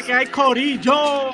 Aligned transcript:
la 0.00 0.06
que 0.06 0.12
hay 0.12 0.26
Corillo. 0.26 1.30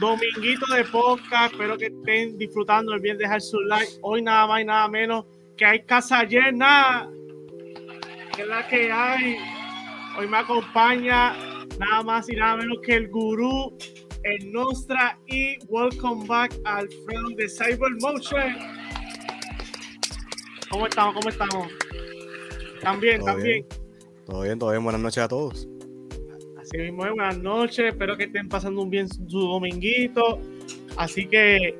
Dominguito 0.00 0.64
de 0.72 0.84
podcast, 0.84 1.52
espero 1.52 1.76
que 1.76 1.86
estén 1.86 2.38
disfrutando 2.38 2.94
el 2.94 3.00
bien 3.00 3.18
dejar 3.18 3.40
su 3.40 3.58
like. 3.62 3.90
Hoy 4.02 4.22
nada 4.22 4.46
más 4.46 4.60
y 4.60 4.64
nada 4.64 4.88
menos 4.88 5.24
que 5.56 5.66
hay 5.66 5.82
casa 5.84 6.22
llena, 6.22 7.10
que 8.34 8.42
es 8.42 8.48
la 8.48 8.66
que 8.68 8.92
hay. 8.92 9.36
Hoy 10.16 10.28
me 10.28 10.38
acompaña 10.38 11.34
nada 11.78 12.02
más 12.04 12.30
y 12.30 12.36
nada 12.36 12.56
menos 12.56 12.78
que 12.84 12.94
el 12.94 13.08
gurú, 13.08 13.76
el 14.22 14.52
Nostra 14.52 15.18
y 15.26 15.58
welcome 15.66 16.26
back 16.26 16.54
Alfredo 16.64 17.28
de 17.36 17.48
Cyber 17.48 17.92
Motion. 18.00 18.54
¿Cómo 20.70 20.86
estamos? 20.86 21.14
¿Cómo 21.14 21.28
estamos? 21.28 21.68
También, 22.80 23.24
también. 23.24 23.66
Todo 24.24 24.42
bien, 24.42 24.58
todo 24.58 24.70
bien. 24.70 24.84
Buenas 24.84 25.00
noches 25.00 25.24
a 25.24 25.28
todos. 25.28 25.68
Así 26.70 26.90
buenas 26.90 27.38
noches. 27.38 27.86
Espero 27.92 28.14
que 28.14 28.24
estén 28.24 28.46
pasando 28.46 28.82
un 28.82 28.90
bien 28.90 29.08
su 29.08 29.38
dominguito. 29.38 30.38
Así 30.98 31.26
que 31.26 31.78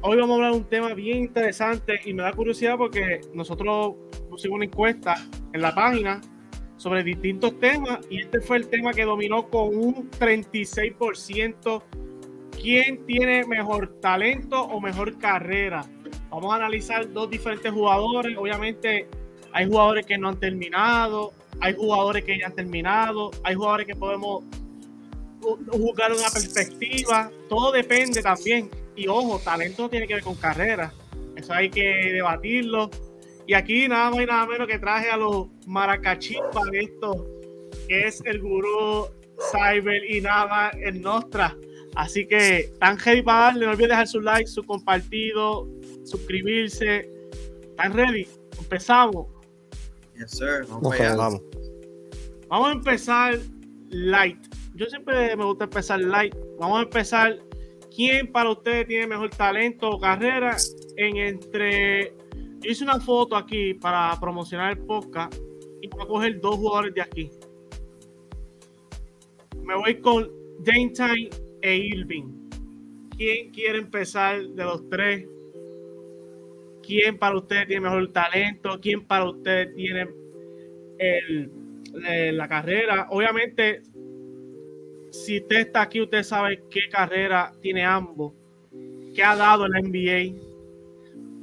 hoy 0.00 0.16
vamos 0.16 0.30
a 0.30 0.34
hablar 0.34 0.52
de 0.52 0.58
un 0.58 0.64
tema 0.68 0.94
bien 0.94 1.18
interesante 1.18 1.98
y 2.04 2.14
me 2.14 2.22
da 2.22 2.32
curiosidad 2.32 2.76
porque 2.78 3.20
nosotros 3.34 3.96
pusimos 4.28 4.56
una 4.56 4.66
encuesta 4.66 5.16
en 5.52 5.62
la 5.62 5.74
página 5.74 6.20
sobre 6.76 7.02
distintos 7.02 7.58
temas 7.58 7.98
y 8.08 8.20
este 8.20 8.40
fue 8.40 8.58
el 8.58 8.68
tema 8.68 8.92
que 8.92 9.04
dominó 9.04 9.48
con 9.48 9.76
un 9.76 10.08
36%. 10.12 11.82
¿Quién 12.62 13.04
tiene 13.06 13.44
mejor 13.44 13.98
talento 14.00 14.62
o 14.62 14.80
mejor 14.80 15.18
carrera? 15.18 15.84
Vamos 16.30 16.52
a 16.52 16.56
analizar 16.56 17.12
dos 17.12 17.28
diferentes 17.28 17.72
jugadores. 17.72 18.38
Obviamente 18.38 19.08
hay 19.50 19.66
jugadores 19.66 20.06
que 20.06 20.16
no 20.16 20.28
han 20.28 20.38
terminado, 20.38 21.32
hay 21.60 21.74
jugadores 21.74 22.24
que 22.24 22.38
ya 22.38 22.46
han 22.46 22.54
terminado, 22.54 23.30
hay 23.42 23.54
jugadores 23.54 23.86
que 23.86 23.96
podemos 23.96 24.44
jugar 25.40 26.12
una 26.12 26.28
perspectiva, 26.30 27.30
todo 27.48 27.72
depende 27.72 28.22
también. 28.22 28.70
Y 28.96 29.08
ojo, 29.08 29.38
talento 29.38 29.88
tiene 29.88 30.06
que 30.06 30.14
ver 30.14 30.22
con 30.22 30.34
carrera, 30.34 30.92
eso 31.36 31.52
hay 31.52 31.70
que 31.70 32.12
debatirlo. 32.12 32.90
Y 33.46 33.54
aquí 33.54 33.88
nada 33.88 34.10
más 34.10 34.20
y 34.20 34.26
nada 34.26 34.46
menos 34.46 34.68
que 34.68 34.78
traje 34.78 35.10
a 35.10 35.16
los 35.16 35.48
maracachipas 35.66 36.70
de 36.70 36.80
esto, 36.80 37.26
que 37.88 38.06
es 38.06 38.22
el 38.24 38.40
gurú 38.40 39.08
Cyber 39.50 40.04
y 40.08 40.20
nada 40.20 40.70
en 40.74 41.00
Nostra. 41.00 41.56
Así 41.96 42.26
que 42.26 42.72
tan 42.78 42.96
heavy 42.98 43.22
para 43.22 43.46
darle, 43.46 43.66
no 43.66 43.72
olviden 43.72 43.90
dejar 43.90 44.06
su 44.06 44.20
like, 44.20 44.46
su 44.46 44.62
compartido, 44.62 45.66
suscribirse. 46.04 47.10
¿Están 47.62 47.94
ready? 47.94 48.28
Empezamos. 48.58 49.26
Yes, 50.20 50.32
sir. 50.32 50.66
Vamos, 50.68 51.40
Vamos 52.48 52.68
a 52.68 52.72
empezar 52.72 53.38
light. 53.88 54.38
Yo 54.74 54.84
siempre 54.86 55.34
me 55.34 55.44
gusta 55.46 55.64
empezar 55.64 55.98
light. 55.98 56.34
Vamos 56.58 56.80
a 56.80 56.82
empezar. 56.82 57.38
¿Quién 57.94 58.30
para 58.30 58.50
ustedes 58.50 58.86
tiene 58.86 59.06
mejor 59.06 59.30
talento 59.30 59.88
o 59.88 59.98
carrera 59.98 60.56
en 60.96 61.16
entre... 61.16 62.14
Hice 62.62 62.84
una 62.84 63.00
foto 63.00 63.34
aquí 63.34 63.72
para 63.74 64.14
promocionar 64.20 64.72
el 64.72 64.84
podcast 64.84 65.34
y 65.80 65.88
voy 65.88 66.02
a 66.02 66.06
coger 66.06 66.40
dos 66.40 66.56
jugadores 66.56 66.94
de 66.94 67.00
aquí. 67.00 67.30
Me 69.62 69.74
voy 69.74 69.98
con 70.00 70.30
Daytime 70.58 71.30
e 71.62 71.76
Irving. 71.76 72.50
¿Quién 73.16 73.50
quiere 73.52 73.78
empezar 73.78 74.42
de 74.42 74.64
los 74.64 74.86
tres? 74.90 75.26
Quién 76.90 77.18
para 77.18 77.36
usted 77.36 77.68
tiene 77.68 77.82
mejor 77.82 78.12
talento, 78.12 78.80
quién 78.82 79.06
para 79.06 79.30
usted 79.30 79.72
tiene 79.74 80.08
la 82.32 82.48
carrera. 82.48 83.06
Obviamente, 83.10 83.82
si 85.12 85.38
usted 85.38 85.60
está 85.60 85.82
aquí, 85.82 86.00
usted 86.00 86.24
sabe 86.24 86.64
qué 86.68 86.88
carrera 86.90 87.52
tiene 87.62 87.84
ambos, 87.84 88.32
qué 89.14 89.22
ha 89.22 89.36
dado 89.36 89.66
en 89.66 89.72
la 89.72 89.80
NBA. 89.80 90.36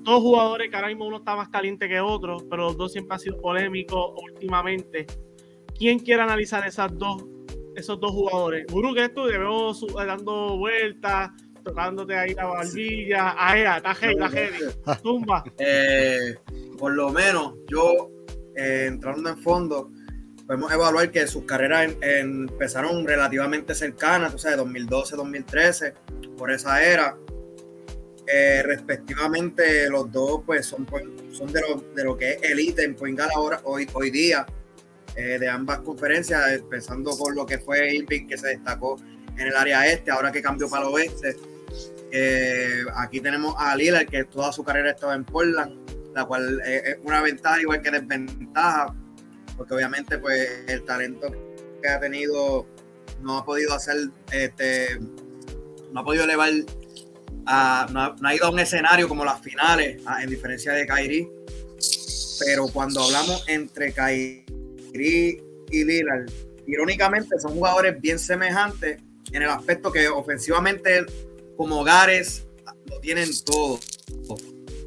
Dos 0.04 0.22
jugadores 0.22 0.70
que 0.70 0.76
ahora 0.76 0.90
mismo 0.90 1.08
uno 1.08 1.20
está 1.20 1.38
más 1.38 1.48
caliente 1.48 1.88
que 1.88 2.02
otro, 2.02 2.40
pero 2.50 2.64
los 2.64 2.76
dos 2.76 2.92
siempre 2.92 3.14
han 3.14 3.20
sido 3.22 3.40
polémicos 3.40 4.22
últimamente. 4.22 5.06
¿Quién 5.78 6.00
quiere 6.00 6.24
analizar 6.24 6.68
esos 6.68 7.00
dos 7.00 7.24
jugadores? 8.12 8.66
Guru, 8.70 8.94
que 8.94 9.08
tú 9.08 9.28
dando 9.96 10.58
vueltas 10.58 11.32
tocándote 11.68 12.16
ahí 12.16 12.34
la 12.34 12.46
barbilla. 12.46 13.36
Ahí, 13.38 13.62
está 13.62 13.94
heavy, 13.96 14.14
está 14.14 14.30
heavy. 14.30 14.58
Tumba. 15.04 15.44
Eh, 15.58 16.36
por 16.78 16.94
lo 16.94 17.10
menos, 17.12 17.56
yo 17.70 18.10
eh, 18.56 18.86
entrando 18.88 19.30
en 19.30 19.38
fondo, 19.38 19.92
podemos 20.46 20.72
evaluar 20.72 21.12
que 21.12 21.28
sus 21.28 21.44
carreras 21.44 21.92
empezaron 22.02 23.06
relativamente 23.06 23.76
cercanas, 23.76 24.34
o 24.34 24.38
sea, 24.38 24.56
2012, 24.56 25.16
2013, 25.16 25.94
por 26.38 26.52
esa 26.52 26.84
era. 26.84 27.18
Eh, 28.30 28.62
respectivamente, 28.62 29.90
los 29.90 30.12
dos 30.12 30.42
pues 30.46 30.66
son, 30.66 30.86
son 31.32 31.52
de, 31.52 31.62
lo, 31.62 31.82
de 31.96 32.04
lo 32.04 32.18
que 32.18 32.32
es 32.32 32.44
elite 32.44 32.84
en 32.84 32.96
Point 32.96 33.20
ahora, 33.22 33.62
hoy, 33.64 33.88
hoy 33.94 34.12
día, 34.12 34.46
de 35.16 35.50
ambas 35.50 35.80
conferencias, 35.80 36.52
empezando 36.52 37.10
con 37.18 37.34
lo 37.34 37.44
que 37.44 37.58
fue 37.58 37.96
Irving, 37.96 38.28
que 38.28 38.38
se 38.38 38.50
destacó 38.50 38.98
en 39.38 39.48
el 39.48 39.56
área 39.56 39.88
este, 39.88 40.12
ahora 40.12 40.32
que 40.32 40.42
cambió 40.42 40.70
para 40.70 40.88
el 40.88 40.94
oeste. 40.94 41.36
Eh, 42.12 42.84
aquí 42.96 43.20
tenemos 43.20 43.56
a 43.58 43.76
Lillard, 43.76 44.08
que 44.08 44.24
toda 44.24 44.52
su 44.52 44.64
carrera 44.64 44.92
estaba 44.92 45.14
en 45.14 45.26
Portland, 45.26 45.76
la 46.16 46.26
cual 46.26 46.62
es 46.66 46.98
una 47.04 47.22
ventaja 47.22 47.62
igual 47.62 47.82
que 47.82 47.92
desventaja, 47.92 48.96
porque 49.56 49.74
obviamente 49.74 50.18
pues 50.18 50.48
el 50.68 50.84
talento 50.84 51.32
que 51.82 51.90
ha 51.90 52.00
tenido 52.00 52.66
no 53.22 53.38
ha 53.38 53.46
podido 53.46 53.74
hacer, 53.74 53.98
este, 54.32 55.00
no 55.92 56.00
ha 56.00 56.04
podido 56.04 56.24
elevar, 56.24 56.52
a, 57.46 57.88
no, 57.92 58.16
ha, 58.28 58.36
ido 58.36 58.46
a 58.46 58.52
un 58.52 58.60
escenario 58.60 59.08
como 59.08 59.26
las 59.26 59.42
finales, 59.42 60.02
en 60.22 60.30
diferencia 60.30 60.74
de 60.74 60.86
Kyrie. 60.86 61.30
Pero 62.46 62.68
cuando 62.68 63.02
hablamos 63.02 63.44
entre 63.48 63.92
Kyrie 63.94 64.46
y 64.94 65.84
Lillard, 65.84 66.30
irónicamente 66.68 67.40
son 67.40 67.54
jugadores 67.54 68.00
bien 68.00 68.20
semejantes 68.20 69.00
en 69.32 69.42
el 69.42 69.50
aspecto 69.50 69.92
que 69.92 70.08
ofensivamente 70.08 71.06
como 71.58 71.82
hogares 71.82 72.48
lo 72.86 73.00
tienen 73.00 73.30
todo. 73.44 73.80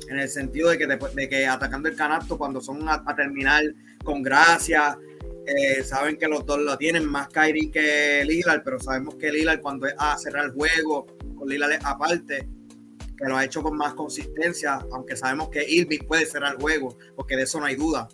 En 0.09 0.19
el 0.19 0.29
sentido 0.29 0.71
de 0.71 0.79
que, 0.79 0.87
de, 0.87 1.29
que 1.29 1.47
atacando 1.47 1.89
el 1.89 1.97
canasto 1.97 2.39
cuando 2.39 2.61
son 2.61 2.89
a, 2.89 3.15
terminar 3.15 3.63
con 4.03 4.23
gracia, 4.23 4.99
eh, 5.47 5.83
saben 5.85 6.17
que 6.17 6.27
los 6.27 6.45
dos 6.47 6.61
lo 6.61 6.77
tienen 6.79 7.05
más 7.05 7.29
Kyrie 7.29 7.71
que 7.71 8.25
Lillard, 8.25 8.63
pero 8.65 8.81
sabemos 8.81 9.17
que 9.17 9.31
Lillard 9.31 9.61
cuando 9.61 9.87
es 9.87 9.95
a 9.99 10.17
cerrar 10.17 10.47
el 10.47 10.53
juego, 10.53 11.07
con 11.37 11.49
Lillard 11.49 11.79
aparte, 11.85 12.49
que 13.17 13.29
lo 13.29 13.37
ha 13.37 13.45
hecho 13.45 13.63
con 13.63 13.77
más 13.77 13.95
consistencia, 13.95 14.81
aunque 14.93 15.17
sabemos 15.17 15.51
que 15.51 15.65
Irving 15.69 16.07
puede 16.09 16.27
cerrar 16.27 16.55
el 16.55 16.61
juego, 16.61 16.97
porque 17.15 17.37
de 17.37 17.43
eso 17.43 17.61
no 17.61 17.67
hay 17.67 17.77
duda. 17.77 18.09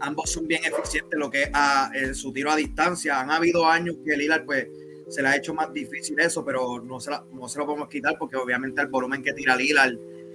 Ambos 0.00 0.30
son 0.30 0.46
bien 0.46 0.62
eficientes 0.64 1.18
lo 1.18 1.30
que 1.30 1.44
es 1.44 1.50
a, 1.52 1.90
en 1.94 2.14
su 2.14 2.32
tiro 2.32 2.50
a 2.50 2.56
distancia. 2.56 3.20
Han 3.20 3.30
habido 3.30 3.66
años 3.66 3.96
que 4.04 4.16
Lillard 4.16 4.44
pues 4.44 4.66
se 5.14 5.22
le 5.22 5.28
ha 5.28 5.36
hecho 5.36 5.54
más 5.54 5.72
difícil 5.72 6.18
eso, 6.18 6.44
pero 6.44 6.82
no 6.82 6.98
se, 6.98 7.12
no 7.32 7.48
se 7.48 7.58
lo 7.58 7.66
podemos 7.66 7.88
quitar 7.88 8.16
porque 8.18 8.36
obviamente 8.36 8.80
el 8.80 8.88
volumen 8.88 9.22
que 9.22 9.32
tira 9.32 9.54
Lillard 9.54 9.94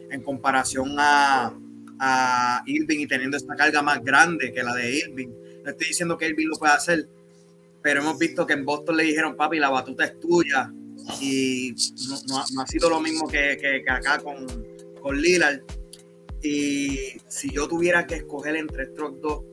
en 0.10 0.24
comparación 0.24 0.96
a, 0.98 1.54
a 2.00 2.64
Irving 2.66 3.00
y 3.00 3.08
teniendo 3.08 3.36
esta 3.36 3.58
carga 3.58 3.82
más 3.82 4.02
grande 4.02 4.54
que 4.54 4.64
la 4.64 4.74
de 4.74 4.96
Irving. 4.96 5.28
No 5.66 5.72
estoy 5.72 5.88
diciendo 5.90 6.18
que 6.18 6.30
Irving 6.30 6.48
lo 6.48 6.58
pueda 6.58 6.76
hacer, 6.76 7.10
pero 7.82 8.00
hemos 8.00 8.18
visto 8.18 8.48
que 8.48 8.54
en 8.54 8.64
Boston 8.64 8.96
le 8.96 9.04
dijeron, 9.04 9.36
papi, 9.36 9.60
la 9.60 9.70
batuta 9.70 10.06
es 10.06 10.18
tuya 10.18 10.72
y 11.20 11.76
no, 12.30 12.62
ha 12.62 12.68
sido 12.68 12.90
lo 12.90 13.02
mismo 13.02 13.28
que, 13.28 13.58
que, 13.60 13.92
acá 13.92 14.20
con, 14.20 14.48
con 15.02 15.22
Lillard. 15.22 15.60
Y 16.42 16.98
si 17.28 17.52
yo 17.52 17.68
tuviera 17.68 18.08
que 18.08 18.16
escoger 18.16 18.56
entre 18.56 18.84
estos 18.84 19.20
dos, 19.20 19.44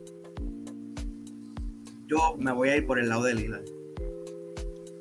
yo 2.05 2.37
me 2.39 2.53
voy 2.53 2.69
a 2.69 2.77
ir 2.77 2.87
por 2.87 2.97
el 2.97 3.09
lado 3.09 3.23
de 3.23 3.35
Lillard. 3.35 3.76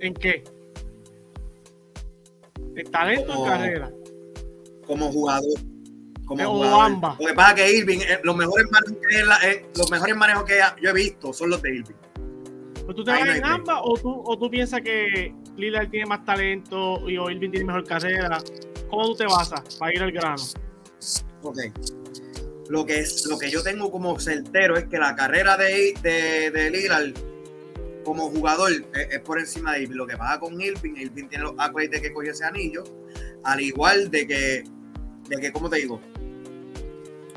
¿En 0.00 0.14
qué? 0.14 0.44
¿En 2.76 2.90
talento 2.90 3.40
o 3.40 3.46
carrera? 3.46 3.90
Como 4.86 5.10
jugador. 5.10 5.58
Como 6.26 6.44
o 6.44 6.54
jugador. 6.54 6.84
ambas. 6.84 7.18
Lo 7.20 7.26
que 7.26 7.34
pasa 7.34 7.50
es 7.50 7.54
que 7.56 7.78
Irving, 7.78 7.98
eh, 8.00 8.20
los 8.22 8.36
mejores 8.36 8.66
manejos 8.70 8.98
que, 9.08 9.48
eh, 9.48 9.66
los 9.76 9.90
mejores 9.90 10.16
manejos 10.16 10.44
que 10.44 10.60
yo 10.82 10.90
he 10.90 10.92
visto 10.92 11.32
son 11.32 11.50
los 11.50 11.62
de 11.62 11.76
Irving. 11.76 11.94
¿Pero 12.74 12.94
tú 12.94 13.04
te 13.04 13.10
vas 13.10 13.36
en 13.36 13.44
ambas 13.44 13.78
o 13.82 13.94
tú, 13.94 14.22
o 14.24 14.38
tú 14.38 14.50
piensas 14.50 14.80
que 14.80 15.34
Lillard 15.56 15.90
tiene 15.90 16.06
más 16.06 16.24
talento 16.24 17.08
y 17.08 17.14
Irving 17.14 17.50
tiene 17.50 17.64
mejor 17.64 17.84
carrera? 17.84 18.38
¿Cómo 18.88 19.06
tú 19.06 19.16
te 19.16 19.24
basas 19.24 19.76
para 19.76 19.94
ir 19.94 20.02
al 20.02 20.12
grano? 20.12 20.42
Ok. 21.42 21.58
Lo 22.68 22.84
que, 22.84 22.98
es, 22.98 23.26
lo 23.26 23.38
que 23.38 23.48
yo 23.48 23.62
tengo 23.62 23.90
como 23.90 24.18
certero 24.18 24.76
es 24.76 24.86
que 24.86 24.98
la 24.98 25.14
carrera 25.14 25.56
de, 25.56 25.94
de, 26.02 26.50
de 26.50 26.70
Lillard 26.70 27.12
como 28.06 28.30
jugador 28.30 28.70
es, 28.70 29.20
por 29.22 29.40
encima 29.40 29.74
de 29.74 29.82
Irving. 29.82 29.96
Lo 29.96 30.06
que 30.06 30.16
pasa 30.16 30.38
con 30.38 30.60
Irving, 30.60 30.94
Irving 30.96 31.26
tiene 31.26 31.42
los 31.42 31.54
accolades 31.58 31.90
de 31.90 32.00
que 32.00 32.12
cogió 32.12 32.30
ese 32.30 32.44
anillo, 32.44 32.84
al 33.42 33.60
igual 33.60 34.12
de 34.12 34.26
que, 34.28 34.64
de 35.28 35.36
que, 35.40 35.52
¿cómo 35.52 35.68
te 35.68 35.78
digo? 35.78 36.00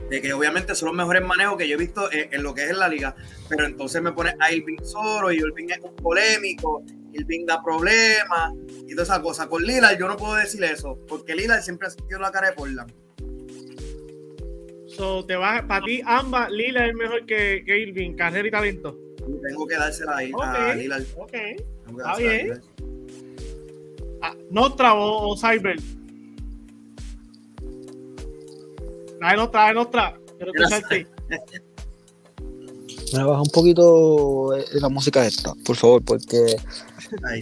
de 0.09 0.23
que 0.23 0.33
obviamente 0.33 0.73
son 0.73 0.87
los 0.87 0.95
mejores 0.95 1.23
manejos 1.23 1.55
que 1.55 1.67
yo 1.67 1.75
he 1.75 1.77
visto 1.77 2.11
en, 2.11 2.33
en 2.33 2.41
lo 2.41 2.55
que 2.55 2.63
es 2.63 2.71
en 2.71 2.79
la 2.79 2.87
liga, 2.87 3.15
pero 3.47 3.65
entonces 3.65 4.01
me 4.01 4.11
pones 4.11 4.33
a 4.39 4.51
Irving 4.51 4.79
solo 4.81 5.31
y 5.31 5.37
Irving 5.37 5.67
es 5.69 5.79
un 5.83 5.95
polémico, 5.95 6.83
Irving 7.13 7.45
da 7.45 7.61
problemas 7.63 8.53
y 8.87 8.91
toda 8.91 9.03
esa 9.03 9.21
cosa. 9.21 9.47
Con 9.47 9.61
Lillard 9.61 9.99
yo 9.99 10.07
no 10.07 10.17
puedo 10.17 10.33
decir 10.33 10.63
eso, 10.63 10.97
porque 11.07 11.35
Lillard 11.35 11.61
siempre 11.61 11.87
ha 11.87 11.91
sido 11.91 12.19
la 12.19 12.31
cara 12.31 12.49
de 12.49 12.53
Portland. 12.53 12.91
So, 14.87 15.23
te 15.27 15.35
vas, 15.35 15.61
para 15.63 15.85
ti, 15.85 16.01
ambas, 16.03 16.49
Lila 16.49 16.87
es 16.87 16.95
mejor 16.95 17.25
que, 17.27 17.61
que 17.63 17.77
Irving, 17.77 18.15
carrera 18.15 18.47
y 18.47 18.51
talento. 18.51 19.08
Tengo 19.47 19.67
que 19.67 19.75
dársela 19.75 20.17
ahí 20.17 20.31
Ok, 20.33 20.43
a 20.43 20.75
Lillard. 20.75 21.03
ok. 21.17 21.33
Está 21.33 22.15
bien. 22.17 22.61
Ah, 24.21 24.35
Nostra 24.51 24.93
o, 24.93 25.29
o 25.29 25.37
Cyber. 25.37 25.77
Dale 29.19 29.37
Nostra, 29.37 29.61
dale 29.61 29.73
Nostra. 29.73 30.19
Quiero 30.37 30.51
escucharte. 30.53 31.07
Me 33.11 33.23
baja 33.23 33.41
un 33.41 33.49
poquito 33.49 34.55
eh, 34.55 34.65
la 34.73 34.87
música 34.87 35.25
esta, 35.25 35.55
por 35.65 35.75
favor, 35.75 36.03
porque 36.05 36.55
Ay, 37.23 37.41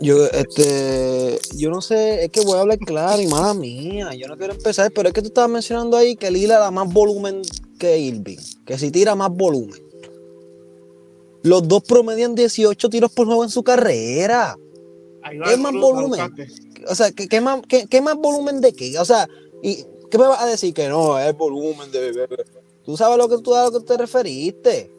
yo, 0.00 0.26
este, 0.26 1.40
yo 1.56 1.70
no 1.70 1.80
sé, 1.82 2.24
es 2.24 2.30
que 2.30 2.40
voy 2.42 2.56
a 2.56 2.60
hablar 2.60 2.78
claro 2.78 3.20
y 3.20 3.26
mala 3.26 3.52
mía, 3.52 4.14
yo 4.14 4.28
no 4.28 4.36
quiero 4.36 4.52
empezar, 4.54 4.92
pero 4.94 5.08
es 5.08 5.14
que 5.14 5.20
tú 5.22 5.26
estabas 5.26 5.50
mencionando 5.50 5.96
ahí 5.96 6.14
que 6.14 6.30
Lila 6.30 6.60
da 6.60 6.70
más 6.70 6.92
volumen 6.92 7.42
que 7.80 7.98
Irving, 7.98 8.38
que 8.64 8.78
si 8.78 8.92
tira 8.92 9.16
más 9.16 9.30
volumen. 9.32 9.80
Los 11.42 11.66
dos 11.66 11.82
promedian 11.82 12.34
18 12.34 12.88
tiros 12.90 13.10
por 13.12 13.26
juego 13.26 13.44
en 13.44 13.50
su 13.50 13.62
carrera. 13.62 14.56
Es 15.46 15.58
más 15.58 15.72
tú, 15.72 15.80
volumen. 15.80 16.20
O 16.88 16.94
sea, 16.94 17.10
¿qué, 17.12 17.28
qué 17.28 17.40
más, 17.40 17.60
qué, 17.68 17.86
qué 17.86 18.00
más 18.00 18.16
volumen 18.16 18.60
de 18.60 18.72
qué? 18.72 18.98
O 18.98 19.04
sea, 19.04 19.28
¿y 19.62 19.84
qué 20.10 20.18
me 20.18 20.26
vas 20.26 20.42
a 20.42 20.46
decir? 20.46 20.72
Que 20.74 20.88
no, 20.88 21.18
es 21.18 21.36
volumen 21.36 21.90
de... 21.92 22.28
Tú 22.84 22.96
sabes 22.96 23.16
lo 23.18 23.28
que 23.28 23.38
tú 23.38 23.54
a 23.54 23.64
lo 23.64 23.72
que 23.72 23.80
te 23.86 23.96
referiste. 23.96 24.90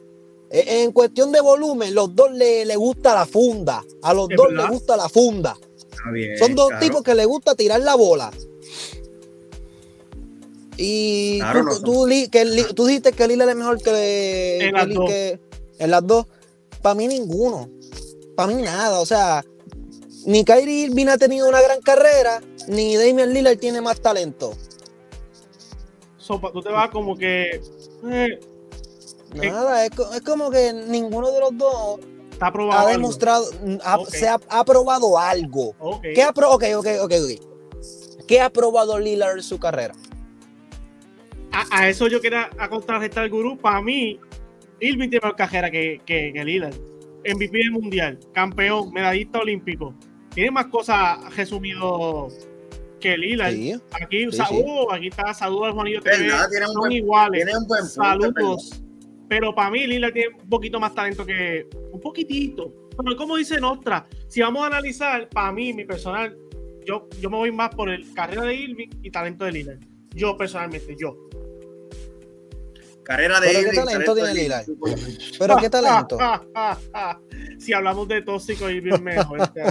E- 0.50 0.82
En 0.82 0.92
cuestión 0.92 1.30
de 1.32 1.40
volumen, 1.40 1.94
los 1.94 2.14
dos 2.14 2.30
le, 2.32 2.64
le 2.64 2.76
gusta 2.76 3.14
la 3.14 3.26
funda. 3.26 3.84
A 4.02 4.14
los 4.14 4.30
¿Es 4.30 4.36
dos 4.36 4.48
verdad? 4.48 4.62
les 4.64 4.70
gusta 4.72 4.96
la 4.96 5.08
funda. 5.08 5.56
Está 5.90 6.10
bien, 6.12 6.38
Son 6.38 6.54
dos 6.54 6.68
claro. 6.68 6.84
tipos 6.86 7.02
que 7.02 7.14
les 7.14 7.26
gusta 7.26 7.54
tirar 7.54 7.80
la 7.80 7.94
bola. 7.94 8.30
Y 10.76 11.38
Claro, 11.38 11.60
tú, 11.60 11.66
no 11.66 11.80
tú 11.80 12.06
li- 12.06 12.28
que 12.28 12.44
li- 12.44 12.64
tú 12.74 12.86
dijiste 12.86 13.12
que 13.12 13.28
Lila 13.28 13.48
es 13.48 13.56
mejor 13.56 13.80
que, 13.82 14.58
En 14.60 14.66
que 14.66 14.72
las 14.72 14.88
Li- 14.88 14.94
dos. 14.94 15.08
que- 15.10 15.40
en 15.78 15.90
las 15.90 16.06
dos. 16.06 16.26
Para 16.84 16.96
mí 16.96 17.08
ninguno. 17.08 17.70
Para 18.36 18.52
mí 18.52 18.60
nada. 18.60 19.00
O 19.00 19.06
sea, 19.06 19.42
ni 20.26 20.44
Kyrie 20.44 20.88
Irving 20.88 21.06
ha 21.06 21.16
tenido 21.16 21.48
una 21.48 21.62
gran 21.62 21.80
carrera, 21.80 22.42
ni 22.68 22.94
Damian 22.94 23.32
Lillard 23.32 23.56
tiene 23.58 23.80
más 23.80 24.00
talento. 24.02 24.52
So, 26.18 26.38
pa- 26.38 26.52
tú 26.52 26.60
te 26.60 26.68
vas 26.68 26.90
como 26.90 27.16
que 27.16 27.62
eh, 28.10 28.40
Nada, 29.34 29.86
es, 29.86 29.92
co- 29.92 30.12
es 30.12 30.20
como 30.20 30.50
que 30.50 30.74
ninguno 30.74 31.30
de 31.30 31.40
los 31.40 31.56
dos 31.56 32.00
ha 32.40 32.48
algo. 32.48 32.86
demostrado, 32.90 33.46
ha- 33.82 33.98
se 34.06 34.28
ha, 34.28 34.38
ha 34.50 34.64
probado 34.66 35.18
algo. 35.18 35.74
Ok. 35.78 36.02
¿Qué 36.14 36.22
ha, 36.22 36.32
pro- 36.34 36.50
ok, 36.52 36.64
ok, 36.76 36.86
ok, 37.00 37.12
ok. 37.22 38.26
¿Qué 38.26 38.40
ha 38.42 38.50
probado 38.50 38.98
Lillard 38.98 39.38
en 39.38 39.42
su 39.42 39.58
carrera? 39.58 39.94
A, 41.50 41.78
a 41.80 41.88
eso 41.88 42.08
yo 42.08 42.20
quería 42.20 42.50
contrarrestar 42.68 43.24
el 43.24 43.30
gurú. 43.30 43.56
Para 43.56 43.80
mí, 43.80 44.18
Irving 44.86 45.08
tiene 45.10 45.24
más 45.26 45.34
cajera 45.34 45.70
que, 45.70 46.00
que, 46.04 46.32
que 46.32 46.44
Lillard. 46.44 46.74
MVP 47.26 47.56
del 47.58 47.70
mundial, 47.72 48.18
campeón, 48.32 48.92
medallista 48.92 49.38
olímpico. 49.40 49.94
Tiene 50.34 50.50
más 50.50 50.66
cosas 50.66 51.34
resumido 51.36 52.28
que 53.00 53.16
Lillard. 53.16 53.52
Sí. 53.52 53.74
Aquí, 53.92 54.30
Sí, 54.30 54.36
sa- 54.36 54.46
sí. 54.46 54.62
uh, 54.64 54.90
aquí 54.92 55.08
está 55.08 55.32
Saludos 55.32 55.66
al 55.68 55.72
Juanillo 55.72 56.00
TV. 56.02 56.18
Verdad, 56.18 56.48
tiene 56.50 56.66
un 56.66 56.72
Son 56.72 56.80
buen- 56.80 56.92
iguales. 56.92 57.44
Tiene 57.44 57.58
un 57.58 57.66
buen 57.66 57.80
punto, 57.82 57.94
Saludos. 57.94 58.82
Pero 59.28 59.54
para 59.54 59.70
mí, 59.70 59.86
Lillard 59.86 60.12
tiene 60.12 60.34
un 60.42 60.48
poquito 60.48 60.78
más 60.78 60.94
talento 60.94 61.24
que. 61.24 61.66
Un 61.92 62.00
poquitito. 62.00 62.72
Pero 63.02 63.16
como 63.16 63.36
dice 63.36 63.58
Nostra, 63.60 64.06
si 64.28 64.40
vamos 64.42 64.62
a 64.62 64.66
analizar, 64.66 65.28
para 65.30 65.50
mí, 65.50 65.72
mi 65.72 65.84
personal, 65.84 66.36
yo, 66.86 67.08
yo 67.20 67.30
me 67.30 67.38
voy 67.38 67.50
más 67.50 67.74
por 67.74 67.88
el 67.88 68.12
carrera 68.12 68.42
de 68.42 68.54
Irving 68.54 68.88
y 69.02 69.10
talento 69.10 69.44
de 69.46 69.52
Lillard. 69.52 69.78
Yo 70.14 70.36
personalmente, 70.36 70.94
yo. 70.98 71.16
Carrera 73.04 73.38
de 73.40 73.48
Pero 73.48 73.70
¿qué 73.70 73.76
talento 73.76 74.14
tiene 74.14 74.34
Lillard? 74.34 74.66
Pero 75.38 75.56
qué 75.58 75.70
talento. 75.70 76.18
si 77.58 77.72
hablamos 77.72 78.08
de 78.08 78.22
tóxico, 78.22 78.68
Irving 78.70 78.94
es 78.94 79.00
mejor. 79.02 79.40
este. 79.42 79.62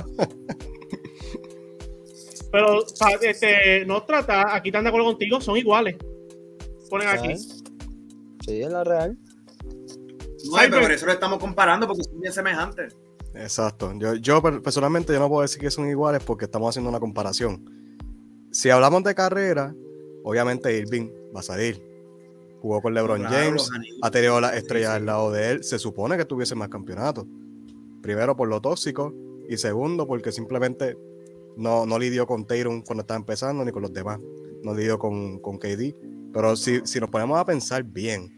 Pero 2.52 2.86
este, 3.22 3.86
Nostra, 3.86 4.20
está- 4.20 4.56
aquí 4.56 4.70
están 4.70 4.84
de 4.84 4.90
acuerdo 4.90 5.08
contigo, 5.08 5.42
son 5.42 5.58
iguales. 5.58 5.96
Ponen 6.90 7.08
aquí. 7.08 7.36
Sí, 8.46 8.62
es 8.62 8.72
la 8.72 8.84
real. 8.84 9.18
No, 10.46 10.58
pero 10.58 10.82
por 10.82 10.92
eso 10.92 11.06
lo 11.08 11.14
estamos 11.14 11.40
comparando, 11.40 11.88
porque 11.88 12.04
son 12.04 12.20
bien 12.20 12.32
semejantes. 12.32 12.96
Exacto. 13.34 13.92
Yo, 13.98 14.14
yo 14.16 14.42
per- 14.44 14.62
personalmente 14.62 15.12
yo 15.14 15.20
no 15.20 15.30
puedo 15.30 15.42
decir 15.42 15.60
que 15.60 15.72
son 15.72 15.90
iguales 15.90 16.22
porque 16.24 16.46
estamos 16.46 16.70
haciendo 16.70 16.90
una 16.92 17.00
comparación. 17.00 17.66
Si 18.52 18.70
hablamos 18.70 19.04
de 19.04 19.16
carrera, 19.16 19.74
obviamente 20.24 20.78
Irving 20.78 21.10
va 21.36 21.40
a 21.40 21.44
salir. 21.44 21.82
Jugó 22.64 22.82
con 22.82 22.94
LeBron 22.94 23.20
Claro, 23.20 23.36
James, 23.36 23.70
anillos. 23.76 24.00
ha 24.02 24.10
tenido 24.10 24.40
las 24.40 24.56
estrellas 24.56 24.92
Sí, 24.92 24.94
sí. 24.96 25.00
al 25.02 25.06
lado 25.06 25.32
de 25.34 25.52
él. 25.52 25.64
Se 25.66 25.78
supone 25.78 26.16
que 26.16 26.24
tuviese 26.24 26.56
más 26.56 26.70
campeonatos. 26.70 27.26
Primero 28.02 28.38
por 28.38 28.48
lo 28.48 28.62
tóxico 28.62 29.14
y 29.50 29.58
segundo 29.58 30.08
porque 30.08 30.32
simplemente 30.32 30.98
no, 31.58 31.86
no 31.86 32.00
lidió 32.00 32.26
con 32.26 32.46
Tatum 32.48 32.82
cuando 32.82 33.02
estaba 33.02 33.18
empezando 33.20 33.66
ni 33.66 33.72
con 33.74 33.82
los 33.82 33.92
demás. 33.92 34.18
No 34.64 34.74
lidió 34.74 34.98
con, 34.98 35.40
con 35.40 35.58
KD. 35.60 35.94
Pero 36.32 36.56
si, 36.56 36.80
si 36.86 37.02
nos 37.02 37.10
ponemos 37.10 37.38
a 37.38 37.44
pensar 37.44 37.84
bien, 37.84 38.36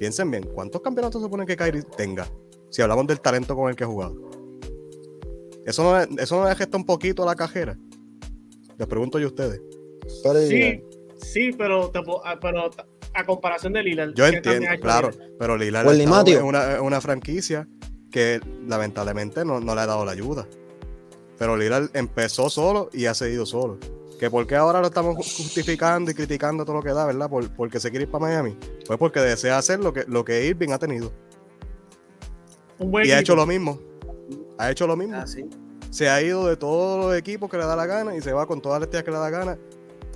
piensen 0.00 0.28
bien, 0.28 0.42
¿cuántos 0.52 0.82
campeonatos 0.82 1.22
se 1.22 1.26
supone 1.26 1.46
que 1.46 1.56
Kyrie 1.56 1.82
tenga? 1.96 2.28
Si 2.68 2.82
hablamos 2.82 3.06
del 3.06 3.20
talento 3.20 3.54
con 3.54 3.70
el 3.70 3.76
que 3.76 3.84
ha 3.84 3.86
jugado. 3.86 4.16
¿Eso 5.64 5.84
no, 5.84 6.00
es- 6.00 6.08
eso 6.18 6.40
no 6.42 6.48
le 6.48 6.54
gesta 6.56 6.76
un 6.76 6.84
poquito 6.84 7.22
a 7.22 7.26
la 7.26 7.34
cajera? 7.36 7.78
Les 8.76 8.88
pregunto 8.88 9.18
yo 9.20 9.26
a 9.26 9.30
ustedes. 9.30 9.60
Sí, 10.48 10.82
sí, 11.22 11.50
pero, 11.56 11.90
ah, 12.24 12.38
pero 12.40 12.70
a 13.16 13.24
comparación 13.24 13.72
de 13.72 13.82
Lillard. 13.82 14.10
Yo 14.14 14.24
¿qué 14.26 14.40
también 14.40 14.62
entiendo, 14.62 14.80
claro, 14.82 15.10
pero 15.38 15.56
Lillard 15.56 15.90
Limatio. 15.94 16.40
en 16.40 16.44
una, 16.44 16.82
una 16.82 17.00
franquicia 17.00 17.66
que 18.10 18.40
lamentablemente 18.66 19.44
no, 19.44 19.60
no 19.60 19.74
le 19.74 19.80
ha 19.80 19.86
dado 19.86 20.04
la 20.04 20.12
ayuda. 20.12 20.46
Pero 21.38 21.56
Lillard 21.56 21.90
empezó 21.94 22.48
solo 22.50 22.90
y 22.92 23.06
ha 23.06 23.14
seguido 23.14 23.46
solo. 23.46 23.78
Que 24.18 24.30
por 24.30 24.46
qué 24.46 24.56
ahora 24.56 24.80
lo 24.80 24.86
estamos 24.86 25.16
justificando 25.16 26.10
y 26.10 26.14
criticando 26.14 26.64
todo 26.64 26.76
lo 26.76 26.82
que 26.82 26.92
da, 26.92 27.04
¿verdad? 27.04 27.28
Por, 27.28 27.50
porque 27.54 27.80
se 27.80 27.90
quiere 27.90 28.04
ir 28.04 28.10
para 28.10 28.26
Miami. 28.26 28.56
Pues 28.86 28.98
porque 28.98 29.20
desea 29.20 29.58
hacer 29.58 29.80
lo 29.80 29.92
que, 29.92 30.04
lo 30.08 30.24
que 30.24 30.46
Irving 30.46 30.70
ha 30.70 30.78
tenido. 30.78 31.12
Un 32.78 32.90
buen 32.90 33.06
Y 33.06 33.10
ha 33.10 33.20
hecho 33.20 33.36
lo 33.36 33.46
mismo. 33.46 33.78
Ha 34.58 34.70
hecho 34.70 34.86
lo 34.86 34.96
mismo. 34.96 35.16
Ah, 35.16 35.26
sí. 35.26 35.44
Se 35.90 36.08
ha 36.08 36.20
ido 36.22 36.46
de 36.46 36.56
todos 36.56 37.04
los 37.04 37.16
equipos 37.16 37.50
que 37.50 37.58
le 37.58 37.64
da 37.64 37.76
la 37.76 37.86
gana 37.86 38.16
y 38.16 38.22
se 38.22 38.32
va 38.32 38.46
con 38.46 38.60
todas 38.60 38.80
las 38.80 38.90
tías 38.90 39.02
que 39.02 39.10
le 39.10 39.18
da 39.18 39.30
gana. 39.30 39.58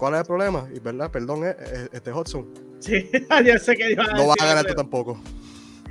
¿Cuál 0.00 0.14
es 0.14 0.20
el 0.20 0.26
problema? 0.26 0.66
Y 0.74 0.80
verdad, 0.80 1.10
perdón, 1.10 1.44
eh, 1.44 1.54
eh, 1.60 1.88
este 1.92 2.10
Hudson. 2.10 2.48
Sí, 2.78 3.10
ya 3.44 3.58
sé 3.58 3.76
que 3.76 3.92
iba 3.92 4.02
No 4.14 4.28
vas 4.28 4.36
a 4.40 4.46
ganar 4.46 4.64
tú 4.64 4.74
tampoco. 4.74 5.20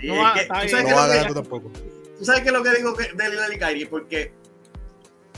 Sí, 0.02 0.08
No 0.08 0.16
es 0.16 0.20
va- 0.24 0.34
que- 0.34 0.40
está 0.42 0.54
¿tú 0.56 0.60
bien. 0.62 0.70
sabes 0.72 0.84
No 0.84 0.90
qué 0.90 0.96
vas 0.96 1.04
a 1.04 1.08
ganar 1.08 1.28
tú 1.28 1.34
tampoco. 1.36 1.72
¿Tú 2.18 2.26
sabes 2.26 2.42
qué 2.42 2.48
es 2.48 2.54
lo 2.54 2.64
que 2.64 2.70
digo 2.76 2.96
que- 2.96 3.14
de 3.14 3.30
Lillard 3.30 3.54
y 3.54 3.58
Kyrie? 3.60 3.86
Porque 3.86 4.32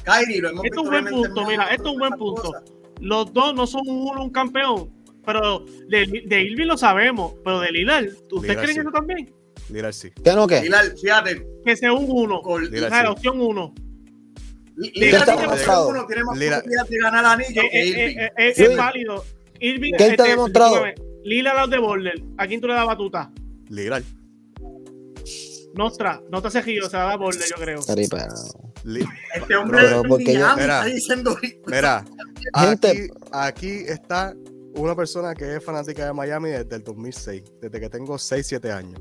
Kyrie 0.06 0.42
lo 0.42 0.50
hemos 0.52 0.64
Esto 0.66 0.80
es 0.80 0.84
un 0.86 0.90
buen 0.90 1.06
punto, 1.06 1.46
mira, 1.46 1.64
esto 1.74 1.84
es 1.90 1.92
un 1.94 2.00
buen 2.00 2.14
punto. 2.14 2.42
cosas. 2.44 2.64
Los 3.02 3.34
dos 3.34 3.54
no 3.56 3.68
son 3.68 3.82
uno 3.88 4.24
un 4.24 4.30
campeón, 4.30 4.90
pero 5.26 5.66
de, 5.90 6.24
de 6.26 6.42
Irving 6.42 6.68
lo 6.68 6.78
sabemos, 6.78 7.34
pero 7.44 7.60
de 7.60 7.72
Lillard, 7.72 8.06
¿ustedes 8.32 8.42
Lillard 8.42 8.58
creen 8.62 8.74
sí. 8.76 8.80
eso 8.80 8.92
también? 8.92 9.34
Lillard 9.70 9.92
sí. 9.94 10.12
¿Qué 10.24 10.32
no 10.34 10.48
qué? 10.48 10.62
Lillard, 10.62 10.96
fíjate, 10.98 11.46
Que 11.66 11.76
sea 11.76 11.92
un 11.92 12.06
uno, 12.10 12.42
con 12.42 12.64
Lillard 12.64 12.86
o 12.86 12.96
sea, 12.96 13.04
la 13.04 13.12
opción 13.12 13.42
uno. 13.42 13.74
Lillard 14.76 15.22
está 15.22 15.26
tiene 15.26 15.42
demostrado. 15.42 15.88
uno, 15.90 16.06
tiene 16.08 16.24
más 16.24 16.34
posibilidad 16.38 16.64
de 16.90 16.98
ganar 17.00 17.26
anillo 17.26 17.62
Eh, 17.64 17.70
que 17.72 17.80
eh, 17.82 17.88
Irving. 17.88 18.18
eh, 18.20 18.32
eh, 18.38 18.54
Sí. 18.56 18.64
Es 18.64 18.78
válido. 18.78 19.26
Irving, 19.60 19.92
¿Qué 19.92 19.98
te 19.98 20.04
ha 20.04 20.08
este, 20.12 20.24
demostrado? 20.30 20.84
discúlpame, 20.86 20.96
Lillard 21.24 21.58
a 21.58 21.62
los 21.62 21.70
de 21.70 21.78
Border, 21.80 22.24
¿a 22.38 22.48
quién 22.48 22.62
tú 22.62 22.68
le 22.68 22.74
das 22.74 22.86
batuta? 22.88 23.32
Lillard. 23.70 24.04
Nostra, 25.76 26.22
no 26.30 26.42
te 26.42 26.48
hace 26.50 26.64
giro, 26.64 26.90
se 26.90 26.98
la 26.98 27.04
da 27.04 27.16
Border, 27.16 27.44
yo 27.50 27.56
creo. 27.56 27.80
Este 27.80 29.56
hombre 29.56 29.80
Pero 29.82 30.04
porque 30.04 30.34
yo- 30.34 30.40
Mira. 30.56 30.80
está 30.80 30.86
diciendo 30.86 31.38
Mira, 31.68 32.04
Gente- 32.56 32.90
aquí, 32.92 33.08
aquí 33.32 33.70
está 33.88 34.36
una 34.76 34.96
persona 34.96 35.34
que 35.36 35.56
es 35.58 35.64
fanática 35.64 36.06
de 36.08 36.14
Miami 36.14 36.50
desde 36.50 36.76
el 36.78 36.84
2006, 36.84 37.44
desde 37.62 37.80
que 37.80 37.90
tengo 37.90 38.18
6, 38.18 38.46
7 38.48 38.72
años. 38.72 39.00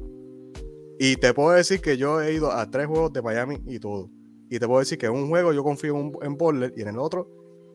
Y 0.98 1.16
te 1.16 1.32
puedo 1.32 1.50
decir 1.52 1.80
que 1.80 1.96
yo 1.96 2.20
he 2.20 2.34
ido 2.34 2.52
a 2.52 2.70
tres 2.70 2.86
juegos 2.86 3.12
de 3.12 3.22
Miami 3.22 3.58
y 3.66 3.78
todo. 3.80 4.10
Y 4.50 4.58
te 4.58 4.66
puedo 4.66 4.80
decir 4.80 4.98
que 4.98 5.06
en 5.06 5.12
un 5.12 5.28
juego 5.28 5.52
yo 5.52 5.62
confío 5.62 5.96
en, 5.96 6.12
en 6.22 6.36
Butler 6.36 6.72
y 6.76 6.82
en 6.82 6.88
el 6.88 6.98
otro 6.98 7.28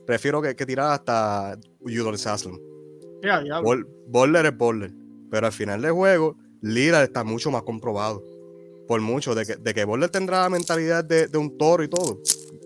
prefiero 0.06 0.42
que, 0.42 0.56
que 0.56 0.66
tirar 0.66 0.92
hasta. 0.92 1.58
Ya, 3.24 3.42
diablo. 3.42 3.68
Bol- 3.70 3.88
Butler 4.08 4.46
es 4.48 4.58
Butler. 4.58 4.92
Pero 5.32 5.48
al 5.48 5.54
final 5.54 5.82
del 5.82 5.94
juego, 5.94 6.36
Lillard 6.62 7.04
está 7.06 7.24
mucho 7.24 7.50
más 7.50 7.64
comprobado. 7.64 8.22
Por 8.88 9.02
mucho. 9.02 9.34
De 9.34 9.46
que, 9.46 9.56
de 9.56 9.74
que 9.74 9.84
Butler 9.86 10.10
tendrá 10.10 10.42
la 10.44 10.50
mentalidad 10.50 11.04
de, 11.04 11.28
de 11.28 11.38
un 11.38 11.58
toro 11.58 11.82
y 11.84 11.88
todo. 11.88 12.20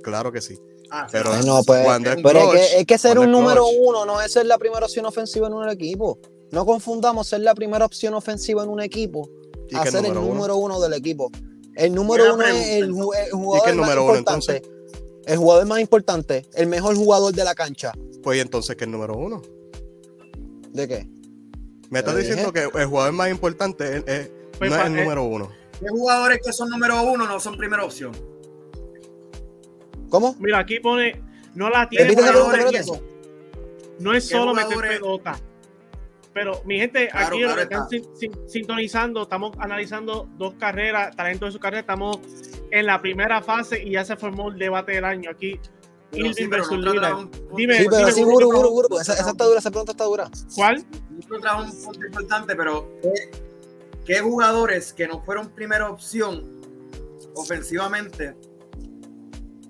Claro 0.03 0.31
que 0.31 0.41
sí. 0.41 0.57
Ah, 0.91 1.07
Pero 1.11 1.29
no, 1.45 1.61
pues, 1.63 1.83
cuando 1.85 2.09
es 2.09 2.17
pero 2.23 2.39
es 2.39 2.45
clutch, 2.45 2.55
que, 2.55 2.79
es 2.79 2.85
que 2.87 2.97
ser 2.97 3.15
cuando 3.15 3.21
un 3.21 3.35
es 3.35 3.41
número 3.41 3.63
clutch, 3.63 3.87
uno 3.89 4.05
no 4.05 4.21
es 4.21 4.31
ser 4.31 4.47
la 4.47 4.57
primera 4.57 4.85
opción 4.85 5.05
ofensiva 5.05 5.47
en 5.47 5.53
un 5.53 5.69
equipo. 5.69 6.17
No 6.51 6.65
confundamos 6.65 7.27
ser 7.27 7.41
la 7.41 7.53
primera 7.53 7.85
opción 7.85 8.15
ofensiva 8.15 8.63
en 8.63 8.69
un 8.71 8.81
equipo 8.81 9.29
¿Y 9.69 9.75
a 9.75 9.85
ser 9.85 9.97
el 10.03 10.13
número 10.13 10.21
uno? 10.23 10.33
número 10.33 10.57
uno 10.57 10.79
del 10.81 10.93
equipo. 10.93 11.29
El 11.79 11.95
número 11.95 12.33
uno 12.33 12.43
es 12.43 12.67
el, 12.71 12.91
jugador 12.91 13.65
qué 13.65 13.73
más 13.73 13.75
número 13.77 14.03
uno, 14.03 14.17
importante. 14.17 14.61
El 15.25 15.37
jugador 15.37 15.65
más 15.65 15.79
importante, 15.79 16.45
el 16.55 16.67
mejor 16.67 16.93
jugador 16.97 17.33
de 17.33 17.43
la 17.45 17.55
cancha. 17.55 17.93
Pues 18.21 18.41
entonces 18.41 18.75
que 18.75 18.83
el 18.83 18.91
número 18.91 19.15
uno. 19.15 19.41
¿De 20.73 20.89
qué? 20.89 21.07
Me 21.89 21.99
estás 21.99 22.17
diciendo 22.17 22.51
que 22.51 22.63
el 22.63 22.85
jugador 22.85 23.13
más 23.13 23.31
importante 23.31 23.95
es, 23.97 24.03
es- 24.07 24.31
Pues 24.57 24.69
no 24.69 24.75
es 24.75 24.85
el 24.87 24.97
eh, 24.97 25.01
número 25.03 25.23
uno. 25.23 25.49
¿Qué 25.79 25.87
jugadores 25.87 26.41
que 26.43 26.51
son 26.51 26.69
número 26.69 27.01
uno 27.01 27.25
no 27.25 27.39
son 27.39 27.55
primera 27.55 27.85
opción? 27.85 28.11
¿Cómo? 30.09 30.35
Mira, 30.37 30.59
aquí 30.59 30.81
pone, 30.81 31.23
no 31.55 31.69
la 31.69 31.87
tiene 31.87 32.13
jugadores 32.13 32.91
No 33.99 34.13
es 34.13 34.27
¿Qué 34.27 34.35
solo 34.35 34.53
meter 34.53 34.77
pelota. 34.77 35.39
Pero 36.33 36.61
mi 36.65 36.77
gente, 36.77 37.07
Claro, 37.09 37.27
aquí 37.27 37.37
claro 37.39 37.49
lo 37.49 37.55
que 37.55 37.61
están 37.63 37.81
está. 37.83 37.89
sin- 37.89 38.17
sin- 38.17 38.49
sintonizando, 38.49 39.23
estamos 39.23 39.55
analizando 39.59 40.27
dos 40.37 40.53
carreras, 40.55 41.15
talento 41.15 41.45
de 41.45 41.51
su 41.51 41.59
carrera, 41.59 41.81
estamos 41.81 42.19
en 42.71 42.85
la 42.85 43.01
primera 43.01 43.41
fase 43.41 43.81
y 43.83 43.91
ya 43.91 44.05
se 44.05 44.15
formó 44.15 44.49
el 44.49 44.57
debate 44.59 44.91
del 44.93 45.05
año 45.05 45.31
aquí. 45.31 45.59
Pero 46.11 46.33
sí, 46.33 46.47
no 46.47 47.17
un- 47.17 47.31
Dime, 47.55 47.77
Sí, 47.77 47.85
pero 47.89 47.97
dime, 47.97 48.11
sí, 48.11 48.23
Guru, 48.23 48.49
Guru. 48.69 48.99
Esa, 48.99 49.13
esa 49.13 49.29
está 49.31 49.45
dura, 49.45 49.59
esa 49.59 49.69
pregunta 49.69 49.91
está 49.91 50.05
dura. 50.05 50.29
¿Cuál? 50.55 50.83
no 51.29 51.39
trajo 51.39 51.63
un 51.63 51.83
punto 51.83 52.05
importante, 52.05 52.55
pero 52.55 52.89
¿qué, 53.01 53.11
qué 54.05 54.19
jugadores 54.21 54.93
que 54.93 55.07
no 55.07 55.21
fueron 55.23 55.49
primera 55.49 55.89
opción 55.89 56.61
ofensivamente? 57.35 58.35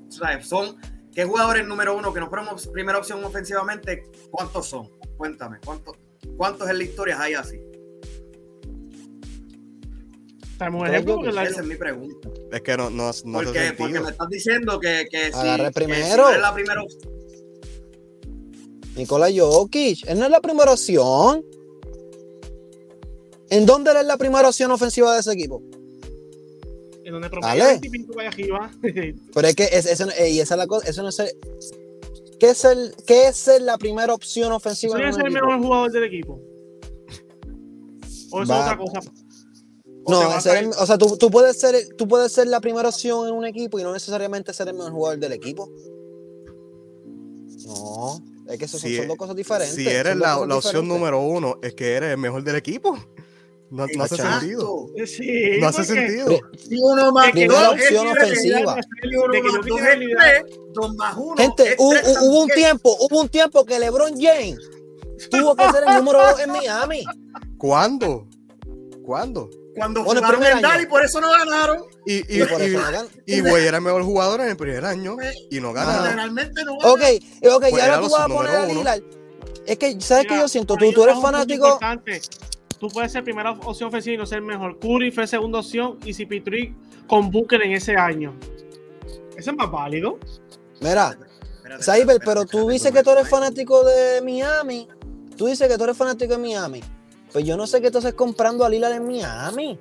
O 0.07 0.11
sea, 0.11 0.41
son 0.41 0.77
¿qué 1.13 1.25
jugadores 1.25 1.67
número 1.67 1.97
uno 1.97 2.13
que 2.13 2.19
no 2.19 2.29
fueron 2.29 2.47
primera 2.71 2.97
opción 2.99 3.23
ofensivamente? 3.23 4.03
¿Cuántos 4.31 4.67
son? 4.67 4.89
Cuéntame, 5.17 5.57
¿cuántos, 5.65 5.95
cuántos 6.39 6.69
en 6.69 6.77
la 6.77 6.83
historia 6.85 7.21
hay 7.21 7.33
así? 7.33 7.57
Porque 10.57 11.31
la- 11.31 11.43
Esa 11.43 11.61
es 11.61 11.67
mi 11.67 11.75
pregunta. 11.75 12.29
Es 12.51 12.61
que 12.61 12.75
no, 12.77 12.89
no, 12.89 13.03
no 13.03 13.09
hace 13.09 13.21
porque, 13.23 13.43
porque 13.43 13.75
sentido. 13.77 14.03
me 14.03 14.09
estás 14.11 14.29
diciendo 14.29 14.79
que, 14.79 15.07
que 15.09 15.25
si, 15.31 15.39
que 15.41 15.65
si 15.67 15.71
primero. 15.73 16.23
no 16.23 16.29
eres 16.29 16.41
la 16.41 16.53
primera 16.53 16.81
opción. 16.83 17.11
Nikola 18.95 19.27
Jokic, 19.33 20.07
él 20.09 20.19
no 20.19 20.25
es 20.25 20.31
la 20.31 20.41
primera 20.41 20.73
opción. 20.73 21.45
¿En 23.49 23.65
dónde 23.65 23.91
él 23.91 23.97
es 23.97 24.05
la 24.05 24.17
primera 24.17 24.47
opción 24.49 24.71
ofensiva 24.71 25.13
de 25.13 25.19
ese 25.21 25.31
equipo? 25.33 25.61
en 27.05 27.13
donde 27.13 27.27
Dale. 27.29 27.41
promedia 27.41 27.65
20 27.69 27.87
y 27.87 27.89
pico 27.89 28.13
para 28.13 28.27
arriba. 28.29 28.71
Pero 29.33 29.47
es 29.47 29.55
que 29.55 29.63
es, 29.71 29.85
eso, 29.87 30.05
no- 30.05 30.11
y 30.27 30.39
esa 30.41 30.53
es 30.53 30.57
la 30.59 30.67
cosa, 30.67 30.87
eso 30.87 31.01
no 31.01 31.09
es 31.09 31.17
el, 31.19 31.29
¿qué 32.39 32.49
es 32.51 32.63
el, 32.65 32.93
qué 33.05 33.27
es 33.27 33.35
ser 33.37 33.61
la 33.61 33.77
primera 33.77 34.13
opción 34.13 34.51
ofensiva 34.51 34.93
¿Soy 34.93 35.01
en 35.03 35.09
es 35.09 35.17
el 35.17 35.31
mejor 35.31 35.59
jugador 35.59 35.91
del 35.91 36.03
equipo? 36.05 36.39
¿O 38.31 38.43
eso 38.43 38.43
es 38.43 38.49
Va. 38.49 38.61
otra 38.65 38.77
cosa? 38.77 38.99
¿O 40.03 40.19
te 40.19 40.25
No, 40.25 40.41
ser 40.41 40.57
el- 40.63 40.69
o 40.69 40.85
sea, 40.85 40.97
tú, 40.97 41.17
tú 41.17 41.29
puedes 41.29 41.59
ser, 41.59 41.75
tú 41.97 42.07
puedes 42.07 42.31
ser 42.31 42.47
la 42.47 42.59
primera 42.61 42.89
opción 42.89 43.27
en 43.27 43.33
un 43.35 43.45
equipo 43.45 43.79
y 43.79 43.83
no 43.83 43.91
necesariamente 43.93 44.53
ser 44.53 44.67
el 44.69 44.75
mejor 44.75 44.91
jugador 44.93 45.19
del 45.19 45.33
equipo. 45.33 45.69
No, 47.65 48.19
es 48.47 48.57
que 48.57 48.65
eso 48.65 48.77
son, 48.79 48.89
Si 48.89 48.95
son 48.95 49.05
e- 49.05 49.07
dos 49.07 49.17
cosas 49.17 49.35
diferentes. 49.35 49.75
Si 49.75 49.87
eres 49.87 50.15
la, 50.15 50.27
la 50.29 50.35
opción 50.35 50.59
diferentes. 50.61 50.87
número 50.87 51.21
uno, 51.21 51.57
es 51.61 51.73
que 51.75 51.93
eres 51.93 52.11
el 52.11 52.17
mejor 52.17 52.43
del 52.43 52.55
equipo. 52.55 52.97
No, 53.71 53.85
no 53.95 54.03
hace 54.03 54.15
sentido. 54.17 54.87
Sí, 55.05 55.57
No 55.59 55.67
hace 55.67 55.83
sentido. 55.83 56.39
Si 56.57 56.75
uno 56.79 57.11
más 57.11 57.31
dos 57.33 57.67
opción 57.73 58.07
ofensiva. 58.07 58.77
y 59.03 59.41
que 59.41 59.41
Gente, 61.37 61.75
hubo 61.77 62.41
un 62.41 62.47
tiempo, 62.49 62.95
hubo 62.99 63.21
un 63.21 63.29
tiempo 63.29 63.65
que 63.65 63.79
LeBron 63.79 64.13
James 64.19 64.57
tuvo 65.29 65.55
que 65.55 65.63
ser 65.71 65.83
el 65.87 65.95
número 65.97 66.19
dos 66.19 66.39
en 66.39 66.51
Miami. 66.51 67.03
¿Cuándo? 67.57 68.27
¿Cuándo? 69.05 69.49
Cuando 69.75 70.03
Bueno, 70.03 70.19
el 70.19 70.25
jugaron 70.35 70.65
año. 70.65 70.81
y 70.81 70.85
por 70.87 71.05
eso 71.05 71.21
no 71.21 71.29
ganaron. 71.31 71.83
Y, 72.05 72.15
y, 72.15 72.41
Y 72.41 72.45
por 72.45 72.61
eso 72.61 72.67
y- 72.67 72.71
no 72.73 72.81
ganan. 72.81 73.07
y 73.25 73.39
Güey 73.41 73.67
era 73.67 73.77
el 73.77 73.83
mejor 73.83 74.03
jugador 74.03 74.41
en 74.41 74.49
el 74.49 74.57
primer 74.57 74.83
año 74.85 75.15
y 75.49 75.59
no 75.61 75.73
ganaron. 75.73 76.03
Generalmente 76.05 76.63
no 76.65 76.77
ganan. 76.77 76.91
Ok, 76.91 77.01
ok, 77.01 77.65
y 77.67 77.69
Pues 77.71 77.73
ahora 77.73 77.85
era 77.85 78.01
tú 78.01 78.09
vas 78.09 78.21
a 78.21 78.27
poner 78.27 78.55
a. 78.55 78.65
Lillard. 78.65 79.01
Es 79.65 79.77
que, 79.77 80.01
¿sabes 80.01 80.25
qué 80.27 80.37
yo 80.39 80.47
siento? 80.47 80.75
Tú, 80.75 80.91
tú 80.91 81.03
eres 81.03 81.19
fanático. 81.21 81.79
Tú 82.79 82.87
puedes 82.87 83.11
ser 83.11 83.23
primera 83.23 83.51
opción 83.51 83.89
ofensiva 83.89 84.13
y 84.15 84.17
no 84.17 84.25
ser 84.25 84.41
mejor. 84.41 84.79
Curry 84.79 85.11
fue 85.11 85.27
segunda 85.27 85.59
opción 85.59 85.97
y 86.05 86.13
si 86.13 86.25
Pitri 86.25 86.73
con 87.07 87.29
Booker 87.29 87.61
en 87.61 87.73
ese 87.73 87.95
año. 87.95 88.33
Eso 89.35 89.51
es 89.51 89.57
más 89.57 89.69
válido. 89.71 90.17
Mira, 90.79 91.17
espérate, 91.77 92.19
pero 92.25 92.45
tú 92.45 92.69
dices 92.69 92.91
que 92.91 93.03
tú 93.03 93.09
eres 93.11 93.27
fanático 93.29 93.83
de 93.83 94.21
Miami. 94.21 94.87
Tú 95.35 95.47
dices 95.47 95.67
que 95.67 95.77
tú 95.77 95.83
eres 95.83 95.97
fanático 95.97 96.33
de 96.33 96.39
Miami. 96.39 96.81
Pues 97.31 97.45
yo 97.45 97.55
no 97.57 97.67
sé 97.67 97.81
qué 97.81 97.91
tú 97.91 97.99
haces 97.99 98.13
comprando 98.13 98.65
a 98.65 98.69
Lillard 98.69 98.93
en 98.93 99.05
Miami. 99.05 99.77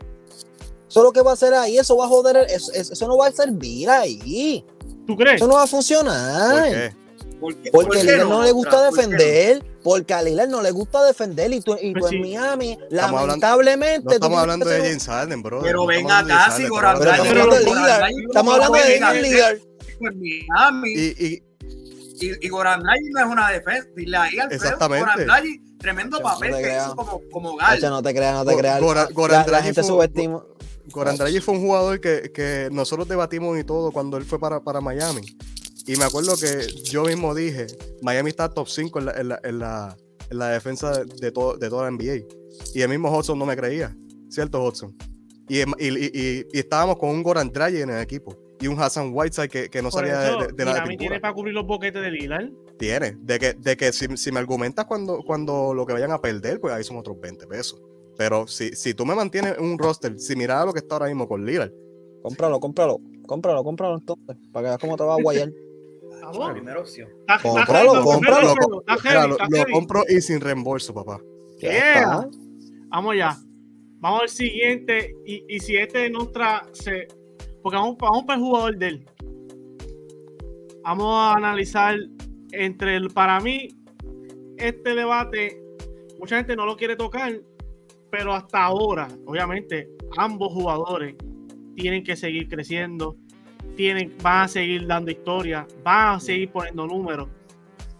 Eso 0.88 1.02
lo 1.02 1.12
que 1.12 1.20
va 1.22 1.30
a 1.30 1.34
hacer 1.34 1.54
ahí, 1.54 1.78
eso 1.78 1.96
va 1.96 2.06
a 2.06 2.08
joder, 2.08 2.46
eso, 2.48 3.06
no 3.08 3.16
va 3.16 3.26
a 3.28 3.32
servir 3.32 3.90
ahí. 3.90 4.64
¿Tú 5.06 5.16
crees? 5.16 5.36
Eso 5.36 5.46
no 5.46 5.54
va 5.54 5.60
a 5.60 5.64
¿Por 5.64 5.70
funcionar. 5.70 6.62
¿Por 6.62 6.72
qué- 6.72 6.96
Porque 7.40 7.70
por 7.70 7.84
a 7.96 8.00
Lillard 8.00 8.18
no, 8.24 8.28
no 8.30 8.42
le 8.44 8.52
gusta 8.52 8.82
defender. 8.90 9.64
Porque 9.84 10.12
a 10.14 10.22
Lillard 10.22 10.48
no 10.48 10.60
le 10.60 10.70
gusta 10.72 11.04
defender. 11.04 11.52
Y 11.52 11.60
tú, 11.60 11.76
y 11.80 11.92
tú 11.94 12.00
Pues 12.00 12.10
sí. 12.10 12.16
en 12.16 12.22
Miami, 12.22 12.72
Estamos 12.72 13.20
hablando- 13.20 13.26
lamentablemente. 13.26 14.02
No 14.04 14.08
tú 14.10 14.14
estamos 14.14 14.38
hablando 14.40 14.66
de 14.68 14.78
James 14.80 15.06
Harden, 15.06 15.42
bro. 15.42 15.62
Pero 15.62 15.80
No 15.80 15.86
ven 15.86 16.10
acá, 16.10 16.34
James 16.36 16.54
si 16.56 16.66
Goran 16.68 16.98
Pero 16.98 17.12
estamos 17.12 18.54
hablando 18.54 18.78
de 18.78 18.98
Goran 18.98 19.22
Lillard. 19.22 19.58
Y, 20.84 21.24
y 21.26 21.42
Y, 22.20 22.46
y 22.46 22.48
Goran 22.48 22.82
Dragic 22.82 23.10
no 23.14 23.20
es 23.20 23.26
una 23.26 23.50
defensa. 23.50 23.88
Dile 23.94 24.16
ahí 24.16 24.38
al 24.40 24.52
Exactamente. 24.52 25.04
Goran 25.08 25.26
Dragic, 25.26 25.60
tremendo 25.78 26.20
papel 26.20 26.52
que 26.56 26.76
hizo 26.76 26.96
como, 26.96 27.22
como 27.30 27.56
Gal. 27.56 27.80
No 27.80 28.02
te 28.02 28.12
creas, 28.14 28.34
no 28.34 28.44
te 28.44 28.56
creas. 28.56 28.80
Goran- 28.80 29.06
La- 29.08 29.14
Goran 29.14 29.46
la, 29.46 29.52
la 29.52 29.62
gente 29.62 29.82
fue- 29.82 29.88
subestima. 29.88 30.42
Goran 30.90 31.16
Dragic 31.16 31.42
fue 31.42 31.54
un 31.54 31.60
jugador 31.60 32.00
que, 32.00 32.32
que 32.34 32.68
nosotros 32.72 33.06
debatimos 33.08 33.56
y 33.58 33.62
todo 33.62 33.92
cuando 33.92 34.16
él 34.16 34.24
fue 34.24 34.40
para, 34.40 34.58
para 34.60 34.80
Miami. 34.80 35.20
Y 35.88 35.96
me 35.96 36.04
acuerdo 36.04 36.36
que 36.36 36.66
yo 36.84 37.04
mismo 37.04 37.34
dije, 37.34 37.66
Miami 38.02 38.30
está 38.30 38.48
top 38.50 38.68
5 38.68 38.98
en 38.98 39.04
la, 39.06 39.12
en 39.12 39.28
la, 39.28 39.40
en 39.42 39.58
la, 39.58 39.96
en 40.30 40.38
la 40.38 40.48
defensa 40.50 41.02
de, 41.04 41.04
de 41.20 41.32
todo, 41.32 41.56
de 41.56 41.68
toda 41.68 41.84
la 41.84 41.90
NBA. 41.90 42.24
Y 42.74 42.82
el 42.82 42.88
mismo 42.88 43.10
Hudson 43.16 43.38
no 43.38 43.46
me 43.46 43.56
creía, 43.56 43.96
¿cierto 44.28 44.62
Hudson? 44.62 44.94
Y, 45.48 45.60
y, 45.60 45.62
y- 45.78 46.10
y- 46.12 46.44
y 46.52 46.58
estábamos 46.58 46.98
con 46.98 47.08
un 47.10 47.22
Goran 47.22 47.50
Dragic 47.50 47.80
en 47.80 47.90
el 47.90 48.02
equipo. 48.02 48.36
Y 48.60 48.66
un 48.66 48.78
Hassan 48.78 49.12
Whiteside 49.14 49.48
que, 49.48 49.68
que 49.70 49.80
no 49.80 49.88
Por 49.88 50.00
salía 50.00 50.28
eso, 50.28 50.38
de, 50.40 50.46
de- 50.48 50.52
de 50.52 50.64
la 50.64 50.72
Miami 50.72 50.88
pintura. 50.90 51.08
tiene 51.08 51.20
para 51.20 51.32
cubrir 51.34 51.54
los 51.54 51.66
boquetes 51.66 52.02
de 52.02 52.10
Lillard. 52.10 52.50
Tiene. 52.78 53.16
De 53.20 53.38
que, 53.38 53.54
de 53.54 53.76
que 53.76 53.92
si, 53.92 54.14
si 54.16 54.30
me 54.32 54.40
argumentas 54.40 54.84
cuando, 54.84 55.22
cuando 55.24 55.72
lo 55.72 55.86
que 55.86 55.92
vayan 55.94 56.10
a 56.10 56.20
perder, 56.20 56.60
pues 56.60 56.74
ahí 56.74 56.82
son 56.84 56.96
otros 56.98 57.18
20 57.20 57.46
pesos. 57.46 57.80
Pero 58.18 58.46
si, 58.48 58.70
si 58.74 58.94
tú 58.94 59.06
me 59.06 59.14
mantienes 59.14 59.56
un 59.58 59.78
roster 59.78 60.18
similar 60.18 60.58
a 60.62 60.64
lo 60.66 60.72
que 60.72 60.80
está 60.80 60.96
ahora 60.96 61.06
mismo 61.06 61.26
con 61.28 61.46
Lillard, 61.46 61.70
Cómpralo, 62.22 62.58
cómpralo, 62.58 62.98
cómpralo, 63.26 63.62
cómpralo 63.64 63.94
entonces. 63.96 64.36
Para 64.52 64.64
que 64.64 64.68
veas 64.70 64.78
cómo 64.80 64.96
te 64.96 65.04
va 65.04 65.14
a 65.14 65.22
guayar. 65.22 65.48
Vamos. 66.32 66.52
Primera 66.52 66.80
opción. 66.80 67.08
Cómpralo, 67.42 68.02
cómpralo. 68.02 68.54
lo, 69.28 69.66
compro 69.72 70.04
y 70.08 70.20
sin 70.20 70.40
reembolso, 70.40 70.92
papá. 70.92 71.20
Yeah. 71.58 72.28
Vamos 72.88 73.16
ya. 73.16 73.36
Vamos 74.00 74.22
al 74.22 74.28
siguiente. 74.28 75.14
Y, 75.24 75.44
y 75.48 75.60
si 75.60 75.76
este 75.76 75.98
de 75.98 76.10
nuestra 76.10 76.62
se. 76.72 77.08
Porque 77.62 77.76
vamos, 77.76 77.96
vamos 77.98 78.24
para 78.24 78.38
el 78.38 78.44
jugador 78.44 78.76
de 78.76 78.88
él. 78.88 79.06
Vamos 80.82 81.14
a 81.14 81.34
analizar 81.34 81.96
entre 82.52 82.96
el. 82.96 83.08
Para 83.10 83.40
mí, 83.40 83.68
este 84.56 84.94
debate, 84.94 85.62
mucha 86.18 86.36
gente 86.36 86.56
no 86.56 86.66
lo 86.66 86.76
quiere 86.76 86.96
tocar. 86.96 87.40
Pero 88.10 88.34
hasta 88.34 88.64
ahora, 88.64 89.08
obviamente, 89.26 89.90
ambos 90.16 90.52
jugadores 90.52 91.14
tienen 91.76 92.02
que 92.02 92.16
seguir 92.16 92.48
creciendo. 92.48 93.16
Tienen, 93.78 94.12
van 94.20 94.42
a 94.42 94.48
seguir 94.48 94.88
dando 94.88 95.08
historia. 95.08 95.64
Van 95.84 96.16
a 96.16 96.20
seguir 96.20 96.50
poniendo 96.50 96.84
números. 96.84 97.28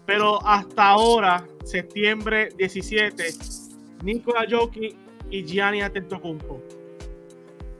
Pero 0.05 0.45
hasta 0.45 0.89
ahora, 0.89 1.47
septiembre 1.63 2.49
17, 2.57 3.23
Nikola 4.03 4.45
Jokic 4.49 4.97
y 5.29 5.45
Gianni 5.45 5.81
Antetokounmpo. 5.81 6.61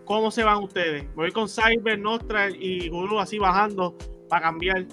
¿Cómo 0.06 0.32
se 0.32 0.46
van 0.46 0.64
ustedes? 0.64 1.14
Voy 1.14 1.34
con 1.34 1.50
Cyber, 1.50 2.00
Nostra 2.00 2.50
y 2.50 2.88
Guru 2.88 3.20
así 3.20 3.38
bajando 3.38 3.98
para 4.30 4.44
cambiar. 4.44 4.86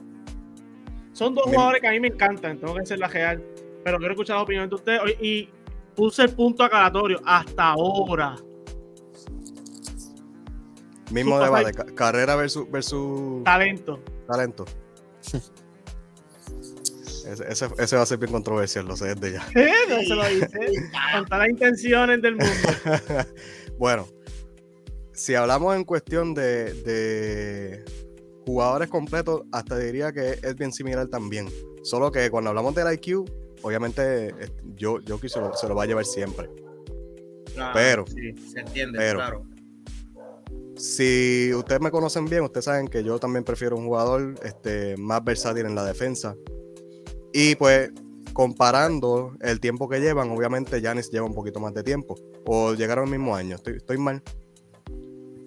Son 1.13 1.33
dos 1.33 1.45
jugadores 1.45 1.81
que 1.81 1.87
a 1.87 1.93
mí 1.93 2.01
me 2.01 2.09
encantan, 2.09 2.59
tengo 2.59 2.75
que 2.75 2.87
ser 2.87 2.99
la 2.99 3.07
real. 3.07 3.41
Pero 3.85 3.99
quiero 3.99 4.15
escuchar 4.15 4.35
la 4.39 4.43
opinión 4.43 4.69
de 4.69 4.75
ustedes. 4.75 5.01
Y 5.21 5.49
puse 5.95 6.25
el 6.25 6.35
punto 6.35 6.65
aclaratorio 6.65 7.21
hasta 7.25 7.69
ahora. 7.69 8.35
Mismo 11.11 11.39
debate, 11.39 11.73
ca- 11.73 11.87
carrera 11.95 12.35
versus, 12.37 12.71
versus 12.71 13.45
Talento. 13.45 14.01
talento. 14.27 14.65
Ese, 17.27 17.45
ese- 17.51 17.69
ese 17.79 17.97
va 17.97 18.03
a 18.03 18.07
ser 18.07 18.19
bien 18.19 18.31
controversial, 18.31 18.87
lo 18.87 18.97
sé 18.97 19.15
desde 19.17 19.33
ya. 19.33 19.45
No 19.89 20.01
se 20.01 20.15
lo 20.15 20.25
dice. 20.29 20.49
Con 21.13 21.25
todas 21.25 21.39
las 21.41 21.49
intenciones 21.49 22.23
del 22.23 22.37
mundo. 22.37 22.55
bueno, 23.79 24.07
si 25.13 25.35
hablamos 25.35 25.75
en 25.75 25.83
cuestión 25.85 26.35
de, 26.35 26.73
de 26.85 27.85
jugadores 28.47 28.89
completos, 28.89 29.43
hasta 29.51 29.77
diría 29.77 30.13
que 30.13 30.39
es 30.41 30.55
bien 30.55 30.73
similar 30.73 31.09
también. 31.09 31.49
Solo 31.83 32.13
que 32.13 32.31
cuando 32.31 32.51
hablamos 32.51 32.77
del 32.77 32.93
IQ, 32.95 33.25
obviamente 33.63 34.29
eh, 34.29 34.33
yo, 34.77 35.01
yo 35.01 35.19
se 35.19 35.41
lo, 35.41 35.53
se 35.57 35.67
lo 35.67 35.75
va 35.75 35.83
a 35.83 35.87
llevar 35.87 36.05
siempre. 36.05 36.49
Claro, 37.55 37.73
Pero- 37.75 38.05
sí, 38.07 38.35
se 38.53 38.61
entiende, 38.61 38.99
pero- 38.99 39.19
claro. 39.19 39.43
Si 40.77 41.53
ustedes 41.55 41.81
me 41.81 41.91
conocen 41.91 42.27
bien, 42.27 42.43
ustedes 42.45 42.67
saben 42.67 42.89
que 42.89 43.03
yo 43.03 43.19
también 43.19 43.45
prefiero 43.45 43.77
un 43.77 43.87
jugador 43.87 44.35
este, 44.43 44.97
más 44.99 45.25
versátil 45.25 45.67
en 45.67 45.75
la 45.75 45.85
defensa. 45.85 46.37
Y 47.33 47.55
pues, 47.57 47.91
comparando 48.33 49.35
el 49.41 49.59
tiempo 49.61 49.89
que 49.89 50.01
llevan, 50.01 50.31
obviamente 50.31 50.81
Giannis 50.81 51.11
lleva 51.11 51.27
un 51.27 51.35
poquito 51.35 51.61
más 51.61 51.73
de 51.75 51.83
tiempo. 51.83 52.15
O 52.47 52.75
llegaron 52.75 53.05
al 53.05 53.11
mismo 53.11 53.35
año, 53.35 53.57
estoy, 53.57 53.77
estoy 53.77 53.97
mal. 53.99 54.23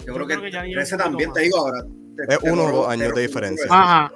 Yo 0.06 0.14
creo 0.16 0.26
que, 0.28 0.52
ya 0.52 0.64
lleva 0.64 0.66
un 0.66 0.72
13 0.74 0.96
poquito 0.98 1.04
también, 1.10 1.30
más. 1.30 1.36
te 1.38 1.42
digo 1.44 1.58
ahora. 1.58 1.84
te- 1.84 2.34
Es 2.34 2.40
te 2.40 2.52
uno 2.52 2.66
o 2.66 2.72
dos 2.72 2.88
años 2.90 3.14
de 3.14 3.22
diferencia. 3.22 3.66
Ajá, 3.70 4.12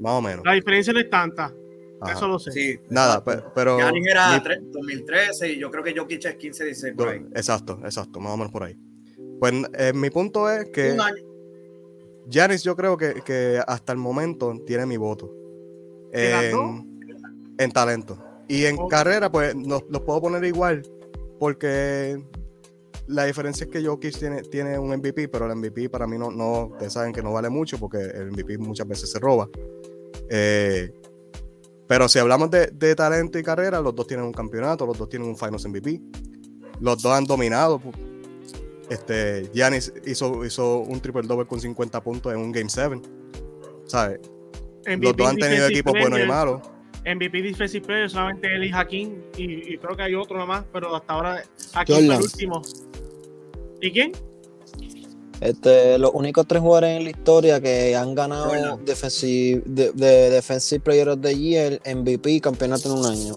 Más 0.00 0.12
o 0.12 0.22
menos. 0.22 0.44
la 0.44 0.52
diferencia 0.54 0.92
no 0.94 0.98
es 1.00 1.10
tanta, 1.10 1.52
Ajá. 2.00 2.12
eso 2.14 2.26
lo 2.26 2.38
sé. 2.38 2.50
Sí, 2.52 2.80
Nada, 2.88 3.18
exacto. 3.18 3.52
pero. 3.54 3.76
Giannis 3.76 4.06
era 4.08 4.30
mi- 4.32 4.38
tre- 4.44 4.60
2013 4.72 5.52
y 5.52 5.58
yo 5.60 5.70
creo 5.70 5.84
que 5.84 5.94
Jokic 5.96 6.24
es 6.24 6.36
15, 6.36 6.64
16 6.64 6.94
por 6.96 7.08
ahí. 7.10 7.20
Exacto, 7.34 7.78
exacto, 7.84 8.18
más 8.18 8.32
o 8.32 8.36
menos 8.38 8.50
por 8.52 8.62
ahí. 8.64 8.76
Pues 9.40 9.52
eh, 9.78 9.92
mi 9.94 10.10
punto 10.10 10.50
es 10.50 10.68
que. 10.70 10.96
Giannis 12.26 12.62
yo 12.62 12.74
creo 12.74 12.96
que, 12.96 13.20
que 13.22 13.60
hasta 13.66 13.92
el 13.92 13.98
momento 13.98 14.54
tiene 14.66 14.86
mi 14.86 14.96
voto. 14.96 15.30
¿En 16.12 17.70
talento. 17.72 18.18
Y 18.48 18.64
en 18.64 18.76
carrera, 18.88 19.30
pues 19.30 19.54
los 19.54 19.82
los 19.88 20.00
puedo 20.02 20.22
poner 20.22 20.44
igual. 20.44 20.82
Porque 21.38 22.22
la 23.06 23.24
diferencia 23.24 23.64
es 23.64 23.70
que 23.70 23.84
Jokic 23.84 24.18
tiene, 24.18 24.42
tiene 24.42 24.78
un 24.78 24.90
MVP, 24.96 25.28
pero 25.28 25.50
el 25.50 25.56
MVP 25.56 25.88
para 25.88 26.06
mí 26.06 26.16
no, 26.16 26.30
no, 26.30 26.66
ustedes 26.66 26.92
saben 26.92 27.12
que 27.12 27.22
no 27.22 27.32
vale 27.32 27.50
mucho 27.50 27.78
porque 27.78 27.98
el 27.98 28.30
MVP 28.30 28.58
muchas 28.58 28.88
veces 28.88 29.10
se 29.10 29.18
roba. 29.18 29.48
Eh, 30.30 30.92
pero 31.86 32.08
si 32.08 32.18
hablamos 32.18 32.50
de, 32.50 32.68
de 32.68 32.94
talento 32.94 33.38
y 33.38 33.42
carrera, 33.42 33.80
los 33.80 33.94
dos 33.94 34.06
tienen 34.06 34.24
un 34.24 34.32
campeonato, 34.32 34.86
los 34.86 34.96
dos 34.96 35.08
tienen 35.08 35.28
un 35.28 35.36
Finals 35.36 35.66
MVP. 35.66 36.00
Los 36.80 37.02
dos 37.02 37.12
han 37.12 37.24
dominado. 37.24 37.80
Este, 38.90 39.50
Giannis 39.54 39.92
hizo, 40.06 40.44
hizo 40.44 40.78
un 40.78 41.00
triple 41.00 41.22
double 41.22 41.46
con 41.46 41.60
50 41.60 42.02
puntos 42.02 42.32
en 42.32 42.38
un 42.38 42.52
Game 42.52 42.68
7. 42.68 43.00
¿Sabes? 43.86 44.20
MVP 44.86 45.04
Los 45.04 45.16
dos 45.16 45.28
han 45.28 45.36
tenido 45.36 45.66
equipos 45.66 45.92
buenos 45.92 46.20
y 46.20 46.26
malos. 46.26 46.60
MVP 47.06 47.42
Defensive 47.42 47.86
Player, 47.86 48.10
solamente 48.10 48.54
él 48.54 48.64
y 48.64 48.72
Hakim, 48.72 49.22
y, 49.36 49.74
y 49.74 49.78
creo 49.78 49.94
que 49.94 50.02
hay 50.02 50.14
otro 50.14 50.38
nomás, 50.38 50.64
pero 50.72 50.94
hasta 50.96 51.12
ahora 51.12 51.42
Hakim 51.74 51.96
fue 51.96 52.04
el 52.04 52.22
último. 52.22 52.62
¿Y 53.80 53.90
quién? 53.90 54.12
Este, 55.40 55.98
los 55.98 56.12
únicos 56.14 56.46
tres 56.46 56.62
jugadores 56.62 56.96
en 56.96 57.04
la 57.04 57.10
historia 57.10 57.60
que 57.60 57.94
han 57.94 58.14
ganado 58.14 58.78
defensive, 58.78 59.62
de, 59.66 59.92
de 59.92 60.30
Defensive 60.30 60.80
Player 60.80 61.08
of 61.10 61.20
the 61.20 61.36
Year, 61.36 61.80
MVP 61.84 62.30
y 62.30 62.40
campeonato 62.40 62.90
en 62.90 62.98
un 62.98 63.06
año. 63.06 63.34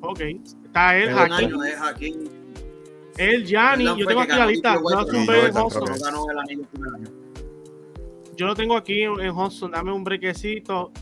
Ok. 0.00 0.20
Está 0.64 0.96
él, 0.96 1.10
Hakim. 1.10 2.28
Él, 3.18 3.44
Gianni, 3.46 3.84
Jordan 3.86 3.98
yo 3.98 4.06
tengo 4.06 4.20
aquí 4.20 4.32
la 4.32 4.46
lista. 4.46 4.78
Yo 8.36 8.46
lo 8.46 8.54
tengo 8.54 8.76
aquí 8.76 9.02
en, 9.02 9.18
en 9.20 9.30
Hudson, 9.30 9.70
dame 9.70 9.92
un 9.92 10.04
brequecito. 10.04 10.92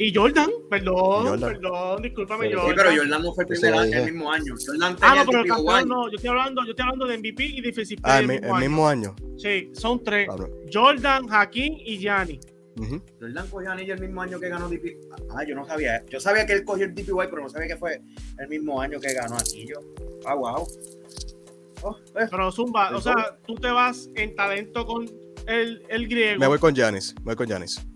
Y 0.00 0.14
Jordan, 0.14 0.48
perdón, 0.70 1.26
Jordan. 1.26 1.40
perdón, 1.40 2.02
discúlpame, 2.02 2.46
Sí, 2.46 2.52
Sí, 2.52 2.56
Jordan. 2.60 2.76
pero 2.76 2.96
Jordan 3.02 3.22
no 3.22 3.32
fue 3.34 3.42
el 3.44 3.48
primer 3.48 3.74
año, 3.74 3.98
el 3.98 4.04
mismo 4.12 4.30
año. 4.32 4.54
Jordan 4.64 4.96
Ah, 5.00 5.08
tenía 5.08 5.24
no, 5.24 5.26
pero 5.30 5.42
el 5.42 5.48
campeón 5.48 5.88
no, 5.88 6.08
yo 6.08 6.14
estoy 6.14 6.30
hablando, 6.30 6.64
yo 6.64 6.70
estoy 6.70 6.82
hablando 6.84 7.06
de 7.08 7.18
MVP 7.18 7.44
y 7.44 7.60
Defensive 7.60 8.00
Ah, 8.04 8.18
Player 8.20 8.44
el, 8.44 8.44
el 8.44 8.54
el 8.54 8.60
mismo 8.60 8.86
año. 8.88 9.14
año. 9.18 9.38
Sí, 9.38 9.70
son 9.72 10.04
tres. 10.04 10.28
Jordan, 10.72 11.26
Hakim 11.28 11.74
y 11.84 12.00
Ujú. 12.78 13.02
Jordan 13.20 13.46
cogió 13.48 13.72
anillo 13.72 13.94
el 13.94 14.00
mismo 14.00 14.22
año 14.22 14.38
que 14.38 14.48
ganó 14.48 14.68
DP. 14.68 14.98
Ah, 15.30 15.44
yo 15.44 15.54
no 15.54 15.66
sabía. 15.66 16.04
Yo 16.06 16.20
sabía 16.20 16.46
que 16.46 16.52
él 16.52 16.64
cogió 16.64 16.84
el 16.84 16.94
DPY, 16.94 17.12
pero 17.30 17.42
no 17.42 17.48
sabía 17.48 17.68
que 17.68 17.76
fue 17.76 18.00
el 18.38 18.48
mismo 18.48 18.80
año 18.80 19.00
que 19.00 19.12
ganó 19.12 19.36
anillo. 19.36 19.80
Ah, 20.24 20.34
wow. 20.34 20.66
Oh, 21.82 21.96
eh. 22.16 22.26
Pero 22.30 22.50
Zumba, 22.50 22.94
o 22.96 23.00
sea, 23.00 23.38
tú 23.46 23.54
te 23.54 23.70
vas 23.70 24.08
en 24.14 24.34
talento 24.34 24.84
con 24.84 25.08
el, 25.46 25.82
el 25.88 26.08
griego 26.08 26.40
Me 26.40 26.46
voy 26.46 26.58
con 26.58 26.74
Giannis. 26.74 27.14
Me 27.20 27.26
voy 27.26 27.36
con 27.36 27.46
Giannis. 27.46 27.86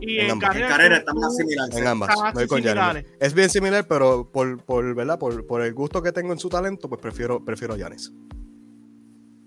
y 0.00 0.18
en 0.18 0.24
en, 0.26 0.30
ambas. 0.32 0.48
carrera, 0.50 0.66
En 0.66 0.72
carrera 0.72 0.96
están 0.98 1.16
más 1.16 1.36
similares. 1.36 1.76
En 1.76 1.86
ambas. 1.86 2.10
Me 2.26 2.32
voy 2.32 2.46
con 2.46 2.62
Giannis. 2.62 3.04
Es 3.20 3.34
bien 3.34 3.48
similar, 3.50 3.86
pero 3.88 4.30
por, 4.30 4.62
por, 4.64 4.94
¿verdad? 4.94 5.18
Por, 5.18 5.46
por 5.46 5.62
el 5.62 5.72
gusto 5.74 6.02
que 6.02 6.12
tengo 6.12 6.32
en 6.32 6.38
su 6.38 6.48
talento, 6.48 6.88
pues 6.88 7.00
prefiero, 7.00 7.44
prefiero 7.44 7.74
a 7.74 7.76
Giannis. 7.76 8.12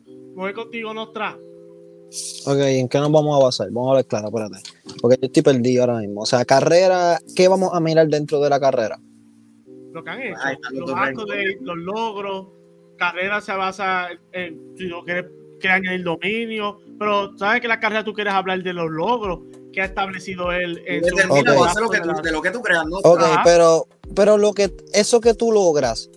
Me 0.05 0.41
voy 0.41 0.53
contigo, 0.53 0.93
Nostra. 0.93 1.37
Ok, 2.45 2.57
¿en 2.59 2.87
qué 2.89 2.97
nos 2.99 3.11
vamos 3.11 3.39
a 3.39 3.43
basar? 3.43 3.67
Vamos 3.71 3.87
a 3.87 3.91
hablar 3.91 4.05
claro, 4.05 4.27
espérate. 4.27 4.57
Porque 5.01 5.17
yo 5.21 5.25
estoy 5.27 5.43
perdido 5.43 5.83
ahora 5.83 5.99
mismo. 5.99 6.21
O 6.21 6.25
sea, 6.25 6.45
carrera, 6.45 7.19
¿qué 7.35 7.47
vamos 7.47 7.71
a 7.73 7.79
mirar 7.79 8.07
dentro 8.07 8.39
de 8.39 8.49
la 8.49 8.59
carrera? 8.59 8.99
Lo 9.91 10.03
que 10.03 10.09
han 10.09 10.21
hecho, 10.21 10.37
los 10.73 10.91
actos 10.91 11.25
de 11.27 11.57
los 11.61 11.77
logros, 11.77 12.47
carrera 12.97 13.41
se 13.41 13.53
basa 13.53 14.07
en 14.33 14.73
si 14.77 14.87
no 14.87 15.03
quieres, 15.03 15.25
quieres 15.59 15.77
añadir 15.81 16.03
dominio, 16.03 16.79
pero 16.99 17.37
sabes 17.37 17.61
que 17.61 17.67
la 17.67 17.79
carrera 17.79 18.03
tú 18.03 18.13
quieres 18.13 18.33
hablar 18.33 18.61
de 18.61 18.73
los 18.73 18.89
logros 18.89 19.39
que 19.71 19.81
ha 19.81 19.85
establecido 19.85 20.51
él 20.51 20.81
en 20.85 21.03
su 21.03 21.15
Determina 21.15 21.53
Ok. 21.53 21.59
o 21.59 21.63
hace 21.65 21.81
lo 21.81 21.89
que 21.89 21.99
tú, 21.99 22.09
de 22.23 22.31
lo 22.31 22.41
que 22.41 22.51
tú 22.51 22.61
creas, 22.61 22.85
¿no? 22.85 22.97
Ok, 22.97 23.19
Ajá. 23.21 23.41
pero, 23.43 23.87
pero 24.15 24.37
lo 24.37 24.53
que, 24.53 24.73
eso 24.93 25.19
que 25.21 25.33
tú 25.33 25.51
logras 25.51 26.09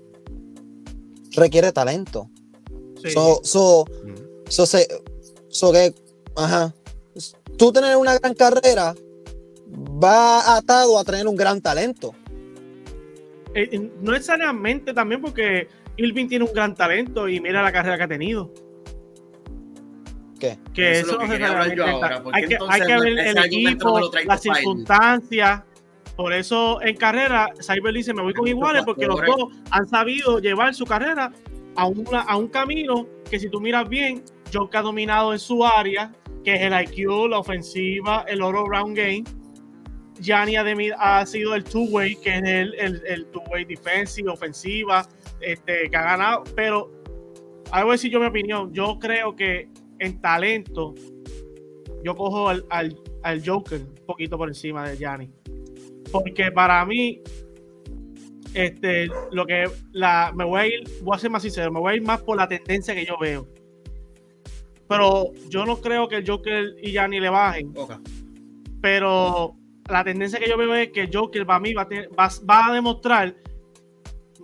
requiere 1.32 1.72
talento. 1.72 2.28
Sí. 3.02 3.10
So, 3.10 3.40
so, 3.44 3.80
Ujú. 3.82 4.14
so, 4.48 4.66
se- 4.66 4.88
so 5.58 5.72
que, 5.72 5.92
ajá. 6.36 6.72
Tú 7.56 7.72
tener 7.72 7.96
una 7.96 8.16
gran 8.18 8.34
carrera 8.34 8.94
va 10.02 10.56
atado 10.56 10.98
a 10.98 11.04
tener 11.04 11.26
un 11.26 11.34
gran 11.34 11.60
talento. 11.60 12.14
Eh, 13.54 13.68
eh, 13.72 13.90
no 14.00 14.12
necesariamente 14.12 14.94
también 14.94 15.20
porque 15.20 15.68
Irving 15.96 16.28
tiene 16.28 16.44
un 16.44 16.52
gran 16.52 16.74
talento 16.76 17.28
y 17.28 17.40
mira 17.40 17.62
la 17.62 17.72
carrera 17.72 17.96
que 17.96 18.02
ha 18.04 18.08
tenido. 18.08 18.52
¿Qué? 20.38 20.58
Que 20.72 21.00
Eso 21.00 21.00
es 21.00 21.06
eso, 21.08 21.12
lo 21.14 21.18
que 21.18 21.26
no 21.26 21.32
quería 21.32 21.48
hablar 21.48 21.74
yo 21.74 21.84
necesariamente 21.84 21.92
ahora, 21.96 22.08
está- 22.08 22.22
porque 22.22 22.38
hay 22.38 22.46
que, 22.46 22.54
entonces 22.54 22.80
hay 22.80 22.86
que 22.86 22.98
ver 23.00 23.18
el 23.18 23.34
no 23.34 23.44
equipo, 23.44 23.98
lo 23.98 24.10
las 24.26 24.40
circunstancias. 24.40 25.62
Por 26.16 26.32
eso 26.32 26.80
en 26.82 26.96
carrera, 26.96 27.48
Cyber 27.60 27.94
dice: 27.94 28.14
Me 28.14 28.22
voy 28.22 28.34
con 28.34 28.46
iguales 28.46 28.82
porque 28.84 29.06
los 29.06 29.20
dos 29.26 29.48
han 29.70 29.88
sabido 29.88 30.38
llevar 30.38 30.74
su 30.74 30.84
carrera 30.84 31.32
a, 31.74 31.86
una, 31.86 32.20
a 32.20 32.36
un 32.36 32.46
camino 32.48 33.08
que, 33.28 33.40
si 33.40 33.48
tú 33.48 33.60
miras 33.60 33.88
bien, 33.88 34.22
Joke 34.52 34.76
ha 34.76 34.82
dominado 34.82 35.32
en 35.32 35.38
su 35.38 35.64
área, 35.64 36.12
que 36.44 36.54
es 36.54 36.62
el 36.62 36.72
IQ, 36.72 37.28
la 37.28 37.38
ofensiva, 37.38 38.24
el 38.28 38.42
all 38.42 38.54
round 38.54 38.96
game. 38.96 39.24
Gianni 40.20 40.56
ha, 40.56 40.64
ha 41.20 41.26
sido 41.26 41.54
el 41.54 41.64
two-way, 41.64 42.16
que 42.16 42.36
es 42.36 42.42
el, 42.44 43.26
two-way 43.26 43.64
defensive, 43.64 44.28
ofensiva, 44.30 45.06
este, 45.40 45.88
que 45.90 45.96
ha 45.96 46.02
ganado. 46.02 46.44
Pero, 46.56 46.90
ahora 47.70 47.84
voy 47.84 47.92
a 47.92 47.94
decir 47.94 48.10
yo 48.10 48.20
mi 48.20 48.26
opinión. 48.26 48.72
Yo 48.72 48.98
creo 48.98 49.36
que 49.36 49.68
en 49.98 50.20
talento, 50.20 50.94
yo 52.02 52.14
cojo 52.14 52.48
al, 52.48 52.96
Joker 53.44 53.80
un 53.80 54.06
poquito 54.06 54.38
por 54.38 54.48
encima 54.48 54.88
de 54.88 54.96
Gianni. 54.96 55.30
Porque 56.10 56.50
para 56.50 56.84
mí, 56.84 57.20
este, 58.54 59.08
lo 59.30 59.46
que 59.46 59.66
me 60.34 60.44
voy 60.44 60.60
a 60.60 60.66
ir, 60.66 60.84
voy 61.02 61.14
a 61.14 61.18
ser 61.18 61.30
más 61.30 61.42
sincero, 61.42 61.70
me 61.70 61.80
voy 61.80 61.92
a 61.92 61.96
ir 61.96 62.02
más 62.02 62.22
por 62.22 62.36
la 62.36 62.48
tendencia 62.48 62.94
que 62.94 63.04
yo 63.04 63.18
veo. 63.18 63.46
Pero 64.88 65.32
yo 65.48 65.66
no 65.66 65.76
creo 65.80 66.08
que 66.08 66.16
el 66.16 66.28
Joker 66.28 66.74
y 66.82 66.92
Gianni 66.92 67.20
le 67.20 67.28
bajen 67.28 67.72
pero 68.80 69.56
la 69.90 70.04
tendencia 70.04 70.38
que 70.38 70.48
yo 70.48 70.56
veo 70.56 70.72
es 70.74 70.90
que 70.92 71.08
Joker 71.12 71.44
para 71.44 71.58
mí 71.60 71.74
va 71.74 71.82
a, 71.82 71.88
tener- 71.88 72.08
va, 72.18 72.28
va 72.48 72.66
a 72.68 72.72
demostrar. 72.74 73.34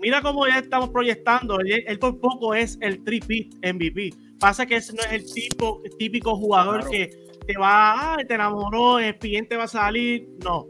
Mira 0.01 0.21
cómo 0.23 0.47
ya 0.47 0.59
estamos 0.59 0.91
proyectando. 0.91 1.61
Él, 1.61 1.85
él 1.87 1.99
por 1.99 2.19
poco 2.19 2.53
es 2.55 2.77
el 2.81 3.05
tripit 3.05 3.55
MVP. 3.65 4.11
Pasa 4.41 4.67
que 4.67 4.77
ese 4.77 4.93
no 4.93 5.01
es 5.03 5.13
el 5.13 5.33
tipo 5.33 5.83
típico 5.99 6.35
jugador 6.37 6.81
Claro. 6.81 6.91
que 6.91 7.11
te 7.47 7.57
va, 7.57 8.15
ay, 8.17 8.27
te 8.27 8.35
enamoró, 8.35 8.99
el 8.99 9.17
cliente 9.19 9.57
va 9.57 9.65
a 9.65 9.69
salir. 9.69 10.29
No. 10.43 10.67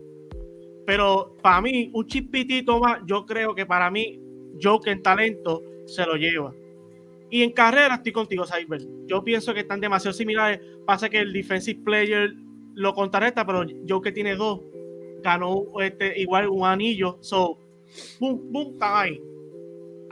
Pero 0.86 1.34
para 1.42 1.62
mí, 1.62 1.90
un 1.94 2.06
chispitito 2.06 2.78
más, 2.80 3.00
yo 3.06 3.24
creo 3.24 3.54
que 3.54 3.64
para 3.64 3.90
mí, 3.90 4.20
Joker 4.62 4.92
en 4.92 5.02
talento 5.02 5.62
se 5.86 6.04
lo 6.04 6.16
lleva. 6.16 6.52
Y 7.34 7.42
en 7.42 7.50
carrera 7.50 7.96
estoy 7.96 8.12
contigo, 8.12 8.44
Cyber. 8.46 8.80
Yo 9.08 9.24
pienso 9.24 9.52
que 9.52 9.58
están 9.58 9.80
demasiado 9.80 10.14
similares. 10.14 10.60
Pasa 10.86 11.08
que 11.08 11.18
el 11.18 11.32
defensive 11.32 11.80
player 11.82 12.32
lo 12.74 12.94
contrarresta, 12.94 13.44
pero 13.44 13.66
Joker 13.88 14.14
tiene 14.14 14.36
dos. 14.36 14.60
Ganó 15.20 15.64
este, 15.80 16.16
igual 16.20 16.48
un 16.48 16.64
anillo. 16.64 17.18
So, 17.22 17.58
boom, 18.20 18.52
boom, 18.52 18.74
están 18.74 18.92
ahí. 18.94 19.20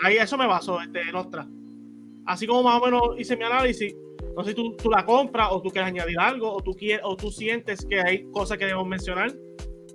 Ahí 0.00 0.16
eso 0.16 0.36
me 0.36 0.48
baso, 0.48 0.80
este, 0.80 1.12
Nostra. 1.12 1.48
Así 2.26 2.44
como 2.44 2.64
más 2.64 2.82
o 2.82 2.86
menos 2.86 3.02
hice 3.16 3.36
mi 3.36 3.44
análisis. 3.44 3.94
No 4.36 4.42
sé 4.42 4.50
si 4.50 4.56
tú, 4.56 4.74
tú 4.74 4.90
la 4.90 5.06
compras 5.06 5.46
o 5.52 5.62
tú 5.62 5.70
quieres 5.70 5.90
añadir 5.90 6.18
algo 6.18 6.52
o 6.52 6.60
tú, 6.60 6.72
quieres, 6.72 7.02
o 7.04 7.16
tú 7.16 7.30
sientes 7.30 7.86
que 7.86 8.00
hay 8.00 8.24
cosas 8.32 8.58
que 8.58 8.64
debemos 8.64 8.88
mencionar. 8.88 9.32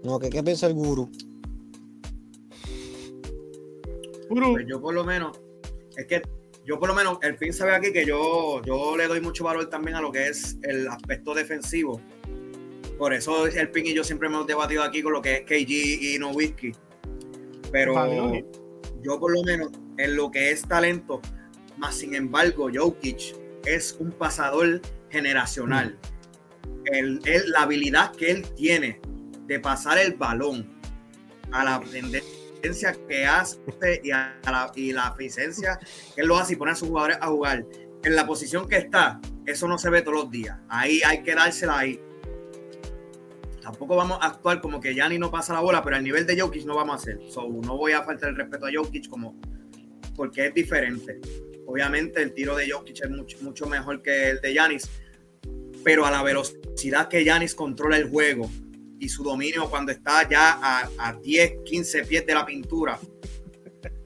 No, 0.02 0.18
¿qué, 0.18 0.30
qué 0.30 0.42
piensa 0.42 0.68
el 0.68 0.76
gurú? 0.76 1.12
Guru, 4.30 4.54
Pues 4.54 4.66
yo 4.66 4.80
por 4.80 4.94
lo 4.94 5.04
menos, 5.04 5.38
es 5.98 6.06
que 6.06 6.22
yo 6.68 6.78
por 6.78 6.90
lo 6.90 6.94
menos, 6.94 7.18
el 7.24 7.36
pin 7.38 7.54
sabe 7.54 7.74
aquí 7.74 7.92
que 7.94 8.06
yo, 8.06 8.62
yo 8.64 8.96
le 8.98 9.08
doy 9.08 9.22
mucho 9.22 9.44
valor 9.46 9.70
también 9.70 9.96
a 9.96 10.02
lo 10.02 10.12
que 10.12 10.28
es 10.28 10.58
el 10.64 10.88
aspecto 10.90 11.34
defensivo. 11.34 12.00
Por 12.98 13.14
eso 13.14 13.48
el 13.48 13.72
pin 13.72 13.86
y 13.88 13.94
yo 13.94 14.04
siempre 14.04 14.28
hemos 14.28 14.46
debatido 14.46 14.84
aquí 14.84 15.02
con 15.02 15.14
lo 15.14 15.22
que 15.22 15.38
es 15.38 15.42
KG 15.44 16.14
y 16.16 16.18
no 16.20 16.32
whisky. 16.32 16.74
pero 17.72 17.94
yo 19.04 19.20
por 19.20 19.32
lo 19.32 19.44
menos 19.44 19.72
en 19.98 20.16
lo 20.16 20.30
que 20.32 20.52
es 20.52 20.62
talento, 20.68 21.22
más 21.78 21.96
sin 21.96 22.16
embargo, 22.16 22.70
Jokic 22.74 23.36
es 23.66 23.96
un 24.00 24.12
pasador 24.12 24.82
generacional. 25.10 25.98
El- 26.86 27.20
el- 27.26 27.50
la 27.52 27.62
habilidad 27.64 28.14
que 28.16 28.32
él 28.32 28.46
tiene 28.56 29.00
de 29.46 29.60
pasar 29.60 29.98
el 30.00 30.14
balón 30.14 30.68
a 31.52 31.64
la 31.64 31.76
tendencia 32.62 32.96
que 33.08 33.26
hace 33.26 33.58
y, 34.04 34.12
a 34.12 34.40
la, 34.46 34.72
y 34.76 34.92
la 34.92 35.14
eficiencia 35.14 35.80
que 36.16 36.22
él 36.22 36.28
lo 36.28 36.38
hace 36.38 36.54
y 36.54 36.56
pone 36.56 36.72
a 36.72 36.76
sus 36.76 36.88
jugadores 36.88 37.18
a 37.22 37.28
jugar 37.28 37.66
en 38.04 38.16
la 38.16 38.26
posición 38.26 38.68
que 38.68 38.78
está, 38.78 39.20
eso 39.46 39.68
no 39.68 39.78
se 39.78 39.90
ve 39.90 40.02
todos 40.02 40.24
los 40.24 40.32
días. 40.32 40.58
Ahí 40.70 41.02
hay 41.06 41.24
que 41.24 41.36
dársela 41.36 41.80
ahí. 41.80 42.00
Tampoco 43.62 43.96
vamos 43.96 44.20
a 44.22 44.28
actuar 44.28 44.62
como 44.62 44.80
que 44.80 44.96
Yanni 44.96 45.20
no 45.20 45.30
pasa 45.30 45.54
la 45.54 45.60
bola, 45.60 45.84
pero 45.84 45.98
al 45.98 46.04
nivel 46.04 46.26
de 46.26 46.40
Jokic 46.40 46.66
no 46.66 46.76
vamos 46.76 46.94
a 46.94 46.98
hacer. 46.98 47.20
So, 47.30 47.48
no 47.50 47.76
voy 47.76 47.92
a 47.92 48.04
faltar 48.04 48.30
el 48.30 48.36
respeto 48.36 48.66
a 48.66 48.70
Jokic 48.74 49.10
como 49.10 49.36
porque 50.16 50.48
es 50.48 50.54
diferente. 50.54 51.20
Obviamente 51.66 52.22
el 52.22 52.34
tiro 52.34 52.56
de 52.56 52.70
Jokic 52.70 53.04
es 53.04 53.10
mucho, 53.10 53.38
mucho 53.42 53.66
mejor 53.68 54.02
que 54.02 54.30
el 54.30 54.42
de 54.42 54.54
Yanis, 54.54 54.90
pero 55.84 56.06
a 56.06 56.12
la 56.12 56.24
velocidad 56.24 57.10
que 57.10 57.26
Yanis 57.26 57.56
controla 57.56 57.98
el 57.98 58.10
juego 58.10 58.50
y 59.00 59.10
su 59.10 59.24
dominio 59.24 59.70
cuando 59.70 59.92
está 59.92 60.28
ya 60.28 60.60
a, 60.62 60.90
a 60.98 61.14
10, 61.14 61.54
15 61.66 62.04
pies 62.06 62.26
de 62.26 62.34
la 62.34 62.46
pintura 62.46 63.00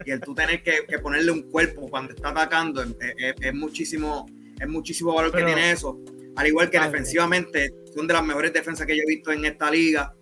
y 0.06 0.12
el 0.12 0.20
tú 0.20 0.34
tener 0.34 0.62
que, 0.64 0.86
que 0.88 1.00
ponerle 1.00 1.32
un 1.32 1.44
cuerpo 1.44 1.90
cuando 1.90 2.14
está 2.14 2.30
atacando 2.30 2.82
es, 2.84 2.90
es- 3.18 3.36
es 3.40 3.54
muchísimo 3.54 4.26
es 4.60 4.68
muchísimo 4.68 5.14
valor 5.14 5.32
Pero- 5.32 5.48
que 5.48 5.54
tiene 5.54 5.72
eso. 5.72 6.00
Al 6.36 6.48
igual 6.48 6.70
que 6.70 6.78
Ah, 6.78 6.86
defensivamente, 6.86 7.74
son 7.96 8.08
de 8.08 8.14
las 8.14 8.24
mejores 8.24 8.54
defensas 8.54 8.86
que 8.88 8.96
yo 8.96 9.02
he 9.04 9.08
visto 9.16 9.32
en 9.32 9.44
esta 9.46 9.70
liga. 9.72 10.14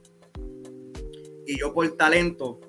Y 1.45 1.59
yo 1.59 1.73
por 1.73 1.87
talento 1.97 2.59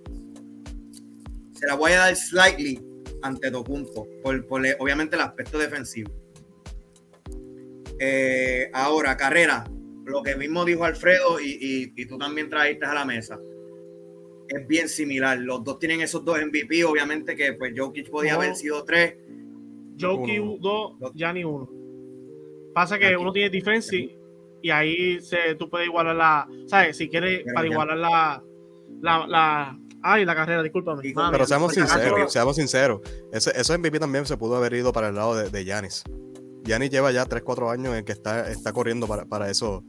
se 1.53 1.67
la 1.67 1.75
voy 1.75 1.93
a 1.93 1.99
dar 2.01 2.17
slightly 2.17 2.81
ante 3.23 3.51
Tocumpo, 3.51 4.07
por, 4.23 4.47
por 4.47 4.63
obviamente 4.79 5.15
el 5.17 5.23
aspecto 5.23 5.59
defensivo. 5.59 6.11
Eh, 7.99 8.71
ahora, 8.73 9.17
carrera, 9.17 9.65
lo 10.11 10.23
que 10.23 10.37
mismo 10.37 10.65
dijo 10.65 10.85
Alfredo 10.85 11.41
y, 11.41 11.51
y- 11.61 11.93
y 11.97 12.07
tú 12.07 12.19
también 12.19 12.49
trajiste 12.51 12.85
a 12.87 12.95
la 12.95 13.05
mesa. 13.05 13.39
Es 14.49 14.67
bien 14.67 14.89
similar. 14.89 15.39
Los 15.39 15.63
dos 15.63 15.79
tienen 15.79 16.01
esos 16.01 16.25
dos 16.25 16.39
MVP. 16.39 16.85
Obviamente 16.85 17.37
que 17.37 17.53
pues 17.55 17.73
Jokic 17.77 18.11
podía 18.11 18.33
No. 18.35 18.41
haber 18.41 18.57
sido 18.57 18.83
tres. 18.85 19.15
Jokic 20.01 20.43
Uno. 20.43 20.97
2, 21.01 21.13
Gianni 21.15 21.45
1. 21.45 21.71
Pasa 22.75 22.99
que 22.99 23.07
Aquí. 23.07 23.17
uno 23.17 23.33
tiene 23.33 23.51
defensive 23.51 24.17
y 24.63 24.71
ahí 24.71 25.21
se, 25.21 25.55
tú 25.59 25.69
puedes 25.71 25.87
igualar 25.87 26.17
la. 26.17 26.49
¿Sabes? 26.67 26.97
Si 26.97 27.09
quieres, 27.09 27.43
Pero 27.45 27.55
para 27.55 27.67
ya. 27.69 27.73
igualar 27.73 27.97
la. 27.99 28.43
La, 29.01 29.27
la. 29.27 29.79
Ay, 30.03 30.25
la 30.25 30.35
carrera, 30.35 30.63
discúlpame. 30.63 31.13
Mami. 31.15 31.33
Pero 31.33 31.47
seamos 31.47 31.75
sinceros, 31.75 32.33
seamos 32.33 32.57
sinceros. 32.57 33.01
Ese, 33.33 33.53
ese 33.55 33.77
MVP 33.79 33.99
también 34.01 34.25
se 34.27 34.37
pudo 34.37 34.57
haber 34.57 34.73
ido 34.75 34.93
para 34.93 35.09
el 35.11 35.15
lado 35.15 35.37
de, 35.37 35.51
de 35.51 35.65
Giannis. 35.65 36.03
Giannis 36.65 36.91
lleva 36.91 37.11
ya 37.13 37.27
3-4 37.27 37.71
años 37.73 37.95
en 37.95 38.05
que 38.05 38.13
está, 38.13 38.51
está 38.51 38.73
corriendo 38.73 39.07
para, 39.07 39.25
para 39.27 39.51
eso, 39.51 39.83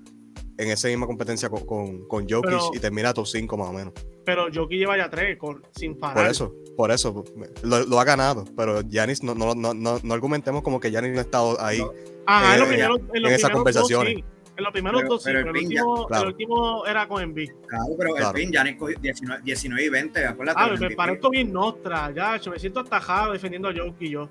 en 0.62 0.69
esa 0.69 0.88
misma 0.88 1.08
competencia 1.08 1.50
con, 1.50 1.65
con, 1.65 2.08
con 2.08 2.30
Jokic 2.30 2.43
Pero- 2.52 2.71
y 2.74 2.80
termina 2.80 3.13
top 3.13 3.26
5 3.28 3.58
más 3.58 3.69
o 3.69 3.74
menos. 3.74 3.93
Pero 4.26 4.47
Jokic 4.54 4.78
lleva 4.80 4.97
ya 4.97 5.10
3 5.10 5.38
con, 5.38 5.63
sin 5.76 5.97
parar. 5.97 6.15
Por 6.17 6.26
eso, 6.32 6.56
por 6.78 6.91
eso, 6.91 7.24
lo, 7.63 7.86
lo 7.86 8.00
ha 8.00 8.04
ganado. 8.04 8.45
Pero 8.56 8.82
Giannis, 8.82 9.24
no, 9.24 9.34
no, 9.36 9.56
no, 9.56 9.74
no, 9.74 10.00
no 10.04 10.13
argumentemos 10.13 10.62
como 10.62 10.80
que 10.80 10.91
Giannis 10.91 11.13
no 11.13 11.19
ha 11.19 11.24
estado 11.24 11.62
ahí. 11.62 11.80
No. 11.80 11.91
Ajá, 12.28 12.54
en 12.56 12.60
los 12.60 12.69
en- 12.71 13.15
en 13.15 13.26
en 13.26 13.32
esas 13.34 13.50
conversaciones. 13.52 14.13
Dos, 14.15 14.24
sí. 14.24 14.54
En 14.58 14.63
los 14.65 14.74
primeros 14.74 15.02
Pero- 15.02 15.13
dos 15.13 15.24
sí, 15.24 15.30
pero 15.30 15.39
el 15.39 15.45
pero 15.45 15.56
el 15.56 15.62
pin 15.62 15.76
ya- 15.76 15.84
último, 15.86 16.08
claro. 16.08 16.24
el 16.24 16.30
último 16.30 16.86
era 16.86 17.08
con 17.08 17.24
Embiid. 17.24 17.52
Claro, 17.67 17.86
pero 17.97 18.13
Claro. 18.13 18.28
el 18.38 18.43
pin 18.43 18.52
Giannis 18.52 18.76
cogió 18.78 18.97
19, 19.00 19.41
19 19.43 19.84
y 19.86 19.89
20. 19.89 20.26
Acuérdate. 20.26 20.60
Ah, 20.62 20.76
me 20.80 20.91
parezco 20.95 21.30
bien 21.30 21.52
nostra, 21.52 22.12
ya, 22.15 22.38
yo 22.38 22.52
me 22.52 22.60
siento 22.60 22.82
atajado 22.82 23.34
defendiendo 23.34 23.69
a 23.69 23.74
Jokic 23.76 24.10
yo. 24.12 24.30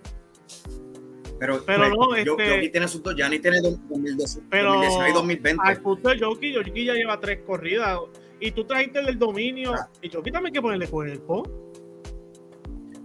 Pero, 1.40 1.64
Pero 1.64 1.78
pues, 1.78 1.90
no, 1.90 2.16
Yo- 2.18 2.36
este- 2.38 2.50
Jokic 2.54 2.70
tiene 2.72 2.86
sus 2.88 3.02
dos. 3.02 3.14
Giannis 3.16 3.40
tiene 3.40 3.60
dos- 3.62 3.78
2012, 3.88 4.40
Pero 4.50 4.74
2019 4.74 5.10
y 5.10 5.14
2020. 5.14 5.62
al 5.66 5.80
punto 5.82 6.08
de 6.10 6.18
Jokic 6.20 6.74
ya 6.84 6.92
lleva 6.94 7.18
tres 7.18 7.40
corridas. 7.46 7.98
Y 8.38 8.52
tú 8.52 8.64
trajiste 8.64 9.00
el 9.00 9.06
del 9.06 9.18
dominio. 9.18 9.74
Ah. 9.74 9.88
Y 10.02 10.10
Jokic 10.10 10.32
también 10.32 10.46
hay 10.46 10.52
que 10.52 10.62
ponerle 10.62 10.86
cuerpo. 10.86 11.42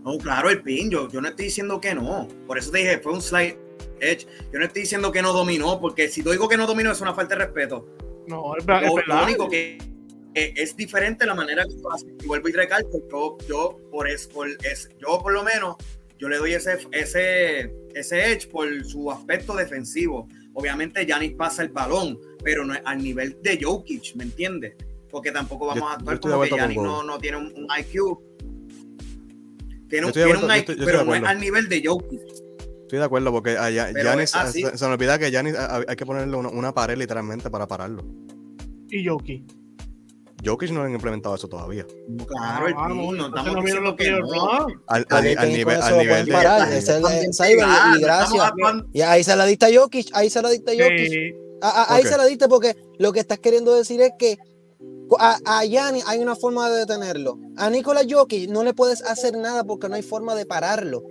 No, 0.04 0.17
claro, 0.19 0.50
el 0.50 0.62
pin, 0.62 0.91
yo, 0.91 1.10
yo 1.10 1.19
no 1.21 1.30
estoy 1.30 1.45
diciendo 1.45 1.82
que 1.82 1.95
no. 1.95 2.28
Por 2.45 2.58
eso 2.58 2.69
te 2.71 2.78
dije, 2.80 3.00
fue 3.00 3.13
un 3.13 3.21
slide 3.21 3.58
edge. 4.00 4.28
Yo 4.54 4.60
no 4.60 4.65
estoy 4.65 4.84
diciendo 4.84 5.12
que 5.12 5.21
no 5.21 5.34
dominó, 5.34 5.80
porque 5.82 6.10
si 6.10 6.21
tú 6.21 6.30
digo 6.32 6.48
que 6.48 6.58
no 6.58 6.67
dominó 6.67 6.91
es 6.91 7.02
una 7.02 7.13
falta 7.13 7.36
de 7.36 7.45
respeto. 7.45 7.88
No, 8.28 8.56
es, 8.56 8.65
ver- 8.65 8.84
es 8.84 8.89
Lo, 8.89 8.89
lo 8.89 8.95
verdad. 8.98 9.24
único 9.24 9.50
que, 9.50 9.78
es 10.36 10.76
diferente 10.76 11.26
la 11.26 11.34
manera 11.34 11.63
que 11.65 11.74
tú 11.76 11.89
haces. 11.89 12.08
Y 12.24 12.28
vuelvo 12.28 12.50
y 12.50 12.52
recalco, 12.52 13.02
yo, 13.10 13.38
yo 13.48 13.78
por, 13.91 14.08
es, 14.10 14.28
por 14.28 14.48
es- 14.50 14.89
yo 15.00 15.19
por 15.24 15.34
lo 15.34 15.43
menos, 15.43 15.76
yo 16.19 16.30
le 16.30 16.38
doy 16.38 16.54
ese, 16.54 16.78
ese, 16.91 17.74
ese 17.96 18.32
edge 18.32 18.48
por 18.50 18.68
su 18.86 19.12
aspecto 19.12 19.56
defensivo. 19.56 20.28
Obviamente 20.54 21.06
Giannis 21.06 21.34
pasa 21.34 21.64
el 21.64 21.70
balón, 21.70 22.18
pero 22.44 22.66
no 22.66 22.74
es 22.74 22.82
al 22.86 23.02
nivel 23.02 23.38
de 23.42 23.60
Jokic, 23.62 24.16
¿me 24.16 24.24
entiendes? 24.26 24.76
Porque 25.10 25.32
tampoco 25.32 25.68
vamos 25.68 25.82
Yo- 25.84 25.88
a 25.90 25.94
actuar 25.94 26.20
como 26.20 26.42
que 26.42 26.50
Giannis 26.50 26.78
no, 26.78 27.04
no 27.04 27.18
tiene 27.20 27.38
un, 27.38 27.46
un 27.56 27.68
IQ. 27.80 28.20
Tiene 29.90 30.08
un, 30.08 30.12
tiene 30.14 30.32
un 30.38 30.44
IQ, 30.52 30.70
estoy- 30.70 30.86
pero 30.86 31.04
no 31.04 31.16
es 31.16 31.24
al 31.24 31.40
nivel 31.40 31.70
de 31.70 31.84
Jokic. 31.86 32.22
Estoy 32.82 33.00
de 33.00 33.06
acuerdo 33.06 33.32
porque 33.32 33.58
a 33.58 33.70
Ya- 33.70 33.90
Pero 33.94 34.10
Giannis, 34.10 34.30
es 34.30 34.36
así. 34.36 34.62
se, 34.64 34.78
se 34.78 34.86
me 34.88 34.94
olvida 34.94 35.18
que 35.18 35.30
Giannis 35.32 35.56
a- 35.56 35.78
hay 35.88 35.96
que 35.96 36.06
ponerle 36.06 36.36
una, 36.38 36.50
una 36.50 36.74
pared 36.74 36.98
literalmente 36.98 37.50
para 37.50 37.68
pararlo. 37.68 38.06
Y 38.90 39.06
Jokic. 39.08 39.44
Jokic 40.46 40.72
no 40.72 40.82
han 40.84 40.94
implementado 40.94 41.36
eso 41.36 41.48
todavía. 41.48 41.86
Claro, 42.28 42.68
el 42.68 42.74
no 42.76 43.26
estamos 43.28 43.64
no 43.74 43.82
lo 43.82 43.96
que. 43.96 44.10
Al, 44.88 45.06
al- 45.10 45.26
es 45.26 45.38
al 45.38 45.50
ni 45.50 45.56
nivel, 45.56 45.82
al 45.82 46.26
de. 46.26 46.32
parar. 46.32 46.72
Están 46.72 46.74
Ese 46.74 46.92
es 46.98 47.04
el- 47.14 47.20
bien 47.20 47.34
Cyber, 47.34 47.68
y 47.98 48.02
gracias. 48.02 48.44
Y 48.94 49.02
ahí 49.02 49.24
se 49.24 49.36
la 49.36 49.46
diste 49.46 49.66
a 49.66 49.80
Jokic, 49.82 50.08
ahí 50.14 50.30
se 50.30 50.42
la 50.42 50.50
diste 50.50 50.72
a 50.72 50.84
Jokic. 50.84 51.10
Sí. 51.10 51.34
A- 51.62 51.70
a- 51.84 51.96
ahí 51.96 52.04
se 52.04 52.18
la 52.18 52.26
diste 52.26 52.48
porque 52.48 52.76
lo 53.00 53.12
que 53.12 53.20
estás 53.20 53.40
queriendo 53.40 53.74
decir 53.74 54.02
es 54.02 54.12
que 54.20 54.38
a, 55.20 55.38
a 55.46 55.66
Gianni 55.66 56.02
hay 56.08 56.20
una 56.20 56.36
forma 56.36 56.70
de 56.70 56.80
detenerlo. 56.80 57.38
A 57.58 57.70
Nikola 57.70 58.02
Jokic 58.08 58.50
no 58.50 58.64
le 58.64 58.74
puedes 58.74 59.02
hacer 59.04 59.38
nada 59.38 59.64
porque 59.64 59.88
no 59.90 59.96
hay 59.96 60.04
forma 60.04 60.36
de 60.36 60.46
pararlo. 60.46 61.04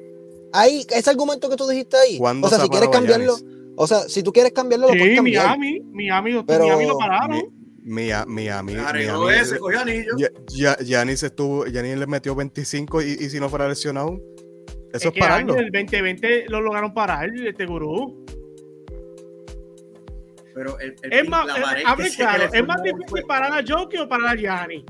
Ahí, 0.53 0.87
ese 0.91 1.11
argumento 1.11 1.49
que 1.51 1.57
tú 1.57 1.67
dijiste 1.67 1.97
ahí. 1.97 2.19
¿Cuándo 2.19 2.47
O 2.47 2.51
sea, 2.51 2.59
se 2.59 2.65
si 2.65 2.71
quieres 2.71 2.89
cambiarlo, 2.91 3.37
o 3.77 3.87
sea, 3.89 4.01
si 4.09 4.23
tú 4.23 4.33
quieres 4.33 4.53
cambiarlo, 4.53 4.87
lo 4.87 4.93
puedes 4.93 5.09
Sí, 5.11 5.17
cambiar. 5.17 5.47
Miami, 5.59 5.81
Miami, 5.93 6.45
Pero- 6.47 6.65
Miami 6.67 6.87
lo 6.87 6.99
pararon. 6.99 7.37
Mi- 7.39 7.64
Mia- 7.85 8.25
Miami. 8.27 8.75
Arregló 8.77 9.25
Miami- 9.25 9.41
ese, 9.41 9.59
cogió 9.59 9.81
anillo. 9.81 10.13
Ya- 10.17 10.31
ya- 10.49 10.77
Giannis 10.79 11.23
estuvo, 11.23 11.65
Giannis 11.67 11.99
le 11.99 12.07
metió 12.07 12.35
25 12.35 13.03
y, 13.03 13.11
y 13.13 13.29
si 13.31 13.39
no 13.39 13.49
fuera 13.51 13.69
lesionado, 13.69 14.19
eso 14.93 15.09
Es 15.11 15.15
es, 15.15 15.21
pararlo. 15.21 15.55
el 15.57 15.71
2020 15.71 16.47
lo 16.49 16.61
lograron 16.63 16.95
parar, 16.95 17.29
este 17.35 17.67
gurú. 17.67 18.25
Pero 20.55 20.79
el, 20.79 20.95
el 21.03 21.13
Es 21.13 21.29
más, 21.29 21.47
la 21.47 21.55
eh, 21.81 21.83
claro, 22.17 22.45
es 22.53 22.67
más 22.67 22.83
difícil 22.83 23.05
fue- 23.09 23.23
parar 23.23 23.53
a 23.53 23.65
Jokic 23.67 24.01
o 24.01 24.09
parar 24.09 24.37
a 24.37 24.41
Gianni. 24.41 24.85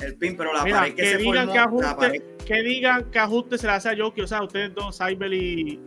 El 0.00 0.16
pin, 0.16 0.36
pero 0.36 0.52
la 0.52 0.64
Mira, 0.64 0.80
pared 0.80 0.94
que, 0.94 1.02
que 1.02 1.10
se 1.12 1.16
digan 1.18 1.46
formó, 1.46 1.52
que 1.52 1.58
ajuste, 1.58 1.94
pared- 1.96 2.22
que 2.44 2.62
digan 2.62 3.10
que 3.10 3.18
ajuste 3.18 3.58
se 3.58 3.66
le 3.66 3.72
hace 3.72 3.88
a 3.90 3.96
Jokic, 3.96 4.24
o 4.24 4.26
sea, 4.26 4.42
ustedes 4.42 4.74
dos, 4.74 4.98
Cyber 4.98 5.32
y 5.32 5.80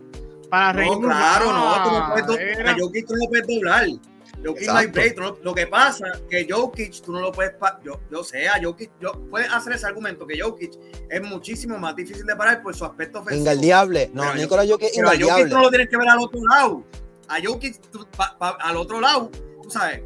para 0.50 0.72
No, 0.72 0.78
reírnos. 0.80 1.00
claro, 1.04 1.44
no, 1.52 1.52
Ah, 1.62 1.84
tú 1.84 1.90
no 1.92 2.08
puedes 2.10 2.26
do- 2.26 2.60
era- 2.60 2.72
a 2.72 2.74
tú 2.76 3.14
no 3.16 3.26
puedes 3.28 3.46
doblar. 3.46 3.86
Break, 4.42 5.18
lo 5.42 5.54
que 5.54 5.66
pasa 5.66 6.06
que 6.28 6.46
Jokic 6.48 7.02
tú 7.02 7.12
no 7.12 7.20
lo 7.20 7.30
puedes 7.32 7.52
yo, 7.84 8.00
yo 8.10 8.24
sé, 8.24 8.48
a 8.48 8.60
Jokic, 8.62 8.90
yo 9.00 9.12
puedes 9.30 9.52
hacer 9.52 9.74
ese 9.74 9.86
argumento 9.86 10.26
que 10.26 10.40
Jokic 10.40 10.72
es 11.08 11.22
muchísimo 11.22 11.78
más 11.78 11.94
difícil 11.94 12.24
de 12.24 12.34
parar 12.36 12.62
por 12.62 12.74
su 12.74 12.84
aspecto 12.84 13.18
ofensivo. 13.20 13.40
Ingaldiable. 13.42 14.10
No, 14.14 14.34
Nikola 14.34 14.64
Jokic 14.66 14.88
es 14.88 14.96
Pero 14.96 15.08
a 15.10 15.12
Jokic 15.12 15.48
tú 15.48 15.54
no 15.54 15.62
lo 15.62 15.68
tienes 15.70 15.88
que 15.88 15.96
ver 15.98 16.08
al 16.08 16.18
otro 16.20 16.40
lado. 16.46 16.84
A 17.28 17.36
Jokic, 17.44 17.80
tú- 17.90 18.06
pa- 18.16 18.36
pa- 18.38 18.56
al 18.60 18.76
otro 18.76 19.00
lado, 19.00 19.30
tú 19.62 19.70
sabes, 19.70 20.02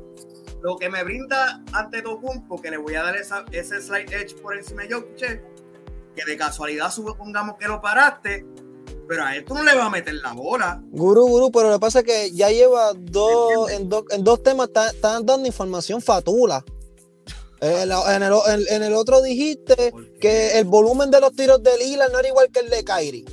lo 0.62 0.76
que 0.78 0.88
me 0.90 1.04
brinda 1.04 1.62
ante 1.72 2.02
Tocumpo, 2.02 2.60
que 2.60 2.70
le 2.70 2.76
voy 2.76 2.94
a 2.96 3.02
dar 3.02 3.16
esa, 3.16 3.44
ese 3.52 3.80
slide 3.80 4.12
edge 4.14 4.34
por 4.42 4.56
encima 4.56 4.82
de 4.82 4.94
Jokic, 4.94 5.22
es 5.22 5.40
que 6.16 6.24
de 6.24 6.36
casualidad 6.36 6.90
supongamos 6.90 7.56
que 7.58 7.66
lo 7.68 7.80
paraste, 7.80 8.44
pero 9.08 9.24
a 9.24 9.36
él 9.36 9.44
tú 9.44 9.54
no 9.54 9.62
le 9.62 9.74
vas 9.74 9.86
a 9.86 9.90
meter 9.90 10.14
la 10.14 10.32
bola. 10.32 10.82
Gurú, 10.90 11.26
gurú, 11.28 11.50
pero 11.52 11.68
lo 11.68 11.74
que 11.76 11.80
pasa 11.80 12.00
es 12.00 12.04
que 12.04 12.30
ya 12.32 12.50
lleva 12.50 12.92
dos, 12.94 13.70
en, 13.70 13.88
dos- 13.88 14.04
en 14.10 14.24
dos 14.24 14.42
temas, 14.42 14.68
está- 14.68 14.90
están 14.90 15.24
dando 15.26 15.46
información 15.46 16.00
fatula. 16.02 16.64
En, 17.60 17.88
la- 17.88 18.16
en 18.16 18.22
el, 18.22 18.32
en- 18.48 18.74
en 18.76 18.82
el 18.82 18.94
otro 18.94 19.22
dijiste 19.22 19.92
que 20.20 20.58
el 20.58 20.64
volumen 20.64 21.10
de 21.10 21.20
los 21.20 21.32
tiros 21.34 21.62
de 21.62 21.76
Lila 21.78 22.08
no 22.08 22.18
era 22.18 22.28
igual 22.28 22.48
que 22.52 22.60
el 22.60 22.68
de 22.70 22.84
Kyrie. 22.84 23.24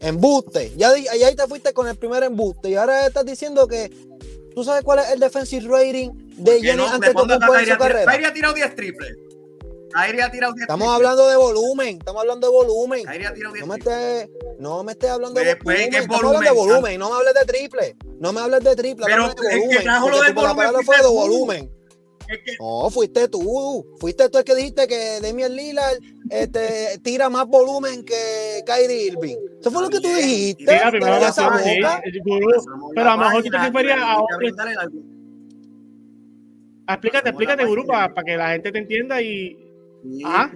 Embuste. 0.00 0.72
Ya, 0.76 0.90
ahí 0.90 1.34
te 1.36 1.46
fuiste 1.46 1.72
con 1.72 1.86
el 1.88 1.96
primer 1.96 2.22
embuste. 2.22 2.70
Y 2.70 2.74
ahora 2.76 3.06
estás 3.06 3.24
diciendo 3.24 3.66
que 3.68 3.90
tú 4.54 4.64
sabes 4.64 4.82
cuál 4.84 5.00
es 5.00 5.10
el 5.10 5.20
defensive 5.20 5.66
rating 5.68 6.10
de 6.36 6.60
Giannis 6.60 6.76
no, 6.86 6.94
ante 6.94 7.08
le 7.08 7.12
pongas 7.12 7.30
a 7.30 7.34
Antetokounmpo 7.34 7.54
en 7.54 7.58
Kyrie 7.60 7.72
su 7.74 7.78
carrera. 7.78 8.12
Kyrie 8.12 8.26
ha 8.26 8.32
tirado 8.32 8.54
10 8.54 8.74
triples. 8.76 9.16
Kyrie 9.92 10.22
ha 10.22 10.30
tirado 10.30 10.52
10 10.52 10.62
Estamos 10.62 10.88
hablando 10.88 11.28
de 11.28 11.36
volumen. 11.36 11.96
Estamos 11.98 12.20
hablando 12.22 12.46
de 12.46 12.52
volumen. 12.52 13.08
Ha 13.08 13.12
tirado 13.12 13.34
10 13.52 13.60
No 13.60 13.66
me 13.72 13.78
estés, 13.78 14.28
no 14.58 14.84
me 14.84 14.92
estés 14.92 15.10
hablando 15.10 15.40
de 15.40 15.56
Pues, 15.56 15.56
pues, 15.64 15.76
volumen. 15.76 15.90
¿qué 15.90 15.98
Estamos 15.98 16.16
hablando 16.24 16.40
de 16.40 16.50
volumen? 16.50 16.74
volumen. 16.82 16.98
No 17.00 17.08
me 17.10 17.16
hables 17.16 17.34
de 17.34 17.44
triple. 17.52 17.96
No 18.20 18.32
me 18.32 18.40
hables 18.40 18.64
de 18.64 18.76
triple. 18.76 19.06
Pero 19.06 19.22
de 19.24 19.28
el 19.28 19.34
que 19.34 19.58
volumen. 19.58 19.82
trajo 19.82 20.10
lo 20.10 20.20
del 20.20 20.34
la 20.34 20.40
volumen 20.52 20.84
fue 20.84 20.96
de 20.96 21.06
volumen. 21.08 21.70
Es 22.28 22.38
que- 22.44 22.52
No, 22.60 22.90
fuiste 22.90 23.28
tú. 23.28 23.86
Fuiste 23.98 24.28
tú 24.28 24.36
el 24.38 24.44
que 24.44 24.54
dijiste 24.54 24.86
que 24.86 25.18
Damian 25.22 25.56
Lillard 25.56 25.96
este, 26.28 26.98
tira 27.02 27.30
más 27.30 27.46
volumen 27.46 28.04
que 28.04 28.62
Kyrie 28.66 29.06
Irving. 29.06 29.36
Eso 29.60 29.70
fue 29.70 29.80
lo 29.82 29.88
que 29.88 29.98
tú 30.00 30.08
dijiste. 30.08 30.64
Mira, 30.64 30.90
primero 30.90 31.12
Cállate 31.14 31.20
la 31.24 31.28
esa 31.30 31.42
zona, 31.44 31.58
sí, 31.62 31.76
boca. 31.80 32.02
el 32.04 32.20
gurú. 32.22 32.50
Pasamos 32.54 32.90
Pero 32.94 33.10
a 33.10 33.16
lo 33.16 33.22
mejor 33.24 33.42
tú 33.44 33.50
te 33.50 33.58
referías 33.58 33.98
a 34.02 34.20
otro. 34.20 34.36
Explícate, 36.90 37.28
explícate, 37.30 37.64
gurú, 37.64 37.86
para 37.86 38.12
que 38.24 38.36
la 38.36 38.50
gente 38.50 38.72
te 38.72 38.78
entienda 38.78 39.20
y. 39.22 39.64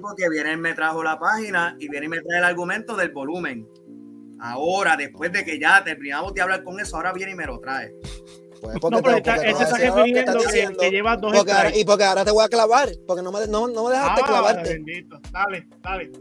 Porque 0.01 0.29
viene 0.31 0.53
y 0.53 0.57
me 0.57 0.75
trajo 0.75 1.03
la 1.03 1.19
página 1.19 1.77
y 1.79 1.89
viene 1.89 2.07
y 2.07 2.09
me 2.09 2.21
trae 2.21 2.39
el 2.39 2.45
argumento 2.45 2.97
del 2.97 3.11
volumen. 3.11 3.67
Ahora, 4.41 4.97
después 4.97 5.33
de 5.33 5.45
que 5.45 5.59
ya 5.61 5.83
terminamos 5.85 6.35
de 6.35 6.41
hablar 6.43 6.65
con 6.65 6.79
eso, 6.81 6.97
ahora 6.97 7.13
viene 7.13 7.33
y 7.33 7.35
me 7.35 7.47
lo 7.47 7.61
trae. 7.61 7.93
Pues 8.61 8.79
porque 8.81 8.97
No, 8.97 9.03
pero 9.03 9.17
te- 9.23 9.31
porque 9.33 9.41
te 9.43 9.51
está 9.51 9.77
que 9.77 9.83
que, 9.83 10.39
diciendo. 10.47 10.79
que 10.81 10.91
lleva 10.91 11.17
dos 11.17 11.33
Porque 11.37 11.53
ahora- 11.53 11.77
y 11.77 11.85
porque 11.85 12.05
ahora 12.05 12.25
te 12.25 12.31
voy 12.31 12.45
a 12.45 12.49
clavar, 12.49 12.89
porque 13.07 13.23
no 13.23 13.33
me, 13.33 13.47
no, 13.49 13.67
no 13.69 13.85
me 13.85 13.91
dejaste 13.91 14.21
Ah, 14.25 14.27
clavarte. 14.27 14.69
bendito. 14.75 15.21
Dale, 15.33 15.67
dale. 15.83 16.13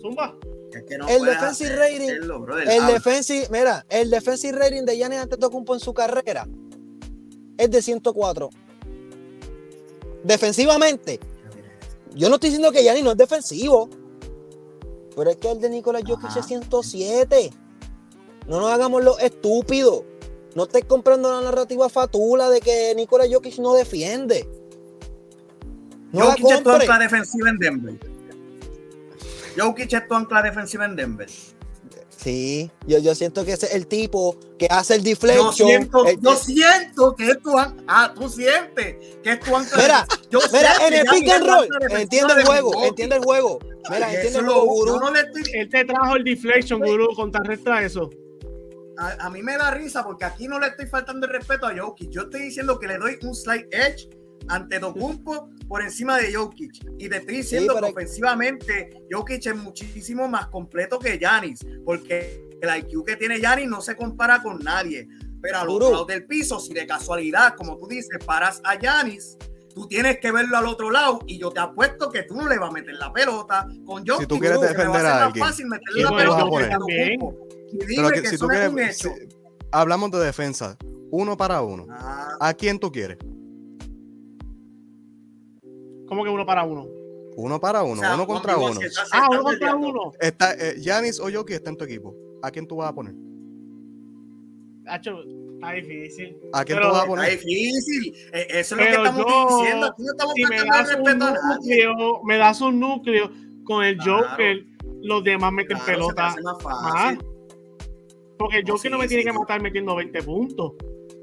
Zumba. 0.00 0.34
Es 0.72 0.84
que 0.88 0.96
no 0.98 1.08
El 1.08 1.24
defensive 1.24 1.76
rating- 1.76 2.04
hacerlo, 2.10 2.40
brother. 2.40 2.68
El 2.68 2.80
Habla. 2.80 2.94
defensive, 2.94 3.48
mira, 3.50 3.84
el 3.90 4.08
defensive 4.10 4.58
rating 4.58 4.84
de 4.84 4.96
Giannis 4.96 5.18
Antetokounmpo 5.18 5.74
en 5.74 5.80
su 5.80 5.92
carrera 5.92 6.46
es 7.58 7.70
de 7.70 7.82
104. 7.82 8.48
Defensivamente, 10.22 11.18
yo 12.14 12.28
no 12.28 12.36
estoy 12.36 12.50
diciendo 12.50 12.72
que 12.72 12.82
Giannis 12.82 13.04
no 13.04 13.12
es 13.12 13.16
defensivo, 13.16 13.88
pero 15.16 15.30
es 15.30 15.36
que 15.36 15.50
el 15.50 15.60
de 15.60 15.70
Nicolás 15.70 16.02
Jokic 16.06 16.36
es 16.36 16.46
107. 16.46 17.50
No 18.48 18.60
nos 18.60 18.70
hagamos 18.70 19.04
los 19.04 19.20
estúpidos. 19.20 20.02
No 20.54 20.64
estés 20.64 20.84
comprando 20.84 21.30
la 21.30 21.40
narrativa 21.40 21.88
fatula 21.88 22.50
de 22.50 22.60
que 22.60 22.92
Nicolás 22.96 23.28
Jokic 23.30 23.58
no 23.58 23.74
defiende. 23.74 24.48
No 26.12 26.26
Jokic 26.26 26.50
es 26.50 26.62
tu 26.62 26.70
ancla 26.70 26.98
defensiva 26.98 27.50
en 27.50 27.58
Denver. 27.58 27.98
Jokic 29.56 29.92
es 29.92 30.08
tu 30.08 30.14
ancla 30.14 30.42
defensiva 30.42 30.84
en 30.84 30.96
Denver. 30.96 31.28
Sí, 32.22 32.70
yo, 32.86 32.98
yo 32.98 33.14
siento 33.14 33.44
que 33.46 33.52
ese 33.52 33.64
es 33.66 33.74
el 33.74 33.86
tipo 33.86 34.36
que 34.58 34.66
hace 34.70 34.94
el 34.96 35.00
Yo 35.02 35.10
deflection. 35.10 35.54
siento, 35.54 36.04
el- 36.04 36.20
yo 36.20 36.36
siento 36.36 37.14
que 37.16 37.30
es 37.30 37.42
tu 37.42 37.58
ancla. 37.58 37.82
Ah, 37.88 38.12
tú 38.14 38.28
sientes 38.28 38.96
que 39.22 39.32
es 39.32 39.40
tu 39.40 39.56
ancla. 39.56 39.78
Mira, 39.82 40.06
yo 40.30 40.38
Mira, 40.52 40.86
en 40.86 40.92
el 40.94 41.06
pick 41.06 41.30
and 41.30 41.46
roll, 41.46 41.68
entiende 41.98 42.34
el 42.34 42.44
juego, 42.44 42.84
entiende 42.84 43.16
el 43.16 43.22
juego. 43.24 43.58
Mira, 43.88 44.12
entiende 44.12 44.38
el 44.40 44.44
lo- 44.44 44.52
juego, 44.66 44.86
yo 44.86 44.92
gurú. 44.92 45.00
no 45.06 45.10
le 45.12 45.20
estoy- 45.20 45.52
Él 45.54 45.68
te 45.70 45.84
trajo 45.86 46.16
el 46.16 46.24
deflection, 46.24 46.80
gurú, 46.80 47.08
contrarresta 47.16 47.82
eso. 47.82 48.10
a, 48.98 49.12
a 49.26 49.30
mí 49.30 49.42
me 49.42 49.56
da 49.56 49.70
risa 49.70 50.04
porque 50.04 50.26
aquí 50.26 50.46
no 50.46 50.60
le 50.60 50.66
estoy 50.66 50.84
faltando 50.86 51.26
el 51.26 51.32
respeto 51.32 51.66
a 51.66 51.72
Jokic. 51.74 52.10
Yo 52.10 52.22
estoy 52.22 52.42
diciendo 52.42 52.78
que 52.78 52.86
le 52.86 52.98
doy 52.98 53.16
un 53.22 53.34
slight 53.34 53.64
edge 53.72 54.10
ante 54.48 54.78
Documpo 54.78 55.50
por 55.68 55.82
encima 55.82 56.18
de 56.18 56.34
Jokic. 56.34 56.84
Y 56.98 57.08
te 57.08 57.16
estoy 57.18 57.36
diciendo 57.38 57.74
que 57.80 57.86
ofensivamente 57.90 58.90
Jokic 59.10 59.46
es 59.46 59.56
muchísimo 59.56 60.28
más 60.28 60.48
completo 60.48 60.98
que 60.98 61.18
Yanis. 61.18 61.60
Porque 61.84 62.48
el 62.60 62.78
IQ 62.78 63.04
que 63.04 63.16
tiene 63.16 63.40
Yanis 63.40 63.68
no 63.68 63.80
se 63.80 63.96
compara 63.96 64.42
con 64.42 64.58
nadie. 64.58 65.08
Pero 65.42 65.58
al 65.58 65.68
Gurú. 65.68 65.76
otro 65.86 65.90
lado 65.92 66.04
del 66.06 66.26
piso, 66.26 66.60
si 66.60 66.74
de 66.74 66.86
casualidad, 66.86 67.54
como 67.56 67.76
tú 67.78 67.86
dices, 67.86 68.18
paras 68.26 68.60
a 68.64 68.78
Yanis, 68.78 69.38
tú 69.74 69.86
tienes 69.86 70.18
que 70.18 70.30
verlo 70.32 70.56
al 70.58 70.66
otro 70.66 70.90
lado. 70.90 71.20
Y 71.26 71.38
yo 71.38 71.50
te 71.50 71.60
apuesto 71.60 72.10
que 72.10 72.24
tú 72.24 72.34
no 72.34 72.46
le 72.48 72.58
vas 72.58 72.68
a 72.70 72.72
meter 72.72 72.94
la 72.96 73.12
pelota 73.12 73.66
con 73.86 74.04
Jokic. 74.06 74.28
tú 74.28 74.38
quieres 74.38 74.58
va 74.58 74.66
defender 74.66 75.00
ser 75.00 75.10
a 75.10 75.14
más 75.14 75.22
alguien, 75.26 75.46
fácil 75.46 75.66
meterle 75.66 75.94
¿quién 76.02 76.04
la 76.04 76.16
pelota 76.16 76.42
a 76.42 76.44
que 78.12 78.22
Pero 78.22 78.30
si 78.30 78.36
tú 78.38 78.48
quieres, 78.48 78.98
si- 78.98 79.08
hablamos 79.70 80.10
de 80.10 80.18
defensa, 80.18 80.76
uno 81.10 81.36
para 81.36 81.62
uno. 81.62 81.86
Ah, 81.90 82.36
¿A 82.40 82.54
quién 82.54 82.78
tú 82.78 82.90
quieres? 82.92 83.18
¿Cómo 86.10 86.24
que 86.24 86.28
uno 86.30 86.44
para 86.44 86.64
uno? 86.64 86.86
Uno 87.36 87.60
para 87.60 87.82
uno, 87.84 87.92
o 87.94 88.04
sea, 88.04 88.14
uno 88.16 88.26
contra 88.26 88.58
uno. 88.58 88.80
Ah, 89.12 89.28
uno 89.30 89.42
contra 89.44 89.74
uno. 89.76 90.12
Está 90.20 90.52
eh, 90.54 90.74
Giannis 90.80 91.20
o 91.20 91.30
Jokic 91.32 91.54
está 91.54 91.70
en 91.70 91.76
tu 91.76 91.84
equipo. 91.84 92.14
¿A 92.42 92.50
quién 92.50 92.66
tú 92.66 92.76
vas 92.76 92.90
a 92.90 92.94
poner? 92.94 93.14
Hacho, 94.86 95.22
está 95.54 95.72
difícil. 95.72 96.36
¿A 96.52 96.64
quién 96.64 96.78
Pero 96.78 96.88
tú 96.88 96.94
vas 96.94 97.02
a 97.02 97.04
Está 97.04 97.08
poner? 97.16 97.30
difícil. 97.38 98.14
Eh, 98.32 98.46
Eso 98.50 98.74
es 98.74 98.80
lo 98.80 98.84
que 98.86 98.90
estamos 98.90 99.24
yo, 99.26 99.56
diciendo. 99.58 99.86
Aquí 99.86 100.02
no 100.02 100.10
estamos 100.12 100.34
Si 100.34 100.44
me 100.46 100.56
das 100.56 100.66
un 100.66 100.86
respeto 101.04 101.24
a 101.24 101.30
nadie. 101.30 101.86
núcleo, 101.86 102.22
me 102.24 102.36
das 102.38 102.60
un 102.60 102.80
núcleo 102.80 103.30
con 103.64 103.84
el 103.84 103.96
Claro. 103.98 104.26
Joker, 104.30 104.64
los 105.02 105.22
demás 105.24 105.52
meten 105.52 105.76
Claro, 105.78 105.84
se 105.84 105.90
te 105.92 105.96
pelota. 105.96 106.26
hace 106.26 106.42
más 106.42 106.64
más. 106.64 106.92
fácil. 106.92 107.18
Porque 108.36 108.56
el 108.58 108.64
No, 108.64 108.74
Joker 108.74 108.90
no 108.90 108.96
sí, 108.96 109.02
me 109.02 109.08
tiene 109.08 109.22
sí, 109.22 109.28
que 109.28 109.38
matar 109.38 109.62
metiendo 109.62 109.94
20 109.94 110.22
puntos. 110.24 110.72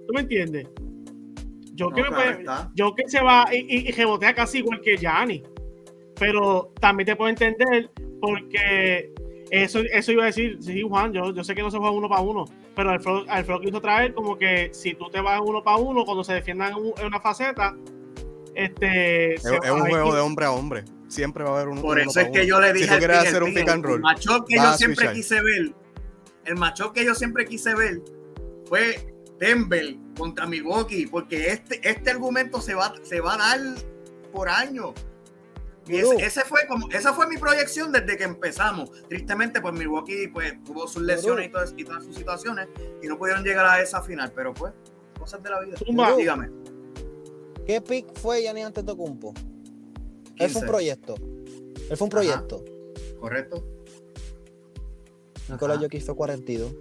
¿Tú 0.08 0.13
me 0.13 0.21
entiendes? 0.21 0.65
Joker, 1.78 2.04
No, 2.06 2.10
claro 2.10 2.16
puede- 2.32 2.40
está. 2.40 2.72
Joker 2.78 3.10
se 3.10 3.22
va 3.22 3.48
y, 3.52 3.58
y, 3.58 3.88
y 3.90 3.92
rebotea 3.92 4.34
casi 4.34 4.60
igual 4.60 4.82
que 4.82 4.98
Gianni. 4.98 5.44
Pero 6.20 6.74
también 6.82 7.06
te 7.06 7.16
puedo 7.16 7.30
entender 7.30 7.90
porque 8.20 9.12
eso, 9.52 9.80
eso 9.92 10.12
iba 10.12 10.24
a 10.24 10.26
decir, 10.28 10.58
sí, 10.60 10.82
Juan, 10.82 11.13
yo, 11.13 11.34
yo 11.34 11.44
sé 11.44 11.54
que 11.56 11.62
no 11.62 11.70
se 11.72 11.78
juega 11.78 11.92
uno 11.92 12.10
para 12.10 12.22
uno, 12.22 12.46
pero 12.76 12.90
Alfredo, 12.90 13.24
Alfredo 13.30 13.60
quiso 13.62 13.80
traer 13.82 14.13
como 14.13 14.38
que 14.38 14.70
si 14.74 14.94
tú 14.96 15.10
te 15.10 15.22
vas 15.22 15.40
uno 15.46 15.63
para 15.63 15.78
uno, 15.78 16.04
cuando 16.06 16.24
se 16.24 16.34
defiendan 16.34 16.72
en, 16.74 16.78
un- 16.78 16.94
en 16.98 17.06
una 17.06 17.20
faceta, 17.22 17.76
este... 18.56 19.36
Es, 19.36 19.46
un 19.46 19.82
juego 19.82 20.13
de 20.16 20.22
hombre 20.22 20.46
a 20.46 20.52
hombre. 20.52 20.84
Siempre 21.08 21.44
va 21.44 21.52
a 21.52 21.54
haber 21.58 21.70
un 21.70 21.82
Por 21.82 21.98
uno 21.98 22.02
eso 22.10 22.13
para 22.16 22.26
es 22.28 22.34
que 22.34 22.40
uno. 22.40 22.48
yo 22.50 22.60
le 22.60 22.68
Si 22.68 22.74
dije 22.74 22.88
tú 22.88 22.94
al 22.94 23.00
quieres 23.00 23.18
Pin, 23.20 23.28
hacer 23.28 23.38
el 23.38 23.44
un 23.44 23.50
Pin, 23.54 23.63
pick 23.63 23.70
and 23.70 23.86
el 23.86 23.90
roll, 23.92 24.02
matchup 24.02 24.48
que 24.48 24.56
yo 24.56 24.74
siempre 24.74 25.13
quise 25.13 25.42
ver, 25.42 25.72
el 26.46 26.56
matchup 26.58 26.92
que 26.94 27.06
yo 27.06 27.16
siempre 27.16 27.46
quise 27.46 27.76
ver 27.76 28.02
fue 28.66 29.13
Denver 29.39 29.95
contra 30.17 30.45
Milwaukee, 30.45 31.08
porque 31.08 31.52
este, 31.52 31.80
este 31.88 32.10
argumento 32.10 32.62
se 32.62 32.73
va, 32.73 32.93
se 33.04 33.19
va 33.21 33.36
a 33.36 33.38
dar 33.38 33.60
por 34.32 34.50
años. 34.50 34.93
Y 35.88 35.97
ese, 35.97 36.15
ese 36.17 36.41
fue 36.41 36.67
como, 36.67 36.89
esa 36.89 37.13
fue 37.13 37.28
mi 37.28 37.38
proyección 37.38 37.91
desde 37.91 38.17
que 38.17 38.26
empezamos. 38.26 38.91
Tristemente, 39.08 39.62
pues 39.62 39.73
Milwaukee 39.73 40.28
pues, 40.28 40.62
tuvo 40.65 40.88
sus 40.88 41.02
lesiones 41.02 41.47
y 41.47 41.50
todas, 41.50 41.73
y 41.78 41.84
todas 41.86 42.04
sus 42.04 42.15
situaciones 42.15 42.67
y 43.02 43.08
no 43.08 43.17
pudieron 43.17 43.43
llegar 43.43 43.65
a 43.65 43.82
esa 43.82 44.02
final, 44.02 44.32
pero 44.36 44.54
pues, 44.54 44.73
cosas 45.17 45.41
de 45.41 45.50
la 45.50 45.62
vida. 45.62 45.78
Zumba. 45.78 46.13
Dígame. 46.15 46.50
¿Qué 47.65 47.82
pick 47.82 48.13
fue 48.19 48.41
Giannis 48.41 48.65
Antetokounmpo? 48.65 49.34
Él 50.38 50.50
fue 50.50 50.60
15. 50.60 50.60
un 50.60 50.65
proyecto. 50.65 51.15
Él 51.89 51.97
fue 51.97 52.08
un 52.08 52.13
Ajá. 52.13 52.21
proyecto. 52.21 52.65
Correcto. 53.19 53.65
Nicolás 55.50 55.78
Ajá. 55.78 55.86
Jokic 55.86 56.04
fue 56.04 56.15
42. 56.15 56.76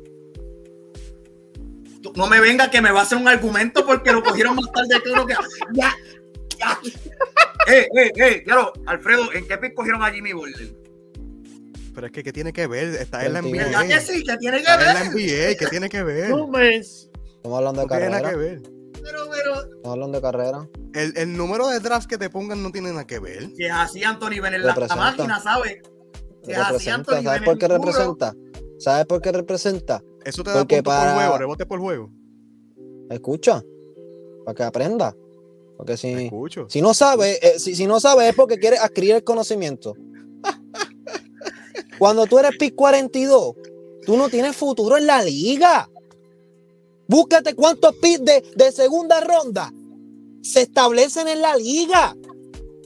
No 2.14 2.26
me 2.26 2.40
venga 2.40 2.70
que 2.70 2.80
me 2.80 2.90
va 2.90 3.00
a 3.00 3.02
hacer 3.04 3.18
un 3.18 3.28
argumento 3.28 3.84
porque 3.86 4.12
lo 4.12 4.22
cogieron 4.22 4.54
más 4.56 4.66
tarde 4.72 5.00
que 5.02 5.10
lo 5.10 5.26
que. 5.26 5.34
Ya, 5.74 5.94
ya. 6.58 6.78
Eh, 7.68 7.88
eh, 7.96 8.12
eh, 8.16 8.42
claro, 8.44 8.72
Alfredo, 8.86 9.32
¿en 9.32 9.46
qué 9.48 9.58
pick 9.58 9.74
cogieron 9.74 10.02
a 10.02 10.10
Jimmy 10.12 10.32
Butler? 10.32 10.74
Pero 11.94 12.06
es 12.06 12.12
que, 12.12 12.22
¿qué 12.22 12.32
tiene 12.32 12.52
que 12.52 12.66
ver? 12.66 12.88
Está 12.94 13.24
en 13.24 13.32
la 13.32 13.40
Veintidós. 13.40 13.66
¿Verdad 13.70 13.84
NBA. 13.84 13.94
que 13.94 14.00
sí? 14.00 14.22
que 14.22 14.36
tiene 14.36 14.56
que 14.58 14.62
Está 14.64 14.74
en 14.74 14.94
la 14.94 15.00
ver? 15.02 15.10
NBA. 15.12 15.56
¿Qué 15.58 15.66
tiene 15.70 15.88
que 15.88 16.02
ver? 16.02 16.24
Estamos 16.26 17.58
hablando 17.58 17.80
de 17.80 17.86
No 17.86 17.88
tiene 17.88 18.08
nada 18.10 18.18
que 18.18 18.22
carrera. 18.22 18.36
ver. 18.36 18.62
Pero, 19.02 19.30
pero, 19.30 19.54
Estamos 19.54 19.92
hablando 19.92 20.18
de 20.18 20.22
carrera. 20.22 20.68
El, 20.94 21.16
el 21.16 21.36
número 21.36 21.68
de 21.68 21.80
draft 21.80 22.06
que 22.08 22.18
te 22.18 22.28
pongan 22.30 22.62
no 22.62 22.70
tiene 22.70 22.90
nada 22.90 23.06
que 23.06 23.18
ver. 23.18 23.48
si 23.56 23.64
es 23.64 23.72
así, 23.72 24.04
Anthony 24.04 24.40
Bennett, 24.42 24.60
la, 24.60 24.66
la 24.66 24.74
Representa. 24.74 24.96
máquina, 24.96 25.40
¿sabes? 25.40 25.78
Si 26.44 26.52
es 26.52 26.58
así, 26.58 26.70
Representa. 26.70 26.94
Anthony 27.16 27.22
¿Sabes 27.24 27.42
por 27.42 27.58
qué 27.58 27.68
duro. 27.68 27.78
¿Sabes 28.78 29.06
por 29.06 29.20
qué 29.20 29.32
representa? 29.32 30.02
Eso 30.24 30.42
te 30.42 30.50
da 30.50 30.56
Porque 30.58 30.76
punto 30.76 30.90
para- 30.90 31.12
por 31.12 31.20
juego, 31.22 31.38
rebote 31.38 31.66
por 31.66 31.80
juego. 31.80 32.10
Escucha. 33.10 33.62
Para 34.44 34.54
que 34.54 34.62
aprenda. 34.62 35.16
Porque 35.76 35.96
si, 35.96 36.30
si 36.68 36.80
no 36.80 36.94
sabe, 36.94 37.38
eh, 37.42 37.58
si, 37.58 37.74
si 37.76 37.86
no 37.86 38.00
sabe 38.00 38.28
es 38.30 38.34
porque 38.34 38.58
quiere 38.58 38.78
adquirir 38.78 39.16
el 39.16 39.24
conocimiento. 39.24 39.94
Cuando 41.98 42.26
tú 42.26 42.38
eres 42.38 42.52
pick 42.58 42.74
42, 42.74 43.54
tú 44.04 44.16
no 44.16 44.28
tienes 44.28 44.56
futuro 44.56 44.96
en 44.96 45.06
la 45.06 45.22
liga. 45.22 45.88
Búscate 47.08 47.54
cuántos 47.54 47.94
picks 47.96 48.24
de, 48.24 48.42
de 48.56 48.72
segunda 48.72 49.20
ronda 49.20 49.72
se 50.42 50.62
establecen 50.62 51.28
en 51.28 51.42
la 51.42 51.56
liga. 51.56 52.14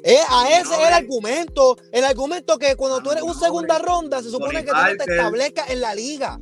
Eh, 0.02 0.18
a 0.28 0.48
ese 0.48 0.60
es 0.60 0.64
el 0.66 0.70
Noble. 0.78 0.86
argumento. 0.86 1.76
El 1.92 2.04
argumento 2.04 2.58
que 2.58 2.74
cuando 2.76 3.00
tú 3.02 3.10
eres 3.12 3.22
un 3.22 3.34
segunda 3.38 3.78
ronda, 3.78 4.22
se 4.22 4.30
supone 4.30 4.62
Tony 4.62 4.64
que 4.64 4.70
tú 4.70 4.76
no 4.76 4.82
te 4.88 4.96
Parker. 4.96 5.16
establezcas 5.16 5.70
en 5.70 5.80
la 5.80 5.94
liga. 5.94 6.38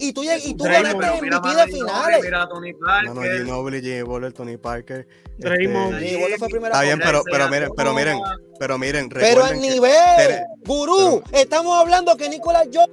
Y 0.00 0.12
tú, 0.12 0.22
y 0.22 0.54
tú 0.54 0.62
Draymond. 0.64 0.70
ganaste 0.94 0.98
Pero 0.98 1.22
mira, 1.22 1.38
MVP 1.40 1.56
de 1.56 1.66
finales. 1.72 2.20
Mira 2.22 2.42
a 2.42 2.48
Tony 2.48 2.72
No, 2.72 3.02
no, 3.02 3.14
Parker. 3.14 3.38
Ginobili, 3.44 3.80
Jimmy 3.82 4.02
Butler, 4.02 4.32
Tony 4.32 4.56
Parker. 4.56 5.08
este, 5.24 5.48
Draymond. 5.48 5.98
Sí, 5.98 6.04
igual 6.06 6.32
fue 6.38 6.48
primera 6.48 6.68
Está 6.74 6.82
bien, 6.84 7.00
ronda. 7.00 7.06
pero, 7.06 7.24
pero 7.24 7.48
miren, 7.48 7.70
pero 7.76 7.94
miren, 7.94 8.18
pero 8.60 8.78
miren, 8.78 9.08
Pero 9.08 9.44
el 9.46 9.54
que- 9.54 9.56
nivel, 9.56 9.92
Tere- 10.16 10.44
gurú, 10.64 11.22
estamos 11.32 11.76
hablando 11.78 12.16
que 12.16 12.28
Nicolás 12.28 12.68
Jokic 12.72 12.90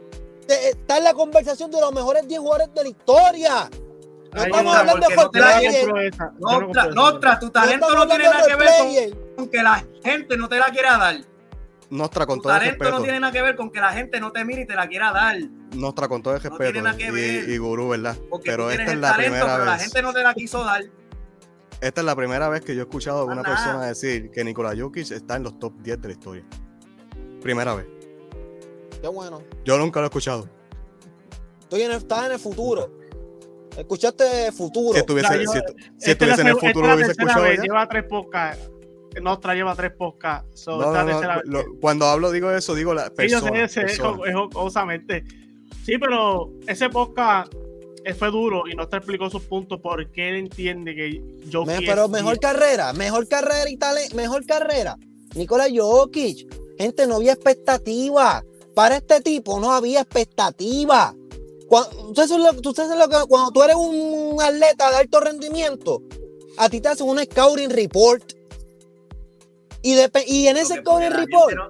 eh, 0.48 0.70
está 0.72 0.98
en 0.98 1.04
la 1.04 1.14
conversación 1.14 1.70
de 1.72 1.80
los 1.80 1.92
mejores 1.94 2.28
10 2.28 2.40
jugadores 2.40 2.74
de 2.74 2.84
la 2.84 2.90
historia. 2.90 3.70
No 4.34 4.44
estamos 4.44 4.76
hablando 4.76 5.08
de 5.08 5.16
no 6.40 6.60
no 6.60 6.74
no 6.94 7.20
tu 7.40 7.46
no 7.46 7.52
talento 7.52 7.96
no 7.96 8.08
tiene 8.08 8.24
nada 8.26 8.46
que 8.48 8.56
ver 8.56 8.70
con. 9.14 9.25
Con 9.36 9.50
que 9.50 9.62
la 9.64 9.84
gente 10.04 10.38
no 10.38 10.48
te 10.50 10.58
la 10.58 10.66
quiera 10.72 10.98
dar. 10.98 11.18
Nostra, 11.90 12.26
con 12.26 12.40
Tu 12.40 12.44
todo 12.44 12.54
el 12.54 12.60
talento 12.60 12.84
no 12.84 12.90
respeto. 12.90 13.04
tiene 13.04 13.20
nada 13.20 13.32
que 13.32 13.42
ver 13.44 13.56
con 13.56 13.70
que 13.72 13.80
la 13.80 13.92
gente 13.94 14.20
no 14.20 14.32
te 14.32 14.44
mire 14.44 14.62
y 14.64 14.66
te 14.66 14.74
la 14.76 14.88
quiera 14.88 15.12
dar. 15.12 15.38
Nostra, 15.76 16.08
con 16.08 16.24
todo 16.24 16.36
el 16.36 16.42
No 16.44 16.50
respeto. 16.50 16.72
tiene 16.72 16.82
nada 16.82 16.98
que 16.98 17.12
ver. 17.12 17.48
y, 17.50 17.54
y 17.54 17.58
Gurú, 17.58 17.90
¿verdad? 17.90 18.18
Porque 18.30 18.50
pero 18.50 18.66
tú 18.66 18.70
esta 18.72 18.84
es 18.92 18.98
la 18.98 19.12
talento, 19.12 19.32
primera 19.34 19.54
pero 19.56 19.66
la 19.66 19.72
vez. 19.74 19.84
gente 19.84 20.02
no 20.02 20.14
te 20.14 20.24
la 20.24 20.34
quiso 20.34 20.64
dar. 20.64 20.84
esta 21.82 22.02
es 22.02 22.06
la 22.06 22.16
primera 22.16 22.50
vez 22.50 22.62
que 22.62 22.74
yo 22.74 22.82
he 22.82 22.86
escuchado 22.86 23.20
a 23.20 23.26
una 23.26 23.36
nada. 23.36 23.50
persona 23.56 23.86
decir 23.86 24.32
que 24.32 24.44
Nikola 24.44 24.74
Jokic 24.76 25.12
está 25.12 25.36
en 25.36 25.44
los 25.44 25.60
top 25.60 25.74
10 25.82 26.02
de 26.02 26.08
la 26.08 26.14
historia. 26.14 26.44
Primera 27.42 27.76
vez. 27.76 27.86
Qué 29.02 29.08
bueno. 29.08 29.44
Yo 29.64 29.78
nunca 29.78 30.00
lo 30.00 30.08
he 30.08 30.10
escuchado. 30.10 30.50
Estoy 31.62 31.84
en 31.84 31.92
el, 31.92 31.98
estás 31.98 32.26
en 32.26 32.32
el 32.32 32.40
futuro. 32.40 32.92
Escuchaste 33.78 34.52
futuro. 34.54 34.94
Si 34.94 35.00
estuviese, 35.00 35.44
yo- 35.44 35.52
si, 35.98 36.12
estuviese 36.12 36.42
en 36.42 36.48
el 36.48 36.56
futuro 36.58 36.88
lo 36.88 36.96
hubiese 36.96 37.12
escuchado 37.12 37.44
vez, 37.44 37.58
ya. 37.58 37.64
Lleva 37.64 37.88
tres 37.88 38.06
podcasts. 38.06 38.72
Nostra 39.22 39.54
lleva 39.56 39.76
tres 39.76 39.92
podcasts. 39.98 40.62
So, 40.62 40.78
No, 40.80 40.92
no, 40.92 41.22
no, 41.22 41.42
lo- 41.46 41.80
cuando 41.80 42.06
hablo 42.06 42.32
digo 42.32 42.52
eso, 42.52 42.76
digo 42.76 42.94
la 42.94 43.06
Sí, 43.06 43.28
yo 43.30 43.42
persona. 43.42 43.68
sé, 43.68 43.74
sé, 43.74 43.82
persona. 43.82 44.18
jo- 44.18 44.26
es 44.26 44.34
jocosamente. 44.36 45.24
Sí, 45.86 45.98
pero 46.00 46.52
ese 46.68 46.90
podcast 46.90 47.54
eh, 48.08 48.14
fue 48.14 48.30
duro 48.30 48.64
y 48.72 48.76
Nostra 48.76 49.00
explicó 49.00 49.30
sus 49.32 49.42
puntos 49.44 49.80
porque 49.82 50.30
él 50.30 50.36
entiende 50.36 50.94
que 50.96 51.22
yo 51.50 51.66
Me- 51.66 51.82
pero 51.82 52.08
mejor 52.08 52.40
carrera, 52.40 52.94
mejor 52.94 53.28
carrera 53.28 53.68
y 53.70 53.78
tal, 53.78 53.98
mejor 54.14 54.46
carrera. 54.46 54.96
Nikola 55.36 55.66
Jokic. 55.74 56.48
Gente, 56.78 57.08
no 57.08 57.16
había 57.16 57.34
expectativa. 57.34 58.44
Para 58.76 58.98
este 58.98 59.22
tipo 59.22 59.60
no 59.60 59.74
había 59.74 60.02
expectativa. 60.02 61.16
Cuando, 61.68 62.10
ustedes 62.10 62.30
son 62.30 62.44
lo- 62.44 62.52
ustedes 62.52 62.90
saben 62.90 63.00
lo 63.00 63.10
que- 63.10 63.28
cuando 63.28 63.52
tú 63.52 63.64
eres 63.64 63.76
un 63.76 64.38
atleta 64.42 64.92
de 64.92 64.98
alto 64.98 65.20
rendimiento, 65.20 66.02
a 66.58 66.70
ti 66.70 66.82
te 66.82 66.90
hacen 66.90 67.08
un 67.10 67.18
scouting 67.20 67.70
report. 67.72 68.34
Y, 69.86 70.48
en 70.48 70.58
ese 70.58 70.82
la 70.82 71.10
report, 71.10 71.56
no- 71.56 71.70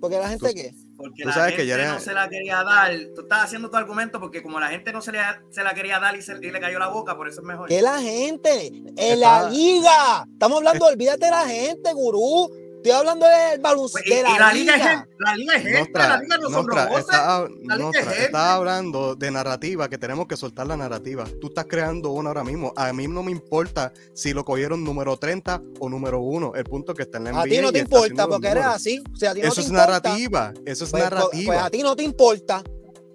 porque 0.00 0.18
la 0.18 0.28
gente 0.28 0.54
que 0.54 0.74
Porque 0.96 1.22
Tú 1.22 1.28
la 1.28 1.34
sabes 1.34 1.54
que 1.54 1.64
gente 1.64 1.86
no 1.86 1.98
se 1.98 2.12
la 2.12 2.28
quería 2.28 2.62
dar. 2.62 2.92
Tú 3.14 3.22
estás 3.22 3.44
haciendo 3.44 3.70
tu 3.70 3.76
argumento 3.78 4.20
porque 4.20 4.42
como 4.42 4.60
la 4.60 4.68
gente 4.68 4.92
no 4.92 5.00
se, 5.00 5.12
le, 5.12 5.18
se 5.50 5.62
la 5.62 5.72
quería 5.72 5.98
dar 5.98 6.14
y, 6.14 6.20
se- 6.20 6.36
y 6.36 6.50
le 6.50 6.60
cayó 6.60 6.78
la 6.78 6.88
boca, 6.88 7.16
por 7.16 7.26
eso 7.26 7.40
es 7.40 7.46
mejor. 7.46 7.68
que 7.70 7.80
la 7.80 8.00
gente 8.02 8.66
en 8.96 9.20
la 9.20 9.48
liga. 9.48 10.26
Estamos 10.30 10.58
hablando, 10.58 10.84
olvídate 10.86 11.24
de 11.24 11.30
la 11.30 11.46
gente, 11.48 11.92
gurú. 11.94 12.50
Estoy 12.82 12.92
hablando 12.92 13.26
del 13.26 13.60
baloncesto. 13.60 14.00
Pues, 14.02 14.06
y, 14.06 14.10
de 14.14 14.20
y 14.20 14.22
la, 14.32 14.38
la 14.46 14.52
liga 14.54 14.74
es 14.76 15.08
la 15.18 15.36
liga 15.36 15.54
es 15.56 15.62
gente, 15.62 15.78
Nostra, 15.80 16.08
la 16.08 16.18
liga 16.22 16.36
no 16.38 16.42
son 16.44 16.52
Nostra, 16.66 16.84
robots. 16.86 17.00
está, 17.00 17.48
liga 17.48 17.74
es 17.74 17.78
Nostra, 17.80 18.02
gente. 18.04 18.24
estás 18.24 18.40
hablando 18.46 19.14
de 19.16 19.30
narrativa, 19.30 19.88
que 19.90 19.98
tenemos 19.98 20.26
que 20.26 20.36
soltar 20.38 20.66
la 20.66 20.76
narrativa. 20.78 21.24
Tú 21.42 21.48
estás 21.48 21.66
creando 21.68 22.10
una 22.10 22.30
ahora 22.30 22.42
mismo. 22.42 22.72
A 22.76 22.90
mí 22.94 23.06
no 23.06 23.22
me 23.22 23.32
importa 23.32 23.92
si 24.14 24.32
lo 24.32 24.44
cogieron 24.46 24.82
número 24.82 25.16
30 25.18 25.60
o 25.78 25.88
número 25.90 26.20
1. 26.20 26.52
El 26.54 26.64
punto 26.64 26.94
que 26.94 27.02
está 27.02 27.18
en 27.18 27.24
la 27.24 27.30
NBA. 27.32 27.40
A 27.40 27.44
ti 27.44 27.58
no 27.60 27.72
te 27.72 27.78
importa 27.80 28.26
porque 28.26 28.48
eres 28.48 28.64
así. 28.64 29.02
O 29.12 29.16
sea, 29.16 29.32
a 29.32 29.34
ti 29.34 29.40
no 29.42 29.48
Eso 29.48 29.56
te 29.56 29.60
es 29.60 29.66
importa. 29.68 29.86
narrativa. 29.86 30.52
Eso 30.64 30.84
es 30.84 30.90
Pues, 30.90 31.02
pues- 31.02 31.12
narrativa. 31.12 31.52
pues 31.54 31.66
a 31.66 31.70
ti 31.70 31.82
no 31.82 31.94
te 31.96 32.02
importa. 32.02 32.62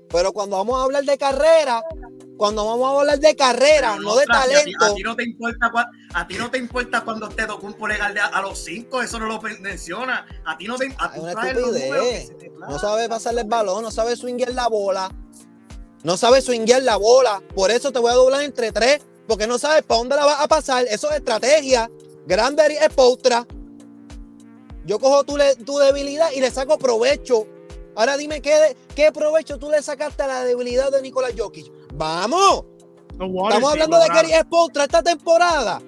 Pero 0.09 0.31
cuando 0.31 0.57
vamos 0.57 0.79
a 0.79 0.83
hablar 0.83 1.03
de 1.03 1.17
carrera, 1.17 1.81
cuando 2.37 2.65
vamos 2.65 2.85
a 2.87 2.99
hablar 2.99 3.19
de 3.19 3.35
carrera, 3.35 3.97
no 3.97 4.15
de 4.15 4.23
a 4.23 4.25
ti- 4.25 4.31
talento. 4.31 4.85
A 4.85 4.93
ti, 4.95 5.03
no 5.03 5.15
te 5.15 5.23
importa 5.23 5.71
cua- 5.71 5.89
a 6.13 6.27
ti 6.27 6.35
no 6.35 6.51
te 6.51 6.57
importa 6.57 7.01
cuando 7.01 7.29
tocó 7.29 7.67
un 7.67 7.89
legal 7.89 8.13
de 8.13 8.19
a, 8.19 8.25
a 8.25 8.41
los 8.41 8.59
5, 8.59 9.01
eso 9.01 9.19
no 9.19 9.27
lo 9.27 9.41
menciona. 9.61 10.25
A 10.45 10.57
ti 10.57 10.65
no 10.65 10.75
te 10.77 10.93
a 10.97 11.11
traes 11.11 11.55
los 11.55 11.73
te 11.73 12.51
No 12.67 12.79
sabe 12.79 13.07
pasarle 13.07 13.41
el 13.41 13.47
balón, 13.47 13.83
no 13.83 13.91
sabe 13.91 14.15
swinguear 14.15 14.53
la 14.53 14.67
bola. 14.67 15.09
No 16.03 16.17
sabe 16.17 16.41
swinguear 16.41 16.83
la 16.83 16.97
bola. 16.97 17.41
Por 17.55 17.71
eso 17.71 17.91
te 17.91 17.99
voy 17.99 18.11
a 18.11 18.15
doblar 18.15 18.43
entre 18.43 18.71
tres. 18.71 19.01
Porque 19.27 19.47
no 19.47 19.57
sabes 19.57 19.81
para 19.83 19.97
dónde 19.97 20.15
la 20.15 20.25
vas 20.25 20.39
a 20.41 20.47
pasar. 20.47 20.85
Eso 20.89 21.09
es 21.09 21.17
estrategia. 21.17 21.89
Granberry 22.27 22.75
es 22.75 22.89
postra. 22.89 23.47
Yo 24.85 24.99
cojo 24.99 25.23
tu, 25.23 25.77
debilidad 25.79 26.31
y 26.31 26.41
le 26.41 26.51
saco 26.51 26.77
provecho. 26.77 27.47
Ahora 27.95 28.17
dime 28.17 28.41
qué 28.41 29.11
provecho 29.11 29.57
tú 29.57 29.71
le 29.71 29.81
sacaste 29.81 30.21
a 30.21 30.27
la 30.27 30.43
debilidad 30.43 30.91
de 30.91 31.01
Nicolás 31.01 31.33
Jokic. 31.35 31.71
¡Vamos! 31.97 32.65
Estamos 33.11 33.51
sí 33.51 33.55
hablando 33.65 33.97
de 33.97 34.07
lograron. 34.07 34.29
Kerry 34.29 34.41
Spoelstra 34.43 34.83
esta 34.83 35.03
temporada. 35.03 35.81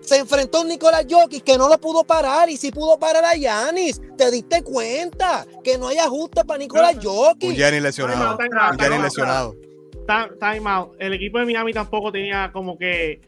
Se 0.00 0.16
enfrentó 0.16 0.60
a 0.60 0.64
Nicolás 0.64 1.04
Jokic 1.10 1.42
que 1.44 1.58
no 1.58 1.68
lo 1.68 1.78
pudo 1.78 2.02
parar 2.04 2.48
y 2.48 2.56
sí 2.56 2.70
pudo 2.70 2.98
parar 2.98 3.24
a 3.24 3.36
Yanis. 3.36 4.00
¿Te 4.16 4.30
diste 4.30 4.62
cuenta 4.62 5.44
que 5.62 5.76
no 5.76 5.88
hay 5.88 5.98
ajuste 5.98 6.44
para 6.44 6.58
Nicolás 6.58 6.96
Jokic? 7.02 7.54
Gianni 7.54 7.80
lesionado. 7.80 8.38
Out. 8.60 8.80
lesionado. 9.02 9.54
Time 10.40 10.70
out. 10.70 10.92
El 10.98 11.12
equipo 11.12 11.38
de 11.38 11.44
Miami 11.44 11.72
tampoco 11.74 12.10
tenía 12.10 12.50
como 12.52 12.78
que 12.78 13.20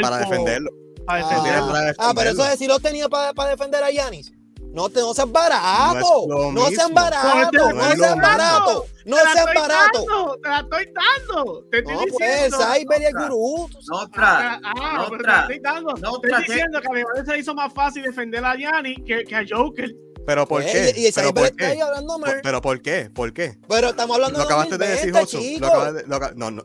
Para 0.00 0.18
defenderlo. 0.18 0.70
para 1.06 1.26
Ah, 1.26 1.28
defenderlo. 1.28 1.66
para 1.72 1.90
Ah, 1.98 2.12
pero 2.14 2.30
eso 2.30 2.42
defenderlo. 2.44 2.44
es 2.52 2.58
si 2.58 2.66
lo 2.66 2.78
tenía 2.80 3.08
para 3.08 3.50
defender 3.50 3.82
a 3.82 3.90
Yanis. 3.90 4.32
No, 4.72 4.88
te, 4.88 5.00
no 5.00 5.12
seas 5.14 5.30
barato. 5.30 6.26
No 6.28 6.50
No, 6.52 6.60
lo 6.64 6.70
sean 6.70 6.94
baratos. 6.94 7.52
No 7.52 7.72
No, 7.72 7.88
lo 7.94 8.04
sean 8.04 8.18
baratos. 8.20 8.84
No 9.04 9.16
Te 9.16 9.24
la 9.24 9.32
sean 9.32 9.48
estoy 9.48 9.62
baratos. 9.62 10.06
dando, 10.06 10.38
Te 10.42 10.48
la 10.48 10.58
estoy 10.60 10.84
dando. 10.94 11.64
Te 11.70 11.78
estoy 11.78 11.94
No, 11.94 12.00
pues, 12.00 12.12
diciendo. 12.18 12.58
Cyber 12.58 13.00
y 13.00 13.04
el 13.04 13.12
gurú. 13.14 13.68
Nostra, 13.90 14.60
Ah, 14.64 14.72
ah, 14.80 15.06
pero 15.10 15.22
te 15.22 15.26
la 15.28 15.40
estoy 15.42 15.58
dando. 15.60 15.94
Estoy 15.94 16.42
diciendo 16.46 16.80
que 16.80 16.88
a 16.88 16.92
Leonel 16.94 17.26
se 17.26 17.38
hizo 17.38 17.54
más 17.54 17.72
fácil 17.74 18.02
defender 18.02 18.44
a 18.44 18.54
Gianni 18.56 18.94
que, 19.04 19.24
que 19.24 19.36
a 19.36 19.44
Joker. 19.48 19.90
Pero 20.24 20.46
¿por 20.46 20.64
qué? 20.64 20.94
Y, 20.96 21.06
y 21.08 21.12
¿Pero 21.12 21.28
Cyber 21.28 21.34
por 21.34 21.44
está 21.46 21.66
ahí 21.66 21.76
qué? 21.76 21.82
hablando 21.82 22.20
¿Pero 22.42 22.60
por 22.62 22.80
qué? 22.80 23.10
¿Por 23.12 23.32
qué? 23.32 23.58
Pero 23.68 23.88
estamos 23.88 24.14
hablando 24.14 24.38
Lo 24.38 24.44
de 24.44 24.50
acabaste 24.50 24.78
de 24.78 24.86
decir, 24.88 25.12
2020, 25.12 25.20
Hudson. 25.22 25.40
chico. 25.40 25.60
Lo 25.60 25.66
acabas 25.72 25.94
de- 25.94 26.06
lo 26.06 26.16
acab- 26.16 26.34
No, 26.36 26.50
no. 26.52 26.64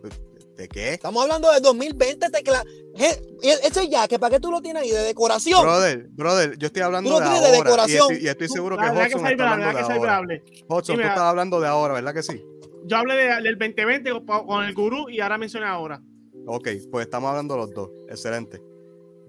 ¿De 0.57 0.67
qué? 0.67 0.93
Estamos 0.93 1.21
hablando 1.21 1.51
de 1.53 1.59
2020. 1.59 2.29
Te 2.31 2.43
cla- 2.43 2.65
Je- 2.95 3.21
Ese 3.63 3.87
ya, 3.89 4.07
que 4.07 4.17
¿para 4.17 4.35
qué 4.35 4.39
tú 4.39 4.49
lo 4.51 4.59
tienes 4.59 4.81
ahí? 4.81 4.89
De 4.89 5.03
decoración. 5.03 5.61
Brother, 5.61 6.07
brother, 6.09 6.57
yo 6.57 6.65
estoy 6.67 6.81
hablando 6.81 7.09
Tú 7.11 7.13
lo 7.15 7.19
de 7.19 7.25
tienes 7.25 7.41
de 7.41 7.47
ahora. 7.47 7.59
y 7.59 7.63
decoración. 7.63 8.11
estoy, 8.11 8.25
y 8.25 8.27
estoy 8.27 8.47
seguro 8.49 8.75
que 8.77 8.83
Hudson 8.85 8.97
Cyber 8.97 9.13
está 9.13 9.23
hable, 9.27 9.43
hablando 9.43 9.67
de 9.67 9.85
que 9.85 9.93
ahora. 9.93 10.21
Hudson, 10.67 10.95
tú 10.95 11.01
estás 11.03 11.19
hablando 11.19 11.59
de 11.61 11.67
ahora, 11.67 11.93
¿verdad 11.93 12.13
que 12.13 12.23
sí? 12.23 12.43
Yo 12.85 12.97
hablé 12.97 13.15
de- 13.15 13.41
del 13.43 13.57
2020 13.59 14.11
con, 14.47 14.63
el 14.65 14.73
gurú 14.73 15.09
y 15.09 15.19
ahora 15.19 15.37
mencioné 15.37 15.67
ahora. 15.67 16.01
Ok, 16.47 16.69
pues 16.91 17.05
estamos 17.05 17.29
hablando 17.29 17.55
los 17.55 17.71
dos. 17.73 17.89
Excelente. 18.09 18.59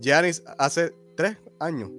Giannis 0.00 0.42
hace 0.58 0.92
tres 1.16 1.36
años. 1.60 1.90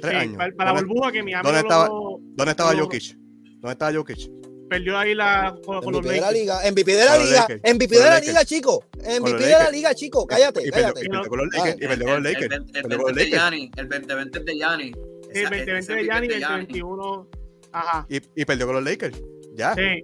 Tres 0.00 0.12
Sí, 0.14 0.18
años. 0.20 0.36
para, 0.38 0.54
para 0.56 0.72
la 0.72 0.76
¿Dónde, 0.78 0.94
burbuja 0.94 1.12
que 1.12 1.22
Miami 1.22 1.42
dónde 1.44 1.60
no 1.62 1.68
estaba- 1.68 1.86
lo- 1.88 2.18
dónde 2.22 2.50
estaba 2.52 2.74
Jokic? 2.74 3.14
¿Dónde 3.60 3.72
estaba 3.72 3.92
Jokic? 3.92 4.30
Perdió 4.70 4.96
ahí 4.96 5.14
la, 5.14 5.54
con, 5.66 5.82
con 5.82 5.92
los 5.92 6.02
de 6.02 6.12
la 6.20 6.30
Lakers. 6.32 6.40
liga, 6.40 6.60
MVP 6.70 6.92
de 6.96 7.04
la 7.04 7.18
liga, 7.18 7.40
Lakers. 7.48 7.74
MVP 7.74 7.98
de 7.98 8.04
la 8.04 8.20
liga, 8.20 8.44
chico. 8.46 8.84
MVP 8.96 9.44
de 9.44 9.50
la 9.50 9.70
liga, 9.70 9.94
chico. 9.94 10.26
Cállate, 10.26 10.62
Y 10.66 10.70
perdió, 10.70 10.94
cállate. 10.94 11.04
y 11.04 11.08
perdió 11.10 11.28
con 11.28 11.38
los 11.38 11.48
Lakers. 11.54 11.76
Y 11.76 11.86
perdió 11.88 12.06
con 12.06 12.14
los 12.14 12.22
Lakers. 12.32 12.44
El, 12.46 12.52
el, 12.62 12.64
Perdió 12.72 12.90
el 12.90 12.96
con 13.02 13.06
los 13.08 13.14
20 13.16 13.24
de. 13.24 13.30
Gianni, 13.30 13.70
el 13.76 13.88
2020 13.88 14.38
es 14.38 14.44
de 14.46 14.52
Ese- 14.52 15.40
el 15.42 15.44
2020 15.44 15.78
ese 15.78 15.92
de 15.94 16.04
Gianni 16.04 16.26
y 16.26 16.28
MVP 16.30 16.36
el 16.36 16.42
es 16.42 16.48
de 16.48 16.54
21. 16.56 17.28
Ajá. 17.72 18.06
Y, 18.08 18.16
y 18.40 18.44
perdió 18.46 18.66
con 18.66 18.74
los 18.76 18.84
Lakers. 18.84 19.20
Ya. 19.54 19.74
Sí. 19.74 20.00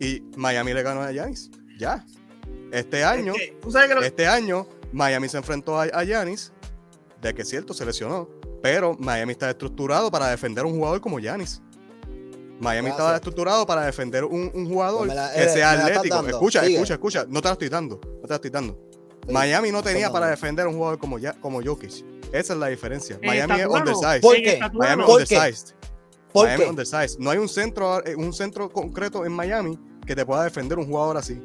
Y 0.00 0.22
Miami 0.36 0.72
le 0.74 0.82
ganó 0.82 1.02
a 1.02 1.10
Giannis. 1.12 1.50
Ya. 1.78 2.04
Este 2.72 3.02
año, 3.04 3.32
Es 3.34 3.38
que, 3.40 3.56
tú 3.60 3.70
sabes 3.72 3.88
que 3.88 3.94
lo- 3.96 4.02
este 4.02 4.26
año, 4.26 4.66
Miami 4.92 5.28
se 5.28 5.38
enfrentó 5.38 5.78
a, 5.78 5.84
a 5.84 6.04
Giannis. 6.04 6.52
De 7.20 7.34
que 7.34 7.42
es 7.42 7.48
cierto, 7.48 7.74
se 7.74 7.84
lesionó. 7.84 8.28
Pero 8.62 8.94
Miami 8.98 9.32
está 9.32 9.50
estructurado 9.50 10.10
para 10.10 10.28
defender 10.30 10.64
a 10.64 10.66
un 10.66 10.74
jugador 10.74 11.00
como 11.00 11.18
Giannis. 11.18 11.60
Miami 12.60 12.88
Gracias. 12.88 12.98
estaba 13.00 13.16
estructurado 13.16 13.66
para 13.66 13.82
defender 13.86 14.24
un, 14.24 14.50
un 14.54 14.68
jugador 14.68 15.06
Pues 15.06 15.16
la- 15.16 15.32
que 15.32 15.44
eh, 15.44 15.48
sea 15.48 15.70
atlético. 15.72 16.26
Escucha, 16.28 16.60
Sigue. 16.62 16.74
escucha, 16.74 16.94
escucha. 16.94 17.24
No 17.28 17.40
te 17.40 17.48
la 17.48 17.52
estoy 17.52 17.68
dando. 17.68 18.00
No 18.04 18.20
te 18.22 18.28
la 18.28 18.34
estoy 18.36 18.50
dando. 18.50 18.78
Sí. 19.26 19.32
Miami 19.32 19.70
no 19.72 19.82
tenía 19.82 20.10
para 20.10 20.28
defender 20.28 20.66
a 20.66 20.68
un 20.68 20.76
jugador 20.76 20.98
como, 20.98 21.18
ya, 21.18 21.32
como 21.40 21.62
Jokic. 21.62 22.04
Esa 22.32 22.52
es 22.52 22.58
la 22.58 22.66
diferencia. 22.68 23.18
En 23.20 23.26
Miami 23.26 23.60
es 23.60 23.66
undersized. 23.66 24.20
¿Por 24.20 24.36
qué? 24.36 24.60
Miami 24.72 25.02
¿Por 25.04 25.12
undersized. 25.20 25.74
¿Por 26.32 26.44
Miami 26.46 26.62
es 26.62 26.66
qué? 26.66 26.70
undersized. 26.70 27.18
No 27.18 27.30
hay 27.30 27.38
un 27.38 27.48
centro, 27.48 28.04
eh, 28.06 28.14
un 28.14 28.32
centro 28.32 28.70
concreto 28.70 29.24
en 29.24 29.32
Miami 29.32 29.78
que 30.06 30.14
te 30.14 30.24
pueda 30.26 30.44
defender 30.44 30.78
un 30.78 30.86
jugador 30.86 31.16
así. 31.16 31.40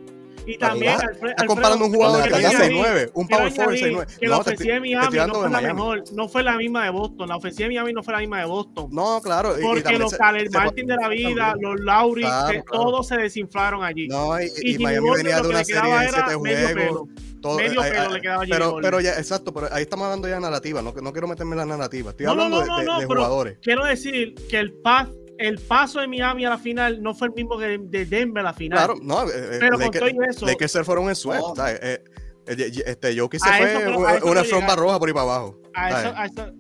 Y 0.46 0.58
también, 0.58 0.94
Mira, 0.96 1.08
Alfred- 1.10 1.30
Estás 1.32 1.48
comparando 1.48 1.86
un 1.86 1.94
jugador 1.94 2.28
que 2.28 2.34
añadir- 2.36 2.58
6'9, 2.58 3.12
un 3.14 3.28
power 3.28 3.52
forward 3.52 3.74
añadir 3.76 3.94
6'9. 3.98 4.18
Que 4.20 4.28
la 4.28 4.36
No, 4.36 4.42
ofensiva 4.42 4.74
de 4.76 4.80
Miami 4.80 5.00
no 5.18 5.34
fue 5.34 5.44
la 5.44 5.50
Miami. 5.50 5.74
mejor. 5.74 6.04
No 6.14 6.30
fue 6.30 6.44
la 6.44 6.58
misma 6.58 6.84
de 6.84 6.90
Boston. 6.92 7.30
La 7.30 7.36
ofensiva 7.38 7.64
de 7.68 7.74
Miami 7.76 7.94
no 7.94 8.04
fue 8.04 8.14
la 8.14 8.20
misma 8.20 8.40
de 8.40 8.46
Boston. 8.46 8.88
No, 8.92 9.22
claro. 9.22 9.60
y- 9.60 9.64
Porque 9.64 9.98
los 9.98 10.14
Caleb 10.14 10.52
Martin 10.52 10.88
de 10.88 10.96
la 10.96 11.08
vida, 11.10 11.56
los 11.60 11.80
Lauri, 11.80 12.22
Claro, 12.22 12.64
todos 12.72 13.08
se 13.08 13.18
desinflaron 13.18 13.84
allí. 13.84 14.08
No, 14.08 14.40
y, 14.42 14.52
y 14.62 14.78
Miami 14.80 15.08
Butler 15.08 15.26
venía 15.26 15.42
de 15.42 15.48
una 15.50 15.64
serie 15.64 15.82
de 15.82 15.90
era 16.06 16.10
7 16.28 16.38
medio 16.42 16.68
juegos. 16.74 17.10
todo- 17.42 17.58
Medio 17.58 17.82
ay, 17.82 17.92
pelo 17.92 18.04
ay, 18.08 18.14
le 18.14 18.22
quedaba 18.22 18.42
a 18.42 18.46
Jimmy 18.46 18.58
pero, 18.58 18.78
pero 18.82 19.00
ya, 19.02 19.12
exacto, 19.18 19.54
pero 19.54 19.68
ahí 19.72 19.84
estamos 19.84 20.06
hablando 20.06 20.28
ya 20.28 20.36
de 20.36 20.42
narrativa, 20.42 20.82
no, 20.82 20.92
no 21.00 21.12
quiero 21.12 21.28
meterme 21.28 21.52
en 21.54 21.58
la 21.60 21.66
narrativa, 21.66 22.10
estoy 22.12 22.26
No, 22.26 22.36
no, 22.36 22.44
hablando 22.44 22.66
no, 22.66 22.80
de, 22.80 22.86
no, 22.86 23.00
de- 23.02 23.06
jugadores. 23.06 23.58
Quiero 23.62 23.86
decir 23.86 24.34
que 24.50 24.58
el, 24.58 24.74
pas, 24.74 25.08
el 25.38 25.60
paso 25.60 26.00
de 26.00 26.08
Miami 26.08 26.46
a 26.46 26.52
la 26.52 26.58
final 26.58 27.02
no 27.02 27.14
fue 27.14 27.28
el 27.28 27.34
mismo 27.34 27.58
que 27.58 27.78
de 27.78 28.06
Denver 28.06 28.42
a 28.42 28.46
la 28.50 28.54
final. 28.54 28.78
Claro, 28.78 28.96
no, 29.02 29.24
eh, 29.30 29.34
eh, 29.36 29.58
pero 29.60 29.78
con 29.78 29.92
todo 29.92 30.08
eso, 30.30 30.46
Lakers 30.46 30.72
se 30.72 30.84
fueron 30.84 31.06
en 31.06 31.10
No. 31.10 31.56
¿sabes? 31.56 31.80
Eh, 31.82 32.04
eh, 32.48 32.72
este, 32.86 33.20
Jokic 33.20 33.42
se 33.42 33.50
A 33.50 33.58
fue 33.58 33.72
eso 33.74 33.98
una, 33.98 34.42
una 34.60 34.76
roja 34.76 35.00
por 35.00 35.10
ahí 35.10 35.14
para 35.14 35.24
abajo. 35.24 35.62
a 35.74 35.90
eso, 35.90 36.14
a 36.16 36.26
eso- 36.26 36.54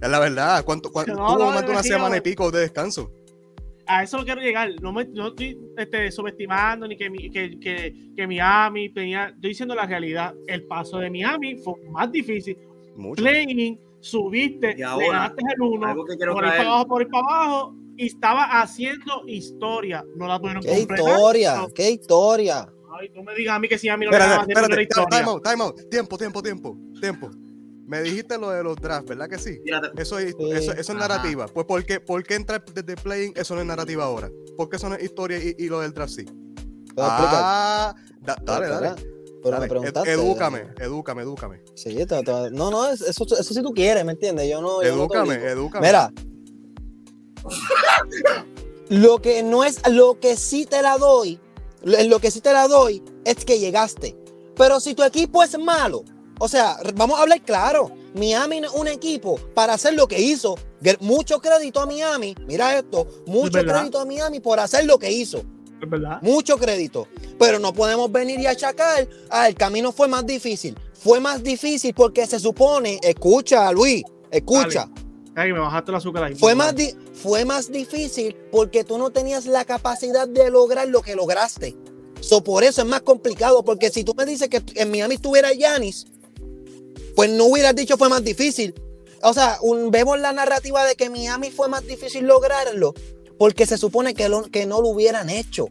Es 0.00 0.08
la 0.08 0.18
verdad, 0.18 0.64
¿cuánto, 0.64 0.90
cuánto- 0.90 1.14
No, 1.16 1.26
tuvo 1.28 1.38
no, 1.46 1.50
más 1.52 1.64
de 1.64 1.70
una 1.72 1.82
semana 1.82 2.16
y 2.16 2.20
pico 2.20 2.50
de 2.50 2.60
descanso? 2.60 3.12
a 3.88 4.02
eso 4.02 4.24
quiero 4.24 4.40
llegar. 4.40 4.70
No, 4.82 4.92
me, 4.92 5.04
no 5.04 5.28
estoy 5.28 5.56
este, 5.76 6.10
subestimando 6.10 6.88
ni 6.88 6.96
que, 6.96 7.08
que, 7.32 7.58
que, 7.60 7.94
que 8.16 8.26
Miami 8.26 8.88
tenía. 8.92 9.26
Estoy 9.28 9.50
diciendo 9.50 9.74
la 9.74 9.86
realidad. 9.86 10.34
El 10.48 10.64
paso 10.64 10.98
de 10.98 11.08
Miami 11.10 11.56
fue 11.56 11.74
más 11.90 12.10
difícil. 12.10 12.58
Mucho. 12.96 13.22
Playing, 13.22 13.78
subiste, 14.10 14.72
Y 14.72 14.76
le 14.78 14.84
ahora, 14.84 15.06
ganaste 15.06 15.42
el 15.54 15.60
uno, 15.62 15.94
por 15.94 16.10
ahí 16.10 16.16
traer. 16.18 16.34
para 16.56 16.68
abajo, 16.68 16.86
por 16.88 17.02
ahí 17.02 17.08
para 17.08 17.24
abajo, 17.26 17.74
y 17.96 18.06
estaba 18.06 18.44
haciendo 18.60 19.22
historia. 19.26 20.04
No 20.16 20.26
la 20.26 20.38
pudieron 20.38 20.62
Qué 20.62 20.68
completar. 20.78 21.08
historia, 21.08 21.56
No, 21.56 21.68
qué 21.68 21.90
historia. 21.90 22.68
Ay, 22.98 23.10
tú 23.14 23.22
me 23.22 23.34
digas 23.34 23.56
a 23.56 23.58
mí 23.58 23.68
que 23.68 23.76
si 23.78 23.88
a 23.88 23.96
mí 23.96 24.06
no 24.06 24.10
Espérate, 24.12 24.46
me 24.46 24.52
espérate, 24.54 24.82
historia. 24.82 25.08
time 25.18 25.30
out, 25.30 25.42
time 25.44 25.62
out. 25.62 25.80
Tiempo, 25.90 26.16
tiempo, 26.16 26.42
tiempo, 26.42 26.76
tiempo. 27.00 27.30
Me 27.86 28.02
dijiste 28.02 28.36
lo 28.38 28.50
de 28.50 28.64
los 28.64 28.76
drafts, 28.76 29.08
¿verdad 29.08 29.28
que 29.28 29.38
sí? 29.38 29.60
Eso 29.96 30.18
es, 30.18 30.34
Sí. 30.36 30.50
eso, 30.52 30.72
eso 30.72 30.92
es 30.92 30.98
narrativa. 30.98 31.46
Pues 31.46 31.66
¿por 31.66 31.84
qué, 31.84 32.00
¿por 32.00 32.22
qué 32.24 32.34
entrar 32.34 32.64
desde 32.64 32.96
playing? 32.96 33.32
Eso 33.36 33.54
no 33.54 33.60
es 33.60 33.66
narrativa 33.66 34.04
ahora. 34.04 34.28
¿Por 34.56 34.68
qué 34.68 34.76
eso 34.76 34.88
no 34.88 34.96
es 34.96 35.04
historia 35.04 35.38
y, 35.38 35.54
y 35.58 35.68
lo 35.68 35.80
del 35.80 35.92
draft 35.92 36.14
sí? 36.14 36.24
Ah, 36.98 37.94
da- 38.22 38.38
dale, 38.42 38.68
dale. 38.68 39.15
Pero 39.50 39.60
dale. 39.60 39.80
me 39.80 39.88
Ed- 39.88 40.08
edúcame, 40.18 40.66
edúcame, 40.78 41.22
edúcame. 41.22 41.62
Sí, 41.74 41.96
no, 42.52 42.70
no, 42.70 42.88
es- 42.90 43.00
eso, 43.02 43.24
eso 43.24 43.54
sí 43.54 43.62
tú 43.62 43.72
quieres, 43.72 44.04
¿me 44.04 44.12
entiendes? 44.12 44.48
Yo 44.48 44.60
no. 44.60 44.82
yo 44.82 44.88
Edúcame, 44.88 45.34
obligo. 45.34 45.48
edúcame. 45.48 45.86
Mira. 45.86 46.12
Lo 48.88 49.20
que 49.20 49.42
no 49.42 49.64
es, 49.64 49.80
lo 49.90 50.18
que 50.20 50.36
sí 50.36 50.64
te 50.66 50.80
la 50.82 50.96
doy, 50.96 51.40
lo 51.82 52.18
que 52.20 52.30
sí 52.30 52.40
te 52.40 52.52
la 52.52 52.68
doy 52.68 53.02
es 53.24 53.44
que 53.44 53.58
llegaste. 53.58 54.16
Pero 54.56 54.80
si 54.80 54.94
tu 54.94 55.02
equipo 55.02 55.42
es 55.42 55.58
malo, 55.58 56.04
o 56.38 56.48
sea, 56.48 56.76
vamos 56.94 57.18
a 57.18 57.22
hablar 57.22 57.42
claro. 57.42 57.90
Miami 58.14 58.58
es 58.58 58.70
un 58.70 58.88
equipo 58.88 59.36
para 59.54 59.74
hacer 59.74 59.94
lo 59.94 60.06
que 60.08 60.20
hizo. 60.20 60.54
Mucho 61.00 61.40
crédito 61.40 61.80
a 61.80 61.86
Miami. 61.86 62.34
Mira 62.46 62.78
esto. 62.78 63.06
Mucho 63.26 63.52
verdad. 63.58 63.74
crédito 63.80 63.98
a 63.98 64.04
Miami 64.06 64.40
por 64.40 64.58
hacer 64.60 64.86
lo 64.86 64.98
que 64.98 65.10
hizo. 65.12 65.42
Verdad. 65.80 66.18
Mucho 66.22 66.56
crédito. 66.58 67.06
Pero 67.38 67.58
no 67.58 67.72
podemos 67.72 68.10
venir 68.10 68.40
y 68.40 68.46
achacar. 68.46 69.08
Ah, 69.30 69.48
el 69.48 69.54
camino 69.54 69.92
fue 69.92 70.08
más 70.08 70.24
difícil. 70.26 70.76
Fue 70.94 71.20
más 71.20 71.42
difícil 71.42 71.92
porque 71.94 72.26
se 72.26 72.40
supone, 72.40 72.98
escucha, 73.02 73.70
Luis, 73.72 74.02
escucha. 74.30 74.88
Ay, 75.34 75.52
me 75.52 75.58
bajaste 75.60 75.90
el 75.90 75.96
azúcar 75.96 76.24
ahí. 76.24 76.34
Fue 76.34 76.54
más, 76.54 76.74
fue 77.12 77.44
más 77.44 77.70
difícil 77.70 78.34
porque 78.50 78.84
tú 78.84 78.96
no 78.96 79.10
tenías 79.10 79.44
la 79.46 79.64
capacidad 79.66 80.26
de 80.26 80.50
lograr 80.50 80.88
lo 80.88 81.02
que 81.02 81.14
lograste. 81.14 81.76
So, 82.20 82.42
por 82.42 82.64
eso 82.64 82.80
es 82.80 82.88
más 82.88 83.02
complicado, 83.02 83.62
porque 83.62 83.90
si 83.90 84.02
tú 84.02 84.14
me 84.14 84.24
dices 84.24 84.48
que 84.48 84.62
en 84.76 84.90
Miami 84.90 85.16
estuviera 85.16 85.52
Yanis, 85.52 86.06
pues 87.14 87.30
no 87.30 87.44
hubieras 87.44 87.74
dicho 87.74 87.96
fue 87.98 88.08
más 88.08 88.24
difícil. 88.24 88.74
O 89.22 89.32
sea, 89.34 89.58
un- 89.60 89.90
vemos 89.90 90.18
la 90.18 90.32
narrativa 90.32 90.84
de 90.84 90.94
que 90.94 91.10
Miami 91.10 91.50
fue 91.50 91.68
más 91.68 91.86
difícil 91.86 92.26
lograrlo, 92.26 92.94
porque 93.38 93.66
se 93.66 93.78
supone 93.78 94.14
que, 94.14 94.28
lo- 94.28 94.44
que 94.44 94.66
no 94.66 94.80
lo 94.80 94.88
hubieran 94.88 95.30
hecho. 95.30 95.68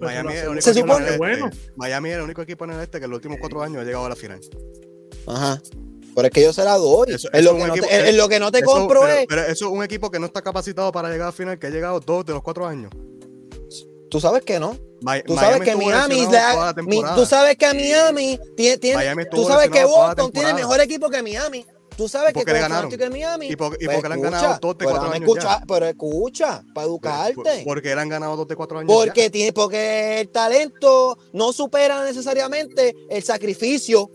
Miami 0.00 0.32
es 0.34 0.42
el 0.42 0.48
único 0.48 0.62
Se 0.62 0.70
equipo 0.70 0.86
supone- 0.88 0.96
en 0.96 1.02
el 1.02 1.08
este. 1.14 1.18
Bueno. 1.18 1.50
Miami 1.76 2.08
es 2.10 2.16
el 2.16 2.22
único 2.22 2.42
equipo 2.42 2.64
en 2.64 2.70
el 2.72 2.80
este 2.80 2.98
que 2.98 3.04
en 3.04 3.10
los 3.10 3.18
últimos 3.18 3.38
cuatro 3.40 3.62
años 3.62 3.82
ha 3.82 3.84
llegado 3.84 4.04
a 4.06 4.08
la 4.08 4.16
final. 4.16 4.40
Ajá. 5.26 5.62
Pero 6.14 6.26
es 6.28 6.32
que 6.34 6.42
yo 6.42 6.52
se 6.52 6.64
la 6.64 6.76
doy. 6.76 7.12
Eso- 7.14 7.28
en, 7.32 7.40
eso 7.40 7.44
lo 7.44 7.50
es 7.50 7.56
que 7.56 7.62
un 7.62 7.68
no 7.68 7.74
equipo- 7.74 7.86
te, 7.88 8.00
en- 8.00 8.06
en 8.06 8.16
lo 8.16 8.28
que 8.28 8.40
no 8.40 8.50
te 8.52 8.58
Eso- 8.58 8.66
compro 8.70 9.00
pero, 9.02 9.12
es. 9.12 9.26
pero 9.28 9.42
eso 9.42 9.66
es 9.66 9.72
un 9.72 9.82
equipo 9.84 10.10
que 10.10 10.18
no 10.18 10.26
está 10.26 10.42
capacitado 10.42 10.90
para 10.92 11.08
llegar 11.08 11.22
a 11.22 11.26
la 11.26 11.32
final, 11.32 11.58
que 11.58 11.68
ha 11.68 11.70
llegado 11.70 12.00
dos 12.00 12.26
de 12.26 12.32
los 12.32 12.42
cuatro 12.42 12.66
años. 12.66 12.90
Tú 14.10 14.20
sabes 14.20 14.42
que 14.42 14.58
no. 14.60 14.72
Mi- 15.00 15.22
Tú 15.24 15.34
sabes 15.36 15.60
que 15.62 15.74
Miami, 15.74 16.26
la- 16.26 16.74
mi- 16.86 17.02
tú 17.16 17.24
sabes 17.26 17.56
que 17.56 17.64
a 17.66 17.72
Miami 17.74 18.38
tiene, 18.56 18.76
tiene- 18.78 18.96
Miami 18.96 19.24
tú 19.30 19.44
sabes 19.46 19.70
que 19.70 19.84
Boston 19.84 20.30
tiene 20.32 20.52
mejor 20.54 20.80
equipo 20.80 21.08
que 21.08 21.22
Miami. 21.22 21.64
Tú 21.96 22.08
sabes 22.08 22.30
¿Y 22.30 22.34
por 22.34 22.44
que 22.44 22.52
le 22.52 22.60
con 22.60 22.68
ganaron? 22.70 22.90
que 22.90 23.10
Miami. 23.10 23.48
¿Y 23.48 23.56
por- 23.56 23.74
y 23.80 23.84
Pues 23.84 23.96
por 23.96 24.02
qué 24.02 24.08
le 24.08 24.14
han 24.14 24.20
escucha, 24.20 24.40
ganado 24.40 24.58
dos 24.60 24.72
de 24.72 24.78
pero 24.78 24.90
cuatro 24.90 25.10
años 25.12 25.28
escucha- 25.28 25.58
ya? 25.60 25.64
Pero 25.66 25.86
escucha, 25.86 26.46
para 26.46 26.72
Por- 26.74 26.84
educarte. 26.84 27.62
Porque 27.64 27.92
él 27.92 27.98
han 27.98 28.08
ganado 28.08 28.36
dos 28.36 28.48
de 28.48 28.56
cuatro 28.56 28.78
años. 28.78 28.92
Porque 28.92 29.22
ya. 29.24 29.30
tiene, 29.30 29.52
porque 29.52 30.20
el 30.20 30.28
talento 30.30 31.18
no 31.32 31.52
supera 31.52 32.04
necesariamente 32.04 32.94
el 33.10 33.22
sacrificio. 33.22 34.10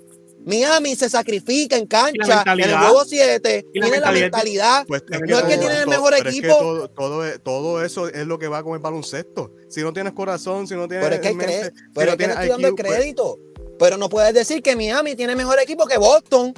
Miami 0.45 0.95
se 0.95 1.09
sacrifica 1.09 1.75
en 1.75 1.87
cancha 1.87 2.43
en 2.53 2.59
el 2.61 2.77
juego 2.77 3.03
7. 3.03 3.65
Y 3.73 3.79
la 3.79 3.85
tiene 3.87 3.99
la 3.99 4.11
mentalidad. 4.11 4.85
Pues 4.87 5.03
No 5.27 5.39
es 5.39 5.43
que 5.43 5.57
tienen 5.57 5.77
el 5.79 5.87
mejor 5.87 6.13
pero 6.15 6.29
es 6.29 6.33
que 6.35 6.39
equipo. 6.39 6.57
todo, 6.57 6.89
todo, 6.89 7.25
es- 7.25 7.43
todo 7.43 7.83
eso 7.83 8.07
es 8.07 8.25
lo 8.25 8.39
que 8.39 8.47
va 8.47 8.63
con 8.63 8.73
el 8.73 8.79
baloncesto. 8.79 9.51
Si 9.67 9.81
no 9.81 9.91
tienes 9.91 10.13
corazón, 10.13 10.65
si 10.67 10.73
no 10.75 10.87
tienes. 10.87 11.05
Pero 11.05 11.15
es 11.15 11.21
que, 11.21 11.33
mente, 11.35 11.53
cre- 11.63 11.73
si 11.75 11.83
pero 11.93 12.05
no 12.05 12.11
es 12.13 12.17
que 12.17 12.27
le 12.27 12.33
estoy 12.33 12.47
dando 12.47 12.67
el 12.69 12.75
pues, 12.75 12.87
crédito. 12.87 13.39
Pero 13.77 13.97
no 13.97 14.07
puedes 14.09 14.33
decir 14.33 14.63
que 14.63 14.75
Miami 14.75 15.15
tiene 15.15 15.35
mejor 15.35 15.59
equipo 15.59 15.85
que 15.85 15.97
Boston. 15.97 16.53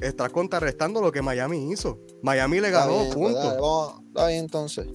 Estás 0.00 0.30
contrarrestando 0.30 1.00
lo 1.00 1.10
que 1.12 1.22
Miami 1.22 1.70
hizo. 1.72 1.98
Miami 2.22 2.60
le 2.60 2.68
Está 2.68 2.80
ganó, 2.86 3.00
bien, 3.02 3.12
punto. 3.12 4.02
está 4.08 4.26
bien 4.28 4.40
entonces. 4.40 4.86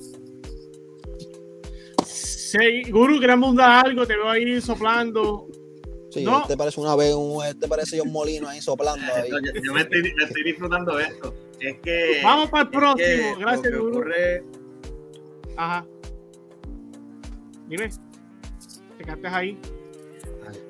Sí, 2.05 2.89
Guru, 2.89 3.19
queremos 3.19 3.55
dar 3.55 3.85
algo, 3.85 4.05
te 4.05 4.15
veo 4.15 4.29
ahí 4.29 4.61
soplando. 4.61 5.47
Sí, 6.11 6.23
No. 6.23 6.41
este 6.43 6.55
parece 6.55 6.79
una 6.79 6.95
vez, 6.95 7.13
un, 7.13 7.43
este 7.45 7.67
parece 7.67 7.99
John 7.99 8.11
Molino 8.11 8.47
ahí 8.47 8.61
soplando 8.61 9.05
ahí. 9.13 9.29
Yo, 9.29 9.37
yo 9.61 9.73
me, 9.73 9.81
estoy, 9.81 10.01
me 10.15 10.23
estoy 10.23 10.43
disfrutando 10.43 10.95
de 10.95 11.03
esto. 11.03 11.33
Es 11.59 11.77
que. 11.81 12.21
Vamos 12.23 12.49
para 12.49 12.63
el 12.63 12.69
próximo. 12.69 13.31
lo 13.33 13.39
Gracias, 13.39 13.61
que 13.73 13.77
Guru. 13.77 13.99
ocurre- 13.99 14.43
Ajá. 15.57 15.85
Dime. 17.67 17.89
Te 19.21 19.27
ahí. 19.27 19.57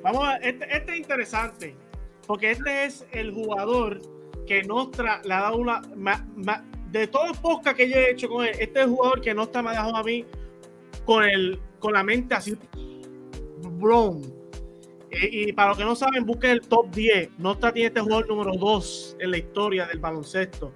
Vamos 0.01 0.23
a, 0.25 0.37
este, 0.37 0.65
este 0.75 0.93
es 0.93 0.97
interesante. 0.99 1.75
Porque 2.25 2.51
este 2.51 2.85
es 2.85 3.05
el 3.11 3.31
jugador 3.31 4.01
que 4.45 4.63
Nostra 4.63 5.21
le 5.23 5.33
ha 5.33 5.41
dado 5.41 5.57
una. 5.57 5.81
ma- 5.95 6.25
ma- 6.35 6.63
de 6.91 7.07
todos 7.07 7.27
los 7.29 7.37
podcasts 7.39 7.77
que 7.77 7.89
yo 7.89 7.95
he 7.97 8.11
hecho 8.11 8.29
con 8.29 8.45
él, 8.45 8.51
este 8.59 8.79
es 8.79 8.85
el 8.85 8.91
jugador 8.91 9.19
que 9.19 9.33
Nostra 9.33 9.61
me 9.61 9.69
ha 9.69 9.71
dejado 9.73 9.97
a 9.97 10.03
mí 10.03 10.23
con, 11.05 11.23
el, 11.25 11.59
con 11.79 11.91
la 11.93 12.03
mente 12.03 12.35
así. 12.35 12.55
Blown. 13.79 14.21
Y, 15.11 15.49
y 15.49 15.53
para 15.53 15.69
los 15.69 15.77
que 15.77 15.83
no 15.83 15.95
saben, 15.95 16.25
busquen 16.25 16.51
el 16.51 16.61
top 16.61 16.93
10. 16.95 17.37
Nostra 17.39 17.73
tiene 17.73 17.87
este 17.87 17.99
jugador 18.01 18.27
número 18.29 18.53
2 18.57 19.17
en 19.19 19.31
la 19.31 19.37
historia 19.37 19.85
del 19.87 19.99
baloncesto. 19.99 20.73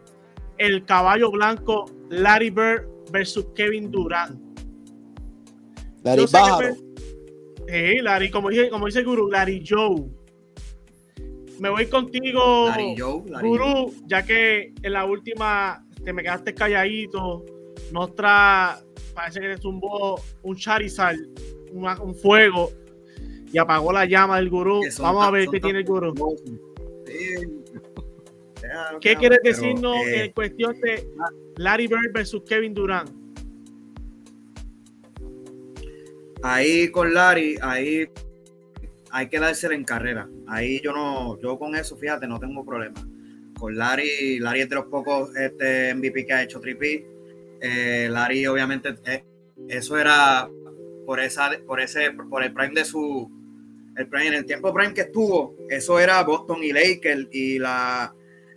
El 0.57 0.83
caballo 0.85 1.31
blanco 1.31 1.85
Larry 2.09 2.49
Bird 2.49 2.85
versus 3.11 3.45
Kevin 3.55 3.89
Durant. 3.89 4.37
Larry 6.03 6.25
Bájaro. 6.31 6.75
Sí, 7.67 7.99
Larry, 8.01 8.29
como 8.31 8.49
dice, 8.49 8.69
como 8.69 8.87
dice 8.87 9.03
Guru, 9.03 9.29
Larry 9.29 9.63
Joe. 9.65 10.05
Me 11.59 11.69
voy 11.69 11.87
contigo, 11.87 12.67
Larry 12.69 12.95
Joe, 12.97 13.23
Larry 13.29 13.47
Guru, 13.49 13.63
Joe. 13.65 13.91
ya 14.07 14.23
que 14.25 14.73
en 14.81 14.93
la 14.93 15.05
última 15.05 15.85
te 16.03 16.13
me 16.13 16.23
quedaste 16.23 16.53
calladito. 16.53 17.45
Nostra 17.91 18.79
parece 19.13 19.39
que 19.41 19.47
te 19.55 19.57
zumbó 19.57 20.21
un 20.43 20.55
Charizard, 20.55 21.17
una- 21.71 22.01
un 22.01 22.15
fuego, 22.15 22.71
y 23.51 23.57
apagó 23.57 23.91
la 23.91 24.05
llama 24.05 24.37
del 24.37 24.49
Gurú. 24.49 24.81
Vamos 24.99 25.25
a 25.25 25.31
ver 25.31 25.47
qué 25.49 25.59
tiene 25.59 25.79
el 25.79 25.85
Gurú. 25.85 26.13
Sí. 27.05 27.25
¿Qué 29.01 29.15
quieres 29.15 29.39
pero, 29.41 29.55
decirnos 29.57 29.95
eh, 30.05 30.25
en 30.25 30.31
cuestión 30.31 30.79
de 30.81 31.07
Larry 31.57 31.87
Bird 31.87 32.13
versus 32.13 32.43
Kevin 32.47 32.73
Durant? 32.73 33.09
ahí 36.41 36.89
con 36.91 37.13
Larry, 37.13 37.57
ahí 37.61 38.07
hay 39.11 39.27
que 39.29 39.39
dársela 39.39 39.75
en 39.75 39.83
carrera. 39.83 40.29
Ahí 40.47 40.81
yo 40.81 40.91
no, 40.93 41.39
yo 41.41 41.57
con 41.57 41.75
eso, 41.75 41.95
fíjate, 41.97 42.27
no 42.27 42.39
tengo 42.39 42.65
problema. 42.65 42.99
Con 43.57 43.77
Larry, 43.77 44.39
Larry 44.39 44.61
es 44.61 44.69
de 44.69 44.75
los 44.75 44.85
pocos 44.85 45.35
este, 45.35 45.93
MVP 45.93 46.25
que 46.25 46.33
ha 46.33 46.43
hecho 46.43 46.59
triple. 46.59 47.05
Eh, 47.61 48.07
Larry, 48.09 48.47
obviamente, 48.47 48.95
eh, 49.05 49.23
eso 49.67 49.97
era 49.97 50.49
por 51.05 51.19
esa, 51.19 51.49
por 51.65 51.79
ese, 51.81 52.11
por 52.11 52.43
el 52.43 52.53
prime 52.53 52.73
de 52.73 52.85
su, 52.85 53.29
el 53.97 54.07
prime, 54.07 54.27
en 54.27 54.33
el 54.35 54.45
tiempo 54.45 54.73
prime 54.73 54.93
que 54.93 55.01
estuvo, 55.01 55.55
eso 55.69 55.99
era 55.99 56.23
Boston 56.23 56.63
y 56.63 56.71
Lakers 56.71 57.27
y 57.31 57.59
la, 57.59 58.13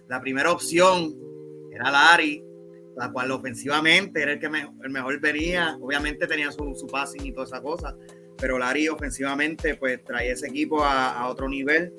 la 0.08 0.20
primera 0.20 0.52
opción 0.52 1.16
era 1.72 1.90
Larry, 1.90 2.44
la 2.96 3.10
cual 3.10 3.30
ofensivamente 3.32 4.22
era 4.22 4.32
el 4.34 4.38
que 4.38 4.48
me- 4.50 4.68
el 4.84 4.90
mejor 4.90 5.18
venía, 5.18 5.76
obviamente 5.80 6.26
tenía 6.26 6.52
su, 6.52 6.74
su 6.76 6.86
passing 6.86 7.24
y 7.26 7.32
toda 7.32 7.46
esa 7.46 7.60
cosa, 7.62 7.96
pero 8.42 8.58
Larry 8.58 8.88
ofensivamente 8.88 9.76
pues 9.76 10.02
traía 10.02 10.32
ese 10.32 10.48
equipo 10.48 10.82
a, 10.82 11.28
otro 11.28 11.48
nivel 11.48 11.94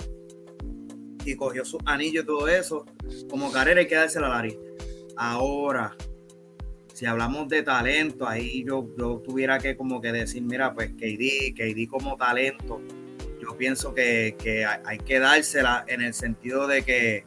y 1.24 1.36
cogió 1.38 1.64
su 1.64 1.78
anillo 1.86 2.22
y 2.22 2.26
todo 2.26 2.50
eso, 2.50 2.86
como 3.30 3.50
carrera 3.50 3.80
hay 3.80 3.88
que 3.88 3.96
dársela 3.96 4.28
a 4.28 4.30
Larry. 4.30 4.60
Ahora, 5.16 5.96
si 6.94 7.06
hablamos 7.06 7.48
de 7.48 7.64
talento, 7.64 8.28
ahí 8.28 8.66
yo, 8.68 8.86
yo 8.98 9.22
tuviera 9.26 9.58
que 9.58 9.78
como 9.78 10.02
que 10.02 10.12
decir, 10.12 10.44
mira, 10.44 10.74
pues 10.74 10.90
KD, 10.90 11.54
KD 11.56 11.88
como 11.90 12.18
talento, 12.18 12.82
yo 13.42 13.56
pienso 13.56 13.94
que, 13.94 14.36
que 14.38 14.66
hay, 14.66 14.98
que 14.98 15.20
dársela 15.20 15.86
en 15.88 16.02
el 16.02 16.14
sentido 16.14 16.68
de 16.68 16.84
que 16.84 17.24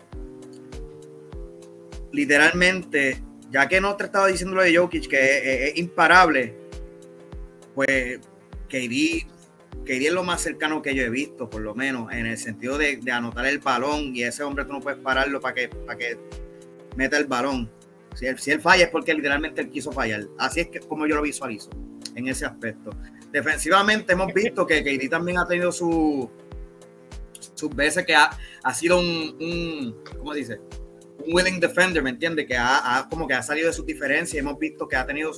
literalmente, 2.12 3.22
ya 3.50 3.66
que 3.66 3.80
no 3.80 3.96
te 3.96 4.04
estaba 4.04 4.26
diciendo 4.26 4.56
lo 4.56 4.62
de 4.62 4.76
Jokic, 4.76 5.08
que 5.08 5.68
es 5.68 5.78
imparable, 5.78 6.54
pues 7.74 8.20
KD, 8.68 9.26
KD 9.84 10.06
es 10.06 10.12
lo 10.12 10.24
más 10.24 10.40
cercano 10.42 10.82
que 10.82 10.94
yo 10.94 11.02
he 11.02 11.10
visto, 11.10 11.48
por 11.48 11.60
lo 11.62 11.74
menos, 11.74 12.12
en 12.12 12.26
el 12.26 12.38
sentido 12.38 12.78
de, 12.78 13.00
anotar 13.10 13.46
el 13.46 13.58
balón 13.58 14.14
y 14.14 14.22
ese 14.24 14.42
hombre 14.42 14.64
tú 14.64 14.72
no 14.72 14.80
puedes 14.80 14.98
pararlo 15.00 15.40
para 15.40 15.54
que, 15.54 15.68
para 15.68 15.98
que 15.98 16.18
meta 16.96 17.16
el 17.18 17.26
balón. 17.26 17.70
Si 18.14 18.26
él, 18.26 18.38
si 18.38 18.50
él 18.50 18.60
falla 18.60 18.84
es 18.84 18.90
porque 18.90 19.12
literalmente 19.14 19.60
él 19.60 19.70
quiso 19.70 19.92
fallar. 19.92 20.24
Así 20.38 20.60
es 20.60 20.68
que 20.68 20.80
como 20.80 21.06
yo 21.06 21.16
lo 21.16 21.22
visualizo 21.22 21.70
en 22.14 22.28
ese 22.28 22.46
aspecto. 22.46 22.90
Defensivamente 23.30 24.12
hemos 24.14 24.32
visto 24.32 24.66
que 24.66 24.82
KD 24.82 25.10
también 25.10 25.38
ha 25.38 25.46
tenido 25.46 25.70
su, 25.70 26.30
sus 27.54 27.74
veces 27.76 28.06
que 28.06 28.14
ha, 28.14 28.30
ha 28.62 28.74
sido 28.74 28.98
un, 28.98 29.36
un, 29.40 29.96
¿cómo 30.16 30.32
dice? 30.32 30.60
Un 31.26 31.34
willing 31.34 31.60
defender, 31.60 32.02
¿me 32.02 32.10
entiendes? 32.10 32.46
Que 32.46 32.56
ha, 32.56 32.98
ha- 32.98 33.08
como 33.08 33.26
que 33.26 33.34
ha 33.34 33.42
salido 33.42 33.68
de 33.68 33.74
sus 33.74 33.84
diferencias. 33.84 34.40
Hemos 34.40 34.58
visto 34.58 34.88
que 34.88 34.96
ha 34.96 35.06
tenido 35.06 35.32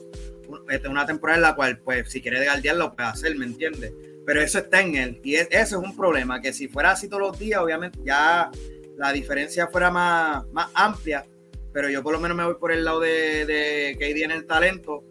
una 0.88 1.06
temporada 1.06 1.36
en 1.36 1.42
la 1.42 1.54
cual, 1.54 1.78
pues, 1.78 2.10
si 2.10 2.20
quiere 2.20 2.44
guardiar 2.44 2.76
lo 2.76 2.94
puede 2.94 3.08
hacer, 3.08 3.36
¿me 3.36 3.44
entiendes? 3.44 3.92
pero 4.28 4.42
eso 4.42 4.58
está 4.58 4.82
en 4.82 4.94
él. 4.94 5.20
Y 5.24 5.36
eso 5.36 5.48
es 5.50 5.72
un 5.72 5.96
problema, 5.96 6.38
que 6.42 6.52
si 6.52 6.68
fuera 6.68 6.90
así 6.90 7.08
todos 7.08 7.22
los 7.22 7.38
días, 7.38 7.62
obviamente 7.62 7.98
ya 8.04 8.50
la 8.98 9.10
diferencia 9.10 9.68
fuera 9.68 9.90
más, 9.90 10.44
más 10.52 10.68
amplia, 10.74 11.24
pero 11.72 11.88
yo 11.88 12.02
por 12.02 12.12
lo 12.12 12.20
menos 12.20 12.36
me 12.36 12.44
voy 12.44 12.56
por 12.56 12.70
el 12.70 12.84
lado 12.84 13.00
de, 13.00 13.46
de 13.46 13.96
KD 13.98 14.24
en 14.24 14.30
el 14.32 14.44
talento, 14.44 15.02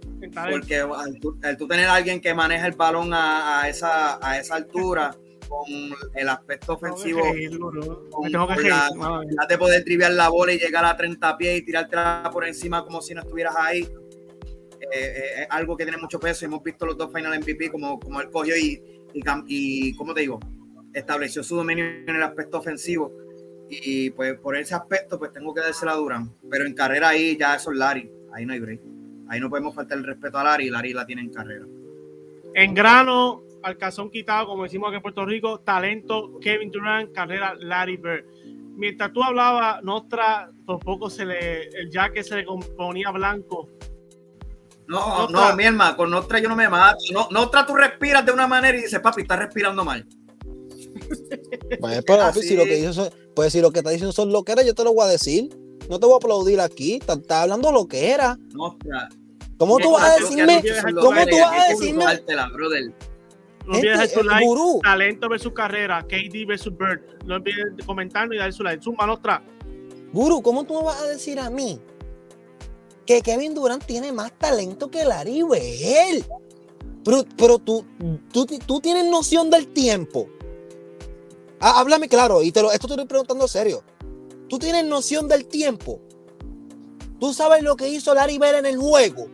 porque 0.51 0.77
al 0.77 1.57
tú, 1.57 1.67
tener 1.67 1.87
a 1.87 1.95
alguien 1.95 2.21
que 2.21 2.31
maneja 2.35 2.67
el 2.67 2.73
balón 2.73 3.09
a, 3.11 3.67
esa, 3.67 4.19
a 4.21 4.37
esa 4.37 4.53
altura, 4.53 5.15
con 5.49 5.65
el 6.13 6.29
aspecto 6.29 6.73
ofensivo, 6.73 7.23
con, 8.11 8.31
la, 8.31 9.47
de 9.49 9.57
poder 9.57 9.83
triviar 9.83 10.11
la 10.11 10.29
bola 10.29 10.53
y 10.53 10.59
llegar 10.59 10.85
a 10.85 10.95
30 10.95 11.37
pies 11.37 11.57
y 11.57 11.65
tirártela 11.65 12.29
por 12.31 12.45
encima 12.45 12.83
como 12.83 13.01
si 13.01 13.15
no 13.15 13.21
estuvieras 13.21 13.55
ahí, 13.57 13.89
eh, 14.91 15.13
eh, 15.15 15.41
es 15.41 15.47
algo 15.49 15.75
que 15.75 15.83
tiene 15.83 15.97
mucho 15.97 16.19
peso. 16.19 16.45
Hemos 16.45 16.63
visto 16.63 16.85
los 16.85 16.97
dos 16.97 17.11
final 17.13 17.37
MVP 17.39 17.69
como, 17.71 17.99
como 17.99 18.21
él 18.21 18.29
cogió 18.29 18.55
y, 18.55 18.81
y, 19.13 19.21
y, 19.47 19.95
¿cómo 19.95 20.13
te 20.13 20.21
digo? 20.21 20.39
Estableció 20.93 21.43
su 21.43 21.55
dominio 21.55 21.85
en 21.85 22.15
el 22.15 22.23
aspecto 22.23 22.57
ofensivo. 22.57 23.11
Y, 23.69 24.11
pues 24.11 24.39
por 24.39 24.55
ese 24.55 24.75
aspecto, 24.75 25.19
pues 25.19 25.33
tengo 25.33 25.53
que 25.53 25.61
dársela 25.61 25.93
a 25.93 25.95
Durán. 25.95 26.33
Pero 26.49 26.65
en 26.65 26.73
carrera 26.73 27.09
ahí 27.09 27.37
ya 27.37 27.55
eso 27.55 27.71
es 27.71 27.77
Larry. 27.77 28.09
Ahí 28.33 28.45
no 28.45 28.53
hay 28.53 28.59
break. 28.59 28.81
Ahí 29.29 29.39
no 29.39 29.49
podemos 29.49 29.75
faltar 29.75 29.97
el 29.97 30.05
respeto 30.05 30.37
a 30.37 30.43
Larry. 30.43 30.69
Larry 30.69 30.93
la 30.93 31.05
tiene 31.05 31.21
en 31.21 31.29
carrera. 31.31 31.65
En 32.53 32.73
grano, 32.73 33.43
al 33.63 33.77
calzón 33.77 34.09
quitado, 34.09 34.47
como 34.47 34.63
decimos 34.63 34.87
aquí 34.87 34.95
en 34.95 35.01
Puerto 35.01 35.25
Rico, 35.25 35.59
talento 35.59 36.39
Kevin 36.39 36.71
Durant, 36.71 37.11
carrera 37.11 37.53
Larry 37.59 37.97
Bird. 37.97 38.25
Mientras 38.77 39.11
tú 39.11 39.21
hablabas, 39.21 39.83
Nostra, 39.83 40.51
por 40.65 40.79
poco 40.79 41.09
se 41.09 41.25
le, 41.25 41.63
el 41.67 41.91
jaque 41.91 42.23
se 42.23 42.37
le 42.37 42.45
componía 42.45 43.11
blanco 43.11 43.69
no, 44.87 45.27
no, 45.27 45.55
mi 45.55 45.65
hermano, 45.65 45.97
con 45.97 46.09
Nostra 46.09 46.39
yo 46.39 46.47
no 46.47 46.55
me 46.55 46.69
mato. 46.69 46.97
No, 47.11 47.27
Nostra 47.31 47.65
tú 47.65 47.75
respiras 47.75 48.25
de 48.25 48.31
una 48.31 48.47
manera 48.47 48.77
y 48.77 48.83
dices, 48.83 48.99
papi, 48.99 49.21
estás 49.21 49.39
respirando 49.39 49.83
mal. 49.83 50.05
Pues, 51.79 52.03
pero, 52.05 52.33
si 52.33 52.55
lo 52.55 52.63
que 52.63 52.91
pues 53.35 53.53
si 53.53 53.61
lo 53.61 53.71
que 53.71 53.79
está 53.79 53.91
diciendo 53.91 54.11
son 54.11 54.31
lo 54.31 54.43
que 54.43 54.53
era, 54.53 54.63
yo 54.63 54.73
te 54.73 54.83
lo 54.83 54.93
voy 54.93 55.05
a 55.05 55.09
decir. 55.09 55.49
No 55.89 55.99
te 55.99 56.05
voy 56.05 56.15
a 56.15 56.17
aplaudir 56.17 56.59
aquí. 56.59 56.95
Estás 56.95 57.19
hablando 57.29 57.71
lo 57.71 57.87
que 57.87 58.09
era. 58.09 58.37
Nostra. 58.53 59.09
¿Cómo 59.57 59.77
tú 59.77 59.91
vas 59.91 60.03
a 60.03 60.19
decirme? 60.19 60.63
¿Cómo 60.99 61.25
tú 61.25 61.37
vas 61.39 61.59
a 61.59 61.69
decirme? 61.69 62.05
No 63.65 63.73
olvides 63.73 63.99
dejar 63.99 64.09
tu 64.09 64.23
like. 64.23 64.45
Gurú. 64.45 64.79
Talento 64.81 65.29
versus 65.29 65.53
carrera. 65.53 66.03
KD 66.03 66.45
versus 66.47 66.75
Bird. 66.77 67.01
No 67.25 67.35
olvides 67.35 67.85
comentarlo 67.85 68.33
y 68.33 68.37
dar 68.37 68.51
su 68.51 68.63
like. 68.63 68.83
Zumba, 68.83 69.05
Nostra. 69.05 69.41
Guru, 70.13 70.41
¿cómo 70.41 70.63
tú 70.63 70.73
me 70.75 70.83
vas 70.83 71.01
a 71.01 71.07
decir 71.07 71.39
a 71.39 71.49
mí 71.49 71.79
que 73.07 73.21
Kevin 73.21 73.55
Durant 73.55 73.83
tiene 73.83 74.11
más 74.11 74.31
talento 74.37 74.91
que 74.91 75.05
Larry 75.05 75.41
Bell. 75.41 76.25
Pero, 77.03 77.23
pero 77.37 77.57
tú, 77.57 77.85
tú, 78.31 78.81
tienes 78.81 79.05
noción 79.05 79.49
del 79.49 79.67
tiempo. 79.69 80.27
Ah, 81.59 81.79
háblame 81.79 82.09
claro, 82.09 82.43
y 82.43 82.51
te 82.51 82.61
lo, 82.61 82.71
esto 82.71 82.85
te 82.87 82.93
estoy 82.93 83.07
preguntando 83.07 83.47
serio. 83.47 83.81
Tú 84.49 84.59
tienes 84.59 84.85
noción 84.85 85.27
del 85.27 85.47
tiempo. 85.47 85.99
Tú 87.19 87.33
sabes 87.33 87.63
lo 87.63 87.75
que 87.77 87.87
hizo 87.87 88.13
Larry 88.13 88.37
Bell 88.37 88.55
en 88.55 88.65
el 88.65 88.77
juego. 88.77 89.29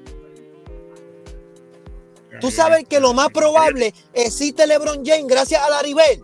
Tú 2.40 2.52
sabes 2.52 2.86
que 2.88 3.00
lo 3.00 3.14
más 3.14 3.30
probable 3.30 3.94
existe 4.14 4.66
LeBron 4.66 5.04
James 5.06 5.28
gracias 5.28 5.62
a 5.62 5.70
Larry 5.70 5.94
Bell. 5.94 6.24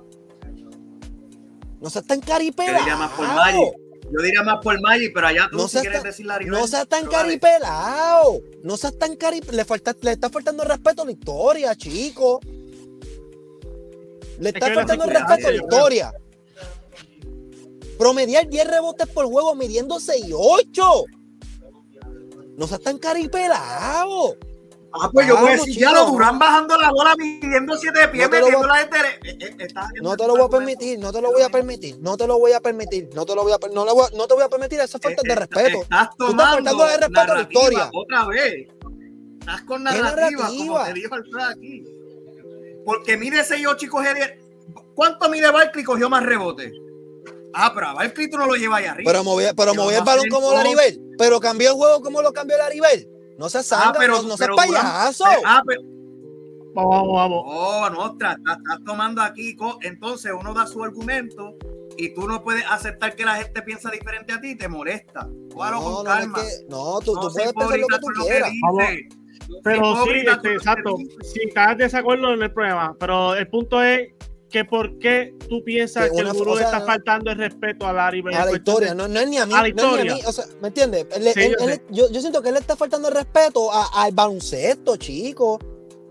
No 1.82 1.90
se 1.90 2.00
está 2.00 2.14
encaripelado. 2.14 2.78
Yo 2.78 2.84
diría 2.84 2.98
más 2.98 3.12
por 3.12 3.26
Magic, 4.82 5.12
pero 5.14 5.28
allá 5.28 5.48
tú 5.50 5.58
no 5.58 5.68
si 5.68 5.80
quieres 5.80 6.04
decir 6.04 6.26
la 6.26 6.40
No 6.40 6.68
seas 6.68 6.88
tan 6.88 7.06
caripelado. 7.06 8.42
No 8.64 8.78
seas 8.78 8.98
tan 8.98 9.16
caripelado. 9.16 9.58
Le, 9.58 9.66
falta, 9.66 9.96
le 10.02 10.12
está 10.12 10.30
faltando 10.30 10.64
respeto 10.64 11.04
a 11.04 11.06
la 11.06 11.12
historia, 11.12 11.76
chico. 11.76 12.40
Le 14.40 14.50
está 14.50 14.74
faltando 14.74 15.06
respeto 15.06 15.48
a 15.48 15.52
la 15.52 15.58
historia. 15.58 16.14
Promediar 17.98 18.48
10 18.48 18.68
rebotes 18.68 19.08
por 19.08 19.26
juego 19.26 19.56
midiendo 19.56 20.00
6 20.00 20.26
y 20.28 20.32
8. 20.34 21.06
No 22.58 22.68
seas 22.68 22.82
tan 22.82 22.98
caripelado. 22.98 24.38
Ah, 24.92 25.10
pues 25.12 25.28
yo 25.28 25.38
voy 25.38 25.50
a 25.50 25.52
decir, 25.52 25.78
ya 25.78 25.92
lo 25.92 26.06
Durán 26.06 26.40
bajando 26.40 26.76
la 26.78 26.90
bola, 26.90 27.16
midiendo 27.16 27.78
siete 27.78 28.08
pies, 28.08 28.28
no 28.28 28.36
metiendo 28.36 28.68
la 28.68 28.76
gente. 28.78 28.98
Eh, 29.24 29.38
eh, 29.40 29.68
no 30.02 30.18
te 30.18 30.26
lo 30.26 30.36
voy 30.36 30.46
a 30.46 30.50
permitir, 30.50 31.00
no 31.00 31.12
te 31.12 31.22
lo 31.22 31.32
voy 31.32 31.42
a 31.44 31.50
permitir, 31.50 32.00
no 32.00 32.18
te 32.18 32.26
lo 32.26 32.40
voy 32.40 32.54
a 32.54 32.60
permitir, 32.60 33.10
no 33.14 33.26
te 33.26 33.36
lo 33.36 33.44
voy 33.44 33.52
a 33.52 33.58
no, 33.72 33.86
lo 33.86 33.94
voy 33.94 34.06
a, 34.12 34.18
no 34.18 34.28
te 34.28 34.34
voy 34.34 34.44
a 34.44 34.50
permitir 34.50 34.80
esa 34.80 34.98
falta 34.98 35.22
de 35.24 35.36
respeto. 35.36 35.82
Estás 35.84 36.10
tomando 36.18 36.44
estás 36.44 36.56
faltando 36.56 36.86
de 36.86 36.98
respeto 36.98 37.32
a 37.32 37.36
la 37.36 37.42
historia. 37.42 37.90
Otra 37.94 38.26
vez. 38.26 38.68
Estás 39.40 39.62
con 39.64 39.84
narrativa, 39.84 40.48
como 40.48 40.84
te 40.84 40.94
dijo 40.94 41.16
Alfred 41.16 41.44
aquí. 41.44 41.86
Porque 42.86 43.18
mide 43.18 43.42
6-8 43.42 43.84
y 43.84 43.88
coge 43.88 44.14
10. 44.16 44.34
¿Cuánto 44.96 45.30
mide 45.30 45.52
Barkley 45.52 45.84
cogió 45.84 46.10
más 46.10 46.24
rebote? 46.24 46.74
Ah, 47.54 47.72
pero 47.74 47.88
a 47.88 47.94
Barkley 47.94 48.30
tú 48.30 48.38
no 48.38 48.48
lo 48.48 48.56
llevas 48.56 48.80
ahí 48.80 48.86
arriba. 48.86 49.12
Pero 49.12 49.24
movía, 49.24 49.54
pero 49.54 49.76
movía 49.76 50.00
el 50.00 50.04
balón 50.04 50.28
como 50.30 50.52
Laribel. 50.54 51.00
Pero 51.18 51.40
cambió 51.40 51.70
el 51.70 51.76
juego 51.76 52.02
como 52.02 52.22
lo 52.22 52.34
cambió 52.34 52.58
Laribel. 52.58 53.08
No 53.40 53.48
seas 53.48 53.72
ah, 53.72 53.94
pero, 53.98 54.22
no, 54.22 54.36
seas 54.36 54.50
payaso. 54.54 55.24
ah, 55.46 55.64
pero, 55.66 55.82
vamos, 56.76 57.14
vamos. 57.14 57.44
Oh, 57.46 57.90
no, 57.90 58.12
estás, 58.12 58.36
estás 58.36 58.84
tomando 58.86 59.22
aquí. 59.22 59.56
Entonces 59.82 60.34
uno 60.38 60.54
da 60.54 60.68
su 60.68 60.84
argumento 60.84 61.56
y 61.96 62.14
tú 62.14 62.28
no 62.28 62.44
puedes 62.44 62.66
aceptar 62.70 63.16
que 63.16 63.24
la 63.24 63.36
gente 63.36 63.62
piensa 63.62 63.90
diferente 63.92 64.34
a 64.34 64.42
ti, 64.42 64.58
te 64.58 64.68
molesta. 64.68 65.26
no, 65.26 65.82
con 65.82 66.06
calma. 66.06 66.40
no, 66.68 67.00
tú, 67.00 67.14
tú 67.14 67.30
puedes 67.32 67.54
pensar 67.54 67.80
lo 67.80 67.88
que 67.88 68.00
tú 68.00 68.26
quieras. 68.26 68.52
pero 69.64 70.04
sí, 70.04 70.12
este, 70.28 70.54
exacto. 70.56 70.98
Si 71.24 71.48
estás 71.48 71.78
de 71.78 71.86
desacuerdo 71.86 72.34
en 72.34 72.44
el 72.44 72.52
problema, 72.52 72.94
pero 73.00 73.36
el 73.36 73.48
punto 73.48 73.82
es 73.82 74.12
que 74.50 74.66
por 74.66 74.98
qué 75.00 75.36
tú 75.48 75.64
piensas 75.64 76.10
que, 76.10 76.18
el 76.18 76.34
gurú 76.34 76.56
le 76.56 76.64
está 76.64 76.82
faltando 76.82 77.32
el 77.32 77.38
respeto 77.38 77.86
a 77.86 77.94
Larry 77.94 78.24
A 78.34 78.46
la 78.46 78.52
historia, 78.52 78.94
no, 78.94 79.08
no, 79.08 79.20
es 79.20 79.30
ni 79.30 79.38
a 79.38 79.46
mí. 79.46 79.54
A 79.54 79.62
la 79.62 79.70
historia. 79.70 80.18
o 80.26 80.32
sea, 80.32 80.46
¿me 80.62 80.70
entiendes? 80.70 81.06
yo, 81.92 82.10
yo, 82.10 82.22
siento 82.22 82.42
que 82.42 82.50
él 82.50 82.56
le 82.56 82.60
está 82.60 82.76
faltando 82.76 83.08
el 83.08 83.14
respeto 83.14 83.70
al 83.72 84.12
baloncesto, 84.14 84.98
chico. 84.98 85.60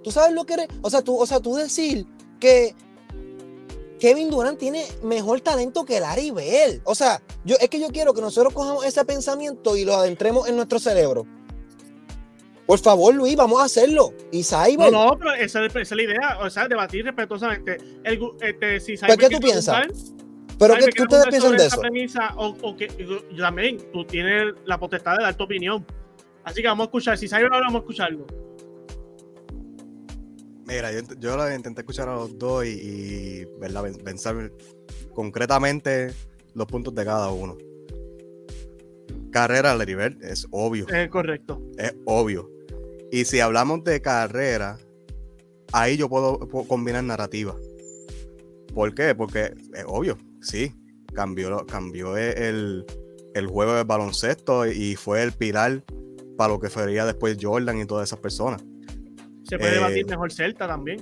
Tú 0.03 0.11
sabes 0.11 0.33
lo 0.33 0.45
que 0.45 0.55
eres. 0.55 0.69
O 0.83 0.91
sea, 0.91 1.03
tú, 1.03 1.17
o 1.19 1.27
sea, 1.27 1.41
tú 1.41 1.57
decir 1.57 2.07
que 2.39 2.75
Kevin 3.99 4.31
Durant 4.31 4.59
tiene 4.59 4.87
mejor 5.03 5.41
talento 5.41 5.85
que 5.85 6.01
Larry 6.01 6.31
Bell. 6.31 6.81
O 6.85 6.95
sea, 6.95 7.21
yo, 7.45 7.57
es 7.61 7.69
que 7.69 7.81
yo 7.81 7.89
quiero 7.89 8.15
que 8.15 8.21
nosotros 8.21 8.53
cojamos 8.53 8.85
ese 8.85 9.05
pensamiento 9.05 9.77
y 9.77 9.85
lo 9.85 9.95
adentremos 9.95 10.49
en 10.49 10.57
nuestro 10.57 10.79
cerebro. 10.79 11.27
Por 12.69 12.79
favor, 12.81 13.15
Luis, 13.15 13.35
vamos 13.35 13.63
a 13.63 13.65
hacerlo. 13.65 14.13
Y 14.31 14.45
Cyber. 14.45 14.93
No, 14.93 15.07
no, 15.07 15.19
pero 15.19 15.33
esa, 15.33 15.65
es 15.65 15.91
la 15.91 16.03
idea. 16.03 16.39
O 16.43 16.51
sea, 16.51 16.69
debatir 16.69 17.03
respetuosamente. 17.03 17.79
El, 18.05 18.21
este, 18.43 18.79
si 18.79 18.95
Cyber 18.95 19.17
¿Qué 19.17 19.31
tú 19.31 19.41
piensas? 19.41 19.87
¿Pero 20.59 20.75
qué 20.75 20.91
tú 20.95 21.05
ustedes 21.05 21.29
piensan 21.29 21.57
de 21.57 21.65
eso? 21.65 21.81
Premisa, 21.81 22.35
o, 22.37 22.77
que, 22.77 22.89
también 23.39 23.79
tú 23.91 24.05
tienes 24.05 24.53
la 24.67 24.79
potestad 24.79 25.17
de 25.17 25.23
dar 25.23 25.35
tu 25.35 25.45
opinión. 25.45 25.87
Así 26.45 26.61
que 26.61 26.69
vamos 26.69 26.85
a 26.85 26.89
escuchar. 26.89 27.17
Si 27.17 27.27
Cyber 27.27 27.45
ahora 27.45 27.69
vamos 27.69 27.77
a 27.77 27.79
escucharlo. 27.79 28.27
Mira, 30.67 30.93
yo, 30.93 31.01
yo 31.19 31.51
intenté 31.55 31.81
escuchar 31.81 32.11
a 32.11 32.17
los 32.17 32.39
dos 32.39 32.67
y, 32.67 33.47
pensar 34.05 34.53
concretamente 35.15 36.13
los 36.53 36.67
puntos 36.67 36.95
de 36.95 37.03
cada 37.07 37.31
uno. 37.31 37.57
Carrera 39.31 39.75
Leribert 39.75 40.23
es 40.23 40.47
obvio. 40.51 40.87
Es 40.87 41.09
correcto. 41.09 41.63
Es 41.79 41.95
obvio. 42.05 42.58
Y 43.11 43.25
si 43.25 43.41
hablamos 43.41 43.85
de 43.85 44.01
carrera, 44.01 44.79
ahí 45.73 45.97
yo 45.97 46.09
puedo, 46.09 46.39
combinar 46.67 47.05
narrativa. 47.05 47.57
¿Por 48.75 48.95
qué? 48.95 49.15
Porque 49.15 49.55
es 49.75 49.85
obvio, 49.87 50.19
sí, 50.41 50.75
cambió, 51.15 51.67
cambió 51.67 52.17
el, 52.17 52.85
juego 53.49 53.75
de 53.75 53.85
baloncesto 53.85 54.67
y 54.67 54.97
fue 54.97 55.23
el 55.23 55.33
pilar 55.33 55.85
para 56.37 56.53
lo 56.53 56.61
que 56.61 56.69
sería 56.69 57.07
después 57.07 57.39
Jordan 57.41 57.81
y 57.81 57.87
todas 57.87 58.09
esas 58.09 58.19
personas. 58.19 58.63
Se 59.45 59.59
puede 59.59 59.75
debatir 59.75 60.01
eh, 60.01 60.11
mejor 60.11 60.33
Celta 60.33 60.67
también. 60.67 60.99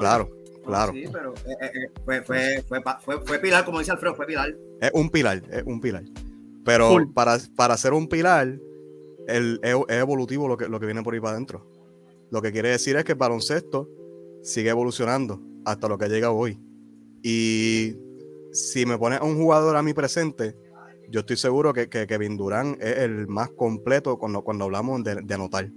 claro, 0.00 0.30
claro. 0.64 0.92
Sí, 0.92 1.04
pero 1.10 1.32
eh, 1.34 1.56
eh, 1.62 1.90
fue, 2.04 2.22
fue, 2.22 2.64
fue, 3.04 3.20
fue, 3.24 3.38
pilar, 3.38 3.64
como 3.64 3.78
dice 3.78 3.92
Alfredo, 3.92 4.14
fue 4.14 4.26
pilar. 4.26 4.54
Es 4.80 4.90
un 4.92 5.08
pilar, 5.08 5.42
es 5.50 5.62
un 5.64 5.80
pilar. 5.80 6.04
Pero 6.64 6.98
para, 7.14 7.38
para 7.56 7.76
ser 7.76 7.92
un 7.92 8.08
pilar, 8.08 8.58
el, 9.26 9.60
es, 9.62 9.74
evolutivo 9.88 10.48
lo 10.48 10.56
que, 10.56 10.68
lo 10.68 10.80
que 10.80 10.86
viene 10.86 11.02
por 11.02 11.14
ahí 11.14 11.20
para 11.20 11.34
adentro. 11.34 11.66
Lo 12.30 12.42
que 12.42 12.52
quiere 12.52 12.70
decir 12.70 12.96
es 12.96 13.04
que 13.04 13.12
el 13.12 13.18
baloncesto 13.18 13.88
sigue 14.42 14.70
evolucionando 14.70 15.40
hasta 15.64 15.88
lo 15.88 15.98
que 15.98 16.08
llega 16.08 16.30
hoy. 16.30 16.58
Y 17.22 17.96
si 18.52 18.86
me 18.86 18.98
pones 18.98 19.20
a 19.20 19.24
un 19.24 19.36
jugador 19.36 19.76
a 19.76 19.82
mi 19.82 19.94
presente, 19.94 20.56
yo 21.08 21.20
estoy 21.20 21.36
seguro 21.36 21.72
que, 21.72 21.88
que 21.88 22.06
Kevin 22.06 22.36
Durant 22.36 22.80
es 22.82 22.98
el 22.98 23.28
más 23.28 23.50
completo 23.50 24.18
cuando, 24.18 24.42
cuando 24.42 24.64
hablamos 24.64 25.02
de, 25.04 25.16
de 25.22 25.34
anotar. 25.34 25.70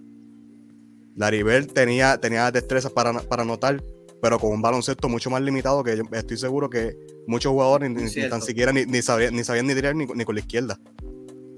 Laribel 1.16 1.68
tenía, 1.68 2.18
tenía 2.20 2.52
destrezas 2.52 2.92
para, 2.92 3.14
para 3.14 3.44
anotar, 3.44 3.84
pero 4.22 4.40
con 4.40 4.52
un 4.52 4.62
baloncesto 4.62 5.10
mucho 5.10 5.30
más 5.30 5.42
limitado 5.42 5.84
que 5.84 5.98
yo 5.98 6.04
estoy 6.12 6.38
seguro 6.38 6.70
que 6.70 6.98
muchos 7.28 7.52
jugadores 7.52 7.92
ni, 7.92 8.30
tan 8.30 8.42
siquiera 8.42 8.72
ni, 8.72 8.86
ni, 8.86 9.02
sabían, 9.02 9.36
ni 9.36 9.44
sabían 9.44 9.68
ni 9.68 9.76
tirar 9.76 9.96
ni, 9.96 10.06
con 10.08 10.36
la 10.36 10.40
izquierda. 10.40 10.80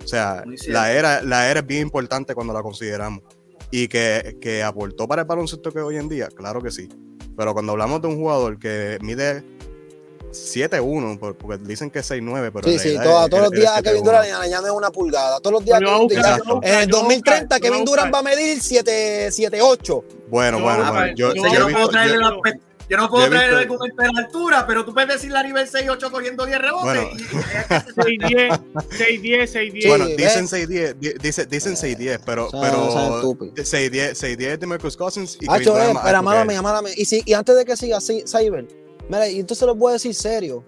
O 0.03 0.07
sea, 0.07 0.43
la 0.67 0.91
era, 0.91 1.21
la 1.21 1.49
era 1.49 1.59
es 1.61 1.65
bien 1.67 1.81
importante 1.83 2.33
cuando 2.35 2.53
la 2.53 2.61
consideramos. 2.61 3.21
Y 3.69 3.87
que, 3.87 4.37
que, 4.41 4.63
aportó 4.63 5.07
para 5.07 5.21
el 5.21 5.27
baloncesto 5.27 5.71
que 5.71 5.79
hoy 5.79 5.97
en 5.97 6.09
día, 6.09 6.27
claro 6.27 6.61
que 6.61 6.71
sí. 6.71 6.89
Pero 7.37 7.53
cuando 7.53 7.71
hablamos 7.71 8.01
de 8.01 8.07
un 8.09 8.17
jugador 8.17 8.59
que 8.59 8.97
mide 9.01 9.43
7-1, 10.31 11.19
por- 11.19 11.35
porque 11.37 11.57
dicen 11.63 11.89
que 11.89 11.99
es 11.99 12.09
6-9, 12.11 12.51
pero 12.53 12.67
Sí, 12.69 12.79
sí, 12.79 12.95
todos, 13.01 13.23
es- 13.25 13.29
todos 13.29 13.43
los 13.43 13.51
días 13.51 13.71
a 13.77 13.81
Kevin 13.81 14.01
7-1. 14.01 14.05
Durant 14.05 14.25
le 14.25 14.31
añaden 14.33 14.71
una 14.71 14.89
pulgada. 14.91 15.39
Todos 15.39 15.53
los 15.53 15.65
días. 15.65 15.79
Kevin 15.79 15.97
buscar, 15.99 16.39
Durant- 16.41 16.65
en 16.65 16.73
el 16.79 16.87
yo 16.87 16.97
voy 16.97 16.99
a 16.99 17.01
2030 17.01 17.41
buscar, 17.41 17.59
yo 17.59 17.63
Kevin 17.71 17.85
Durant 17.85 18.13
va 18.13 18.19
a 18.19 18.23
medir 18.23 18.61
7, 18.61 19.31
7 19.31 19.61
8. 19.61 20.03
Bueno, 20.29 20.57
Yo- 20.57 20.63
bueno, 20.63 20.91
bueno. 20.93 21.15
Yo, 21.15 21.33
yo- 21.33 21.43
yo 21.45 21.53
yo 21.53 21.59
no 21.59 21.73
puedo 21.73 21.87
traerle 21.89 22.15
yo- 22.15 22.21
la 22.21 22.35
yo 22.91 22.97
no 22.97 23.09
puedo 23.09 23.27
traer 23.29 23.49
el 23.51 23.57
argumento 23.57 24.01
de 24.01 24.09
la 24.13 24.19
altura, 24.19 24.65
pero 24.67 24.83
tú 24.85 24.93
puedes 24.93 25.09
decir 25.09 25.31
la 25.31 25.41
nivel 25.43 25.67
6-8 25.67 26.11
cogiendo 26.11 26.45
10 26.45 26.59
rebotes. 26.59 26.83
Bueno. 26.83 27.09
y- 27.13 28.13
y- 28.13 28.17
6-10, 28.17 28.59
6-10, 28.89 29.47
6-10. 29.49 29.87
Bueno, 29.87 30.05
Sí, 30.07 30.15
dicen 30.17 30.41
¿ves? 30.43 30.51
6-10, 30.51 30.93
di- 30.99 31.13
dice- 31.21 31.45
dicen 31.45 31.75
6-10, 31.77 32.19
pero, 32.25 32.49
pero 32.51 32.91
son 32.91 33.15
estúpidos. 33.15 33.53
6-10 33.69 34.13
6-10 34.17 34.59
de 34.59 34.67
Marcus 34.67 34.97
Cousins 34.97 35.37
y 35.39 35.45
eh, 35.45 35.47
más 35.47 35.61
espera, 35.61 36.21
mala 36.21 36.45
mía. 36.45 36.91
Y, 36.97 37.05
si, 37.05 37.23
y 37.25 37.33
antes 37.33 37.55
de 37.55 37.65
que 37.65 37.77
siga 37.77 37.97
así, 37.97 38.23
Cyber, 38.27 38.67
mira, 39.07 39.27
y 39.29 39.39
entonces 39.39 39.65
les 39.67 39.77
voy 39.77 39.91
a 39.91 39.93
decir 39.93 40.13
serio. 40.13 40.63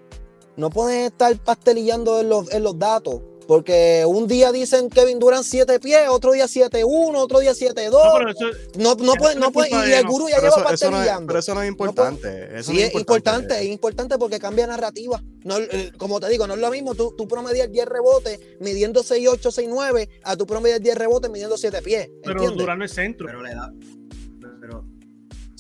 No 0.56 0.70
pueden 0.70 1.06
estar 1.06 1.36
pastelillando 1.38 2.22
en 2.22 2.30
los, 2.30 2.52
en 2.54 2.64
los 2.64 2.78
datos. 2.78 3.22
Porque 3.48 4.04
un 4.08 4.28
día 4.28 4.52
dicen 4.52 4.90
Kevin 4.90 5.20
Durant 5.20 5.44
7 5.44 5.80
pies, 5.80 6.08
otro 6.10 6.32
día 6.32 6.46
7-1, 6.46 7.16
otro 7.16 7.40
día 7.40 7.52
7-2. 7.54 7.92
No, 7.92 8.14
pero 8.18 8.30
eso, 8.30 8.46
No, 8.78 8.96
no, 8.96 9.14
eso 9.14 9.14
pueden, 9.20 9.40
no 9.40 9.52
culpa 9.52 9.88
y 9.88 9.92
el 9.92 10.06
gurú 10.06 10.30
ya 10.30 10.38
Pero 10.40 10.56
lleva 10.56 10.74
eso, 10.74 10.74
eso 10.74 10.92
no 10.92 11.04
es, 11.04 11.12
pero 11.28 11.40
eso 11.40 11.56
no 11.56 11.62
es 11.62 11.68
importante. 11.68 12.60
eso 12.60 12.72
Sí, 12.72 12.78
no 12.78 12.84
es 12.84 12.96
importante, 12.96 13.60
es 13.60 13.68
importante 13.68 14.18
porque 14.18 14.40
cambia 14.40 14.68
narrativa. 14.68 15.22
No, 15.44 15.58
eh, 15.58 15.92
como 15.98 16.20
te 16.20 16.30
digo, 16.30 16.48
no 16.48 16.54
es 16.54 16.60
lo 16.60 16.72
mismo 16.72 16.96
tú, 16.96 17.14
tú 17.18 17.28
promedias 17.28 17.72
10 17.72 17.86
rebotes 17.88 18.40
midiendo 18.60 19.04
6'8, 19.04 19.52
6'9 19.52 20.10
a 20.24 20.38
tú 20.38 20.46
promedias 20.46 20.82
10 20.82 20.98
rebotes 20.98 21.30
midiendo 21.30 21.58
7 21.58 21.82
pies. 21.82 22.10
pero 22.24 22.34
¿entiendes? 22.34 22.58
Durán 22.58 22.80
no 22.80 22.86
es 22.86 22.94
centro. 22.94 23.28
Pero 23.28 23.42
le 23.42 23.54
da. 23.54 23.74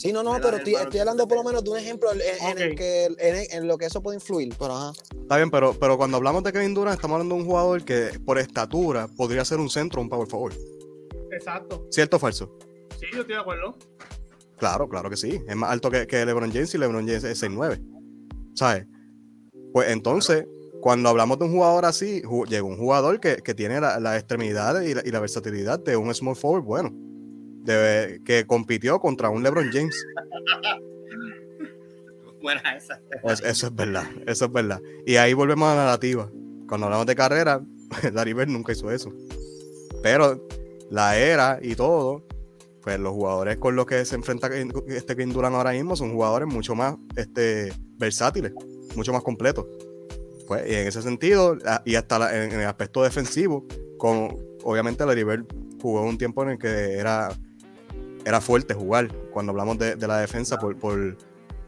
Sí, 0.04 0.12
no, 0.12 0.22
no, 0.22 0.34
pero 0.42 0.58
estoy, 0.58 0.76
hablando 1.00 1.26
por 1.30 1.38
lo 1.38 1.44
menos 1.46 1.64
de 1.64 1.70
un 1.70 1.78
ejemplo 1.78 2.12
en, 2.12 2.20
en 2.50 2.58
el 2.58 2.76
que 2.76 3.06
en, 3.06 3.16
en 3.58 3.68
lo 3.70 3.78
que 3.78 3.86
eso 3.86 4.02
puede 4.04 4.18
influir. 4.18 4.54
Pero 4.60 4.76
ajá. 4.76 4.92
Está 5.22 5.38
bien, 5.38 5.50
pero, 5.50 5.74
pero 5.80 5.96
cuando 5.96 6.18
hablamos 6.18 6.44
de 6.44 6.52
Kevin 6.52 6.74
Durant, 6.74 6.96
estamos 6.96 7.16
hablando 7.16 7.36
de 7.36 7.42
un 7.42 7.48
jugador 7.48 7.86
que 7.86 8.20
por 8.26 8.38
estatura 8.38 9.08
podría 9.08 9.46
ser 9.46 9.60
un 9.60 9.70
centro 9.70 10.02
o 10.02 10.04
un 10.04 10.10
power 10.10 10.28
forward. 10.28 10.56
Exacto. 11.32 11.88
¿Cierto 11.90 12.18
o 12.18 12.20
falso? 12.20 12.58
Sí, 13.00 13.06
yo 13.14 13.22
estoy 13.22 13.36
de 13.36 13.42
acuerdo. 13.42 13.78
Claro, 14.58 14.90
claro 14.90 15.10
que 15.10 15.16
sí. 15.16 15.42
Es 15.48 15.56
más 15.56 15.72
alto 15.72 15.90
que, 15.90 16.06
que 16.06 16.26
LeBron 16.26 16.52
James 16.52 16.74
y 16.76 16.78
LeBron 16.78 17.08
James 17.08 17.24
es 17.24 17.42
6'9. 17.42 17.82
¿Sabes? 18.56 18.86
Pues 19.72 19.90
entonces, 19.90 20.46
cuando 20.82 21.08
hablamos 21.08 21.40
de 21.40 21.46
un 21.46 21.54
jugador 21.54 21.86
así, 21.86 22.22
llega 22.50 22.64
un 22.64 22.78
jugador 22.78 23.22
que, 23.22 23.38
que 23.38 23.54
tiene 23.56 23.80
la- 23.80 24.02
las 24.02 24.18
extremidades 24.20 24.90
y 24.90 24.94
la, 24.96 25.02
y 25.06 25.12
la 25.12 25.22
versatilidad 25.22 25.80
de 25.80 25.96
un 25.96 26.14
small 26.14 26.36
forward 26.36 26.64
bueno. 26.64 26.92
De- 27.64 28.22
que 28.26 28.46
compitió 28.46 29.00
contra 29.00 29.30
un 29.30 29.42
LeBron 29.44 29.70
James. 29.72 29.96
buena 32.42 32.76
esa. 32.76 33.00
Es- 33.24 33.42
eso 33.42 33.68
es 33.68 33.76
verdad, 33.76 34.06
eso 34.28 34.46
es 34.46 34.52
verdad. 34.52 34.82
Y 35.06 35.16
ahí 35.16 35.34
volvemos 35.34 35.68
a 35.70 35.76
la 35.76 35.86
narrativa. 35.86 36.30
Cuando 36.68 36.88
hablamos 36.88 37.06
de 37.06 37.16
carrera, 37.16 37.62
Larry 38.14 38.34
Bird 38.34 38.50
nunca 38.50 38.72
hizo 38.74 38.92
eso. 38.92 39.14
Pero 40.02 40.46
la 40.90 41.18
era 41.18 41.60
y 41.62 41.76
todo, 41.76 42.24
pues 42.82 43.00
los 43.00 43.14
jugadores 43.14 43.58
con 43.58 43.76
los 43.76 43.86
que 43.86 44.04
se 44.04 44.16
enfrenta 44.16 44.50
este 44.88 45.16
Kevin 45.16 45.32
Durant 45.32 45.56
ahora 45.56 45.72
mismo 45.72 45.96
son 45.96 46.12
jugadores 46.12 46.48
mucho 46.50 46.76
más 46.76 46.96
este, 47.16 47.72
versátiles, 47.98 48.52
mucho 48.96 49.14
más 49.14 49.24
completos. 49.24 49.66
Pues, 50.48 50.70
y 50.70 50.76
en 50.76 50.88
ese 50.88 51.02
sentido, 51.02 51.58
y 51.86 51.96
hasta 51.96 52.20
la- 52.20 52.36
en, 52.36 52.52
en 52.52 52.60
el 52.60 52.68
aspecto 52.68 53.02
defensivo, 53.04 53.66
con, 53.98 54.38
obviamente 54.64 55.06
Larry 55.06 55.24
Bird 55.24 55.46
jugó 55.82 56.02
un 56.04 56.18
tiempo 56.18 56.44
en 56.44 56.50
el 56.50 56.58
que 56.58 56.96
era, 56.98 57.30
era 58.26 58.40
fuerte 58.42 58.74
jugar, 58.74 59.08
cuando 59.32 59.52
hablamos 59.52 59.78
de, 59.78 59.96
de 59.96 60.08
la 60.08 60.18
defensa 60.20 60.58
por, 60.58 60.78
por, 60.78 61.18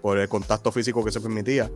por 0.02 0.18
el 0.18 0.28
contacto 0.30 0.72
físico 0.72 1.04
que 1.04 1.12
se 1.12 1.20
permitía. 1.22 1.70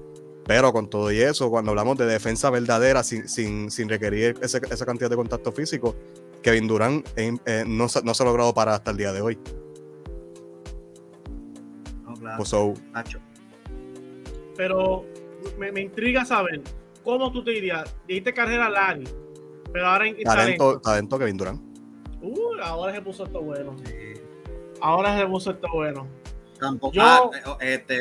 Pero 0.46 0.72
con 0.74 0.90
todo 0.90 1.12
y 1.12 1.20
eso, 1.20 1.50
cuando 1.50 1.72
hablamos 1.72 1.98
de 1.98 2.06
defensa 2.06 2.50
verdadera 2.50 3.04
sin, 3.04 3.28
sin, 3.30 3.70
sin 3.70 3.88
requerir 3.90 4.36
ese- 4.42 4.62
esa 4.72 4.86
cantidad 4.86 5.10
de 5.10 5.16
contacto 5.16 5.52
físico, 5.52 5.96
Kevin 6.42 6.68
Durant 6.68 7.08
eh, 7.18 7.38
eh, 7.46 7.64
no, 7.68 7.88
se- 7.90 8.02
no 8.04 8.14
se 8.14 8.24
ha 8.24 8.26
logrado 8.26 8.54
para 8.54 8.74
hasta 8.76 8.90
el 8.92 8.98
día 8.98 9.12
de 9.14 9.22
hoy. 9.22 9.38
No, 12.06 12.14
claro. 12.16 12.38
Pues, 12.38 12.50
so, 12.50 12.74
Nacho. 12.92 13.20
Pero 14.58 15.06
me, 15.58 15.72
me 15.72 15.82
intriga 15.82 16.26
saber 16.26 16.62
cómo 17.04 17.32
tú 17.32 17.44
te 17.44 17.52
dirías. 17.52 17.94
Diste 18.08 18.34
carrera 18.34 18.70
Larry, 18.70 19.08
pero 19.72 19.88
ahora 19.88 20.08
en 20.08 20.16
en 20.18 20.24
talento, 20.24 20.80
talento 20.80 21.20
Kevin 21.20 21.38
Durant. 21.38 21.62
Uh, 22.22 22.54
ahora 22.62 22.94
se 22.94 23.02
puso 23.02 23.26
esto 23.26 23.42
bueno. 23.42 23.76
Sí. 23.86 23.94
Ahora 24.82 25.18
se 25.18 25.26
puso 25.28 25.52
esto 25.52 25.68
bueno. 25.74 26.08
Tampoco. 26.60 26.94
Yo- 26.94 27.02
ah, 27.04 27.30
eh, 27.62 27.76
este, 27.76 28.00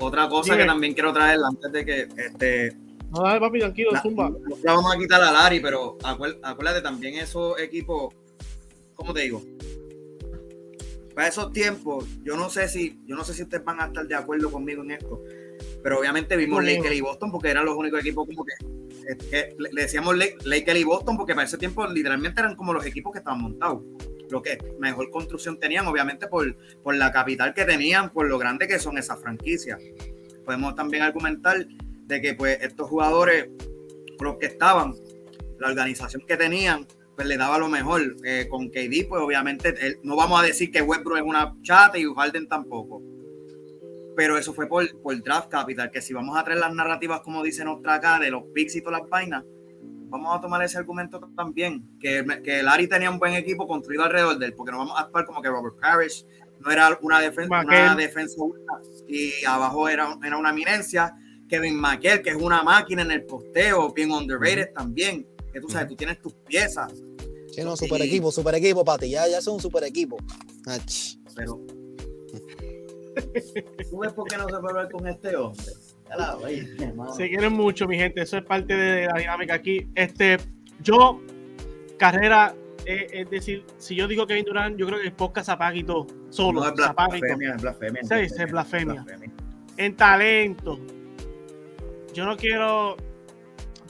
otra 0.00 0.28
cosa 0.28 0.52
Dime. 0.52 0.64
que 0.64 0.68
también 0.68 0.94
quiero 0.94 1.12
traer 1.12 1.38
antes 1.46 1.70
de 1.72 1.84
que 1.84 2.00
este, 2.16 2.76
No, 3.10 3.22
dale, 3.22 3.40
papi, 3.40 3.60
tranquilo, 3.60 3.90
la, 3.92 4.02
zumba. 4.02 4.30
la 4.62 4.74
vamos 4.74 4.94
a 4.94 4.98
quitar 4.98 5.22
a 5.22 5.30
Lari, 5.30 5.60
pero 5.60 5.96
acuérdate, 6.02 6.80
también 6.82 7.14
esos 7.14 7.58
equipos, 7.60 8.12
¿cómo 8.94 9.12
te 9.14 9.20
digo? 9.22 9.40
Para 11.14 11.28
esos 11.28 11.52
tiempos, 11.52 12.06
yo 12.24 12.36
no 12.36 12.50
sé 12.50 12.66
si, 12.68 13.00
yo 13.06 13.14
no 13.14 13.22
sé 13.22 13.34
si 13.34 13.44
ustedes 13.44 13.64
van 13.64 13.80
a 13.80 13.86
estar 13.86 14.04
de 14.06 14.16
acuerdo 14.16 14.50
conmigo 14.50 14.82
en 14.82 14.90
esto, 14.92 15.22
pero 15.80 16.00
obviamente 16.00 16.36
vimos 16.36 16.58
Conmigo. 16.58 16.78
Lakers 16.82 16.96
y 16.96 17.00
Boston 17.02 17.30
porque 17.30 17.48
eran 17.50 17.64
los 17.64 17.76
únicos 17.76 18.00
equipos 18.00 18.26
como 18.26 18.44
que, 18.44 18.52
es 19.08 19.16
que 19.28 19.54
le 19.58 19.82
decíamos 19.82 20.16
Lake- 20.16 20.38
Lakers 20.44 20.80
y 20.80 20.82
Boston 20.84 21.16
porque 21.16 21.34
para 21.34 21.46
ese 21.46 21.56
tiempo 21.56 21.86
literalmente 21.86 22.40
eran 22.40 22.56
como 22.56 22.72
los 22.72 22.84
equipos 22.84 23.12
que 23.12 23.18
estaban 23.18 23.40
montados. 23.42 23.82
Lo 24.34 24.42
que 24.42 24.58
mejor 24.80 25.10
construcción 25.10 25.60
tenían, 25.60 25.86
obviamente 25.86 26.26
por, 26.26 26.56
por 26.82 26.96
la 26.96 27.12
capital 27.12 27.54
que 27.54 27.64
tenían, 27.64 28.12
por 28.12 28.26
lo 28.28 28.36
grande 28.36 28.66
que 28.66 28.80
son 28.80 28.98
esas 28.98 29.20
franquicias. 29.20 29.80
Podemos 30.44 30.74
también 30.74 31.04
argumentar 31.04 31.64
de 31.68 32.20
que 32.20 32.34
pues 32.34 32.58
estos 32.60 32.88
jugadores, 32.90 33.48
los 34.20 34.36
que 34.38 34.46
estaban, 34.46 34.92
la 35.60 35.68
organización 35.68 36.24
que 36.26 36.36
tenían, 36.36 36.84
pues 37.14 37.28
le 37.28 37.36
daba 37.36 37.58
lo 37.58 37.68
mejor. 37.68 38.16
Eh, 38.24 38.48
con 38.50 38.70
KD, 38.70 39.06
pues 39.08 39.22
obviamente, 39.22 39.72
él- 39.80 40.00
no 40.02 40.16
vamos 40.16 40.42
a 40.42 40.44
decir 40.44 40.72
que 40.72 40.82
Westbrook 40.82 41.18
es 41.18 41.22
una 41.22 41.54
chata 41.62 41.96
y 41.96 42.04
Harden 42.12 42.48
tampoco. 42.48 43.00
Pero 44.16 44.36
eso 44.36 44.52
fue 44.52 44.66
por, 44.66 44.84
por 45.00 45.22
draft 45.22 45.48
capital, 45.48 45.92
que 45.92 46.02
si 46.02 46.12
vamos 46.12 46.36
a 46.36 46.42
traer 46.42 46.58
las 46.58 46.74
narrativas, 46.74 47.20
como 47.20 47.40
dice 47.44 47.64
nuestra 47.64 47.94
acá, 47.94 48.18
de 48.18 48.32
los 48.32 48.42
picks 48.52 48.74
y 48.74 48.82
todas 48.82 49.00
las 49.02 49.08
vainas, 49.08 49.44
vamos 50.04 50.36
a 50.36 50.40
tomar 50.40 50.62
ese 50.62 50.78
argumento 50.78 51.18
también, 51.36 51.98
que, 52.00 52.24
que 52.44 52.62
Larry 52.62 52.88
tenía 52.88 53.10
un 53.10 53.18
buen 53.18 53.34
equipo 53.34 53.66
construido 53.66 54.04
alrededor 54.04 54.38
de 54.38 54.46
él, 54.46 54.54
porque 54.54 54.72
no 54.72 54.78
vamos 54.78 54.98
a 54.98 55.02
actuar 55.02 55.24
como 55.24 55.40
que 55.42 55.48
Robert 55.48 55.76
Parrish 55.80 56.24
no 56.60 56.70
era 56.70 56.98
una, 57.02 57.20
defen- 57.20 57.48
una 57.64 57.94
defensa 57.94 58.36
y 59.08 59.44
abajo 59.44 59.88
era, 59.88 60.16
era 60.24 60.36
una 60.38 60.50
eminencia. 60.50 61.14
Kevin 61.48 61.76
McHale, 61.78 62.22
que 62.22 62.30
es 62.30 62.36
una 62.36 62.62
máquina 62.62 63.02
en 63.02 63.10
el 63.10 63.24
posteo, 63.24 63.92
bien 63.92 64.10
underrated 64.10 64.72
también, 64.72 65.26
que 65.52 65.60
tú 65.60 65.68
sabes, 65.68 65.88
tú 65.88 65.96
tienes 65.96 66.18
tus 66.20 66.32
piezas, 66.34 66.92
Sí, 67.52 67.62
no, 67.62 67.76
super 67.76 68.02
equipo, 68.02 68.32
super 68.32 68.54
equipo, 68.56 68.84
Pati. 68.84 69.08
Ya, 69.10 69.28
ya 69.28 69.38
es 69.38 69.46
un 69.46 69.60
super 69.60 69.84
equipo. 69.84 70.16
Ach. 70.66 71.14
pero... 71.36 71.60
¿Tú 73.90 73.98
ves 73.98 74.12
por 74.12 74.26
qué 74.28 74.36
no 74.36 74.44
se 74.48 74.56
puede 74.58 74.68
hablar 74.70 74.90
con 74.90 75.06
este 75.06 75.36
hombre? 75.36 75.64
La. 76.16 76.36
Se 77.16 77.28
quieren 77.28 77.52
mucho, 77.52 77.86
mi 77.86 77.96
gente. 77.96 78.22
Eso 78.22 78.38
es 78.38 78.44
parte 78.44 78.74
de 78.74 79.06
la 79.06 79.18
dinámica 79.18 79.54
aquí. 79.54 79.86
Este, 79.94 80.38
yo, 80.82 81.20
carrera, 81.98 82.54
eh, 82.86 83.06
es 83.12 83.30
decir, 83.30 83.64
si 83.78 83.94
yo 83.94 84.06
digo 84.08 84.26
Kevin 84.26 84.44
Durant, 84.44 84.76
yo 84.76 84.86
creo 84.86 84.98
que 85.00 85.06
el 85.06 85.12
podcast 85.12 85.46
se 85.46 85.52
apaga 85.52 85.76
y 85.76 85.84
todo. 85.84 86.06
Solo, 86.30 86.60
No, 86.60 86.68
es 86.68 86.74
todo. 86.74 86.94
blasfemia, 86.94 87.54
es 87.54 87.62
blasfemia. 87.62 88.02
Sí, 88.02 88.14
es 88.14 88.50
blasfemia. 88.50 89.04
En 89.76 89.96
talento, 89.96 90.78
yo 92.12 92.24
no 92.26 92.36
quiero, 92.36 92.96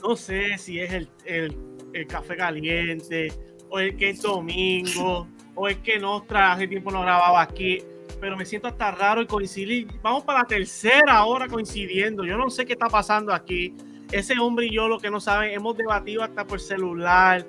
no 0.03 0.15
sé 0.15 0.57
si 0.57 0.79
es 0.79 0.91
el, 0.93 1.07
el, 1.25 1.55
el 1.93 2.07
café 2.07 2.35
caliente, 2.35 3.31
o 3.69 3.79
el 3.79 3.95
que 3.97 4.11
es 4.11 4.21
domingo, 4.21 5.27
o 5.53 5.67
el 5.67 5.81
que 5.81 5.99
Nostra 5.99 6.53
hace 6.53 6.67
tiempo 6.67 6.89
no 6.91 7.01
grababa 7.01 7.41
aquí, 7.41 7.83
pero 8.19 8.35
me 8.37 8.45
siento 8.45 8.67
hasta 8.67 8.91
raro 8.91 9.21
y 9.21 9.25
coincidir. 9.27 9.87
Vamos 10.01 10.23
para 10.23 10.39
la 10.39 10.45
tercera 10.45 11.23
hora 11.25 11.47
coincidiendo. 11.47 12.23
Yo 12.25 12.37
no 12.37 12.49
sé 12.49 12.65
qué 12.65 12.73
está 12.73 12.87
pasando 12.87 13.33
aquí. 13.33 13.73
Ese 14.11 14.37
hombre 14.39 14.67
y 14.67 14.71
yo, 14.73 14.87
lo 14.87 14.99
que 14.99 15.09
no 15.09 15.19
saben, 15.19 15.51
hemos 15.51 15.75
debatido 15.77 16.23
hasta 16.23 16.45
por 16.45 16.59
celular. 16.59 17.45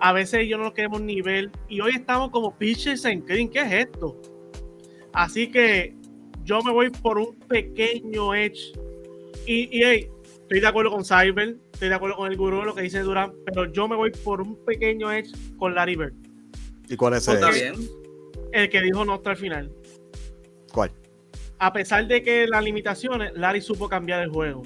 A 0.00 0.12
veces 0.12 0.48
yo 0.48 0.56
no 0.58 0.64
lo 0.64 0.74
queremos 0.74 1.00
ni 1.00 1.20
ver. 1.22 1.50
Y 1.68 1.80
hoy 1.80 1.92
estamos 1.94 2.30
como 2.30 2.56
pitchers 2.56 3.04
en 3.04 3.24
green. 3.24 3.48
¿Qué 3.48 3.60
es 3.60 3.72
esto? 3.72 4.20
Así 5.12 5.50
que 5.50 5.94
yo 6.44 6.62
me 6.62 6.72
voy 6.72 6.90
por 6.90 7.18
un 7.18 7.38
pequeño 7.48 8.34
edge. 8.34 8.72
Y, 9.46 9.76
y 9.78 9.82
hey, 9.84 10.08
estoy 10.24 10.60
de 10.60 10.66
acuerdo 10.66 10.90
con 10.90 11.04
Cyber, 11.04 11.56
estoy 11.72 11.88
de 11.88 11.94
acuerdo 11.94 12.16
con 12.16 12.30
el 12.30 12.36
gurú, 12.36 12.62
lo 12.62 12.74
que 12.74 12.82
dice 12.82 13.00
Durán, 13.00 13.32
pero 13.46 13.70
yo 13.72 13.88
me 13.88 13.96
voy 13.96 14.10
por 14.10 14.40
un 14.40 14.56
pequeño 14.64 15.10
edge 15.10 15.30
con 15.56 15.74
Larry 15.74 15.96
Bird, 15.96 16.12
¿Y 16.88 16.96
cuál 16.96 17.14
es 17.14 17.24
Pues 17.26 17.38
ese? 17.40 17.46
está 17.68 17.72
bien. 17.72 17.88
el 18.52 18.68
que 18.68 18.80
dijo 18.82 19.04
Nostra 19.04 19.32
al 19.32 19.38
final. 19.38 19.72
A 21.60 21.72
pesar 21.72 22.06
de 22.08 22.22
que 22.22 22.46
las 22.46 22.64
limitaciones, 22.64 23.32
Larry 23.34 23.60
supo 23.60 23.88
cambiar 23.88 24.22
el 24.22 24.30
juego. 24.30 24.62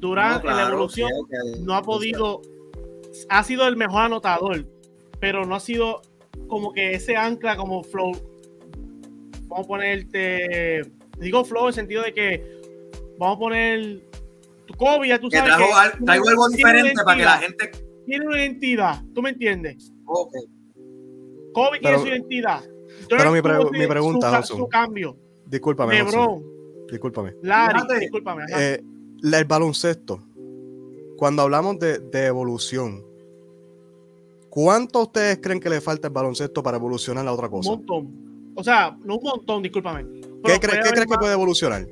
No, 0.00 0.50
en 0.50 0.56
la 0.56 0.68
evolución 0.68 1.10
no 1.60 1.74
ha 1.74 1.82
podido, 1.82 2.40
ha 3.28 3.44
sido 3.44 3.68
el 3.68 3.76
mejor 3.76 4.02
anotador, 4.02 4.66
pero 5.20 5.44
no 5.44 5.54
ha 5.54 5.60
sido 5.60 6.00
como 6.48 6.72
que 6.72 6.94
ese 6.94 7.14
ancla 7.16 7.56
como 7.56 7.82
flow. 7.82 8.12
Vamos 9.48 9.66
a 9.66 9.68
ponerte 9.68 10.82
Digo 11.18 11.44
flow 11.44 11.64
en 11.64 11.68
el 11.68 11.74
sentido 11.74 12.02
de 12.02 12.14
que 12.14 12.60
vamos 13.18 13.36
a 13.36 13.38
poner 13.38 14.00
tu 14.66 14.72
Kobe, 14.74 15.08
ya 15.08 15.18
tú 15.18 15.28
Que 15.28 15.36
sabes. 15.36 15.54
trajo, 15.54 15.66
que 15.66 15.72
al- 15.78 16.04
traigo 16.06 16.28
algo 16.30 16.48
tiene 16.48 16.62
una 16.62 16.72
diferente 16.72 17.02
para 17.04 17.16
que 17.18 17.24
la 17.24 17.36
identidad, 17.40 17.66
gente. 17.68 17.86
Tiene 18.06 18.26
una 18.26 18.38
identidad, 18.38 19.02
¿tú 19.14 19.20
me 19.22 19.30
entiendes? 19.30 19.92
Ok. 20.06 20.32
Kobe 21.52 21.78
tiene 21.80 21.98
su 21.98 22.06
identidad. 22.06 22.62
pero 23.10 23.30
mi 23.32 23.42
mi 23.78 23.86
pregunta, 23.86 24.42
su, 24.42 24.56
su 24.56 24.68
cambio. 24.68 25.18
Discúlpame, 25.50 25.94
LeBron, 25.94 26.42
discúlpame. 26.90 27.34
Larry, 27.42 28.00
discúlpame. 28.00 28.44
Eh, 28.56 28.80
la- 29.22 29.38
el 29.38 29.44
baloncesto, 29.44 30.22
cuando 31.16 31.42
hablamos 31.42 31.78
de, 31.78 31.98
de 31.98 32.26
evolución, 32.26 33.04
¿cuánto 34.48 35.02
ustedes 35.02 35.38
creen 35.42 35.60
que 35.60 35.68
le 35.70 35.80
falta 35.80 36.08
el 36.08 36.14
baloncesto 36.14 36.62
para 36.62 36.76
evolucionar 36.76 37.26
a 37.26 37.32
otra 37.32 37.46
un 37.46 37.52
cosa? 37.52 37.70
montón. 37.70 38.52
O 38.54 38.62
sea, 38.64 38.96
no 39.04 39.16
un 39.16 39.22
montón, 39.24 39.62
discúlpame. 39.62 40.04
¿Qué, 40.04 40.30
Pero 40.42 40.56
cre- 40.60 40.82
qué 40.82 40.90
crees 40.90 41.06
que 41.06 41.18
puede 41.18 41.32
evolucionar? 41.32 41.86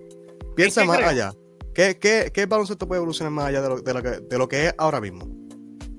Piensa 0.54 0.84
más 0.84 0.98
allá. 0.98 1.32
¿Qué, 1.74 1.96
qué, 1.98 2.30
qué 2.34 2.46
baloncesto 2.46 2.88
puede 2.88 2.98
evolucionar 2.98 3.32
más 3.32 3.46
allá 3.46 3.62
de 3.62 3.68
lo, 3.68 3.80
de 3.80 3.94
lo 3.94 4.02
que, 4.02 4.08
de 4.20 4.38
lo 4.38 4.48
que 4.48 4.66
es 4.66 4.74
ahora 4.78 5.00
mismo? 5.00 5.28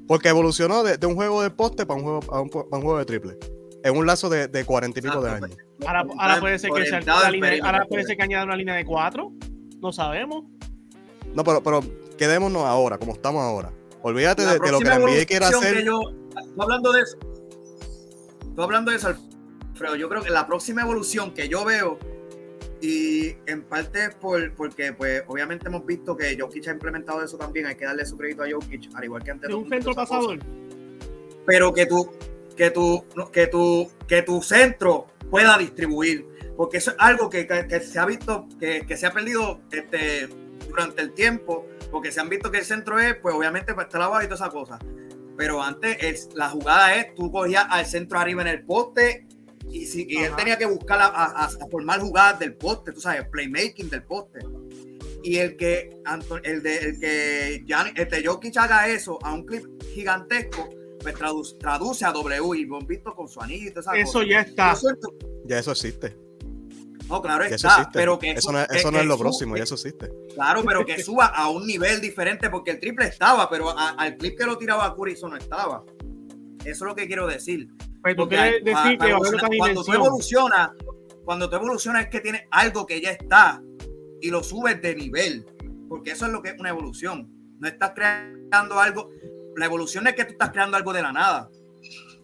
Porque 0.08 0.28
evolucionó 0.30 0.84
de, 0.84 0.98
de 0.98 1.08
un 1.08 1.16
juego 1.16 1.42
de 1.42 1.50
poste 1.52 1.86
para 1.86 1.98
un 2.00 2.04
juego, 2.06 2.20
a 2.34 2.42
un, 2.42 2.50
para 2.50 2.66
un 2.72 2.82
juego 2.82 2.98
de 2.98 3.06
triple. 3.06 3.38
En 3.84 3.98
un 3.98 4.06
lazo 4.06 4.30
de, 4.30 4.48
de 4.48 4.66
40 4.66 5.00
y 5.00 5.02
pico 5.02 5.22
de 5.22 5.32
años. 5.32 5.58
Ahora, 5.86 6.06
ahora 6.18 6.40
puede 6.40 6.60
ser 6.60 6.72
que 6.72 6.82
línea, 6.82 7.60
ahora 7.64 7.86
puede 7.86 8.02
pues. 8.02 8.08
ser 8.08 8.18
que 8.18 8.24
añada 8.24 8.44
una 8.46 8.56
línea 8.56 8.76
de 8.76 8.86
cuatro. 8.86 9.32
No 9.80 9.92
sabemos. 9.94 10.46
No, 11.34 11.44
pero, 11.44 11.64
pero 11.64 11.82
quedémonos 12.18 12.64
ahora, 12.64 12.98
como 12.98 13.14
estamos 13.14 13.42
ahora. 13.42 13.72
Olvídate 14.02 14.46
de, 14.46 14.60
de 14.60 14.72
lo 14.72 14.80
que 14.80 14.86
la 14.86 15.00
NBA 15.00 15.26
quiere 15.26 15.46
hacer. 15.46 15.78
que 15.78 15.86
yo- 15.86 16.02
hablando 16.58 16.92
de 16.92 17.02
eso. 17.02 17.18
Tú 18.56 18.62
hablando 18.64 18.92
de 18.92 18.98
eso, 18.98 19.14
Alfredo. 19.74 19.96
Yo 19.96 20.10
creo 20.10 20.22
que 20.22 20.30
la 20.30 20.48
próxima 20.48 20.82
evolución 20.82 21.34
que 21.34 21.48
yo 21.48 21.64
veo, 21.64 21.98
y 22.82 23.36
en 23.46 23.64
parte 23.64 24.06
es 24.06 24.16
por, 24.16 24.54
porque, 24.56 24.94
pues, 24.94 25.24
obviamente 25.28 25.68
hemos 25.68 25.86
visto 25.86 26.16
que 26.16 26.38
Jokic 26.38 26.68
ha 26.68 26.72
implementado 26.72 27.24
eso 27.24 27.38
también. 27.38 27.66
Hay 27.68 27.76
que 27.76 27.86
darle 27.86 28.06
su 28.06 28.18
crédito 28.18 28.44
a 28.44 28.48
Jokic, 28.52 28.90
al 28.96 29.04
igual 29.04 29.24
que 29.24 29.32
antes. 29.32 29.50
De 29.50 29.56
un 29.56 29.70
centro 29.70 29.94
pasador. 29.94 30.40
Pero 31.46 31.74
que 31.74 31.86
tú, 31.86 32.10
que 32.60 33.06
no, 33.16 33.32
que 33.32 33.48
tú, 33.48 33.90
que 34.08 34.22
tu 34.22 34.42
centro 34.42 35.08
pueda 35.30 35.58
distribuir. 35.58 36.28
Porque 36.58 36.78
eso 36.78 36.92
es 36.92 36.98
algo 37.00 37.30
que, 37.30 37.48
que- 37.48 37.68
que 37.68 37.80
se 37.80 37.98
ha 38.00 38.06
visto, 38.06 38.48
que, 38.60 38.86
que 38.86 38.98
se 38.98 39.06
ha 39.06 39.14
perdido 39.14 39.62
este, 39.72 40.28
durante 40.68 41.02
el 41.02 41.14
tiempo, 41.14 41.66
porque 41.90 42.12
se 42.12 42.20
han 42.20 42.28
visto 42.28 42.52
que 42.52 42.58
el 42.58 42.66
centro 42.66 43.00
es, 43.00 43.16
pues 43.16 43.34
obviamente, 43.34 43.74
para 43.74 43.88
estar 43.88 44.02
abajo 44.02 44.22
y 44.24 44.26
todas 44.26 44.42
esas 44.42 44.54
cosas. 44.54 44.80
Pero 45.38 45.64
antes 45.64 45.98
es, 46.02 46.30
la 46.34 46.50
jugada 46.50 46.96
es, 46.96 47.16
tú 47.16 47.32
cogías 47.32 47.66
al 47.70 47.86
centro 47.86 48.20
arriba 48.20 48.42
en 48.42 48.50
el 48.50 48.66
poste 48.66 49.26
y, 49.70 49.86
si, 49.86 50.06
y 50.10 50.18
él 50.18 50.36
tenía 50.36 50.58
que 50.58 50.66
buscar 50.66 51.00
a, 51.00 51.06
a- 51.06 51.46
a 51.46 51.50
formar 51.72 52.02
jugadas 52.02 52.40
del 52.40 52.56
poste, 52.56 52.92
tú 52.92 53.00
sabes, 53.00 53.24
playmaking 53.32 53.90
del 53.90 54.04
poste. 54.04 54.40
Y 55.24 55.38
el 55.38 55.56
que, 55.56 55.92
el 56.44 56.62
de, 56.64 56.78
el 56.78 57.00
que 57.00 57.64
Gianni- 57.66 57.94
este 57.96 58.26
Jokic 58.26 58.58
haga 58.58 58.88
eso 58.90 59.18
a 59.24 59.34
un 59.34 59.46
clip 59.46 59.66
gigantesco, 59.94 60.70
pues 61.02 61.16
tradu- 61.16 61.58
traduce 61.60 62.06
a 62.06 62.12
W 62.12 62.58
y 62.60 62.66
visto 62.88 63.14
con 63.16 63.28
su 63.28 63.42
anillo 63.42 63.68
y 63.68 63.72
todas 63.72 63.86
esas 63.88 63.98
Eso 63.98 64.14
cosas. 64.20 64.30
ya 64.30 64.42
está. 64.42 64.76
Ya 65.46 65.60
eso 65.60 65.72
existe. 65.72 66.18
no, 67.08 67.22
claro 67.22 67.44
Ya 67.44 67.56
eso 67.56 67.56
está, 67.68 67.70
existe. 67.82 67.92
pero 68.00 68.20
que 68.20 68.32
eso 68.32 68.52
no 68.52 68.60
es, 68.62 68.68
que- 68.68 68.78
eso 68.78 68.92
no 68.92 68.98
que 68.98 69.02
es 69.04 69.08
lo 69.08 69.18
próximo, 69.18 69.54
que- 69.56 69.60
ya 69.60 69.64
eso 69.64 69.76
existe. 69.76 70.12
Claro, 70.36 70.64
pero 70.64 70.86
que 70.86 71.02
suba 71.04 71.26
a 71.28 71.50
un 71.50 71.66
nivel 71.66 72.02
diferente, 72.02 72.50
porque 72.52 72.72
el 72.72 72.80
triple 72.80 73.08
estaba, 73.08 73.50
pero 73.50 73.70
a- 73.70 73.90
al 73.92 74.16
clip 74.18 74.38
que 74.38 74.46
lo 74.46 74.58
tiraba 74.58 74.86
a 74.86 74.96
Curry 74.96 75.14
eso 75.14 75.28
no 75.28 75.36
estaba. 75.38 75.84
Eso 76.60 76.70
es 76.70 76.82
lo 76.82 76.94
que 76.96 77.08
quiero 77.08 77.26
decir. 77.26 77.68
Pero 78.04 78.16
Porque 78.16 78.36
quieres 78.36 78.62
a- 78.62 78.64
decir 78.84 79.02
a- 79.02 79.06
que 79.06 79.14
otra 79.14 79.48
cuando 79.58 79.84
tú 79.84 79.94
evolucionas, 79.94 80.72
cuando 81.26 81.50
tú 81.50 81.56
evolucionas 81.56 82.04
es 82.04 82.10
que 82.10 82.20
tienes 82.22 82.42
algo 82.52 82.86
que 82.86 83.02
ya 83.02 83.12
está 83.12 83.62
y 84.22 84.30
lo 84.30 84.44
subes 84.44 84.82
de 84.82 84.96
nivel, 84.96 85.46
porque 85.88 86.12
eso 86.12 86.26
es 86.28 86.32
lo 86.32 86.42
que 86.44 86.50
es 86.50 86.60
una 86.60 86.70
evolución. 86.70 87.28
No 87.60 87.68
estás 87.68 87.92
creando 87.96 88.80
algo, 88.80 89.10
la 89.60 89.66
evolución 89.66 90.08
es 90.08 90.16
que 90.16 90.26
tú 90.26 90.32
estás 90.32 90.52
creando 90.52 90.78
algo 90.78 90.94
de 90.94 91.02
la 91.02 91.12
nada. 91.12 91.50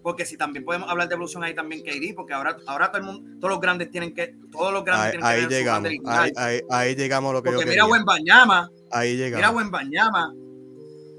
Porque 0.01 0.23
si 0.25 0.38
también 0.38 0.63
podemos 0.63 0.88
hablar 0.89 1.07
de 1.09 1.15
evolución 1.15 1.43
ahí 1.43 1.55
también 1.55 1.81
KD, 1.83 2.13
porque 2.15 2.33
ahora, 2.33 2.57
ahora 2.67 2.89
todo 2.91 2.99
el 2.99 3.05
mundo, 3.05 3.39
todos 3.39 3.53
los 3.55 3.59
grandes 3.59 3.89
tienen 3.89 4.13
que, 4.13 4.36
todos 4.51 4.71
los 4.71 4.83
grandes 4.86 5.15
Ahí, 5.23 5.47
tienen 5.47 5.49
que 5.49 5.55
ahí 5.57 5.59
llegamos. 5.59 5.89
Ahí, 6.05 6.31
ahí- 6.36 6.61
ahí 6.69 6.95
llegamos 6.95 7.29
a 7.31 7.33
lo 7.33 7.41
que 7.43 7.49
Porque 7.49 7.65
yo 7.65 7.69
mira 7.71 7.86
buen 7.86 8.05
Bañama, 8.05 8.69
Ahí 8.91 9.15
mira 9.15 9.25
llegamos. 9.29 9.53
buen 9.53 9.71
Bañama. 9.71 10.33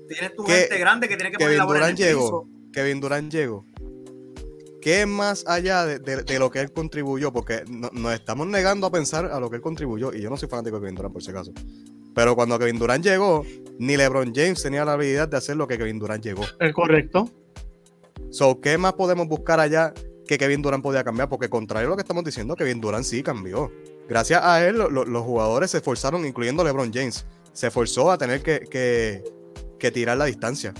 Tienes 0.08 0.36
tu 0.36 0.44
Que- 0.44 0.52
gente 0.52 0.78
grande 0.78 1.08
que 1.08 1.16
tiene 1.16 1.32
que 1.32 1.38
poner 1.38 1.48
Kevin 1.48 1.58
la 1.58 1.64
bola 1.64 1.84
en 1.86 1.90
el 1.90 1.96
llegó. 1.96 2.20
piso. 2.20 2.70
Kevin 2.72 3.00
Durant 3.00 3.32
llegó. 3.32 3.66
¿Qué 4.80 5.00
es 5.00 5.06
más 5.08 5.44
allá 5.48 5.84
de, 5.84 5.98
de- 5.98 6.22
de 6.22 6.38
lo 6.38 6.48
que 6.52 6.60
él 6.60 6.70
contribuyó? 6.70 7.32
Porque 7.32 7.64
no- 7.68 7.90
nos 7.92 8.14
estamos 8.14 8.46
negando 8.46 8.86
a 8.86 8.92
pensar 8.92 9.24
a 9.26 9.40
lo 9.40 9.50
que 9.50 9.56
él 9.56 9.62
contribuyó. 9.62 10.12
Y 10.14 10.20
yo 10.22 10.30
no 10.30 10.36
soy 10.36 10.48
fanático 10.48 10.76
de 10.76 10.82
Kevin 10.82 10.94
Durant, 10.94 11.12
por 11.12 11.22
si 11.24 11.30
acaso. 11.32 11.52
Pero 12.14 12.36
cuando 12.36 12.56
Kevin 12.56 12.78
Durant 12.78 13.04
llegó, 13.04 13.44
ni 13.78 13.96
LeBron 13.96 14.32
James 14.34 14.62
tenía 14.62 14.84
la 14.84 14.92
habilidad 14.94 15.28
de 15.28 15.36
hacer 15.36 15.56
lo 15.56 15.66
que 15.66 15.76
Kevin 15.78 15.98
Durant 15.98 16.22
llegó. 16.24 16.44
Es 16.60 16.72
correcto. 16.74 17.28
So, 18.30 18.60
¿qué 18.60 18.78
más 18.78 18.94
podemos 18.94 19.28
buscar 19.28 19.60
allá 19.60 19.92
que 20.26 20.38
Kevin 20.38 20.62
Durant 20.62 20.82
podía 20.82 21.04
cambiar? 21.04 21.28
Porque 21.28 21.48
contrario 21.48 21.88
a 21.88 21.90
lo 21.90 21.96
que 21.96 22.02
estamos 22.02 22.24
diciendo, 22.24 22.56
Kevin 22.56 22.80
Durant 22.80 23.04
sí 23.04 23.22
cambió. 23.22 23.70
Gracias 24.08 24.40
a 24.42 24.66
él, 24.66 24.76
lo- 24.78 24.88
lo- 24.90 25.04
los 25.04 25.22
jugadores 25.24 25.70
se 25.70 25.78
esforzaron, 25.78 26.24
incluyendo 26.26 26.62
LeBron 26.64 26.92
James, 26.92 27.26
se 27.52 27.66
esforzó 27.68 28.10
a 28.10 28.18
tener 28.18 28.42
que, 28.42 28.60
que- 28.60 29.22
que 29.78 29.90
tirar 29.90 30.16
la 30.16 30.24
distancia. 30.26 30.72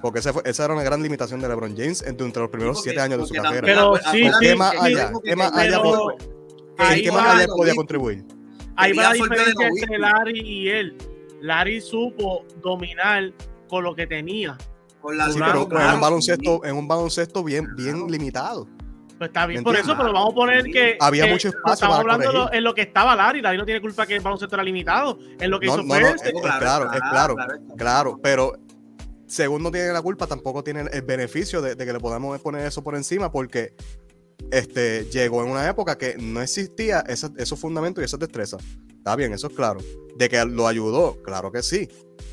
Porque 0.00 0.20
ese 0.20 0.32
fue- 0.32 0.42
esa 0.46 0.64
era 0.64 0.72
una 0.74 0.82
gran 0.82 1.02
limitación 1.02 1.40
de 1.40 1.48
LeBron 1.48 1.76
James 1.76 2.02
entre, 2.02 2.26
entre 2.26 2.40
los 2.42 2.50
primeros 2.50 2.76
Porque- 2.78 2.90
siete 2.90 3.02
años 3.02 3.20
de 3.20 3.26
su 3.26 3.34
carrera. 3.42 3.66
Pero 3.66 3.96
sí, 4.10 4.24
sí, 4.24 4.30
¿Qué 4.40 4.54
más 4.56 4.74
allá? 4.80 5.12
¿Qué 5.22 5.36
más 5.36 5.52
allá? 5.52 5.76
pero- 5.82 5.82
pod- 5.82 6.14
ahí 6.78 6.98
¿En 7.00 7.04
qué 7.04 7.10
va 7.10 7.16
más 7.22 7.30
allá 7.34 7.42
él 7.44 7.48
lo 7.50 7.56
podía 7.56 7.74
contribuir? 7.74 8.24
Ahí 8.76 8.92
va 8.94 9.02
la 9.02 9.12
diferencia 9.12 9.68
entre 9.68 9.98
Larry 9.98 10.40
y 10.40 10.68
él. 10.68 10.96
Larry 11.40 11.80
supo 11.80 12.44
dominar 12.62 13.32
con 13.68 13.84
lo 13.84 13.94
que 13.94 14.06
tenía. 14.06 14.56
Con 15.00 15.16
la 15.16 15.30
Sí, 15.30 15.38
pero 15.38 15.66
claro, 15.68 15.88
en 15.88 15.94
un 15.94 16.00
baloncesto, 16.00 16.64
en 16.64 16.76
un 16.76 16.86
baloncesto 16.88 17.42
bien, 17.44 17.68
bien 17.76 17.92
Claro. 17.96 18.08
limitado. 18.10 18.68
Pues 19.18 19.28
está 19.28 19.46
bien 19.46 19.60
¿Me 19.60 19.64
por 19.64 19.76
eso, 19.76 19.94
pero 19.96 20.12
vamos 20.12 20.32
a 20.32 20.34
poner 20.34 20.64
que. 20.64 20.96
Había 20.98 21.24
que 21.26 21.32
mucho 21.32 21.48
espacio 21.48 21.74
Estamos 21.74 21.96
para 21.98 22.14
hablando 22.14 22.32
corregir. 22.32 22.56
en 22.58 22.64
lo 22.64 22.74
que 22.74 22.80
estaba 22.82 23.14
Larry. 23.16 23.42
Larry 23.42 23.58
no 23.58 23.64
tiene 23.66 23.80
culpa 23.80 24.06
que 24.06 24.16
el 24.16 24.22
baloncesto 24.22 24.56
era 24.56 24.62
limitado. 24.64 25.18
En 25.38 25.50
lo 25.50 25.60
que 25.60 25.66
No, 25.66 25.72
hizo 25.74 25.82
no, 25.82 25.88
fue 25.88 26.00
no, 26.00 26.08
este. 26.08 26.28
es- 26.30 26.40
claro, 26.40 26.90
es 26.92 27.00
claro. 27.00 27.36
Claro, 27.76 28.20
pero 28.22 28.54
según 29.26 29.62
no 29.62 29.70
tiene 29.70 29.92
la 29.92 30.02
culpa, 30.02 30.26
tampoco 30.26 30.64
tiene 30.64 30.84
el 30.92 31.02
beneficio 31.02 31.60
de, 31.62 31.74
de 31.74 31.86
que 31.86 31.92
le 31.92 32.00
podamos 32.00 32.38
poner 32.40 32.66
eso 32.66 32.82
por 32.82 32.94
encima, 32.96 33.30
porque 33.30 33.74
este, 34.50 35.04
llegó 35.06 35.42
en 35.44 35.50
una 35.50 35.68
época 35.68 35.96
que 35.98 36.16
no 36.18 36.40
existía 36.42 37.00
esos 37.08 37.58
fundamentos 37.58 38.02
y 38.02 38.04
esas 38.04 38.20
destrezas. 38.20 38.62
Está 38.96 39.16
bien, 39.16 39.32
eso 39.32 39.46
es 39.46 39.54
claro. 39.54 39.80
De 40.16 40.28
que 40.28 40.44
lo 40.44 40.66
ayudó, 40.66 41.16
claro 41.22 41.50
que 41.50 41.62
sí. 41.62 41.88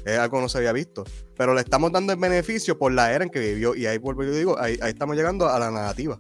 Es 0.05 0.17
algo 0.17 0.37
que 0.37 0.41
no 0.43 0.49
se 0.49 0.57
había 0.57 0.73
visto. 0.73 1.03
Pero 1.37 1.53
le 1.53 1.61
estamos 1.61 1.91
dando 1.91 2.11
el 2.13 2.19
beneficio 2.19 2.77
por 2.77 2.91
la 2.91 3.13
era 3.13 3.23
en 3.23 3.29
que 3.29 3.39
vivió. 3.39 3.75
Y 3.75 3.85
ahí 3.85 3.97
vuelvo 3.97 4.23
y 4.23 4.27
digo, 4.27 4.57
ahí, 4.59 4.77
estamos 4.81 5.15
llegando 5.15 5.47
a 5.47 5.57
la 5.59 5.71
negativa. 5.71 6.19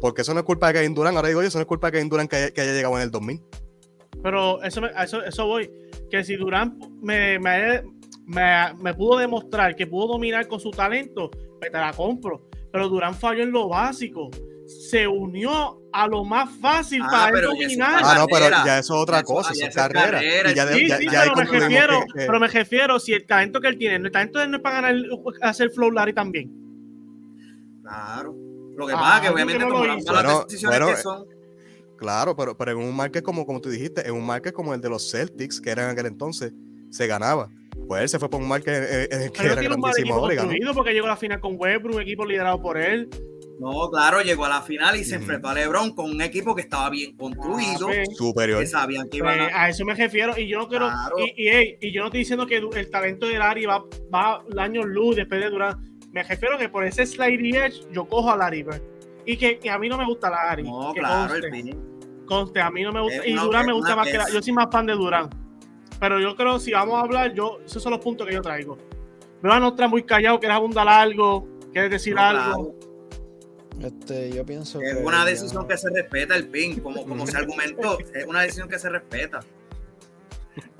Porque 0.00 0.22
eso 0.22 0.34
no 0.34 0.40
es 0.40 0.46
culpa 0.46 0.68
de 0.68 0.74
Kevin 0.74 0.94
Durant. 0.94 1.16
Ahora 1.16 1.28
digo 1.28 1.40
yo, 1.42 1.48
eso 1.48 1.58
no 1.58 1.62
es 1.62 1.68
culpa 1.68 1.88
de 1.88 1.92
Kevin 1.92 2.08
Durant 2.08 2.30
que 2.30 2.36
haya, 2.36 2.72
llegado 2.72 2.96
en 2.96 3.02
el 3.02 3.10
2000. 3.10 3.40
Pero 4.22 4.62
eso, 4.62 4.80
me- 4.80 4.90
eso, 5.02 5.22
eso 5.22 5.46
voy. 5.46 5.70
Que 6.10 6.24
si 6.24 6.36
Durán 6.36 6.78
me, 7.02 7.38
me, 7.38 7.82
me- 8.26 8.94
pudo 8.94 9.18
demostrar 9.18 9.76
que 9.76 9.86
pudo 9.86 10.08
dominar 10.08 10.46
con 10.48 10.58
su 10.60 10.70
talento, 10.70 11.30
pues 11.58 11.70
te 11.70 11.78
la 11.78 11.92
compro. 11.92 12.48
Pero 12.72 12.88
Durán 12.88 13.14
falló 13.14 13.42
en 13.42 13.52
lo 13.52 13.68
básico. 13.68 14.30
Se 14.80 15.06
unió 15.08 15.80
a 15.92 16.06
lo 16.08 16.24
más 16.24 16.50
fácil 16.60 17.00
Ah, 17.04 17.08
para 17.10 17.38
él 17.38 17.44
dominar. 17.44 18.00
Ah, 18.04 18.14
no, 18.18 18.26
pero 18.26 18.48
ya 18.64 18.78
eso 18.78 18.94
es 18.96 19.00
otra 19.02 19.18
Eso- 19.18 19.26
cosa, 19.26 19.50
ah, 19.50 19.52
eso 19.54 19.66
es 19.66 19.74
carrera. 19.74 20.10
carrera. 20.10 20.50
Y 20.50 20.54
ya, 20.54 20.66
de- 20.66 20.74
Sí, 20.74 20.88
ya- 20.88 20.96
sí, 20.98 21.06
ya 21.10 21.22
ahí 21.22 21.28
pero 21.34 21.52
me 21.52 21.60
refiero, 21.60 22.00
que- 22.00 22.06
que- 22.20 22.26
pero 22.26 22.40
me 22.40 22.48
refiero 22.48 22.98
si 23.00 23.12
el 23.12 23.26
talento 23.26 23.60
que 23.60 23.68
él 23.68 23.78
tiene, 23.78 23.96
el 23.96 24.10
talento 24.12 24.38
de 24.38 24.44
él 24.46 24.50
no 24.50 24.56
es 24.58 24.62
para 24.62 24.80
ganar, 24.82 24.94
hacer 25.42 25.70
flow 25.70 25.90
Larry 25.90 26.12
también. 26.12 26.50
Claro. 27.82 28.34
Lo 28.76 28.86
que 28.86 28.92
Ah, 28.92 28.96
pasa 28.96 29.14
es 29.16 29.20
que 29.22 29.26
¿por 29.28 29.36
qué 29.36 29.42
obviamente 29.44 29.66
no 29.66 29.96
hizo? 29.96 30.12
las 30.12 30.22
Bueno, 30.24 30.44
decisiones 30.44 30.78
bueno, 30.80 30.96
que 30.96 31.02
son. 31.02 31.24
Claro, 31.96 32.36
pero, 32.36 32.56
pero 32.56 32.72
en 32.72 32.78
un 32.78 32.94
market 32.94 33.22
como, 33.22 33.46
como 33.46 33.60
tú 33.60 33.70
dijiste, 33.70 34.06
en 34.06 34.14
un 34.14 34.26
market 34.26 34.52
como 34.52 34.74
el 34.74 34.80
de 34.80 34.88
los 34.90 35.10
Celtics, 35.10 35.60
que 35.60 35.70
era 35.70 35.84
en 35.84 35.90
aquel 35.90 36.06
entonces, 36.06 36.52
se 36.90 37.06
ganaba. 37.06 37.48
Pues 37.86 38.02
él 38.02 38.08
se 38.08 38.18
fue 38.18 38.28
por 38.30 38.40
un 38.40 38.48
market 38.48 38.74
en, 38.74 39.12
en 39.12 39.22
el 39.22 39.32
que 39.32 39.38
Pero 39.42 39.52
era 39.52 39.62
grandísimo 39.62 39.90
equipo 39.96 40.14
ahora 40.14 40.72
porque 40.74 40.92
llegó 40.92 41.06
a 41.06 41.10
la 41.10 41.16
final 41.16 41.40
con 41.40 41.54
Westbrook, 41.58 41.96
un 41.96 42.02
equipo 42.02 42.24
liderado 42.24 42.60
por 42.60 42.78
él. 42.78 43.08
No, 43.60 43.88
claro, 43.90 44.20
llegó 44.20 44.44
a 44.46 44.48
la 44.48 44.62
final 44.62 44.96
y 44.96 45.04
se 45.04 45.14
enfrentó 45.14 45.48
a 45.48 45.54
LeBron 45.54 45.94
con 45.94 46.10
un 46.10 46.20
equipo 46.20 46.54
que 46.54 46.62
estaba 46.62 46.90
bien 46.90 47.16
construido, 47.16 47.88
Ah, 47.88 48.02
Superior. 48.16 48.60
que 48.60 48.66
sabían 48.66 49.08
que 49.08 49.18
iban 49.18 49.40
a. 49.40 49.62
a 49.62 49.68
eso 49.68 49.84
me 49.84 49.94
refiero 49.94 50.36
y 50.36 50.48
yo 50.48 50.58
no 50.58 50.68
quiero 50.68 50.86
Claro. 50.88 51.16
y, 51.18 51.44
y, 51.44 51.48
ey, 51.48 51.78
y 51.80 51.92
yo 51.92 52.00
no 52.00 52.06
estoy 52.06 52.20
diciendo 52.20 52.46
que 52.46 52.56
el 52.56 52.90
talento 52.90 53.26
de 53.26 53.38
Larry 53.38 53.66
va, 53.66 53.84
va 54.12 54.42
años 54.58 54.86
luz 54.86 55.16
después 55.16 55.40
de 55.40 55.50
Durant. 55.50 55.78
Me 56.12 56.22
refiero 56.24 56.58
que 56.58 56.68
por 56.68 56.84
ese 56.84 57.06
slidey 57.06 57.56
edge 57.56 57.86
yo 57.92 58.06
cojo 58.06 58.30
a 58.30 58.36
Larry 58.36 58.62
Bird. 58.64 58.82
y 59.26 59.36
que, 59.36 59.58
que 59.58 59.70
a 59.70 59.78
mí 59.78 59.88
no 59.88 59.96
me 59.96 60.04
gusta 60.04 60.28
Larry. 60.30 60.64
No, 60.64 60.92
que 60.92 61.00
claro, 61.00 61.32
conste. 61.32 61.58
el. 61.60 61.76
Conste, 62.26 62.60
a 62.60 62.70
mí 62.70 62.82
no 62.82 62.92
me 62.92 63.00
gusta. 63.02 63.18
Es 63.18 63.26
y 63.28 63.32
una- 63.34 63.42
Durán 63.44 63.66
me 63.66 63.72
gusta 63.72 63.96
más 63.96 64.06
que 64.08 64.18
la. 64.18 64.28
Yo 64.30 64.42
soy 64.42 64.52
más 64.52 64.66
fan 64.70 64.86
de 64.86 64.92
Durán. 64.94 65.30
Pero 66.00 66.18
yo 66.20 66.34
creo, 66.34 66.58
si 66.58 66.72
vamos 66.72 66.96
a 66.96 67.00
hablar, 67.02 67.32
yo, 67.34 67.58
esos 67.64 67.82
son 67.82 67.92
los 67.92 68.00
puntos 68.00 68.26
que 68.26 68.34
yo 68.34 68.42
traigo. 68.42 68.76
Durán 69.42 69.62
no 69.62 69.68
está 69.68 69.86
muy 69.88 70.02
callado, 70.02 70.38
quieres 70.40 70.56
abundar 70.56 70.88
algo, 70.88 71.46
quieres 71.72 71.90
decir 71.90 72.14
No, 72.14 72.20
algo. 72.22 72.42
claro. 72.42 72.74
Este, 73.80 74.30
yo 74.32 74.44
pienso 74.46 74.80
Es 74.80 74.96
que 74.96 75.02
una 75.02 75.24
ya- 75.24 75.30
decisión 75.30 75.66
que 75.68 75.76
se 75.76 75.90
respeta 75.90 76.36
el 76.36 76.48
PIN, 76.48 76.80
como, 76.80 77.04
como 77.06 77.26
se 77.26 77.36
argumentó, 77.36 77.98
es 78.14 78.24
una 78.26 78.42
decisión 78.42 78.68
que 78.68 78.78
se 78.78 78.88
respeta. 78.88 79.40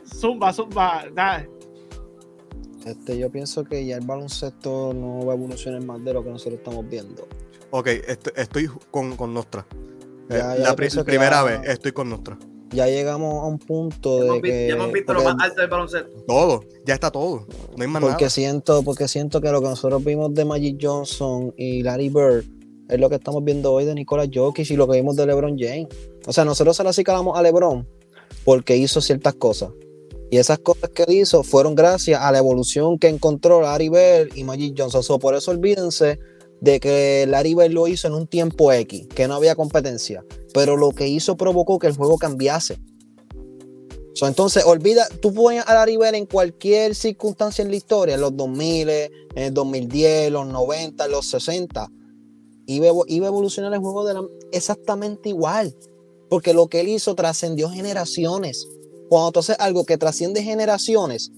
Zumba, 0.06 0.52
zumba. 0.52 1.04
da. 1.12 1.46
Este, 2.86 3.18
yo 3.18 3.30
pienso 3.30 3.64
que 3.64 3.84
ya 3.86 3.96
el 3.96 4.06
baloncesto 4.06 4.92
no 4.92 5.24
va 5.24 5.32
a 5.32 5.36
evolucionar 5.36 5.82
más 5.84 6.04
de 6.04 6.12
lo 6.12 6.22
que 6.22 6.30
nosotros 6.30 6.56
estamos 6.58 6.88
viendo. 6.88 7.26
Ok, 7.70 7.86
est- 7.88 8.28
estoy 8.36 8.68
con, 8.90 9.16
con 9.16 9.32
Nostra. 9.32 9.66
Eh, 10.28 10.36
Ya, 10.38 10.56
ya 10.56 10.62
la 10.64 10.76
pri- 10.76 10.90
primera 11.04 11.36
ya- 11.36 11.42
vez 11.42 11.60
estoy 11.70 11.92
con 11.92 12.10
Nostra. 12.10 12.38
Ya 12.70 12.86
llegamos 12.86 13.42
a 13.42 13.46
un 13.46 13.58
punto 13.58 14.18
Ya 14.18 14.22
de 14.24 14.28
hemos, 14.28 14.42
que 14.42 14.68
ya 14.68 14.74
hemos 14.74 14.92
visto 14.92 15.14
lo 15.14 15.22
más 15.22 15.36
alto 15.40 15.60
del 15.60 15.70
baloncesto. 15.70 16.10
Todo, 16.26 16.60
ya 16.84 16.94
está 16.94 17.10
todo. 17.10 17.46
No 17.76 17.82
hay 17.82 17.88
más 17.88 18.02
porque 18.02 18.24
nada. 18.24 18.30
siento, 18.30 18.82
porque 18.82 19.06
siento 19.08 19.40
que 19.40 19.50
lo 19.50 19.60
que 19.62 19.68
nosotros 19.68 20.04
vimos 20.04 20.34
de 20.34 20.44
Magic 20.44 20.78
Johnson 20.80 21.54
y 21.56 21.82
Larry 21.82 22.08
Bird 22.08 22.44
es 22.88 23.00
lo 23.00 23.08
que 23.08 23.16
estamos 23.16 23.42
viendo 23.44 23.72
hoy 23.72 23.84
de 23.84 23.94
Nicolas 23.94 24.28
Jokic 24.32 24.70
y 24.70 24.76
lo 24.76 24.88
que 24.88 24.96
vimos 24.96 25.16
de 25.16 25.26
LeBron 25.26 25.56
James. 25.58 25.88
O 26.26 26.32
sea, 26.32 26.44
nosotros 26.44 26.76
se 26.76 26.84
la 26.84 26.90
acicalamos 26.90 27.38
a 27.38 27.42
LeBron 27.42 27.86
porque 28.44 28.76
hizo 28.76 29.00
ciertas 29.00 29.34
cosas. 29.34 29.70
Y 30.30 30.38
esas 30.38 30.58
cosas 30.58 30.90
que 30.90 31.04
hizo 31.12 31.42
fueron 31.42 31.74
gracias 31.74 32.20
a 32.20 32.32
la 32.32 32.38
evolución 32.38 32.98
que 32.98 33.08
encontró 33.08 33.60
Larry 33.60 33.88
Bird 33.88 34.36
y 34.36 34.44
Magic 34.44 34.74
Johnson. 34.76 35.02
So, 35.02 35.18
por 35.18 35.34
eso 35.34 35.50
olvídense 35.50 36.18
de 36.60 36.80
que 36.80 37.26
Larry 37.28 37.54
Bird 37.54 37.72
lo 37.72 37.86
hizo 37.86 38.08
en 38.08 38.14
un 38.14 38.26
tiempo 38.26 38.72
X, 38.72 39.06
que 39.14 39.28
no 39.28 39.34
había 39.34 39.54
competencia. 39.54 40.24
Pero 40.52 40.76
lo 40.76 40.90
que 40.90 41.06
hizo 41.06 41.36
provocó 41.36 41.78
que 41.78 41.86
el 41.86 41.96
juego 41.96 42.18
cambiase. 42.18 42.78
So, 44.14 44.26
entonces, 44.28 44.64
olvida, 44.64 45.06
tú 45.20 45.34
pones 45.34 45.64
a 45.66 45.74
Larry 45.74 45.96
Bird 45.96 46.14
en 46.14 46.26
cualquier 46.26 46.94
circunstancia 46.94 47.62
en 47.62 47.70
la 47.70 47.76
historia, 47.76 48.14
en 48.14 48.20
los 48.20 48.36
2000, 48.36 48.88
en 48.88 49.10
el 49.34 49.54
2010, 49.54 50.30
los 50.32 50.46
90, 50.46 51.08
los 51.08 51.28
60, 51.28 51.90
iba, 52.66 52.86
a 52.86 52.90
evo- 52.90 53.04
iba 53.08 53.26
a 53.26 53.28
evolucionar 53.28 53.72
el 53.72 53.80
juego 53.80 54.04
de 54.04 54.14
la- 54.14 54.28
exactamente 54.52 55.28
igual. 55.28 55.74
Porque 56.28 56.54
lo 56.54 56.68
que 56.68 56.80
él 56.80 56.88
hizo 56.88 57.14
trascendió 57.14 57.68
generaciones. 57.68 58.66
Cuando 59.08 59.32
tú 59.32 59.40
haces 59.40 59.56
algo 59.58 59.84
que 59.84 59.98
trasciende 59.98 60.42
generaciones, 60.42 61.30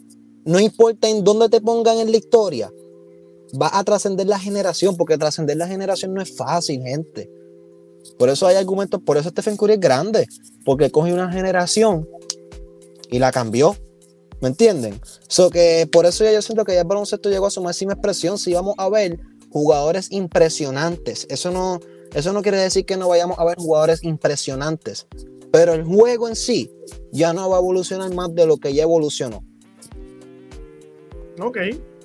no 0.45 0.61
importa 0.61 1.09
en 1.09 1.25
dónde 1.25 1.49
te 1.49 1.61
pongan 1.61 1.99
en 1.99 2.11
la 2.11 2.17
historia, 2.17 2.73
va 3.61 3.71
a 3.73 3.85
trascender 3.85 4.27
la 4.27 4.39
generación, 4.39 4.97
porque 4.97 5.19
trascender 5.19 5.57
la 5.57 5.67
generación 5.67 6.15
no 6.15 6.23
es 6.23 6.35
fácil, 6.37 6.83
gente. 6.83 7.29
Por 8.19 8.29
eso 8.29 8.47
hay 8.47 8.57
argumentos, 8.57 9.01
por 9.05 9.17
eso 9.17 9.29
Stephen 9.31 9.57
Curry 9.57 9.75
es 9.75 9.81
grande, 9.81 10.27
porque 10.65 10.91
coge 10.91 11.13
una 11.13 11.31
generación 11.31 12.09
y 13.11 13.19
la 13.19 13.33
cambió. 13.33 13.77
¿Me 14.41 14.49
entienden? 14.49 15.01
So 15.29 15.51
que 15.51 15.89
por 15.91 16.07
eso 16.07 16.23
ya 16.23 16.31
yo 16.33 16.43
siento 16.43 16.65
que 16.65 16.75
ya 16.75 16.83
el 16.83 16.87
baloncesto 16.87 17.31
llegó 17.31 17.47
a 17.47 17.51
su 17.51 17.63
máxima 17.63 17.95
expresión. 17.95 18.39
Si 18.39 18.53
vamos 18.53 18.75
a 18.79 18.89
ver 18.89 19.19
jugadores 19.57 20.13
impresionantes, 20.13 21.27
eso 21.31 21.51
no, 21.51 21.81
eso 22.13 22.33
no 22.35 22.43
quiere 22.43 22.59
decir 22.59 22.85
que 22.85 22.99
no 22.99 23.09
vayamos 23.09 23.39
a 23.39 23.45
ver 23.47 23.57
jugadores 23.57 24.05
impresionantes, 24.05 25.07
pero 25.51 25.73
el 25.73 25.83
juego 25.83 26.29
en 26.29 26.37
sí 26.37 26.71
ya 27.11 27.33
no 27.33 27.49
va 27.49 27.57
a 27.57 27.61
evolucionar 27.61 28.13
más 28.13 28.35
de 28.35 28.47
lo 28.47 28.59
que 28.59 28.75
ya 28.75 28.83
evolucionó. 28.83 29.43
Ok. 31.41 31.57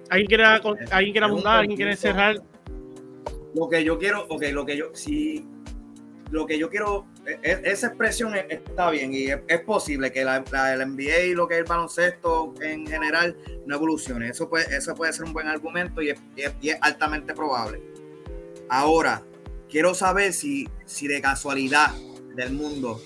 ¿Alguien 0.09 0.27
quiere, 0.27 0.45
alguien 0.45 1.11
quiere 1.11 1.25
abundar? 1.25 1.59
¿Alguien 1.59 1.75
quiere 1.75 1.97
cerrar? 1.97 2.41
Lo 3.53 3.67
que 3.67 3.83
yo 3.83 3.99
quiero, 3.99 4.25
ok, 4.29 4.43
lo 4.53 4.65
que 4.65 4.77
yo, 4.77 4.85
si, 4.93 5.45
lo 6.29 6.45
que 6.45 6.57
yo 6.57 6.69
quiero, 6.69 7.05
esa 7.43 7.87
expresión 7.87 8.35
es- 8.35 8.45
está 8.49 8.89
bien 8.89 9.13
y 9.13 9.27
es, 9.27 9.61
posible 9.61 10.11
que 10.11 10.23
la, 10.25 10.43
la- 10.51 10.73
el 10.73 10.81
NBA 10.81 11.19
y 11.27 11.33
lo 11.33 11.47
que 11.47 11.53
es 11.55 11.59
el 11.61 11.65
baloncesto 11.65 12.53
en 12.61 12.87
general 12.87 13.37
no 13.65 13.75
evolucione. 13.75 14.29
Eso 14.29 14.49
puede, 14.49 14.75
eso 14.75 14.95
puede 14.95 15.13
ser 15.13 15.25
un 15.25 15.33
buen 15.33 15.47
argumento 15.47 16.01
y 16.01 16.09
es, 16.09 16.19
y 16.35 16.41
es- 16.41 16.53
y 16.61 16.69
es 16.69 16.77
altamente 16.81 17.33
probable. 17.33 17.81
Ahora, 18.69 19.21
quiero 19.69 19.93
saber 19.93 20.33
si, 20.33 20.67
si 20.85 21.07
de 21.07 21.21
casualidad 21.21 21.91
del 22.35 22.53
mundo 22.53 22.99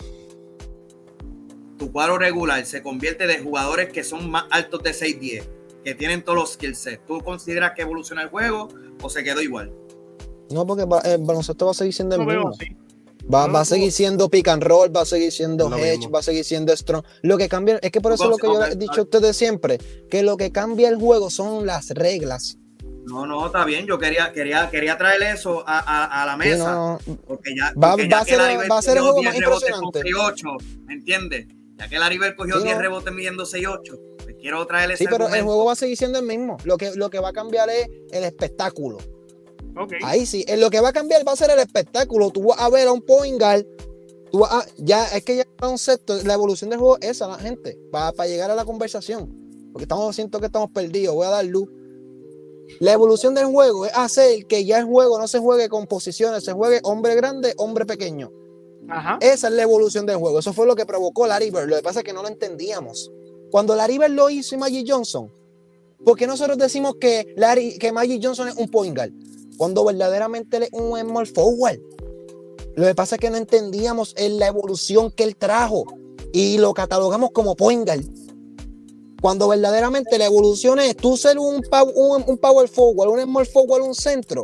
tu 1.77 1.91
cuadro 1.91 2.17
regular 2.17 2.65
se 2.65 2.81
convierte 2.81 3.27
de 3.27 3.39
jugadores 3.39 3.89
que 3.91 4.03
son 4.03 4.29
más 4.31 4.45
altos 4.49 4.81
de 4.83 4.91
6'10, 4.93 5.43
que 5.83 5.93
tienen 5.93 6.23
todos 6.23 6.37
los 6.39 6.53
skill 6.53 6.73
sets. 6.75 7.05
¿Tú 7.05 7.19
consideras 7.19 7.73
que 7.75 7.81
evoluciona 7.81 8.21
el 8.23 8.29
juego 8.29 8.69
o 9.01 9.09
se 9.09 9.23
quedó 9.23 9.41
igual? 9.41 9.71
No, 10.49 10.65
porque 10.65 10.83
el 10.83 11.17
baloncesto 11.25 11.65
va 11.65 11.71
a 11.71 11.73
seguir 11.75 11.93
siendo 11.93 12.15
el 12.15 12.25
mismo. 12.25 12.49
así. 12.49 12.77
Va, 13.33 13.47
No, 13.47 13.53
va 13.53 13.59
a 13.59 13.61
no. 13.61 13.65
seguir 13.65 13.91
siendo 13.91 14.29
pick 14.29 14.47
and 14.47 14.63
roll, 14.63 14.95
va 14.95 15.01
a 15.01 15.05
seguir 15.05 15.31
siendo 15.31 15.67
hedge, 15.75 15.97
mismo. 15.97 16.11
va 16.11 16.19
a 16.19 16.23
seguir 16.23 16.45
siendo 16.45 16.75
strong. 16.75 17.03
Lo 17.23 17.37
que 17.37 17.49
cambia, 17.49 17.79
es 17.81 17.91
que 17.91 17.99
por 18.01 18.11
eso 18.13 18.25
es 18.25 18.29
lo 18.29 18.37
que 18.37 18.47
yo 18.47 18.63
he 18.63 18.75
dicho 18.75 19.01
a 19.01 19.03
ustedes 19.03 19.35
siempre, 19.35 19.79
que 20.09 20.21
lo 20.23 20.37
que 20.37 20.51
cambia 20.51 20.89
el 20.89 20.97
juego 20.97 21.29
son 21.29 21.65
las 21.65 21.89
reglas. 21.89 22.57
No, 23.07 23.25
no, 23.25 23.45
está 23.47 23.65
bien. 23.65 23.85
Yo 23.85 23.99
quería, 23.99 24.31
quería, 24.31 24.69
quería 24.71 24.97
traer 24.97 25.21
eso 25.23 25.63
a, 25.67 25.79
a- 25.79 26.23
a 26.23 26.25
la 26.25 26.37
mesa. 26.37 26.71
no, 26.71 26.99
Porque 27.27 27.51
ya, 27.55 27.71
Va- 27.79 27.91
porque 27.91 28.03
va 28.05 28.09
ya 28.09 28.19
a 28.21 28.25
que 28.25 28.35
ser- 28.35 28.71
va 28.71 28.77
a 28.77 28.81
ser 28.81 28.97
el 28.97 29.03
juego 29.03 29.19
10 29.21 29.33
más 29.33 29.41
impresionante. 29.43 30.01
6'8", 30.01 30.57
¿me 30.85 30.93
entiendes? 30.93 31.47
Ya 31.77 31.89
que 31.89 31.99
Bird 32.17 32.35
cogió 32.35 32.57
Sí, 32.57 32.63
10 32.63 32.75
no. 32.77 32.81
rebotes 32.81 33.13
midiendo 33.13 33.45
6'8", 33.45 33.99
pues 34.23 34.35
quiero 34.39 34.65
traer 34.65 34.91
ese 34.91 34.99
sí, 34.99 35.05
pero 35.05 35.17
el 35.17 35.21
argumento. 35.23 35.45
juego 35.45 35.65
va 35.65 35.73
a 35.73 35.75
seguir 35.75 35.97
siendo 35.97 36.19
el 36.19 36.25
mismo. 36.25 36.57
Lo 36.63 36.77
que, 36.77 36.91
lo 36.95 37.09
que 37.09 37.19
va 37.19 37.29
a 37.29 37.33
cambiar 37.33 37.69
es 37.69 37.87
el 38.11 38.23
espectáculo. 38.23 38.97
Ok. 39.77 39.93
Ahí 40.03 40.25
sí, 40.25 40.45
en 40.47 40.59
lo 40.61 40.69
que 40.69 40.79
va 40.79 40.89
a 40.89 40.93
cambiar 40.93 41.27
va 41.27 41.33
a 41.33 41.35
ser 41.35 41.49
el 41.51 41.59
espectáculo. 41.59 42.29
Tú 42.31 42.43
vas 42.43 42.59
a 42.59 42.69
ver 42.69 42.87
a 42.87 42.91
un 42.91 43.01
point 43.01 43.39
guard, 43.39 43.65
tú 44.31 44.39
vas 44.39 44.51
a- 44.53 44.65
ya 44.77 45.05
es 45.07 45.23
que 45.23 45.35
ya 45.37 45.41
el 45.43 45.55
concepto, 45.57 46.17
la 46.23 46.33
evolución 46.33 46.69
del 46.69 46.79
juego 46.79 46.97
es 47.01 47.09
esa, 47.11 47.27
la 47.27 47.35
gente, 47.37 47.77
para 47.91 48.25
llegar 48.27 48.49
a 48.51 48.55
la 48.55 48.65
conversación. 48.65 49.43
Porque 49.73 49.83
estamos, 49.83 50.15
siento 50.15 50.39
que 50.39 50.45
estamos 50.45 50.69
perdidos, 50.71 51.13
voy 51.15 51.27
a 51.27 51.31
dar 51.31 51.45
luz. 51.45 51.67
La 52.79 52.93
evolución 52.93 53.35
del 53.35 53.45
juego 53.45 53.85
es 53.85 53.91
hacer 53.95 54.45
que 54.47 54.65
ya 54.65 54.79
el 54.79 54.85
juego 54.85 55.19
no 55.19 55.27
se 55.27 55.39
juegue 55.39 55.69
con 55.69 55.85
posiciones, 55.85 56.43
se 56.43 56.53
juegue 56.53 56.79
hombre 56.83 57.15
grande, 57.15 57.53
hombre 57.57 57.85
pequeño. 57.85 58.31
Ajá. 58.89 59.17
Esa 59.21 59.47
es 59.49 59.53
la 59.53 59.63
evolución 59.63 60.05
del 60.05 60.17
juego. 60.17 60.39
Eso 60.39 60.53
fue 60.53 60.65
lo 60.65 60.75
que 60.75 60.85
provocó 60.85 61.27
Larry 61.27 61.51
Bird. 61.51 61.67
Lo 61.67 61.75
que 61.75 61.81
pasa 61.83 61.99
es 61.99 62.05
que 62.05 62.13
no 62.13 62.21
lo 62.21 62.27
entendíamos. 62.27 63.11
Cuando 63.51 63.75
Larry 63.75 63.97
Bird 63.97 64.11
lo 64.11 64.29
hizo 64.29 64.55
y 64.55 64.57
Magic 64.57 64.85
Johnson, 64.89 65.31
¿por 66.03 66.17
qué 66.17 66.25
nosotros 66.27 66.57
decimos 66.57 66.95
que, 66.99 67.33
Larry, 67.37 67.77
que 67.77 67.91
Magic 67.91 68.19
Johnson 68.23 68.47
es 68.47 68.55
un 68.55 68.69
point 68.69 68.95
guard? 68.95 69.11
Cuando 69.57 69.83
verdaderamente 69.85 70.57
él 70.57 70.63
es 70.63 70.69
un 70.73 70.99
small 70.99 71.27
forward. 71.27 71.79
Lo 72.75 72.85
que 72.85 72.95
pasa 72.95 73.15
es 73.15 73.21
que 73.21 73.29
no 73.29 73.37
entendíamos 73.37 74.13
en 74.17 74.37
la 74.39 74.47
evolución 74.47 75.11
que 75.11 75.23
él 75.23 75.35
trajo 75.35 75.85
y 76.33 76.57
lo 76.57 76.73
catalogamos 76.73 77.31
como 77.31 77.55
point 77.55 77.85
guard. 77.87 78.03
Cuando 79.21 79.47
verdaderamente 79.47 80.17
la 80.17 80.25
evolución 80.25 80.79
es 80.79 80.95
tú 80.97 81.17
ser 81.17 81.39
un, 81.39 81.61
pow- 81.63 81.91
un, 81.95 82.23
un 82.27 82.37
power 82.37 82.67
forward, 82.67 83.09
un 83.09 83.21
small 83.21 83.45
forward, 83.45 83.81
un 83.81 83.95
centro 83.95 84.43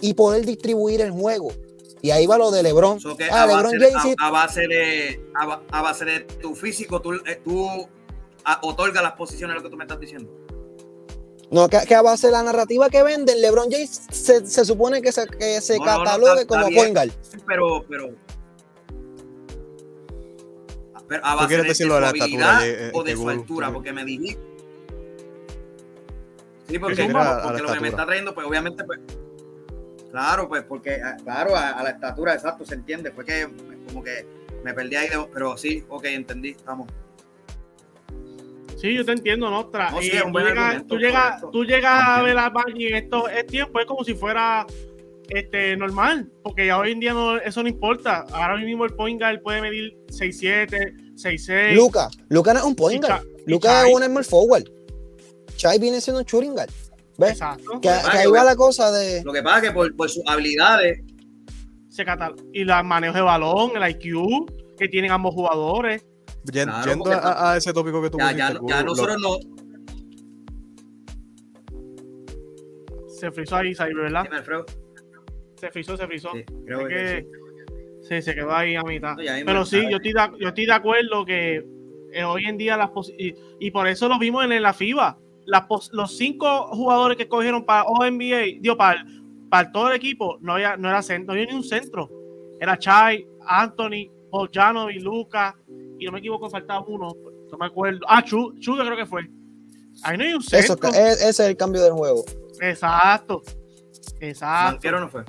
y 0.00 0.14
poder 0.14 0.46
distribuir 0.46 1.00
el 1.00 1.10
juego. 1.10 1.48
Y 2.00 2.10
ahí 2.10 2.26
va 2.26 2.38
lo 2.38 2.50
de 2.50 2.62
LeBron. 2.62 3.00
So 3.00 3.16
Ah, 3.30 3.42
a, 3.42 3.46
LeBron 3.46 3.64
base, 3.64 3.78
de- 3.78 3.90
James 3.92 4.02
sí- 4.04 4.14
a- 4.18 4.26
a 4.28 4.30
base 4.30 4.60
de 4.68 5.20
a, 5.34 5.46
ba- 5.46 5.62
a 5.70 5.82
base 5.82 6.04
de 6.04 6.20
tu 6.20 6.54
físico, 6.54 7.00
tú, 7.02 7.14
eh, 7.14 7.40
tú 7.44 7.66
a- 8.44 8.60
otorgas 8.62 9.02
las 9.02 9.12
posiciones, 9.14 9.56
lo 9.56 9.62
que 9.62 9.70
tú 9.70 9.76
me 9.76 9.84
estás 9.84 9.98
diciendo. 9.98 10.30
No, 11.50 11.68
que, 11.68 11.78
que 11.86 11.94
a 11.94 12.02
base 12.02 12.26
de 12.26 12.32
la 12.32 12.42
narrativa 12.42 12.90
que 12.90 13.02
venden, 13.04 13.40
LeBron 13.40 13.70
James 13.70 14.00
se, 14.10 14.44
se 14.46 14.64
supone 14.64 15.00
que 15.00 15.12
se, 15.12 15.26
que 15.28 15.60
se 15.60 15.78
No, 15.78 15.84
no, 15.84 15.92
no, 15.98 16.04
catalogue 16.04 16.40
está- 16.40 16.46
como 16.46 16.60
está 16.62 16.68
bien. 16.70 16.94
point 16.94 16.94
guard. 16.96 17.10
Pero, 17.46 17.84
pero. 17.88 18.08
pero 21.08 21.24
a 21.24 21.30
¿Tú 21.32 21.36
base 21.36 21.46
quieres 21.48 21.62
de, 21.64 21.68
decir 21.68 21.86
de 21.86 22.00
la 22.00 22.06
estatura, 22.08 22.56
habilidad 22.56 22.68
eh, 22.68 22.90
o 22.92 23.02
de 23.04 23.14
su 23.16 23.28
altura, 23.28 23.66
que- 23.68 23.72
porque 23.74 23.92
me 23.92 24.04
dijiste. 24.04 24.42
Sí, 26.68 26.78
porque, 26.80 27.02
a 27.02 27.52
lo 27.62 27.72
que 27.74 27.80
me 27.80 27.88
está 27.88 28.04
trayendo, 28.04 28.34
pues 28.34 28.44
obviamente, 28.46 28.82
pues. 28.84 28.98
Claro, 30.10 30.48
pues 30.48 30.64
porque, 30.64 31.00
ah, 31.02 31.16
claro, 31.22 31.54
a, 31.54 31.70
a 31.70 31.82
la 31.84 31.90
estatura, 31.90 32.34
exacto, 32.34 32.64
se 32.64 32.74
entiende. 32.74 33.12
Fue 33.12 33.24
que 33.24 33.46
como 33.86 34.02
que 34.02 34.26
me 34.64 34.74
perdí 34.74 34.96
ahí, 34.96 35.08
de- 35.08 35.28
pero 35.32 35.56
sí, 35.56 35.84
ok, 35.88 36.04
entendí, 36.06 36.50
estamos. 36.50 36.88
Sí, 38.76 38.94
yo 38.94 39.04
te 39.04 39.12
entiendo, 39.12 39.48
¿no? 39.50 39.70
Tra- 39.70 39.90
No, 39.90 40.00
sí, 40.02 40.10
tú, 40.10 40.38
llegas, 40.38 40.86
tú, 40.86 40.96
llegas, 40.98 41.24
correcto. 41.40 41.50
tú 41.50 41.64
llegas 41.64 42.02
a 42.08 42.22
ver 42.22 42.36
a 42.38 42.50
Magic 42.50 42.90
en 42.90 42.94
estos 42.96 43.30
es 43.32 43.46
tiempo, 43.46 43.80
es 43.80 43.86
como 43.86 44.04
si 44.04 44.14
fuera 44.14 44.66
este, 45.28 45.76
normal, 45.76 46.30
porque 46.42 46.66
ya 46.66 46.78
hoy 46.78 46.92
en 46.92 47.00
día 47.00 47.12
no, 47.14 47.36
eso 47.38 47.62
no 47.62 47.68
importa. 47.68 48.24
Ahora 48.32 48.56
mismo 48.58 48.84
el 48.84 48.92
point 48.94 49.20
guard 49.20 49.40
puede 49.42 49.60
medir 49.62 49.96
6'7, 50.08 51.14
6'6. 51.16 51.74
Luca, 51.74 52.08
Luca 52.28 52.52
no 52.52 52.60
es 52.60 52.64
un 52.66 52.76
point 52.76 53.04
guard. 53.04 53.22
Luca 53.46 53.86
es 53.88 53.94
un 53.94 54.02
small 54.04 54.24
forward. 54.24 54.64
Chai 55.56 55.78
viene 55.78 56.00
siendo 56.00 56.20
un 56.20 56.26
shooting 56.26 56.52
guard. 56.52 56.70
¿Ves? 57.18 57.30
Exacto. 57.30 57.80
Que, 57.80 57.88
que 57.88 58.10
que 58.10 58.18
ahí 58.18 58.26
va 58.30 58.44
la 58.44 58.56
cosa 58.56 58.90
de. 58.92 59.22
Lo 59.24 59.32
que 59.32 59.42
pasa 59.42 59.56
es 59.58 59.62
que 59.64 59.70
por, 59.72 59.96
por 59.96 60.10
sus 60.10 60.22
habilidades, 60.26 61.00
Se 61.88 62.04
cata- 62.04 62.34
y 62.52 62.62
los 62.64 62.84
manejos 62.84 63.14
de 63.16 63.22
balón, 63.22 63.70
el 63.74 63.90
IQ 63.90 64.44
que 64.76 64.86
tienen 64.88 65.10
ambos 65.10 65.34
jugadores. 65.34 66.04
Yen- 66.52 66.64
Claro, 66.68 66.86
yendo 66.90 67.10
a, 67.12 67.52
a 67.52 67.56
ese 67.56 67.72
tópico 67.72 68.00
que 68.02 68.10
tú 68.10 68.18
ya, 68.18 68.30
pusiste, 68.30 68.66
ya 68.68 68.82
nosotros 68.82 69.16
no. 69.20 69.38
Se 73.08 73.30
frizó 73.30 73.56
ahí, 73.56 73.74
Cyber, 73.74 73.94
¿verdad? 73.94 74.24
Se 75.56 75.70
frizó, 75.70 75.96
se 75.96 76.06
frizó. 76.06 76.30
Sí, 76.32 76.44
creo 76.66 76.86
que 76.86 76.94
que- 76.94 77.26
sí. 77.30 77.38
Sí, 78.08 78.22
se 78.22 78.34
quedó 78.36 78.54
ahí 78.54 78.76
a 78.76 78.82
mitad. 78.82 79.16
No, 79.16 79.22
Pero 79.46 79.64
sí, 79.64 79.82
yo 79.90 79.96
estoy, 79.96 80.12
de, 80.12 80.30
yo 80.38 80.48
estoy 80.48 80.66
de 80.66 80.72
acuerdo 80.72 81.24
que 81.24 81.66
eh, 82.12 82.22
hoy 82.24 82.44
en 82.44 82.56
día 82.56 82.76
las 82.76 82.90
y, 83.18 83.34
y 83.58 83.70
por 83.72 83.88
eso 83.88 84.08
lo 84.08 84.16
vimos 84.18 84.44
en, 84.44 84.62
la 84.62 84.72
FIBA. 84.72 85.18
Las 85.44 85.62
pos- 85.62 85.90
los 85.92 86.16
cinco 86.16 86.68
jugadores 86.68 87.16
que 87.16 87.26
cogieron 87.26 87.64
para 87.64 87.82
ONBA, 87.84 88.60
dio 88.60 88.76
para 88.76 89.04
para 89.50 89.70
todo 89.72 89.88
el 89.90 89.96
equipo 89.96 90.38
no 90.40 90.54
había, 90.54 90.76
no 90.76 90.88
era 90.88 91.02
centro, 91.02 91.26
no 91.26 91.32
había 91.40 91.46
ni 91.52 91.56
un 91.56 91.64
centro. 91.64 92.08
Era 92.60 92.76
Chai, 92.78 93.26
Anthony, 93.46 94.10
Bojano 94.30 94.90
y 94.90 94.98
Lucas, 95.00 95.54
y 95.98 96.06
no 96.06 96.12
me 96.12 96.18
equivoco, 96.18 96.48
faltaba 96.50 96.84
uno, 96.86 97.14
no 97.50 97.58
me 97.58 97.66
acuerdo. 97.66 98.00
Ah, 98.08 98.22
Chu, 98.22 98.54
Chu 98.58 98.74
creo 98.76 98.96
que 98.96 99.06
fue. 99.06 99.22
Ahí 100.02 100.16
no 100.18 100.24
hay 100.24 100.34
un 100.34 100.40
Eso, 100.42 100.74
centro. 100.74 100.90
e- 100.92 101.12
ese 101.12 101.28
es 101.28 101.40
el 101.40 101.56
cambio 101.56 101.82
del 101.82 101.92
juego. 101.92 102.24
Exacto. 102.60 103.42
Exacto. 104.20 104.72
Banquero 104.74 105.00
no 105.00 105.08
fue. 105.08 105.24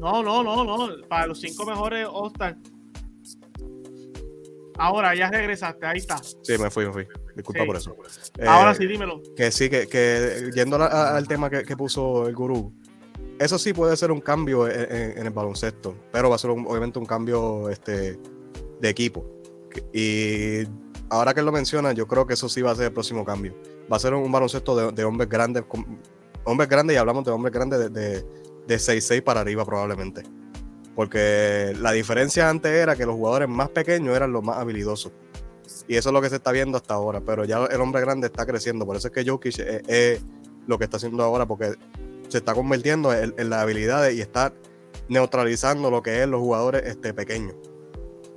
No, 0.00 0.22
no, 0.22 0.42
no, 0.42 0.64
no. 0.64 0.88
Para 1.08 1.26
los 1.26 1.40
cinco 1.40 1.64
mejores 1.66 2.06
All-Star. 2.10 2.56
Ahora 4.76 5.14
ya 5.14 5.30
regresaste, 5.30 5.86
ahí 5.86 5.98
está. 5.98 6.18
Sí, 6.22 6.58
me 6.58 6.68
fui, 6.70 6.84
me 6.86 6.92
fui. 6.92 7.06
Disculpa 7.36 7.60
Sí. 7.60 7.66
por 7.66 7.76
eso. 7.76 7.96
Ahora 8.46 8.72
Eh, 8.72 8.74
sí, 8.74 8.86
dímelo. 8.86 9.22
Que 9.36 9.50
sí, 9.52 9.70
que, 9.70 9.86
que 9.86 10.50
yendo 10.54 10.76
a- 10.76 10.86
a- 10.86 11.16
al 11.16 11.28
tema 11.28 11.48
que, 11.48 11.62
que 11.62 11.76
puso 11.76 12.26
el 12.26 12.34
gurú, 12.34 12.72
eso 13.38 13.56
sí 13.58 13.72
puede 13.72 13.96
ser 13.96 14.10
un 14.10 14.20
cambio 14.20 14.66
en, 14.68 14.80
en- 14.92 15.18
en 15.18 15.26
el 15.26 15.32
baloncesto, 15.32 15.94
pero 16.10 16.28
va 16.28 16.34
a 16.36 16.38
ser 16.38 16.50
un- 16.50 16.66
obviamente 16.66 16.98
un 16.98 17.06
cambio 17.06 17.68
este, 17.70 18.18
de 18.84 18.90
equipo. 18.90 19.24
Y 19.92 20.64
ahora 21.08 21.34
que 21.34 21.42
lo 21.42 21.50
menciona, 21.50 21.92
yo 21.92 22.06
creo 22.06 22.26
que 22.26 22.34
eso 22.34 22.48
sí 22.48 22.60
va 22.62 22.72
a 22.72 22.76
ser 22.76 22.86
el 22.86 22.92
próximo 22.92 23.24
cambio. 23.24 23.54
Va 23.90 23.96
a 23.96 24.00
ser 24.00 24.14
un, 24.14 24.30
baloncesto 24.30 24.92
de, 24.92 25.04
hombres 25.04 25.28
grandes, 25.28 25.64
hombres 26.44 26.68
grandes 26.68 26.94
y 26.94 26.98
hablamos 26.98 27.24
de 27.24 27.30
hombres 27.30 27.52
grandes 27.52 27.78
de, 27.78 27.88
de, 27.88 28.22
de 28.66 28.76
6'6 28.76 29.22
para 29.22 29.40
arriba 29.40 29.64
probablemente. 29.64 30.22
Porque 30.94 31.74
la 31.80 31.92
diferencia 31.92 32.48
antes 32.48 32.70
era 32.70 32.94
que 32.94 33.04
los 33.06 33.16
jugadores 33.16 33.48
más 33.48 33.70
pequeños 33.70 34.14
eran 34.14 34.32
los 34.32 34.44
más 34.44 34.58
habilidosos. 34.58 35.12
Y 35.88 35.96
eso 35.96 36.10
es 36.10 36.12
lo 36.12 36.20
que 36.20 36.28
se 36.28 36.36
está 36.36 36.52
viendo 36.52 36.76
hasta 36.76 36.94
ahora. 36.94 37.20
Pero 37.20 37.44
ya 37.44 37.64
el 37.64 37.80
hombre 37.80 38.00
grande 38.02 38.26
está 38.28 38.46
creciendo. 38.46 38.86
Por 38.86 38.96
eso 38.96 39.08
es 39.08 39.14
que 39.14 39.28
Jokic 39.28 39.58
es, 39.58 39.82
es 39.88 40.24
lo 40.68 40.78
que 40.78 40.84
está 40.84 40.98
haciendo 40.98 41.24
ahora. 41.24 41.46
Porque 41.46 41.74
se 42.28 42.38
está 42.38 42.54
convirtiendo 42.54 43.12
en, 43.12 43.34
en 43.36 43.50
las 43.50 43.62
habilidades 43.62 44.14
y 44.16 44.20
está 44.20 44.52
neutralizando 45.08 45.90
lo 45.90 46.02
que 46.02 46.22
es 46.22 46.28
los 46.28 46.40
jugadores 46.40 46.82
este, 46.84 47.12
pequeños. 47.12 47.56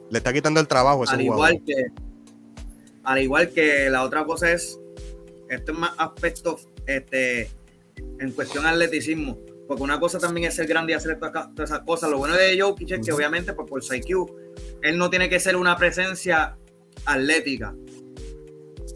Le 0.09 0.17
está 0.19 0.31
quitando 0.33 0.59
el 0.59 0.67
trabajo 0.67 1.01
a 1.01 1.03
esos 1.05 1.13
al 1.15 1.21
jugadores. 1.25 1.55
igual 1.55 1.65
que 1.65 1.85
al 3.03 3.21
igual 3.21 3.49
que 3.49 3.89
la 3.89 4.03
otra 4.03 4.25
cosa 4.25 4.51
es 4.51 4.79
este 5.49 5.71
es 5.71 5.77
más 5.77 5.91
aspecto 5.97 6.59
este 6.85 7.49
en 8.19 8.31
cuestión 8.31 8.63
de 8.65 8.69
atleticismo 8.71 9.37
porque 9.67 9.83
una 9.83 9.99
cosa 9.99 10.17
también 10.19 10.47
es 10.47 10.55
ser 10.55 10.65
grande 10.67 10.93
y 10.93 10.95
hacer 10.95 11.19
todas, 11.19 11.49
esas 11.61 11.81
cosas. 11.81 12.09
Lo 12.09 12.17
bueno 12.19 12.35
de 12.35 12.57
Jokic 12.59 12.91
es 12.91 13.05
que 13.05 13.11
obviamente 13.11 13.51
pues, 13.53 13.67
por 13.69 13.83
su 13.83 13.93
IQ 13.95 14.27
él 14.81 14.97
no 14.97 15.09
tiene 15.09 15.27
que 15.29 15.39
ser 15.41 15.55
una 15.57 15.75
presencia 15.77 16.57
atlética. 17.05 17.73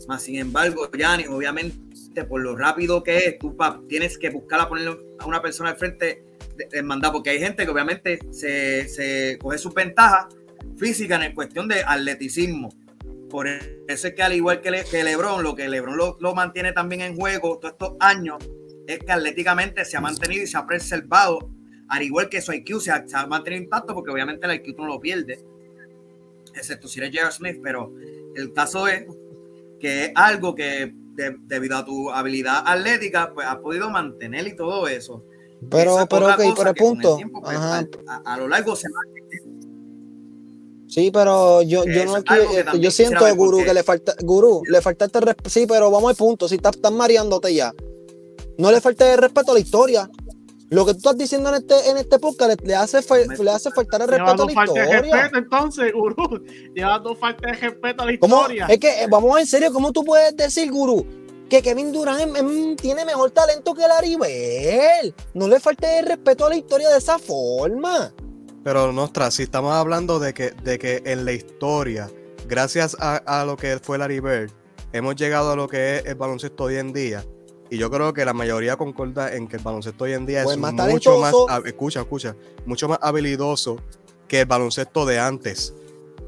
Más 0.07 0.23
sin 0.23 0.37
embargo 0.37 0.89
Giannis 0.91 1.27
obviamente 1.29 2.23
por 2.27 2.41
lo 2.41 2.55
rápido 2.57 3.03
que 3.03 3.17
es 3.17 3.39
tú 3.39 3.55
pa- 3.55 3.81
tienes 3.87 4.17
que 4.17 4.29
buscar 4.29 4.59
a 4.61 4.67
ponerle 4.69 4.97
a 5.19 5.25
una 5.25 5.41
persona 5.41 5.69
al 5.71 5.77
frente 5.77 6.23
de 6.69 6.83
mandar 6.83 7.11
porque 7.13 7.29
hay 7.29 7.39
gente 7.39 7.63
que 7.65 7.71
obviamente 7.71 8.19
se, 8.31 8.87
se 8.89 9.37
coge 9.41 9.57
sus 9.57 9.73
ventajas 9.73 10.25
física 10.85 11.23
en 11.23 11.35
cuestión 11.35 11.67
de 11.67 11.83
atleticismo. 11.85 12.69
Por 13.29 13.47
eso 13.47 14.07
es 14.07 14.13
que 14.15 14.23
al 14.23 14.33
igual 14.33 14.61
que, 14.61 14.71
Le- 14.71 14.83
que 14.83 15.03
Lebron, 15.03 15.43
lo 15.43 15.55
que 15.55 15.69
Lebron 15.69 15.95
lo, 15.95 16.17
lo 16.19 16.33
mantiene 16.33 16.73
también 16.73 17.01
en 17.01 17.15
juego 17.15 17.59
todos 17.59 17.73
estos 17.73 17.93
años 17.99 18.37
es 18.87 18.97
que 18.99 19.11
atléticamente 19.11 19.85
se 19.85 19.95
ha 19.95 20.01
mantenido 20.01 20.43
y 20.43 20.47
se 20.47 20.57
ha 20.57 20.65
preservado, 20.65 21.49
al 21.87 22.01
igual 22.01 22.29
que 22.29 22.41
su 22.41 22.51
IQ 22.51 22.81
se 22.81 22.91
ha, 22.91 23.07
se 23.07 23.15
ha 23.15 23.27
mantenido 23.27 23.61
intacto, 23.63 23.93
porque 23.93 24.09
obviamente 24.11 24.45
el 24.47 24.55
IQ 24.55 24.75
tú 24.75 24.81
no 24.81 24.87
lo 24.87 24.99
pierde, 24.99 25.39
excepto 26.55 26.87
si 26.87 26.99
eres 26.99 27.11
J.R. 27.13 27.31
Smith, 27.31 27.59
pero 27.63 27.93
el 28.35 28.51
caso 28.53 28.87
es 28.87 29.05
que 29.79 30.05
es 30.05 30.11
algo 30.15 30.55
que 30.55 30.91
de- 31.15 31.35
debido 31.41 31.77
a 31.77 31.85
tu 31.85 32.09
habilidad 32.11 32.63
atlética, 32.65 33.31
pues 33.33 33.45
has 33.47 33.57
podido 33.57 33.89
mantener 33.91 34.47
y 34.47 34.55
todo 34.55 34.87
eso. 34.87 35.23
Pero, 35.69 35.95
Esa 35.97 36.07
pero, 36.07 36.25
ok, 36.27 36.33
pero 36.37 36.53
con 36.55 36.67
el 36.67 36.73
punto. 36.75 37.15
tiempo, 37.17 37.41
pues, 37.41 37.55
Ajá. 37.55 37.85
a, 38.07 38.33
a 38.33 38.37
lo 38.37 38.47
largo 38.47 38.75
se 38.75 38.87
va 38.89 38.99
Sí, 40.91 41.09
pero 41.09 41.61
yo, 41.61 41.85
yo 41.85 42.05
no 42.05 42.21
quiero- 42.21 42.43
también 42.65 42.81
yo 42.81 42.91
siento, 42.91 43.25
Gurú, 43.35 43.63
que 43.63 43.73
le 43.73 43.81
falta, 43.81 44.13
Gurú, 44.21 44.61
le 44.69 44.81
falta 44.81 45.05
este 45.05 45.21
respeto. 45.21 45.49
Sí, 45.49 45.65
pero 45.65 45.89
vamos 45.89 46.09
al 46.09 46.17
punto. 46.17 46.49
Si 46.49 46.55
estás, 46.55 46.75
estás 46.75 46.91
mareándote 46.91 47.53
ya, 47.53 47.73
no 48.57 48.71
le 48.71 48.81
falta 48.81 49.11
el 49.13 49.17
respeto 49.17 49.51
a 49.51 49.53
la 49.53 49.61
historia. 49.61 50.09
Lo 50.69 50.85
que 50.85 50.91
tú 50.93 50.97
estás 50.99 51.17
diciendo 51.17 51.49
en 51.49 51.55
este, 51.55 51.89
en 51.89 51.97
este 51.97 52.19
podcast 52.19 52.61
le, 52.61 52.67
le 52.67 52.75
hace, 52.75 52.99
le 53.43 53.51
hace 53.51 53.71
faltar 53.71 54.01
el 54.01 54.07
respeto 54.09 54.43
a 54.43 54.45
la 54.47 54.53
faltas 54.53 54.75
de 54.75 54.81
historia. 54.81 55.01
respeto, 55.01 55.37
entonces, 55.37 55.93
gurú. 55.93 56.43
Lleva 56.75 56.99
dos 56.99 57.17
faltas 57.19 57.51
de 57.51 57.57
respeto 57.69 58.03
a 58.03 58.05
la 58.05 58.17
¿Cómo? 58.19 58.35
historia. 58.41 58.65
Es 58.69 58.79
que, 58.79 59.03
eh, 59.03 59.07
vamos 59.09 59.39
en 59.39 59.47
serio, 59.47 59.71
¿cómo 59.73 59.91
tú 59.93 60.03
puedes 60.03 60.35
decir, 60.35 60.69
Gurú, 60.71 61.05
que 61.49 61.61
Kevin 61.61 61.91
Durant 61.91 62.79
tiene 62.81 63.03
mejor 63.05 63.31
talento 63.31 63.73
que 63.73 63.85
Larry 63.87 64.15
Bell? 64.15 65.13
No 65.33 65.47
le 65.49 65.59
falte 65.59 65.99
el 65.99 66.05
respeto 66.05 66.45
a 66.45 66.49
la 66.49 66.55
historia 66.57 66.89
de 66.89 66.97
esa 66.97 67.17
forma. 67.19 68.13
Pero 68.63 68.91
Nostra, 68.91 69.31
si 69.31 69.43
estamos 69.43 69.73
hablando 69.73 70.19
de 70.19 70.33
que, 70.33 70.51
de 70.51 70.77
que 70.77 71.01
en 71.05 71.25
la 71.25 71.31
historia, 71.31 72.09
gracias 72.47 72.95
a, 72.99 73.17
a 73.17 73.45
lo 73.45 73.57
que 73.57 73.79
fue 73.79 73.97
Larry 73.97 74.19
Bird, 74.19 74.51
hemos 74.93 75.15
llegado 75.15 75.51
a 75.51 75.55
lo 75.55 75.67
que 75.67 75.97
es 75.97 76.05
el 76.05 76.15
baloncesto 76.15 76.65
hoy 76.65 76.75
en 76.77 76.93
día. 76.93 77.25
Y 77.71 77.77
yo 77.77 77.89
creo 77.89 78.13
que 78.13 78.25
la 78.25 78.33
mayoría 78.33 78.75
concorda 78.75 79.33
en 79.33 79.47
que 79.47 79.55
el 79.57 79.63
baloncesto 79.63 80.03
hoy 80.03 80.13
en 80.13 80.25
día 80.25 80.43
Pues 80.43 80.57
es 80.57 80.61
más 80.61 80.73
mucho 80.73 81.17
más, 81.19 81.33
escucha, 81.65 82.01
escucha, 82.01 82.35
mucho 82.65 82.89
más 82.89 82.99
habilidoso 83.01 83.77
que 84.27 84.41
el 84.41 84.45
baloncesto 84.45 85.05
de 85.05 85.19
antes. 85.19 85.73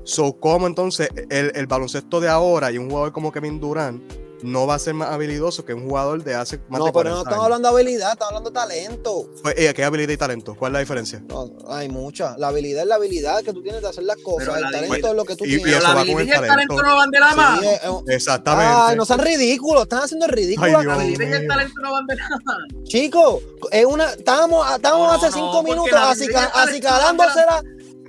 So, 0.06 0.40
¿cómo 0.40 0.68
entonces 0.68 1.10
el, 1.30 1.52
el 1.56 1.68
baloncesto 1.68 2.20
de 2.20 2.30
ahora 2.30 2.72
y 2.72 2.78
un 2.78 2.90
jugador 2.90 3.12
como 3.12 3.32
Kevin 3.32 3.60
Durant 3.60 4.02
no 4.44 4.68
va 4.68 4.76
a 4.76 4.80
ser 4.80 4.94
más 4.94 5.10
habilidoso 5.10 5.66
que 5.66 5.74
un 5.74 5.88
jugador 5.88 6.24
de 6.24 6.36
hace 6.36 6.58
más 6.70 6.80
No, 6.80 6.86
de 6.86 6.92
pero 6.92 6.94
40 6.94 7.10
no 7.16 7.18
estamos 7.20 7.34
años? 7.36 7.44
hablando 7.46 7.68
de 7.70 7.74
habilidad, 7.82 8.12
estamos 8.12 8.30
hablando 8.30 8.50
de 8.50 8.54
talento. 8.54 9.30
Pues, 9.42 9.56
eh, 9.58 9.74
¿Qué 9.74 9.84
habilidad 9.84 10.12
y 10.14 10.18
talento? 10.18 10.56
¿Cuál 10.56 10.72
es 10.72 10.74
la 10.74 10.80
diferencia? 10.80 11.24
No, 11.28 11.50
hay 11.70 11.90
mucha. 11.90 12.38
La 12.38 12.50
habilidad 12.50 12.84
es 12.84 12.88
la 12.90 12.96
habilidad 12.96 13.42
que 13.44 13.54
tú 13.54 13.64
tienes 13.64 13.82
de 13.82 13.88
hacer 13.90 14.04
las 14.04 14.18
cosas. 14.18 14.40
Pero 14.50 14.56
El 14.58 14.62
la 14.64 14.72
talento 14.72 15.08
es 15.08 15.14
lo 15.16 15.26
que 15.26 15.36
tú 15.36 15.46
y- 15.46 15.56
y 15.56 15.58
tienes. 15.58 15.66
Pero 15.66 15.78
eso 15.78 15.88
la 15.88 15.94
va 15.94 16.00
con 16.06 16.14
habilidad 16.16 16.22
el 16.22 16.28
y 16.28 16.44
el 16.44 16.48
talento 16.50 16.76
talento. 16.76 16.92
no 16.92 16.96
van 16.98 17.10
de 17.12 17.20
la 17.20 17.36
mano. 17.36 17.62
Sí, 17.62 17.68
es- 17.68 17.74
es- 17.84 18.16
Exactamente. 18.16 18.74
Ay, 18.76 18.96
no 18.98 19.06
sean 19.06 19.20
ridículos, 19.20 19.84
están 19.84 20.04
haciendo 20.04 20.26
el 20.26 20.32
ridículo. 20.32 20.78
Ay, 20.80 20.86
La 20.86 20.94
habilidad 20.94 21.28
y 21.28 21.32
el 21.42 21.48
talento 21.48 21.82
no 21.82 21.92
van 21.92 22.06
de 22.08 22.16
la 22.16 22.30
mano. 22.46 22.66
Chicos, 22.84 23.44
es 23.72 23.86
una, 23.86 24.12
estábamos, 24.12 24.70
estábamos 24.76 25.08
No, 25.08 25.14
hace 25.14 25.26
no, 25.28 25.32
cinco 25.32 25.64
minutos 25.64 25.92
la 25.92 26.10
así, 26.12 26.26
y 26.26 26.34
acicalándosela. 26.34 27.64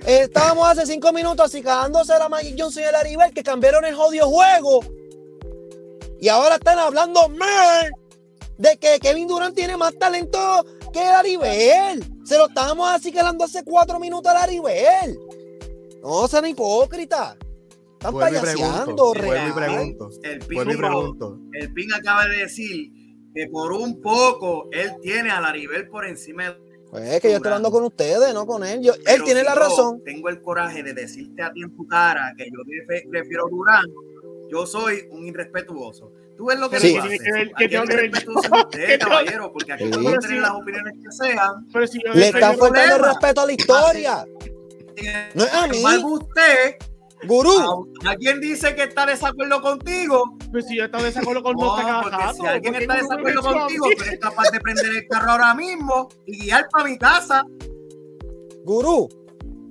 eh, 0.05 0.19
estábamos 0.23 0.67
hace 0.67 0.85
cinco 0.85 1.11
minutos 1.13 1.45
acicalándosela 1.45 2.25
a 2.25 2.29
Magic 2.29 2.55
Johnson 2.59 2.83
y 2.83 2.85
el 2.85 2.95
Aribel 2.95 3.33
que 3.33 3.41
cambiaron 3.43 3.85
el 3.85 3.95
jodido 3.95 4.27
juego. 4.27 4.81
Y 6.19 6.29
ahora 6.29 6.55
están 6.55 6.79
hablando 6.79 7.21
de 8.57 8.77
que 8.77 8.99
Kevin 8.99 9.27
Durant 9.27 9.55
tiene 9.55 9.77
más 9.77 9.93
talento 9.97 10.65
que 10.93 11.01
el 11.01 11.13
Aribel. 11.13 12.03
Se 12.23 12.37
lo 12.37 12.47
estábamos 12.47 12.89
acicalando 12.89 13.43
hace 13.43 13.63
cuatro 13.63 13.99
minutos 13.99 14.31
al 14.31 14.37
Aribel. 14.37 15.17
No 16.01 16.27
sean 16.27 16.45
hipócritas. 16.47 17.37
Están 17.93 18.13
Vuelvo 18.13 18.39
payaseando, 18.41 19.13
real. 19.13 19.53
pregunto, 19.53 20.09
El 20.21 20.39
Pin, 20.39 20.63
pregunto. 20.77 21.39
el 21.53 21.73
Pin 21.73 21.93
acaba 21.93 22.27
de 22.27 22.37
decir 22.37 22.91
que 23.33 23.47
por 23.47 23.73
un 23.73 23.99
poco 24.01 24.69
él 24.71 24.93
tiene 25.01 25.31
a 25.31 25.41
Laribel 25.41 25.87
por 25.89 26.05
encima 26.05 26.43
de 26.45 26.55
Pues 26.91 27.03
es 27.09 27.19
que 27.21 27.29
yo 27.31 27.37
estoy 27.37 27.49
hablando 27.49 27.71
con 27.71 27.83
ustedes, 27.83 28.33
no 28.33 28.45
con 28.45 28.63
él. 28.63 28.81
Yo- 28.81 28.93
él 28.93 29.23
tiene 29.23 29.39
si 29.41 29.45
la 29.45 29.55
razón. 29.55 30.01
Tengo 30.05 30.29
el 30.29 30.39
coraje 30.41 30.83
de 30.83 30.93
decirte 30.93 31.41
a 31.41 31.51
ti 31.51 31.61
en 31.63 31.75
tu 31.75 31.85
cara 31.87 32.31
que 32.37 32.45
yo 32.45 32.59
prefiero 33.09 33.47
Durán. 33.49 33.85
Yo 34.49 34.65
soy 34.65 35.07
un 35.11 35.25
irrespetuoso. 35.27 36.11
Tú 36.37 36.45
ves 36.47 36.59
lo 36.59 36.69
que 36.69 36.79
Sí. 36.79 36.97
haces. 36.97 37.11
Que- 37.11 37.17
que- 37.17 37.51
Aquí 37.55 37.67
que- 37.87 38.05
es 38.17 38.25
usted, 38.27 38.99
caballero, 38.99 39.51
porque 39.53 39.71
aquí 39.73 39.85
Sí. 39.85 39.89
podemos 39.91 40.19
tener 40.19 40.41
las 40.41 40.51
opiniones 40.51 40.93
que 41.03 41.11
sean. 41.11 41.65
Pero 41.71 41.87
si 41.87 41.99
yo 42.05 42.13
Le 42.13 42.27
está 42.27 42.53
faltando 42.53 43.05
respeto 43.05 43.41
a 43.41 43.45
la 43.45 43.51
historia. 43.53 44.25
No 45.33 45.43
es 45.43 45.53
a 45.53 45.67
mí. 45.67 45.83
usted, 46.03 46.75
Gurú, 47.27 47.87
a- 48.05 48.09
alguien 48.11 48.39
dice 48.39 48.75
que 48.75 48.83
está 48.83 49.05
de 49.05 49.13
desacuerdo 49.13 49.61
contigo. 49.61 50.37
Pues 50.51 50.67
si 50.67 50.77
yo 50.77 50.85
estaba 50.85 51.03
de 51.03 51.09
desacuerdo 51.09 51.41
con 51.41 51.55
No, 51.55 51.75
cada 51.75 52.33
si 52.33 52.45
alguien 52.45 52.73
¿por 52.73 52.79
qué 52.79 52.83
está 52.83 52.93
de 52.95 53.01
desacuerdo 53.01 53.41
contigo, 53.41 53.85
tú 53.97 54.03
eres 54.03 54.19
capaz 54.19 54.51
de 54.51 54.59
prender 54.59 54.85
el 54.85 55.07
carro 55.07 55.31
ahora 55.31 55.53
mismo 55.55 56.09
y 56.25 56.41
guiar 56.43 56.67
para 56.69 56.83
mi 56.85 56.97
casa. 56.97 57.43
gurú. 58.63 59.07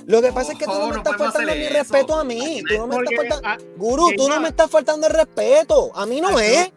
Lo 0.06 0.20
que 0.20 0.32
pasa 0.32 0.52
es 0.52 0.58
que 0.58 0.66
tú 0.66 0.72
no 0.72 0.88
me 0.88 0.96
estás 0.96 1.16
faltando 1.16 1.54
mi 1.54 1.68
respeto 1.68 2.14
a 2.14 2.24
mí. 2.24 2.62
Tú 2.68 2.78
no 2.78 2.86
me 2.86 2.96
estás 2.96 3.16
faltando. 3.16 3.48
ah, 3.48 3.58
Gurú, 3.76 4.10
tú 4.16 4.28
no 4.28 4.40
me 4.40 4.48
estás 4.48 4.70
faltando 4.70 5.06
el 5.06 5.12
respeto. 5.14 5.90
A 5.94 6.06
mí 6.06 6.20
no 6.20 6.38
es. 6.38 6.70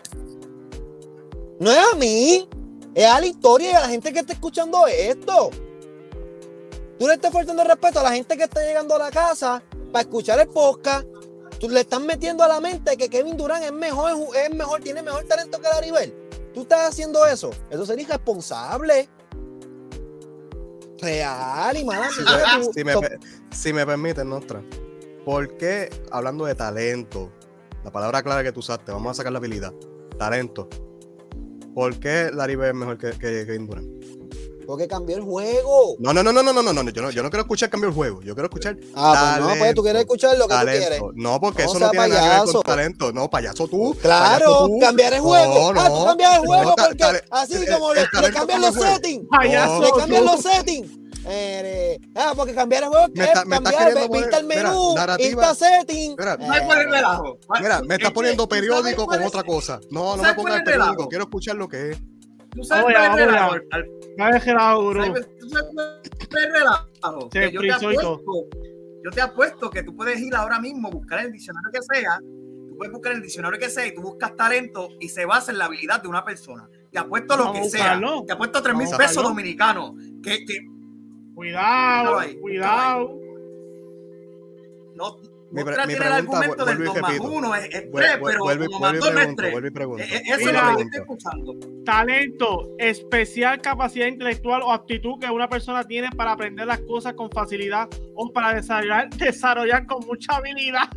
No 1.59 1.71
es 1.71 1.93
a 1.93 1.95
mí. 1.95 2.47
Es 2.95 3.05
a 3.05 3.19
la 3.19 3.25
historia 3.27 3.71
y 3.71 3.73
a 3.73 3.79
la 3.81 3.89
gente 3.89 4.11
que 4.13 4.19
está 4.19 4.33
escuchando 4.33 4.87
esto. 4.87 5.51
Tú 6.97 7.07
le 7.07 7.13
estás 7.13 7.31
faltando 7.31 7.61
el 7.61 7.67
respeto 7.67 7.99
a 7.99 8.03
la 8.03 8.11
gente 8.11 8.37
que 8.37 8.43
está 8.45 8.61
llegando 8.61 8.95
a 8.95 8.99
la 8.99 9.11
casa 9.11 9.61
para 9.91 10.01
escuchar 10.01 10.39
el 10.39 10.47
podcast. 10.47 11.05
Tú 11.59 11.69
le 11.69 11.81
estás 11.81 12.01
metiendo 12.01 12.43
a 12.43 12.47
la 12.47 12.59
mente 12.59 12.97
que 12.97 13.09
Kevin 13.09 13.35
Durant 13.35 13.63
es 13.63 13.71
mejor, 13.71 14.13
es 14.35 14.53
mejor, 14.53 14.81
tiene 14.81 15.01
mejor 15.01 15.25
talento 15.25 15.59
que 15.59 15.67
Larry 15.67 16.13
Tú 16.53 16.61
estás 16.61 16.89
haciendo 16.89 17.25
eso. 17.25 17.51
Eso 17.69 17.85
sería 17.85 18.05
irresponsable. 18.05 19.09
Real 21.01 21.77
y 21.77 21.83
mala 21.85 22.07
tú- 22.09 22.71
Si 22.73 22.83
me, 22.83 22.93
so- 22.93 23.01
pe- 23.01 23.17
si 23.51 23.73
me 23.73 23.85
permiten, 23.85 24.29
Nostra, 24.29 24.61
¿por 25.25 25.55
qué 25.57 25.89
hablando 26.11 26.45
de 26.45 26.55
talento, 26.55 27.31
la 27.83 27.91
palabra 27.91 28.21
clara 28.23 28.43
que 28.43 28.51
tú 28.51 28.59
usaste, 28.59 28.91
vamos 28.91 29.11
a 29.11 29.13
sacar 29.13 29.31
la 29.31 29.39
habilidad, 29.39 29.73
talento, 30.17 30.67
¿por 31.75 31.99
qué 31.99 32.29
Larry 32.33 32.53
es 32.53 32.73
mejor 32.73 32.97
que, 32.97 33.11
que 33.11 33.45
Durant? 33.45 33.96
Porque 34.67 34.85
cambió 34.87 35.15
el 35.15 35.23
juego. 35.23 35.95
No, 35.99 36.13
no, 36.13 36.21
no, 36.21 36.33
no, 36.33 36.43
no, 36.43 36.51
no, 36.51 36.61
no, 36.61 36.73
no. 36.73 36.89
Yo 36.91 37.01
no, 37.01 37.09
yo 37.09 37.23
no 37.23 37.29
quiero 37.29 37.43
escuchar 37.43 37.69
cambio 37.69 37.87
el 37.89 37.95
juego. 37.95 38.21
Yo 38.21 38.35
quiero 38.35 38.47
escuchar 38.49 38.75
Ah, 38.93 39.37
pues 39.39 39.47
no, 39.47 39.59
pues 39.59 39.73
tú 39.75 39.81
quieres 39.83 40.01
escuchar 40.01 40.37
lo 40.37 40.45
que 40.47 40.53
talento. 40.53 40.81
tú 40.83 40.87
quieres. 40.89 41.01
No, 41.15 41.39
porque 41.39 41.63
No 41.63 41.69
eso 41.71 41.79
no 41.79 41.89
tiene 41.89 42.07
nada 42.09 42.19
que 42.21 42.27
ver 42.27 42.37
payaso. 42.39 42.53
con 42.53 42.61
talento. 42.63 43.13
No, 43.13 43.29
payaso 43.29 43.67
tú. 43.69 43.95
Claro, 44.01 44.45
payaso 44.45 44.67
tú. 44.67 44.79
cambiar 44.79 45.13
el 45.13 45.19
juego. 45.21 45.73
No, 45.73 45.79
ah, 45.81 45.87
tú 45.89 45.95
no. 45.99 46.05
cambias 46.05 46.33
el 46.35 46.39
juego 46.45 46.63
No, 46.63 46.75
ta- 46.75 46.83
porque 46.83 46.97
tale- 46.97 47.23
así 47.31 47.53
el- 47.55 47.69
como 47.73 47.89
el 47.91 47.95
le, 47.95 48.01
le 48.03 48.07
talento 48.09 48.37
cambian 48.37 48.61
cambia 48.61 48.69
los 48.71 48.75
el 48.75 48.93
settings. 48.93 49.25
Payaso, 49.31 49.81
Le 49.81 49.91
cambian 49.91 50.25
los 50.25 50.41
settings. 50.41 50.91
Eh, 51.29 51.99
ah, 52.15 52.33
porque 52.35 52.53
cambiar 52.53 52.83
el 52.83 52.89
juego 52.89 53.07
Me 53.13 53.23
es 53.23 53.27
está- 53.29 53.45
me 53.45 53.55
estás 53.57 53.73
cambiar, 53.73 53.97
el 54.03 54.09
poner- 54.09 54.43
mira, 54.47 54.63
menú, 54.63 54.95
narrativa. 54.95 55.29
insta 55.47 55.55
setting. 55.55 56.15
Mira, 56.17 56.37
¿Sabes 56.37 56.61
cuál 56.65 56.79
es 56.79 56.85
el 56.85 56.93
Eh, 56.93 56.95
relajo? 56.95 57.37
Mira, 57.61 57.81
me 57.81 57.95
Es 57.95 57.99
estás 57.99 58.11
poniendo 58.13 58.47
¿tú 58.47 58.55
sabes 58.55 58.69
periódico 58.69 59.05
con 59.07 59.23
otra 59.23 59.43
cosa. 59.43 59.79
No, 59.91 60.15
no 60.17 60.23
¿Sabes 60.23 60.29
me 60.29 60.33
pongas 60.35 60.53
el 60.53 60.59
el 60.59 60.63
periódico. 60.65 61.07
Quiero 61.09 61.23
escuchar 61.25 61.55
lo 61.55 61.67
que 61.69 61.91
es. 61.91 61.97
¿Tú 62.57 62.63
sabes 62.63 62.83
cuál 62.83 63.19
es 63.19 63.25
relajo? 63.25 63.55
¿Sabes 64.17 64.43
tú 65.39 65.49
sabes 65.49 65.69
cuál 65.73 66.01
es 66.03 66.45
el 66.45 66.53
relajo? 66.53 67.29
Se 67.31 67.39
Que 67.39 67.51
yo 67.51 67.61
te 67.61 67.71
apuesto, 67.71 68.21
yo 69.03 69.11
te 69.11 69.21
apuesto 69.21 69.69
que 69.69 69.83
tú 69.83 69.95
puedes 69.95 70.19
ir 70.19 70.35
ahora 70.35 70.59
mismo, 70.59 70.89
buscar 70.89 71.25
el 71.25 71.31
diccionario 71.31 71.69
que 71.71 71.81
sea, 71.81 72.19
tú 72.19 72.75
puedes 72.77 72.91
buscar 72.91 73.13
el 73.13 73.21
diccionario 73.21 73.59
que 73.59 73.69
sea 73.69 73.85
y 73.85 73.93
tú 73.93 74.01
buscas 74.01 74.35
talento 74.35 74.89
y 74.99 75.09
se 75.09 75.25
basa 75.25 75.51
en 75.51 75.59
la 75.59 75.65
habilidad 75.65 76.01
de 76.01 76.07
una 76.07 76.25
persona. 76.25 76.67
Te 76.91 76.97
apuesto 76.97 77.37
lo 77.37 77.45
Vamos 77.45 77.61
que 77.61 77.69
sea. 77.69 77.99
Te 78.25 78.33
apuesto 78.33 78.61
3 78.61 78.75
mil 78.75 78.87
pesos 78.97 79.23
dominicanos. 79.23 79.93
Que, 80.23 80.45
que 80.45 80.65
Cuidado, 81.35 82.17
ahí, 82.17 82.35
cuidado. 82.39 83.15
no, 84.95 85.17
Mi, 85.49 85.63
pre- 85.63 85.87
mi 85.87 85.93
el 85.93 85.99
pregunta, 85.99 86.17
argumento 86.17 86.65
del 86.65 86.77
vuelvo 86.77 86.83
y 86.83 86.85
2 86.87 87.01
más 87.01 87.11
repito. 87.11 87.31
1 87.31 87.55
es, 87.55 87.63
es 87.65 87.71
3, 87.71 87.91
Vuel- 87.91 88.19
vuel- 88.19 88.19
pero 88.19 88.39
como 88.39 88.49
no 88.49 88.93
es 88.97 89.05
pregunto, 89.09 89.41
3. 89.41 89.51
vuelvo 89.53 89.67
y 89.67 89.71
pregunto. 89.71 90.03
Eso 90.03 90.15
es 90.25 90.39
lo 90.39 90.45
que 90.45 90.51
yo 90.51 90.79
estoy 90.79 90.99
escuchando. 90.99 91.53
Talento, 91.85 92.69
especial 92.77 93.61
capacidad 93.61 94.07
intelectual 94.07 94.61
o 94.61 94.73
aptitud 94.73 95.19
que 95.21 95.29
una 95.31 95.47
persona 95.47 95.85
tiene 95.85 96.09
para 96.11 96.33
aprender 96.33 96.67
las 96.67 96.79
cosas 96.81 97.13
con 97.13 97.29
facilidad 97.31 97.87
o 98.15 98.31
para 98.33 98.53
desarrollar, 98.55 99.09
desarrollar 99.17 99.85
con 99.85 100.05
mucha 100.05 100.35
habilidad. 100.35 100.89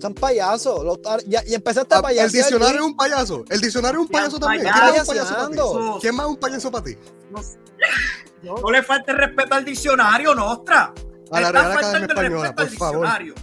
Son 0.00 0.14
payasos. 0.14 0.84
Los 0.84 1.00
tar- 1.00 1.22
ya, 1.26 1.42
y 1.46 1.54
empezaste 1.54 1.94
a 1.94 1.98
Ah, 1.98 2.00
El 2.00 2.04
payasear. 2.04 2.30
diccionario 2.44 2.80
es 2.80 2.86
un 2.86 2.96
payaso. 2.96 3.44
El 3.48 3.60
diccionario 3.60 4.00
es 4.00 4.06
un 4.06 4.12
payaso 4.12 4.38
también. 4.38 4.62
¿Quién 4.64 4.74
más 4.74 4.94
es 4.94 5.00
un 5.00 5.06
payaso 5.06 5.34
para 5.34 5.48
ti? 5.48 5.56
Payaseando. 5.56 5.98
¿Quién 6.00 6.14
más 6.16 6.26
es 6.26 6.30
un 6.32 6.36
payaso 6.38 6.70
para 6.72 6.84
ti? 6.84 6.96
No, 7.30 7.40
no 8.42 8.70
le 8.70 8.82
falte 8.82 9.12
respeto 9.12 9.54
al 9.54 9.64
diccionario, 9.64 10.34
Nostra. 10.34 10.92
A 11.30 11.40
la 11.40 11.46
Está 11.46 11.52
Real 11.52 11.72
Academia 11.72 11.80
faltando 11.82 11.98
el 11.98 12.10
Española, 12.10 12.42
respeto 12.42 12.54
por 12.54 12.62
al 12.62 12.70
favor. 12.78 12.94
diccionario. 13.06 13.34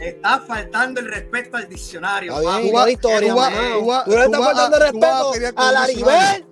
Está 0.00 0.40
faltando 0.40 1.00
el 1.00 1.08
respeto 1.08 1.56
al 1.56 1.68
diccionario. 1.68 2.32
Está 2.38 2.56
bien. 2.58 2.70
Tú 2.70 2.76
vas- 2.76 2.84
la 2.86 2.90
historia, 2.92 3.30
tú 3.32 3.36
vas- 3.36 3.50
mano. 3.52 3.78
tú 3.78 3.86
vas- 3.86 4.04
Tú 4.04 4.10
le 4.10 4.16
tú 4.16 4.22
estás 4.22 4.40
vas 4.40 4.48
a- 4.48 4.54
faltando 4.54 4.76
el 4.86 4.92
tú 4.92 4.98
vas 5.00 5.12
a 5.12 5.22
respeto 5.32 5.60
a 5.60 5.68
un 5.68 5.74
Laribel. 5.74 6.46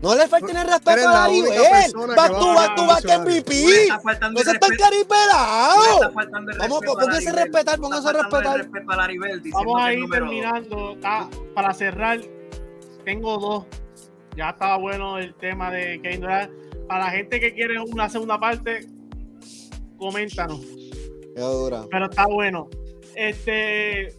No 0.00 0.14
le 0.14 0.28
falten 0.28 0.56
el 0.56 0.62
Tú 0.66 0.70
respeto 0.72 1.08
a 1.08 1.12
Laribel. 1.12 1.52
persona 1.58 2.14
que 2.14 2.20
Back 2.20 2.32
va 2.32 2.38
to 2.38 2.50
a 2.50 2.54
back 2.54 2.74
to 2.76 2.86
back 2.86 2.96
diccionario. 3.02 3.24
Tú 3.24 3.30
MVP. 3.30 3.82
estás 3.82 4.02
faltando 4.02 4.34
No 4.34 4.38
el 4.40 4.44
se 4.46 4.52
están. 4.52 4.70
Tú 4.70 4.82
caripelados. 4.84 6.02
el 6.52 6.58
Vamos, 6.58 6.80
pónganse 6.86 7.28
a 7.28 7.30
a 7.30 7.34
respetar, 7.34 7.76
Tú 7.76 7.82
pónganse 7.82 8.08
a 8.08 8.12
respetar. 8.12 8.60
el 8.60 8.70
a 9.50 9.52
Vamos 9.52 9.76
que 9.76 9.82
a 9.82 9.92
el 9.92 9.98
ir 9.98 10.10
terminando. 10.10 10.96
Para 11.54 11.74
cerrar, 11.74 12.20
tengo 13.04 13.38
dos. 13.38 13.64
Ya 14.38 14.50
estaba 14.50 14.76
bueno 14.78 15.18
el 15.18 15.34
tema 15.34 15.68
de 15.72 16.00
Kevin 16.00 16.20
Durant. 16.20 16.52
Para 16.86 17.06
la 17.06 17.10
gente 17.10 17.40
que 17.40 17.52
quiere 17.52 17.80
una 17.80 18.08
segunda 18.08 18.38
parte, 18.38 18.86
coméntanos. 19.98 20.60
Dura. 21.36 21.84
Pero 21.90 22.04
está 22.06 22.24
bueno. 22.26 22.68
Este 23.16 24.14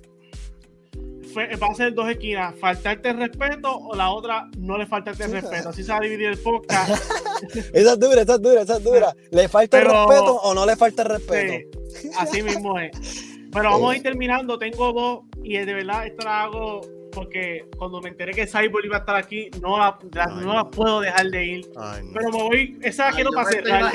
fue- 1.33 1.55
va 1.55 1.67
a 1.67 1.73
ser 1.73 1.93
dos 1.93 2.09
esquinas, 2.09 2.53
faltarte 2.59 3.09
el 3.09 3.17
respeto 3.17 3.73
o 3.77 3.95
la 3.95 4.11
otra 4.11 4.49
no 4.57 4.77
le 4.77 4.85
faltarte 4.87 5.23
el 5.23 5.31
respeto. 5.31 5.69
Así 5.69 5.83
se 5.83 5.91
va 5.93 5.99
a 5.99 6.01
dividir 6.01 6.27
el 6.27 6.37
podcast. 6.37 6.89
Esa 7.73 7.93
es 7.93 7.99
dura, 7.99 8.21
esa 8.21 8.35
es 8.35 8.41
dura, 8.41 8.61
esa 8.61 8.75
es 8.77 8.83
dura. 8.83 9.15
¿Le 9.31 9.47
falta 9.47 9.79
el 9.79 9.85
respeto 9.85 10.35
o 10.35 10.53
no 10.53 10.65
le 10.65 10.75
falta 10.75 11.03
el 11.03 11.09
respeto? 11.09 11.79
Sí, 11.95 12.09
así 12.17 12.43
mismo 12.43 12.77
es. 12.77 12.91
Pero 13.53 13.69
vamos 13.71 13.93
a 13.93 13.95
ir 13.95 14.03
terminando. 14.03 14.59
Tengo 14.59 14.91
dos 14.91 15.19
y 15.45 15.57
de 15.57 15.73
verdad 15.73 16.05
esta 16.05 16.25
la 16.25 16.43
hago 16.43 16.81
porque 17.19 17.65
cuando 17.77 18.01
me 18.01 18.09
enteré 18.09 18.33
que 18.33 18.47
Cyborg 18.47 18.85
iba 18.85 18.95
a 18.95 18.99
estar 18.99 19.15
aquí, 19.15 19.49
no 19.61 19.77
la, 19.77 19.97
la- 20.13 20.25
Ay, 20.25 20.45
no 20.45 20.53
la 20.53 20.63
puedo 20.69 21.01
dejar 21.01 21.27
de 21.29 21.45
ir. 21.45 21.69
Ay, 21.75 22.01
no. 22.05 22.13
Pero 22.13 22.29
me 22.31 22.43
voy, 22.43 22.79
esa 22.81 23.11
quiero 23.11 23.29
cerrar. 23.45 23.91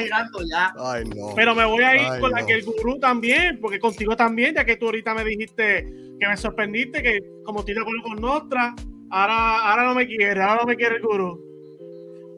Ay, 0.79 1.05
no. 1.07 1.35
Pero 1.35 1.55
me 1.55 1.65
voy 1.65 1.83
a 1.83 1.97
ir 1.97 2.07
Ay, 2.09 2.21
con 2.21 2.31
la 2.33 2.45
que 2.45 2.53
el 2.53 2.65
gurú 2.65 2.99
también, 2.99 3.59
porque 3.61 3.79
contigo 3.81 4.15
también, 4.15 4.55
ya 4.55 4.65
que 4.65 4.77
tú 4.77 4.87
ahorita 4.87 5.15
me 5.15 5.25
dijiste 5.25 5.85
que 6.21 6.29
me 6.29 6.37
sorprendiste, 6.37 7.03
que 7.03 7.21
como 7.45 7.61
estoy 7.61 7.75
de 7.75 7.81
acuerdo 7.81 8.03
con 8.03 8.21
Nostra, 8.21 8.75
ahora, 9.11 9.71
ahora 9.71 9.85
no 9.85 9.95
me 9.95 10.07
quiere, 10.07 10.43
ahora 10.43 10.61
no 10.63 10.67
me 10.67 10.77
quiere 10.77 10.97
el 10.97 11.03
gurú. 11.03 11.41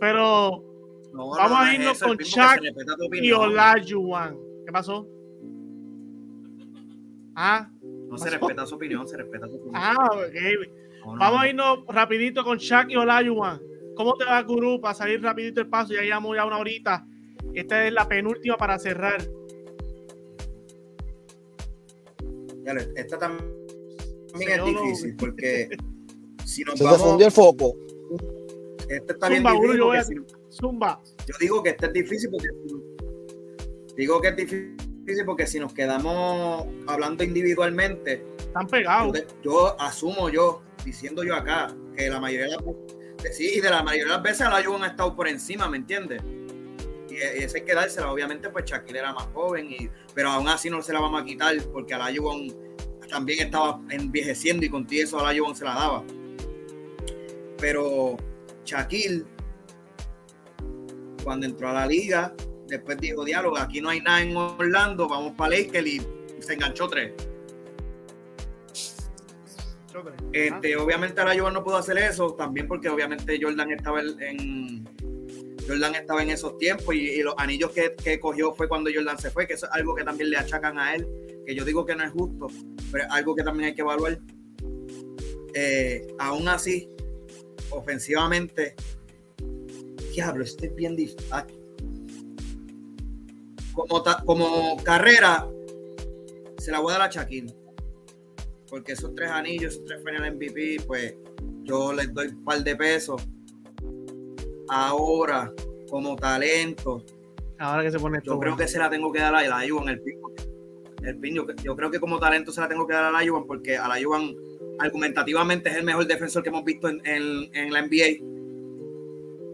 Pero 0.01 0.63
No, 1.13 1.31
Vamos 1.31 1.51
no, 1.51 1.57
a 1.59 1.75
irnos 1.75 1.97
eso, 1.97 2.07
con 2.07 2.17
tu 2.19 2.25
y. 3.13 3.33
Olajuwon. 3.33 4.39
¿Qué 4.67 4.73
pasó? 4.73 5.07
Ah, 7.35 7.69
No 8.19 8.25
se 8.25 8.31
respeta 8.31 8.67
su 8.67 8.75
opinión, 8.77 9.07
se 9.09 9.17
respeta 9.17 9.47
su 9.49 9.55
opinión. 9.57 9.75
ah, 9.77 10.09
ok. 10.13 10.35
No, 11.05 11.13
no, 11.15 11.19
Vamos 11.21 11.37
no. 11.37 11.41
a 11.41 11.49
irnos 11.49 11.79
rapidito 11.89 12.43
con 12.45 12.59
Shaq 12.59 12.91
y 12.91 12.97
Olajuwon. 12.97 13.63
¿Cómo 13.95 14.15
te 14.17 14.25
va, 14.25 14.43
Gurú? 14.43 14.81
Para 14.81 14.95
salir 14.95 15.23
rapidito 15.23 15.61
el 15.61 15.69
paso, 15.69 15.93
ya 15.95 16.03
llevamos 16.03 16.37
ya 16.37 16.45
una 16.45 16.59
horita. 16.59 17.07
Esta 17.55 17.87
es 17.87 17.93
la 17.93 18.07
penúltima 18.09 18.57
para 18.57 18.79
cerrar. 18.79 19.23
Esta 22.97 23.19
también 23.19 23.51
es 24.35 24.65
difícil 24.65 25.17
porque 25.17 25.69
si 26.45 26.63
nos 26.65 26.75
Se 26.75 26.79
te 26.81 26.85
vamos. 26.85 27.03
fundió 27.03 27.27
el 27.27 27.33
foco. 27.33 27.75
Esta 28.89 29.13
está 29.15 29.29
bien 29.29 29.43
Zumba, 29.43 29.53
Gurú, 29.55 29.73
difícil 29.73 29.79
yo 29.79 29.93
a- 29.93 30.05
si- 30.05 30.15
Zumba. 30.51 31.01
Yo 31.27 31.35
digo 31.41 31.63
que 31.63 31.71
este 31.71 31.87
es 31.87 31.93
difícil 31.93 32.31
porque 32.31 32.49
digo 33.97 34.21
que 34.21 34.29
es 34.29 34.37
difícil 34.37 34.76
porque 35.25 35.47
si 35.47 35.61
nos 35.61 35.73
quedamos 35.73 36.67
hablando 36.87 37.23
individualmente, 37.25 38.25
Están 38.39 38.67
pegados. 38.67 39.25
yo 39.43 39.81
asumo 39.81 40.29
yo, 40.29 40.63
diciendo 40.85 41.23
yo 41.25 41.35
acá, 41.35 41.75
que 41.97 42.09
la 42.09 42.21
mayoría 42.21 42.47
de 42.47 42.57
las 42.57 42.65
veces, 42.65 43.37
sí, 43.37 43.53
y 43.57 43.61
de 43.61 43.71
la 43.71 43.83
mayoría 43.83 44.05
de 44.05 44.11
las 44.11 44.23
veces 44.23 44.49
la 44.49 44.63
Juven 44.65 44.83
ha 44.83 44.89
estado 44.89 45.15
por 45.15 45.29
encima, 45.29 45.69
¿me 45.69 45.77
entiendes? 45.77 46.23
Y, 47.09 47.17
esa 47.17 47.59
hay 47.59 47.65
que 47.65 47.75
dársela, 47.75 48.11
obviamente, 48.11 48.51
pues 48.51 48.65
Shaquille 48.65 48.99
era 48.99 49.13
más 49.13 49.29
joven, 49.33 49.71
y, 49.71 49.89
pero 50.15 50.31
aún 50.31 50.49
así 50.49 50.71
no 50.71 50.83
se 50.83 50.93
la 50.93 51.01
vamos 51.01 51.23
a 51.23 51.25
quitar 51.25 51.57
porque 51.73 51.95
a 51.95 51.99
la 51.99 52.15
Juven 52.15 52.55
también 53.09 53.47
estaba 53.47 53.81
envejeciendo 53.91 54.67
y 54.67 54.69
con 54.69 54.87
eso 54.91 55.21
a 55.21 55.33
la 55.33 55.39
Juven 55.39 55.55
se 55.55 55.65
la 55.65 55.75
daba. 55.75 56.05
Pero 57.59 58.17
Shaquille 58.65 59.25
cuando 61.27 61.47
entró 61.47 61.69
a 61.69 61.73
la 61.73 61.87
liga, 61.87 62.33
después 62.69 62.99
dijo, 62.99 63.25
diálogo, 63.25 63.57
aquí 63.59 63.81
no 63.81 63.91
hay 63.91 64.01
nada 64.01 64.23
en 64.23 64.37
Orlando, 64.37 65.09
vamos 65.09 65.35
para 65.37 65.57
Lakers 65.57 65.87
y 65.87 66.03
se 66.41 66.55
enganchó 66.55 66.89
tres. 66.89 67.13
Este, 70.33 70.77
obviamente 70.77 71.21
ahora 71.21 71.35
Jordan 71.35 71.55
no 71.55 71.65
pudo 71.65 71.77
hacer 71.77 71.97
eso, 71.99 72.35
también 72.35 72.69
porque 72.69 72.89
obviamente 72.89 73.39
Jordan 73.41 73.71
estaba 73.73 74.03
en, 74.03 74.85
Jordan 75.67 75.95
estaba 75.95 76.23
en 76.23 76.31
esos 76.31 76.59
tiempos 76.59 76.95
y, 76.95 76.99
y 76.99 77.23
los 77.23 77.35
anillos 77.39 77.71
que, 77.71 77.95
que 77.95 78.21
cogió 78.21 78.55
fue 78.55 78.69
cuando 78.69 78.91
Jordan 78.95 79.19
se 79.19 79.31
fue, 79.31 79.47
que 79.47 79.55
eso 79.55 79.67
es 79.67 79.73
algo 79.73 79.95
que 79.95 80.05
también 80.05 80.31
le 80.31 80.37
achacan 80.37 80.79
a 80.79 80.95
él, 80.95 81.07
que 81.47 81.55
yo 81.55 81.65
digo 81.65 81.87
que 81.87 81.97
no 81.97 82.05
es 82.05 82.11
justo, 82.11 82.49
pero 82.93 83.05
es 83.05 83.11
algo 83.11 83.35
que 83.35 83.43
también 83.43 83.69
hay 83.69 83.75
que 83.75 83.81
evaluar. 83.81 84.19
Eh, 85.55 86.07
aún 86.19 86.49
así, 86.49 86.91
ofensivamente, 87.71 88.75
diablo, 90.13 90.45
este 90.45 90.67
es 90.67 90.75
bien 90.75 90.95
difícil. 90.95 91.25
Como, 93.77 94.03
ta- 94.03 94.23
como 94.27 94.77
carrera, 94.83 95.47
se 96.59 96.73
la 96.73 96.81
voy 96.81 96.93
a 96.95 96.99
dar 96.99 97.09
a 97.09 97.13
Shaquille. 97.13 97.55
Porque 98.69 98.93
esos 98.93 99.15
tres 99.15 99.31
anillos, 99.31 99.75
esos 99.75 99.85
tres 99.85 100.03
final 100.05 100.35
MVP, 100.35 100.79
pues 100.87 101.15
yo 101.63 101.93
les 101.93 102.13
doy 102.13 102.29
un 102.29 102.45
par 102.45 102.65
de 102.65 102.75
pesos. 102.75 103.23
Ahora, 104.69 105.53
como 105.91 106.17
talento, 106.17 107.05
Ahora 107.59 107.83
que 107.85 107.91
se 107.91 107.99
pone 107.99 108.19
yo 108.23 108.39
creo 108.39 108.55
que 108.57 108.69
se 108.69 108.79
la 108.79 108.91
tengo 108.91 109.11
que 109.13 109.21
dar 109.21 109.35
a 109.35 109.43
la 109.43 109.65
Juan, 109.69 109.89
el 109.89 110.01
pin. 110.03 110.19
El 111.05 111.19
pin, 111.19 111.35
yo, 111.37 111.47
yo 111.63 111.77
creo 111.77 111.91
que 111.91 112.01
como 112.01 112.19
talento 112.19 112.51
se 112.53 112.61
la 112.61 112.69
tengo 112.69 112.87
que 112.87 112.93
dar 112.95 113.05
a 113.05 113.11
la 113.13 113.27
Juan 113.31 113.47
porque 113.47 113.77
a 113.79 113.87
la 113.89 113.97
Juan 114.05 114.35
argumentativamente 114.79 115.71
es 115.71 115.77
el 115.77 115.85
mejor 115.85 116.07
defensor 116.07 116.43
que 116.43 116.49
hemos 116.51 116.65
visto 116.65 116.89
en, 116.89 117.01
en- 117.07 117.49
en 117.55 117.73
la 117.73 117.81
NBA. 117.83 118.19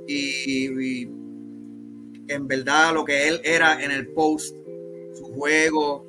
Y, 0.08 1.02
y 1.04 1.08
en 2.28 2.46
verdad 2.48 2.94
lo 2.94 3.04
que 3.04 3.28
él 3.28 3.40
era 3.44 3.82
en 3.82 3.90
el 3.90 4.08
post, 4.08 4.54
su 5.14 5.24
juego, 5.34 6.06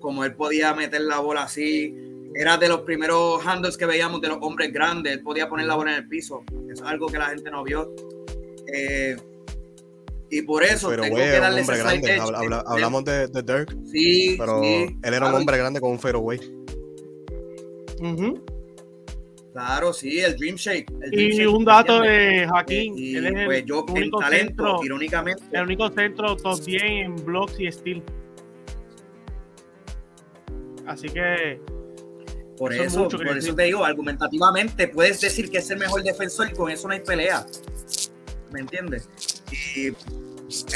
como 0.00 0.24
él 0.24 0.34
podía 0.34 0.74
meter 0.74 1.00
la 1.02 1.18
bola 1.20 1.44
así, 1.44 1.94
era 2.34 2.56
de 2.58 2.68
los 2.68 2.80
primeros 2.82 3.44
handles 3.46 3.76
que 3.76 3.86
veíamos 3.86 4.20
de 4.20 4.28
los 4.28 4.38
hombres 4.42 4.72
grandes, 4.72 5.12
él 5.14 5.22
podía 5.22 5.48
poner 5.48 5.66
la 5.66 5.74
bola 5.74 5.92
en 5.92 6.02
el 6.02 6.08
piso. 6.08 6.42
Eso 6.70 6.84
es 6.84 6.90
algo 6.90 7.06
que 7.06 7.18
la 7.18 7.26
gente 7.26 7.50
no 7.50 7.64
vio. 7.64 7.94
Eh, 8.72 9.16
y 10.28 10.42
por 10.42 10.62
eso 10.64 10.88
Pero, 10.90 11.04
tengo 11.04 11.16
que 11.16 11.22
un 11.22 11.40
darle 11.40 11.60
hombre 11.60 11.76
ese 11.76 11.82
slight 11.84 12.02
grande. 12.04 12.12
edge. 12.12 12.20
Habla- 12.20 12.38
habla- 12.38 12.64
hablamos 12.66 13.04
de, 13.04 13.28
de 13.28 13.42
Dirk, 13.42 13.76
Sí, 13.86 14.34
pero 14.38 14.60
sí, 14.60 14.98
él 15.02 15.14
era 15.14 15.28
un 15.28 15.34
hombre 15.34 15.56
grande 15.56 15.80
con 15.80 15.92
un 15.92 15.98
fadeaway. 15.98 16.38
Ujú. 18.00 18.44
Claro, 19.56 19.90
sí, 19.94 20.20
el 20.20 20.36
Dream 20.36 20.56
Shake. 20.56 20.90
el 21.00 21.10
Dream 21.10 21.30
Y 21.30 21.36
Shake, 21.38 21.48
un 21.48 21.64
dato 21.64 22.02
de 22.02 22.46
Joaquín, 22.46 22.92
Y, 22.94 23.16
él 23.16 23.24
es 23.24 23.46
pues 23.46 23.60
el 23.60 23.64
yo 23.64 23.86
en 23.88 23.96
único 23.96 24.18
talento, 24.18 24.64
centro, 24.64 24.84
irónicamente, 24.84 25.42
el 25.50 25.62
único 25.62 25.90
centro 25.92 26.36
top 26.36 26.60
10 26.60 26.82
en 26.82 27.24
blocks 27.24 27.58
y 27.58 27.72
steel. 27.72 28.02
Así 30.86 31.08
que 31.08 31.58
por 32.58 32.74
eso 32.74 33.08
por 33.08 33.18
decir. 33.18 33.38
eso 33.38 33.54
te 33.54 33.62
digo, 33.62 33.82
argumentativamente 33.82 34.88
puedes 34.88 35.22
decir 35.22 35.50
que 35.50 35.56
es 35.56 35.70
el 35.70 35.78
mejor 35.78 36.02
defensor 36.02 36.50
y 36.50 36.52
con 36.52 36.70
eso 36.70 36.86
no 36.86 36.92
hay 36.92 37.00
pelea. 37.00 37.46
¿Me 38.52 38.60
entiendes? 38.60 39.08
Y 39.74 39.86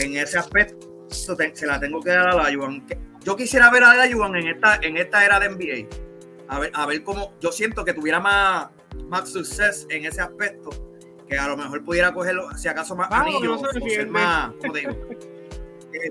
en 0.02 0.16
ese 0.16 0.38
aspecto 0.38 1.06
se 1.10 1.66
la 1.66 1.78
tengo 1.78 2.00
que 2.00 2.08
dar 2.08 2.28
a 2.28 2.34
la 2.34 2.50
Yuan. 2.50 2.86
Yo 3.26 3.36
quisiera 3.36 3.70
ver 3.70 3.84
a 3.84 3.94
la 3.94 4.06
Yuan 4.06 4.36
en 4.36 4.48
esta, 4.48 4.76
en 4.76 4.96
esta 4.96 5.22
era 5.22 5.38
de 5.38 5.50
NBA. 5.50 6.09
A 6.50 6.58
ver, 6.58 6.72
a 6.74 6.84
ver 6.84 7.04
cómo. 7.04 7.32
Yo 7.40 7.52
siento 7.52 7.84
que 7.84 7.94
tuviera 7.94 8.18
más, 8.18 8.70
más 9.08 9.28
suceso 9.30 9.86
en 9.88 10.04
ese 10.04 10.20
aspecto. 10.20 10.70
Que 11.28 11.38
a 11.38 11.46
lo 11.46 11.56
mejor 11.56 11.84
pudiera 11.84 12.12
coger, 12.12 12.36
si 12.56 12.66
acaso, 12.66 12.96
más 12.96 13.08
Vamos, 13.08 13.36
anillos. 13.36 13.62
no 13.62 13.70
se 13.70 13.78
o 13.78 13.88
ser 13.88 14.08
más. 14.08 14.52
¿cómo 14.60 14.72
te 14.72 14.80
digo? 14.80 14.92
Eh, 15.92 16.08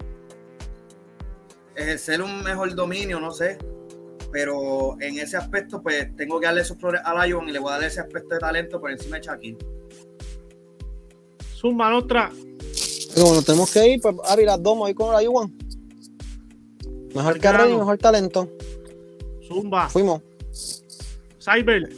ejercer 1.74 2.22
un 2.22 2.44
mejor 2.44 2.76
dominio, 2.76 3.20
no 3.22 3.32
sé. 3.32 3.58
Pero 4.30 4.98
en 5.00 5.18
ese 5.20 5.38
aspecto, 5.38 5.82
pues 5.82 6.14
tengo 6.18 6.38
que 6.38 6.48
darle 6.48 6.62
esos 6.62 6.78
flores 6.78 7.02
a 7.06 7.26
Lyon 7.26 7.48
y 7.48 7.54
le 7.54 7.60
voy 7.60 7.72
a 7.72 7.76
dar 7.76 7.86
ese 7.86 8.02
aspecto 8.02 8.36
de 8.36 8.40
talento 8.42 8.80
por 8.80 8.92
encima 8.92 9.18
de 9.18 9.22
Shaquille. 9.24 9.58
Zumba 11.56 11.96
otra. 11.96 12.30
Como 13.16 13.36
nos 13.36 13.46
tenemos 13.46 13.72
que 13.72 13.88
ir, 13.88 14.02
pues 14.02 14.16
Ari, 14.26 14.44
las 14.44 14.62
dos, 14.62 14.78
ahí 14.86 14.94
con 14.94 15.14
la 15.14 15.24
Yuan. 15.24 15.54
Mejor 17.16 17.40
carrera 17.40 17.70
y 17.70 17.78
mejor 17.78 17.98
talento. 17.98 18.50
Zumba. 19.48 19.88
Fuimos. 19.88 20.22
Cyber. 21.40 21.90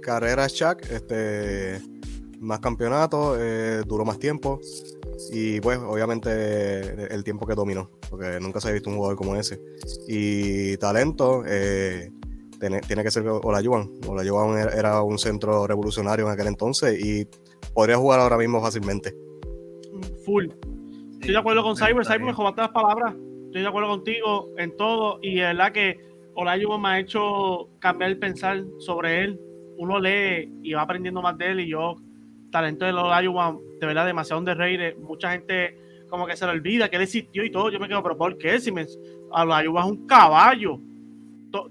Carrera 0.00 0.46
Shaq, 0.48 0.90
este, 0.90 1.80
más 2.40 2.60
campeonatos, 2.60 3.38
eh, 3.40 3.82
duró 3.86 4.04
más 4.04 4.18
tiempo 4.18 4.60
y 5.30 5.60
pues 5.60 5.78
obviamente 5.78 7.14
el 7.14 7.22
tiempo 7.22 7.46
que 7.46 7.54
dominó, 7.54 7.90
porque 8.10 8.38
nunca 8.40 8.60
se 8.60 8.68
ha 8.68 8.72
visto 8.72 8.90
un 8.90 8.96
jugador 8.96 9.16
como 9.16 9.36
ese. 9.36 9.60
Y 10.08 10.76
talento, 10.78 11.44
eh, 11.46 12.10
tiene, 12.58 12.80
tiene 12.80 13.02
que 13.02 13.10
ser 13.10 13.26
Olajuwon. 13.26 14.00
Olajuwon 14.08 14.58
era, 14.58 14.72
era 14.72 15.02
un 15.02 15.18
centro 15.18 15.66
revolucionario 15.66 16.26
en 16.26 16.32
aquel 16.32 16.48
entonces 16.48 16.98
y 17.02 17.26
podría 17.74 17.96
jugar 17.96 18.20
ahora 18.20 18.36
mismo 18.36 18.60
fácilmente. 18.60 19.14
Full. 20.24 20.46
Estoy 21.14 21.34
de 21.34 21.38
acuerdo 21.38 21.62
con 21.62 21.76
Cyber. 21.76 22.04
Cyber, 22.04 22.20
me 22.20 22.32
las 22.32 22.70
palabras. 22.70 23.14
Estoy 23.46 23.62
de 23.62 23.68
acuerdo 23.68 23.88
contigo 23.90 24.50
en 24.58 24.76
todo. 24.76 25.18
Y 25.22 25.36
de 25.36 25.42
verdad 25.42 25.72
que 25.72 26.11
Olajuwon 26.34 26.80
me 26.80 26.88
ha 26.88 26.98
hecho 27.00 27.68
cambiar 27.78 28.10
el 28.10 28.18
pensar 28.18 28.64
sobre 28.78 29.24
él. 29.24 29.40
Uno 29.76 29.98
lee 29.98 30.50
y 30.62 30.72
va 30.72 30.82
aprendiendo 30.82 31.22
más 31.22 31.36
de 31.38 31.50
él. 31.50 31.60
Y 31.60 31.68
yo, 31.68 31.96
talento 32.50 32.84
de 32.84 32.92
Olajuwon, 32.92 33.60
de 33.80 33.86
verdad, 33.86 34.06
demasiado 34.06 34.40
underrated. 34.40 34.96
Mucha 34.98 35.32
gente 35.32 35.78
como 36.08 36.26
que 36.26 36.36
se 36.36 36.44
le 36.44 36.52
olvida 36.52 36.88
que 36.88 36.96
él 36.96 37.02
existió 37.02 37.44
y 37.44 37.50
todo. 37.50 37.70
Yo 37.70 37.80
me 37.80 37.88
quedo, 37.88 38.02
pero 38.02 38.16
¿por 38.16 38.38
qué? 38.38 38.60
Si 38.60 38.72
me, 38.72 38.86
Olajuwon 39.30 39.84
es 39.84 39.90
un 39.90 40.06
caballo. 40.06 40.78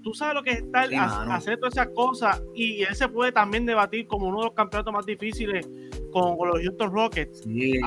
Tú 0.02 0.14
sabes 0.14 0.34
lo 0.34 0.44
que 0.44 0.50
es 0.50 0.58
estar, 0.58 0.88
Sí, 0.88 0.94
hacer 0.96 1.58
todas 1.58 1.74
esas 1.74 1.88
cosas. 1.88 2.40
Y 2.54 2.82
él 2.82 2.94
se 2.94 3.08
puede 3.08 3.32
también 3.32 3.66
debatir 3.66 4.06
como 4.06 4.28
uno 4.28 4.38
de 4.38 4.44
los 4.44 4.54
campeonatos 4.54 4.92
más 4.92 5.04
difíciles 5.04 5.68
con, 6.12 6.36
con 6.36 6.48
los 6.48 6.60
Houston 6.60 6.92
Rockets. 6.92 7.40
Sí. 7.40 7.80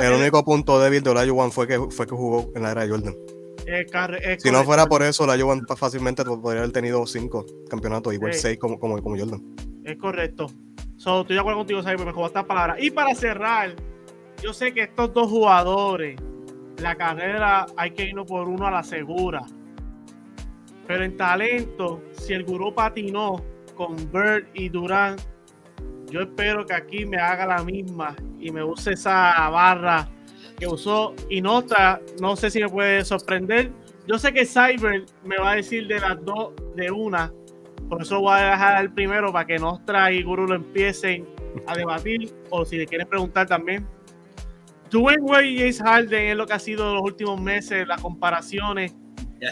El, 0.00 0.12
único 0.12 0.44
punto 0.44 0.78
débil 0.78 1.02
de 1.02 1.08
Olajuwon 1.08 1.50
fue 1.50 1.66
que, 1.66 1.78
fue 1.90 2.06
que 2.06 2.14
jugó 2.14 2.52
en 2.54 2.62
la 2.62 2.72
era 2.72 2.82
de 2.82 2.90
Jordan. 2.90 3.14
Eh, 3.70 3.84
carre- 3.84 4.20
eh, 4.24 4.36
Si 4.40 4.50
no 4.50 4.64
fuera 4.64 4.86
por 4.86 5.02
eso, 5.02 5.24
Olajuwon 5.24 5.66
fácilmente 5.76 6.24
podría 6.24 6.62
haber 6.62 6.72
tenido 6.72 7.06
cinco 7.06 7.44
campeonatos, 7.68 8.14
igual 8.14 8.32
Sí. 8.32 8.40
seis 8.40 8.58
como, 8.58 8.78
como, 8.78 9.02
como 9.02 9.14
Jordan. 9.18 9.42
Es 9.84 9.98
correcto. 9.98 10.46
So, 10.96 11.20
estoy 11.20 11.34
de 11.34 11.40
acuerdo 11.40 11.58
contigo, 11.60 11.82
Cyber, 11.82 11.98
me 12.14 12.24
estas 12.26 12.44
palabras. 12.44 12.78
Y 12.80 12.90
para 12.90 13.14
cerrar, 13.14 13.76
yo 14.42 14.54
sé 14.54 14.72
que 14.72 14.84
estos 14.84 15.12
dos 15.12 15.28
jugadores, 15.30 16.18
la 16.78 16.94
carrera 16.94 17.66
hay 17.76 17.90
que 17.90 18.04
irnos 18.04 18.26
por 18.26 18.48
uno 18.48 18.66
a 18.66 18.70
la 18.70 18.82
segura. 18.82 19.42
Pero 20.86 21.04
en 21.04 21.16
talento, 21.18 22.02
si 22.12 22.32
el 22.32 22.44
gurú 22.44 22.74
patinó 22.74 23.44
con 23.76 23.96
Bird 24.10 24.46
y 24.54 24.70
Durán, 24.70 25.16
yo 26.10 26.22
espero 26.22 26.64
que 26.64 26.72
aquí 26.72 27.04
me 27.04 27.18
haga 27.18 27.44
la 27.46 27.62
misma 27.62 28.16
y 28.40 28.50
me 28.50 28.64
use 28.64 28.92
esa 28.94 29.46
barra 29.50 30.08
que 30.58 30.66
usó 30.66 31.14
Inota. 31.30 32.00
No 32.20 32.36
sé 32.36 32.50
si 32.50 32.60
me 32.60 32.68
puede 32.68 33.04
sorprender. 33.04 33.70
Yo 34.06 34.18
sé 34.18 34.32
que 34.32 34.44
Cyber 34.44 35.04
me 35.24 35.36
va 35.38 35.52
a 35.52 35.56
decir 35.56 35.86
de 35.86 36.00
las 36.00 36.24
dos 36.24 36.52
de 36.76 36.90
una. 36.90 37.32
Por 37.88 38.02
eso 38.02 38.20
voy 38.20 38.38
a 38.38 38.50
dejar 38.50 38.76
al 38.76 38.92
primero 38.92 39.32
para 39.32 39.46
que 39.46 39.58
Nostra 39.58 40.12
y 40.12 40.22
Guru 40.22 40.46
lo 40.46 40.54
empiecen 40.54 41.26
a 41.66 41.74
debatir. 41.74 42.34
O 42.50 42.64
si 42.64 42.78
le 42.78 42.86
quieres 42.86 43.06
preguntar 43.06 43.46
también. 43.46 43.86
Dwayne 44.90 45.22
Wade 45.22 45.46
y 45.46 45.58
James 45.58 45.82
Harden 45.82 46.30
es 46.30 46.36
lo 46.36 46.46
que 46.46 46.54
ha 46.54 46.58
sido 46.58 46.94
los 46.94 47.02
últimos 47.02 47.40
meses, 47.40 47.86
las 47.86 48.00
comparaciones. 48.00 48.94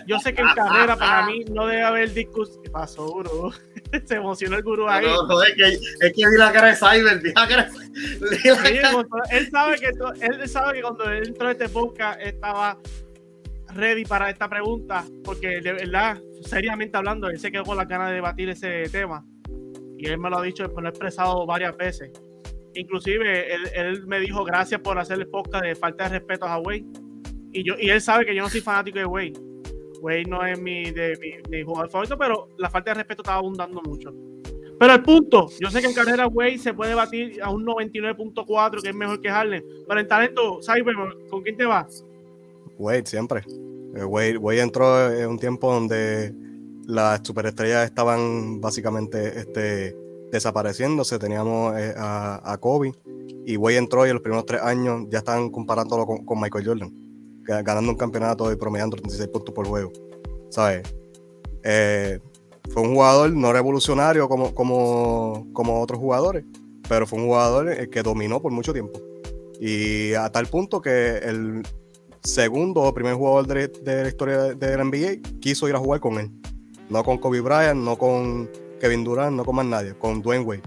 Yo 0.07 0.19
sé 0.19 0.35
que 0.35 0.43
en 0.43 0.49
carrera 0.49 0.97
para 0.97 1.27
mí 1.27 1.45
no 1.53 1.67
debe 1.67 1.83
haber 1.83 2.13
discusión. 2.13 2.63
¿Qué 2.63 2.71
pasó, 2.71 3.07
Guru? 3.07 3.53
Se 4.05 4.15
emocionó 4.17 4.57
el 4.57 4.63
Guru 4.63 4.89
ahí. 4.89 5.05
No, 5.07 5.27
no, 5.27 5.43
es 5.43 5.55
que, 5.55 5.63
es 5.69 5.81
que 6.01 6.13
vi 6.31 6.37
la 6.39 6.53
cara 6.53 6.69
de 6.69 6.77
Cyber, 6.77 7.21
vi 7.21 7.33
la 7.35 7.49
cara 7.49 7.63
de 7.65 7.71
vi 7.71 8.49
la 8.49 8.57
Sí, 8.57 8.75
cara- 8.77 8.93
cuando- 8.93 9.09
él 9.31 9.49
sabe 9.51 9.77
que 9.79 9.93
to- 9.93 10.13
él 10.21 10.49
sabe 10.49 10.75
que 10.75 10.83
cuando 10.83 11.11
él 11.11 11.29
entró 11.29 11.49
a 11.49 11.53
este 11.53 11.69
podcast 11.69 12.21
estaba 12.21 12.79
ready 13.75 14.05
para 14.05 14.31
esta 14.31 14.49
pregunta 14.49 15.05
porque 15.25 15.61
de 15.61 15.73
verdad 15.73 16.19
seriamente 16.43 16.97
hablando 16.97 17.29
él 17.29 17.39
se 17.39 17.51
quedó 17.53 17.65
con 17.65 17.77
las 17.77 17.87
ganas 17.89 18.09
de 18.09 18.15
debatir 18.17 18.49
ese 18.49 18.89
tema. 18.91 19.25
Y 19.99 20.07
él 20.09 20.19
me 20.19 20.29
lo 20.31 20.39
ha 20.39 20.43
dicho 20.43 20.65
me 20.75 20.83
lo 20.83 20.89
ha 20.89 20.91
expresado 20.91 21.47
varias 21.47 21.77
veces. 21.77 22.11
Inclusive 22.75 23.55
él, 23.55 23.63
él 23.75 24.07
me 24.07 24.21
dijo 24.21 24.45
gracias 24.45 24.81
por 24.81 24.99
hacer 24.99 25.19
el 25.19 25.29
podcast 25.29 25.65
de 25.65 25.75
falta 25.75 26.05
de 26.05 26.19
respeto 26.19 26.45
a 26.47 26.59
Wade 26.59 26.85
y 27.53 27.65
yo 27.67 27.75
y 27.79 27.89
él 27.89 28.01
sabe 28.03 28.27
que 28.27 28.35
yo 28.35 28.43
no 28.43 28.51
soy 28.51 28.61
fanático 28.61 28.99
de 28.99 29.07
Wade 29.07 29.33
Wade 30.07 30.25
no 30.25 30.45
es 30.47 30.59
mi, 30.61 30.91
de, 30.91 31.19
mi, 31.21 31.57
mi 31.57 31.65
jugador 31.65 31.91
favorito 31.91 32.17
pero 32.17 32.49
la 32.59 32.71
falta 32.71 32.91
de 32.91 32.95
respeto 32.95 33.23
estaba 33.23 33.39
abundando 33.39 33.83
mucho 33.83 34.15
pero 34.79 34.93
el 34.93 35.03
punto, 35.03 35.49
yo 35.59 35.71
sé 35.71 35.81
que 35.81 35.87
en 35.87 35.95
carrera 35.95 36.27
Wade 36.27 36.59
se 36.59 36.75
puede 36.75 36.95
batir 36.95 37.43
a 37.43 37.51
un 37.51 37.65
99.4, 37.65 38.83
que 38.83 38.91
es 38.91 38.95
mejor 38.95 39.21
que 39.23 39.31
Harden. 39.31 39.65
Pero 39.89 40.01
en 40.01 40.07
talento, 40.07 40.61
Cyber, 40.61 40.95
¿con 41.31 41.43
quién 41.43 41.57
te 41.57 41.65
vas? 41.65 42.05
Wade, 42.79 43.07
siempre. 43.07 43.43
Eh, 43.95 44.05
Wade, 44.05 44.37
Wade 44.37 44.61
entró 44.61 45.11
en 45.11 45.31
un 45.31 45.39
tiempo 45.39 45.73
donde 45.73 46.35
las 46.87 47.21
superestrellas 47.25 47.87
estaban 47.87 48.61
básicamente 48.61 49.39
este, 49.39 49.97
desapareciéndose. 50.31 51.19
Teníamos 51.19 51.75
eh, 51.79 51.95
a, 51.97 52.57
Kobe 52.61 52.93
y 53.47 53.57
Wade 53.57 53.79
entró 53.79 54.05
y 54.07 54.11
en 54.11 54.17
los 54.17 54.23
primeros 54.23 54.45
tres 54.45 54.61
años 54.61 55.07
ya 55.09 55.19
estaban 55.19 55.51
comparándolo 55.51 56.05
con, 56.07 56.41
Michael 56.41 56.67
Jordan, 56.67 56.93
ganando 57.47 57.91
un 57.91 57.97
campeonato 57.97 58.51
y 58.53 58.57
promediando 58.57 58.97
36 58.97 59.29
puntos 59.29 59.55
por 59.55 59.67
juego. 59.67 59.93
¿Sabes? 60.51 60.83
Eh, 61.63 62.19
fue 62.71 62.83
un 62.83 62.95
jugador 62.95 63.31
no 63.33 63.53
revolucionario 63.53 64.29
como, 64.29 64.55
como, 64.55 65.47
como 65.53 65.81
otros 65.81 65.99
jugadores, 65.99 66.45
pero 66.89 67.07
fue 67.07 67.19
un 67.19 67.27
jugador 67.27 67.71
eh, 67.71 67.89
que 67.91 68.03
dominó 68.03 68.41
por 68.41 68.53
mucho 68.53 68.73
tiempo. 68.73 69.01
Y 69.61 70.13
a 70.15 70.31
tal 70.31 70.47
punto 70.47 70.81
que 70.83 71.17
el 71.19 71.63
segundo 72.23 72.83
o 72.83 72.93
primer 72.93 73.15
jugador 73.15 73.47
de, 73.47 73.69
de 73.69 74.03
la 74.03 74.09
historia 74.09 74.39
de 74.55 74.77
NBA 74.77 75.39
quiso 75.41 75.69
ir 75.69 75.75
a 75.75 75.79
jugar 75.79 76.01
con 76.01 76.19
él. 76.19 76.31
No 76.91 77.03
con 77.03 77.19
Kobe 77.19 77.41
Bryant, 77.41 77.81
no 77.81 77.97
con 77.97 78.51
Kevin 78.81 79.03
Durant, 79.05 79.37
no 79.37 79.45
con 79.45 79.57
más 79.57 79.67
nadie, 79.67 79.95
con 79.97 80.23
Dwayne 80.23 80.45
Wade. 80.45 80.63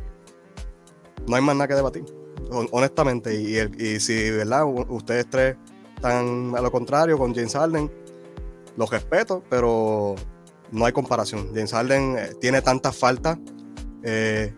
No 1.28 1.36
hay 1.36 1.42
más 1.42 1.56
nada 1.56 1.68
que 1.68 1.76
debatir, 1.76 2.04
hon- 2.50 2.68
honestamente. 2.72 3.36
Y, 3.40 3.58
y 3.84 4.00
si, 4.00 4.32
¿verdad? 4.32 4.66
Ustedes 4.90 5.30
tres 5.30 5.56
están 6.00 6.54
a 6.58 6.62
lo 6.62 6.72
contrario 6.72 7.18
con 7.18 7.34
James 7.36 7.54
Harden, 7.54 7.92
los 8.78 8.90
respeto, 8.90 9.44
pero 9.50 10.16
no 10.72 10.86
hay 10.86 10.94
comparación. 10.94 11.50
James 11.54 11.72
Harden 11.74 12.16
eh, 12.18 12.30
tiene 12.40 12.62
tantas 12.62 12.96
faltas. 12.98 13.38
eh, 14.04 14.54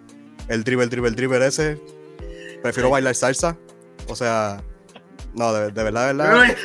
el 0.48 0.64
dribble, 0.64 0.84
el 0.84 0.90
dribble, 0.92 1.10
el 1.10 1.16
dribble 1.16 1.46
ese. 1.48 1.82
Prefiero 2.62 2.90
Sí. 2.90 2.92
bailar 2.92 3.16
salsa. 3.16 3.58
O 4.08 4.16
sea, 4.16 4.62
no, 5.34 5.52
de, 5.54 5.72
de 5.72 5.84
verdad, 5.84 6.08
de 6.10 6.14
verdad. 6.14 6.56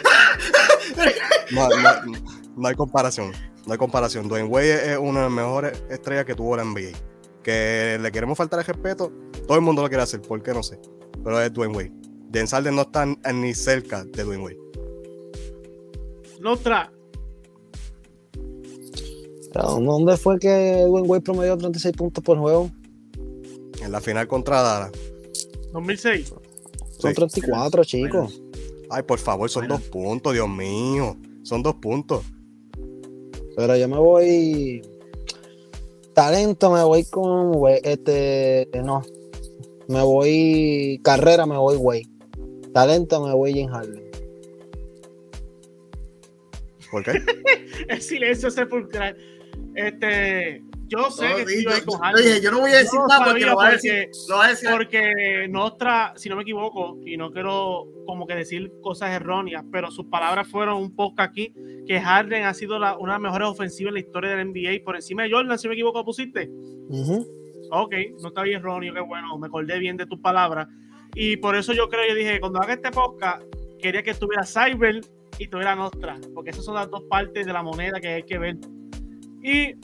No, 1.53 1.69
no- 1.69 2.21
no 2.57 2.69
hay 2.69 2.75
comparación. 2.75 3.33
No 3.67 3.73
hay 3.73 3.79
comparación. 3.79 4.29
Dwayne 4.29 4.49
Wade 4.49 4.93
es 4.93 4.99
una 4.99 5.21
de 5.21 5.25
las 5.27 5.33
mejores 5.33 5.83
estrellas 5.91 6.25
que 6.25 6.35
tuvo 6.35 6.57
la 6.57 6.65
NBA. 6.65 6.91
Que 7.43 7.99
le 8.01 8.11
queremos 8.13 8.37
faltar 8.37 8.59
el 8.61 8.67
respeto. 8.67 9.13
Todo 9.47 9.57
el 9.57 9.63
mundo 9.63 9.83
lo 9.83 9.89
quiere 9.89 10.03
hacer. 10.03 10.21
¿Por 10.21 10.43
qué? 10.43 10.53
No 10.53 10.63
sé. 10.63 10.79
Pero 11.23 11.41
es 11.41 11.53
Dwayne 11.53 11.75
Wade. 11.77 11.93
James 12.37 12.51
Harden 12.51 12.75
no 12.77 12.83
está 12.83 13.07
ni 13.07 13.55
cerca 13.55 14.05
de 14.05 14.23
Dwayne 14.25 14.45
Wade. 14.45 14.59
Pero, 19.53 19.81
¿Dónde 19.81 20.17
fue 20.19 20.39
que 20.39 20.85
Dwayne 20.87 21.09
Wade 21.09 21.23
promedió 21.23 21.57
36 21.57 21.97
puntos 21.97 22.23
por 22.23 22.39
juego? 22.39 22.71
En 23.83 23.91
la 23.91 24.01
final 24.01 24.29
contra 24.29 24.61
Dallas. 24.61 24.93
2006. 25.73 26.29
Son 26.99 27.11
Sí. 27.11 27.15
34, 27.15 27.85
chicos. 27.85 28.43
Ay, 28.91 29.03
por 29.03 29.19
favor, 29.19 29.49
son 29.51 29.63
Bueno. 29.63 29.79
dos 29.79 29.89
puntos, 29.89 30.33
Dios 30.35 30.49
mío. 30.49 31.17
Son 31.43 31.63
dos 31.63 31.75
puntos. 31.77 32.23
Pero 33.57 33.77
yo 33.77 33.89
me 33.89 33.99
voy. 33.99 34.83
talento 36.13 36.71
me 36.71 36.83
voy 36.83 37.05
con 37.05 37.53
este 37.83 38.69
no. 38.85 39.03
Me 39.89 40.03
voy 40.03 41.01
carrera 41.05 41.45
me 41.47 41.57
voy 41.59 41.77
güey. 41.77 42.16
Talento 42.81 43.27
me 43.27 43.33
voy 43.33 43.55
Jim 43.55 43.69
Harden. 43.71 44.03
¿Por 46.91 47.03
qué? 47.05 47.13
El 47.89 48.03
silencio 48.03 48.51
sepulcral. 48.51 49.17
Este, 49.75 50.63
yo 50.87 51.11
sé 51.11 51.27
No, 51.27 51.37
que 51.37 51.47
sí, 51.47 51.67
a 51.67 51.79
yo, 51.79 51.85
con 51.87 51.95
yo 51.95 51.99
Harden. 52.05 52.25
dije, 52.27 52.41
yo 52.43 52.51
no 52.51 52.61
voy 52.61 52.73
a 52.73 52.77
decir 52.77 53.01
lo 53.01 53.07
nada 53.07 53.25
porque 53.25 53.47
lo 53.47 53.57
va 53.57 53.69
a 53.69 53.71
porque- 53.71 53.89
decir. 53.93 54.11
Lo 54.29 54.37
va 54.37 54.45
a 54.45 54.49
decir. 54.51 54.69
Porque 54.71 55.47
Nostra, 55.49 56.13
si 56.17 56.29
no 56.29 56.37
me 56.37 56.43
equivoco, 56.43 56.99
y 57.07 57.17
no 57.17 57.33
quiero 57.33 57.87
como 58.05 58.27
que 58.27 58.35
decir 58.35 58.71
cosas 58.83 59.11
erróneas, 59.13 59.65
pero 59.73 59.91
sus 59.91 60.05
palabras 60.07 60.47
fueron 60.47 60.77
un 60.77 60.95
poco 60.95 61.23
aquí, 61.23 61.55
que 61.87 61.99
Harden 61.99 62.45
ha 62.45 62.53
sido 62.53 62.79
la- 62.79 62.99
una 62.99 63.13
de 63.15 63.21
las 63.21 63.23
mejores 63.23 63.49
ofensivas 63.49 63.89
en 63.89 63.95
la 63.95 64.01
historia 64.01 64.31
del 64.37 64.41
NBA, 64.53 64.85
por 64.85 64.97
encima 64.97 65.23
de 65.23 65.31
Jordan, 65.31 65.59
si 65.59 65.67
me 65.67 65.73
equivoco, 65.73 66.05
pusiste. 66.05 66.51
Ujú. 66.91 67.27
Ok, 67.71 67.95
no 68.21 68.29
está 68.29 68.43
bien 68.43 68.61
erróneo, 68.61 68.93
qué 68.93 69.01
bueno, 69.01 69.39
me 69.39 69.47
acordé 69.47 69.79
bien 69.79 69.97
de 69.97 70.05
tus 70.07 70.21
palabras. 70.21 70.69
Y 71.19 71.39
por 71.39 71.57
eso 71.57 71.73
yo 71.73 71.89
creo, 71.89 72.07
yo 72.09 72.15
dije, 72.15 72.39
cuando 72.41 72.61
haga 72.61 72.75
este 72.75 72.91
podcast, 72.91 73.43
quería 73.79 74.03
que 74.03 74.11
estuviera 74.11 74.45
Cyber 74.45 75.01
y 75.39 75.49
tuviera 75.49 75.75
Nostra, 75.75 76.19
porque 76.35 76.51
esas 76.51 76.65
son 76.65 76.75
las 76.75 76.91
dos 76.91 77.03
partes 77.09 77.47
de 77.47 77.53
la 77.53 77.63
moneda 77.63 77.99
que 78.01 78.09
hay 78.09 78.23
que 78.23 78.39
ver. 78.39 78.59
Y 79.43 79.75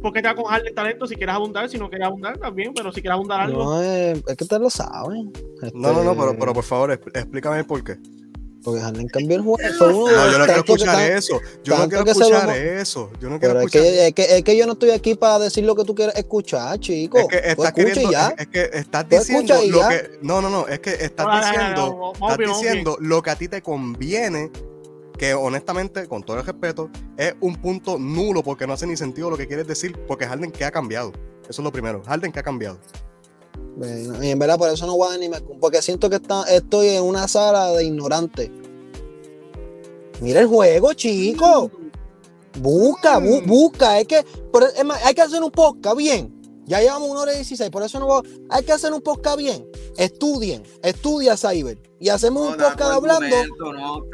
porque 0.00 0.22
te 0.22 0.28
va 0.28 0.34
con 0.36 0.44
Harden 0.44 0.72
talento 0.74 1.06
si 1.08 1.16
quieres 1.16 1.34
abundar, 1.34 1.68
si 1.68 1.76
no 1.76 1.88
quieres 1.88 2.06
abundar 2.06 2.38
también, 2.38 2.72
pero 2.72 2.92
si 2.92 3.00
quieres 3.00 3.14
abundar 3.14 3.40
algo. 3.40 3.64
No, 3.64 3.82
eh, 3.82 4.12
es 4.12 4.36
que 4.36 4.44
ustedes 4.44 4.62
lo 4.62 4.70
saben. 4.70 5.32
No, 5.74 5.92
no, 5.92 6.04
no, 6.04 6.10
Este, 6.12 6.20
pero, 6.22 6.36
pero 6.38 6.52
por 6.54 6.62
favor, 6.64 6.90
expl- 6.92 7.16
explícame 7.18 7.64
por 7.64 7.82
qué. 7.82 7.96
Porque 8.64 8.80
Harden 8.80 9.06
cambió 9.08 9.36
el 9.36 9.42
juego. 9.42 9.58
Fue 9.78 9.88
uno 9.94 10.06
de 10.06 10.12
No, 10.12 10.24
los 10.24 10.32
yo 10.32 10.38
no 10.38 10.44
quiero 10.44 10.64
que 10.64 10.72
escuchar 10.72 10.94
tan- 10.96 11.12
eso. 11.12 11.40
Yo 11.64 11.78
no 11.78 11.88
quiero 11.88 12.04
escuchar 12.10 12.56
eso. 12.56 13.10
Yo 13.20 13.28
no 13.30 13.38
quiero 13.38 13.54
Pero 13.54 13.60
es 13.60 13.66
escuchar 13.66 13.82
que, 13.82 14.06
es, 14.08 14.14
que, 14.14 14.36
es 14.38 14.42
que 14.44 14.56
yo 14.56 14.66
no 14.66 14.72
estoy 14.72 14.90
aquí 14.90 15.14
para 15.14 15.38
decir 15.38 15.64
lo 15.64 15.74
que 15.76 15.84
tú 15.84 15.94
quieres 15.94 16.16
escuchar, 16.16 16.78
chico. 16.80 17.18
Es 17.18 17.26
que 17.28 17.36
estás 17.44 17.72
queriendo, 17.72 18.10
ya. 18.10 18.28
es, 18.28 18.34
es 18.40 18.46
que 18.48 18.70
estás 18.78 19.08
diciendo 19.08 19.54
lo 19.68 19.80
ya. 19.80 19.88
que, 19.88 20.10
no, 20.22 20.42
no, 20.42 20.50
no, 20.50 20.66
es 20.66 20.80
que 20.80 20.90
estás 20.90 21.24
No, 21.26 21.32
no, 21.32 21.40
no, 21.40 21.40
no, 21.40 21.40
diciendo, 21.40 22.12
estás 22.20 22.38
diciendo 22.38 22.96
lo 23.00 23.22
que 23.22 23.30
a 23.30 23.36
ti 23.36 23.48
te 23.48 23.62
conviene, 23.62 24.50
que 25.16 25.34
honestamente, 25.34 26.06
con 26.06 26.22
todo 26.22 26.38
el 26.38 26.44
respeto, 26.44 26.90
es 27.16 27.34
un 27.40 27.56
punto 27.56 27.98
nulo 27.98 28.42
porque 28.42 28.66
no 28.66 28.72
hace 28.72 28.86
ni 28.86 28.96
sentido 28.96 29.30
lo 29.30 29.36
que 29.36 29.46
quieres 29.46 29.66
decir, 29.66 29.96
porque 30.06 30.26
Harden 30.26 30.50
que 30.52 30.64
ha 30.64 30.70
cambiado. 30.70 31.12
Eso 31.48 31.62
es 31.62 31.64
lo 31.64 31.72
primero, 31.72 32.02
Harden 32.04 32.30
que 32.32 32.40
ha 32.40 32.42
cambiado. 32.42 32.78
Bueno, 33.76 34.22
y 34.24 34.30
en 34.30 34.38
verdad 34.38 34.58
por 34.58 34.68
eso 34.70 34.86
no 34.86 34.96
voy 34.96 35.14
a 35.14 35.18
ni 35.18 35.28
me 35.28 35.40
porque 35.40 35.80
siento 35.82 36.10
que 36.10 36.16
está, 36.16 36.42
estoy 36.44 36.88
en 36.88 37.04
una 37.04 37.28
sala 37.28 37.68
de 37.72 37.84
ignorante. 37.84 38.50
Mira 40.20 40.40
el 40.40 40.46
juego, 40.46 40.92
chico. 40.94 41.70
Busca, 42.60 43.18
bu- 43.20 43.42
Mm. 43.42 43.46
busca. 43.46 44.00
Es 44.00 44.06
que 44.08 44.24
por- 44.52 44.64
es 44.64 44.84
más, 44.84 45.00
hay 45.04 45.14
que 45.14 45.22
hacer 45.22 45.42
un 45.42 45.50
podcast 45.50 45.96
bien. 45.96 46.34
Ya 46.66 46.80
llevamos 46.80 47.08
una 47.08 47.20
hora 47.20 47.32
y 47.32 47.36
16, 47.36 47.70
por 47.70 47.82
eso 47.82 47.98
no 48.00 48.06
voy 48.06 48.22
a- 48.50 48.56
Hay 48.56 48.64
que 48.64 48.72
hacer 48.72 48.92
un 48.92 49.00
podcast 49.00 49.38
bien. 49.38 49.66
Estudien, 49.96 50.62
estudia 50.82 51.36
Cyber. 51.36 51.78
Y 52.00 52.08
hacemos 52.10 52.42
un 52.50 52.56
No, 52.58 52.64
podcast 52.64 52.92
hablando. 52.92 53.36
no. 53.58 54.04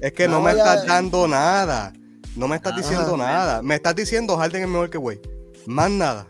Es 0.00 0.12
que 0.12 0.28
no, 0.28 0.34
No, 0.38 0.42
me 0.42 0.54
ya- 0.54 0.58
estás 0.74 0.86
dando 0.86 1.26
nada. 1.26 1.92
No 2.36 2.46
me 2.46 2.56
estás 2.56 2.76
diciendo 2.76 3.16
nada. 3.16 3.62
Me 3.62 3.74
estás 3.74 3.96
diciendo 3.96 4.36
Harden 4.36 4.62
es 4.62 4.68
mejor 4.68 4.90
que 4.90 4.98
Wade. 4.98 5.22
Más 5.66 5.90
nada. 5.90 6.28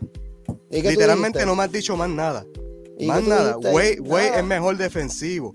¿Y 0.71 0.81
qué 0.81 0.83
tú 0.83 0.89
Literalmente 0.91 1.45
no 1.45 1.55
me 1.55 1.63
has 1.63 1.71
dicho 1.71 1.95
más 1.97 2.09
nada. 2.09 2.45
¿Y 2.97 3.07
Más 3.07 3.23
nada. 3.23 3.57
Wade, 3.57 4.39
es 4.39 4.43
mejor 4.45 4.77
defensivo. 4.77 5.51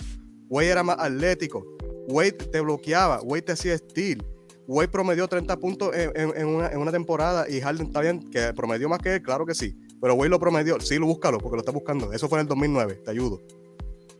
Wade 0.49 0.69
era 0.69 0.82
más 0.82 0.97
atlético. 0.99 1.65
Wade 2.09 2.32
te 2.32 2.61
bloqueaba. 2.61 3.20
Wade 3.23 3.43
te 3.43 3.53
hacía 3.53 3.77
steal. 3.78 4.24
Wade 4.66 4.89
promedió 4.89 5.28
30 5.28 5.57
puntos 5.59 5.95
en, 5.95 6.11
en- 6.16 6.32
en 6.36 6.47
una, 6.47 6.69
en 6.69 6.78
una 6.78 6.91
temporada 6.91 7.47
y 7.49 7.61
Harden 7.61 7.89
está 7.89 8.01
bien, 8.01 8.31
que 8.31 8.53
promedió 8.55 8.89
más 8.89 8.99
que 8.99 9.15
él, 9.16 9.23
claro 9.23 9.45
que 9.45 9.55
sí. 9.55 9.77
Pero 10.01 10.15
Wade 10.15 10.31
lo 10.31 10.39
promedió. 10.41 10.81
Sí, 10.81 10.97
lo 10.99 11.07
búscalo 11.07 11.39
porque 11.39 11.57
lo 11.57 11.61
está 11.61 11.73
buscando. 11.73 12.12
Eso 12.12 12.28
fue 12.28 12.39
en 12.39 12.43
el 12.43 12.49
2009. 12.49 13.03
Te 13.05 13.11
ayudo. 13.11 13.41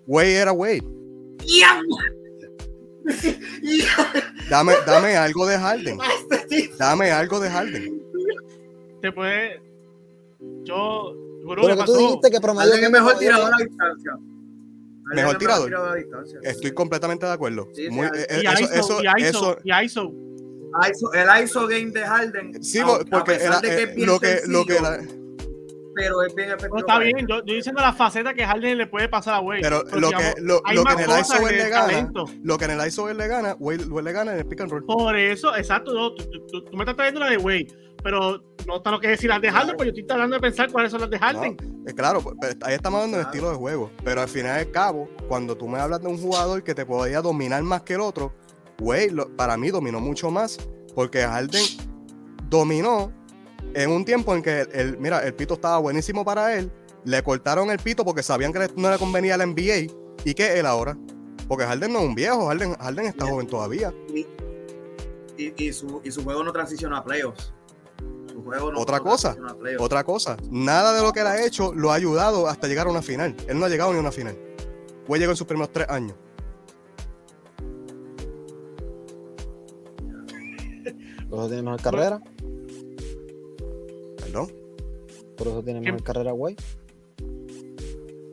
Wade 0.07 0.35
era 0.35 0.53
Wade. 0.53 0.83
Dame, 4.51 4.75
dame 4.87 5.17
algo 5.17 5.47
de 5.47 5.59
Harden. 5.59 5.99
Dame 6.79 7.11
algo 7.11 7.41
de 7.41 7.51
Harden. 7.51 8.03
Te 9.01 9.13
puede. 9.13 9.61
Yo. 10.65 11.15
Gurú, 11.45 11.63
Pero 11.63 11.75
¿qué 11.77 11.81
que 11.81 11.87
tú 11.87 11.97
dijiste 11.99 12.31
que 12.31 12.41
promedio. 12.41 12.73
Es 12.75 12.91
mejor 12.91 13.19
tirador 13.19 13.53
a 13.53 13.57
distancia. 13.63 14.13
Harden 14.13 15.17
Mejor 15.17 15.33
es 15.35 15.39
tirador. 15.39 15.75
a 15.75 15.95
distancia. 15.95 16.39
Estoy 16.43 16.73
completamente 16.73 17.27
de 17.27 17.33
acuerdo. 17.33 17.69
Sí, 17.75 17.91
Muy- 17.91 18.07
eh, 18.07 18.41
Y 18.43 18.47
eso, 18.47 18.63
ISO, 18.63 18.73
eso, 18.73 19.03
y 19.03 19.07
ISO, 19.23 19.29
eso- 19.29 19.59
y 19.63 19.85
ISO. 19.85 20.13
ISO- 20.91 21.13
el 21.13 21.45
ISO 21.45 21.67
game 21.69 21.91
de 21.91 22.01
Harden. 22.07 22.63
sí, 22.65 22.79
a- 22.81 22.87
porque 22.87 23.33
pesar 23.35 23.47
era- 23.47 23.61
de 23.61 23.69
que 23.69 23.75
eh, 23.75 23.83
es 23.91 23.95
bien 23.95 24.07
lo 24.09 24.19
que, 24.19 24.41
lo 24.47 24.65
que 24.65 24.79
pero 25.95 26.23
es 26.25 26.35
bien 26.35 26.49
efectivo. 26.49 26.75
No, 26.75 26.81
está 26.81 26.99
bien, 26.99 27.27
yo, 27.29 27.37
yo 27.45 27.55
diciendo 27.55 27.81
la 27.81 27.93
faceta 27.93 28.35
que 28.35 28.45
Harden 28.45 28.79
le 28.79 28.87
puede 28.89 29.09
pasar 29.09 29.35
a 29.35 29.41
Wade. 29.41 29.61
Pero 29.63 29.85
lo 29.85 30.11
que, 30.11 30.35
lo, 30.41 30.61
lo 30.73 30.85
que 30.85 30.93
en 30.95 31.01
el 31.11 31.21
ISO 31.21 31.47
le 31.49 31.69
gana, 31.69 32.13
lo 32.43 32.59
que 32.59 32.65
en 32.65 32.71
el 32.73 32.87
ISO 32.89 33.09
él 33.09 33.17
le 33.19 33.29
gana, 33.29 33.55
Wade, 33.61 33.85
Wade 33.85 34.03
le 34.05 34.13
gana 34.13 34.33
en 34.33 34.39
el 34.39 34.47
pick 34.47 34.63
and 34.63 34.71
roll. 34.73 34.85
Por 34.87 35.15
eso, 35.15 35.55
exacto, 35.55 35.93
no, 35.95 36.13
tú, 36.15 36.25
tú- 36.31 36.47
tú- 36.47 36.65
tú 36.65 36.77
me 36.77 36.83
estás 36.83 36.97
trayendo 36.97 37.21
la 37.21 37.29
de 37.31 37.37
Wade, 37.37 37.69
pero 38.05 38.41
no 38.67 38.77
está 38.77 38.91
lo 38.93 39.01
que 39.01 39.09
decir 39.09 39.29
las 39.31 39.41
de 39.41 39.51
Harden, 39.51 39.75
pues 39.77 39.87
yo 39.87 39.91
estoy 39.91 40.07
tratando 40.07 40.37
de 40.37 40.41
pensar 40.41 40.71
cuáles 40.71 40.93
son 40.93 41.01
las 41.01 41.11
de 41.11 41.19
Harden. 41.19 41.57
Eh, 41.89 41.93
claro, 41.95 42.21
pues, 42.21 42.37
pues, 42.41 42.57
ahí 42.63 42.75
estamos 42.75 42.99
hablando 42.99 43.17
del 43.17 43.25
Claro. 43.27 43.35
estilo 43.37 43.51
de 43.51 43.57
juego. 43.57 43.91
Pero 44.05 44.21
al 44.21 44.29
final 44.29 44.59
del 44.59 44.71
cabo, 44.71 45.09
cuando 45.27 45.57
tú 45.57 45.67
me 45.67 45.81
hablas 45.81 46.01
de 46.03 46.07
un 46.09 46.19
jugador 46.19 46.63
que 46.63 46.75
te 46.75 46.87
podía 46.87 47.21
dominar 47.23 47.63
más 47.63 47.83
que 47.83 47.95
el 47.95 48.01
otro, 48.03 48.33
lo- 49.11 49.29
para 49.37 49.57
mí 49.57 49.71
dominó 49.71 49.99
mucho 50.01 50.31
más. 50.31 50.59
Porque 50.95 51.23
Harden 51.23 51.65
dominó 52.49 53.11
en 53.75 53.91
un 53.91 54.05
tiempo 54.05 54.35
en 54.35 54.43
que 54.43 54.61
el, 54.61 54.69
el- 54.73 54.99
mira, 54.99 55.25
el 55.27 55.35
pito 55.35 55.55
estaba 55.55 55.79
buenísimo 55.79 56.25
para 56.25 56.55
él. 56.57 56.71
Le 57.05 57.23
cortaron 57.23 57.71
el 57.71 57.79
pito 57.79 58.05
porque 58.05 58.23
sabían 58.23 58.53
que 58.53 58.69
no 58.77 58.91
le 58.91 58.99
convenía 58.99 59.35
a 59.35 59.39
la 59.39 59.45
NBA. 59.47 59.93
¿Y 60.25 60.35
qué 60.35 60.59
él 60.59 60.67
ahora? 60.67 60.97
Porque 61.49 61.65
Harden 61.65 61.93
no 61.93 62.01
es 62.01 62.05
un 62.07 62.15
viejo, 62.15 62.47
Harden, 62.47 62.75
Harden 62.75 63.07
está 63.07 63.27
joven 63.27 63.47
todavía. 63.47 63.93
Y, 65.37 65.53
y 65.63 65.73
su, 65.73 66.01
y 66.05 66.11
su 66.11 66.23
juego 66.23 66.45
no 66.45 66.53
transiciona 66.53 66.99
a 66.99 67.05
playoffs. 67.05 67.53
Su 68.45 68.51
juego 68.51 68.73
no 68.73 68.81
Otra 68.81 69.01
cosa. 69.01 69.37
Otra 69.79 70.05
cosa, 70.05 70.37
nada 70.51 70.93
de 70.95 71.03
lo 71.03 71.13
que 71.13 71.21
él 71.21 71.27
ha 71.27 71.43
hecho 71.47 71.73
lo 71.73 71.91
ha 71.93 71.95
ayudado 71.95 72.47
hasta 72.47 72.69
llegar 72.69 72.87
a 72.87 72.91
una 72.91 73.01
final. 73.01 73.35
Él 73.49 73.59
no 73.59 73.65
ha 73.65 73.71
llegado 73.71 73.91
ni 73.93 73.97
a 73.97 74.01
una 74.01 74.13
final. 74.13 74.37
Wade 75.09 75.21
llegó 75.21 75.33
en 75.33 75.37
sus 75.37 75.47
primeros 75.47 75.73
tres 75.73 75.89
años. 75.89 76.15
Por 81.31 81.39
eso 81.39 81.49
tiene 81.49 81.63
mejor 81.63 81.81
carrera. 81.81 82.21
Perdón. 84.19 84.53
Por 85.39 85.49
eso 85.49 85.63
tiene 85.63 85.81
¿Qué? 85.81 85.87
mejor 85.93 86.03
carrera, 86.03 86.33
güey. 86.33 86.57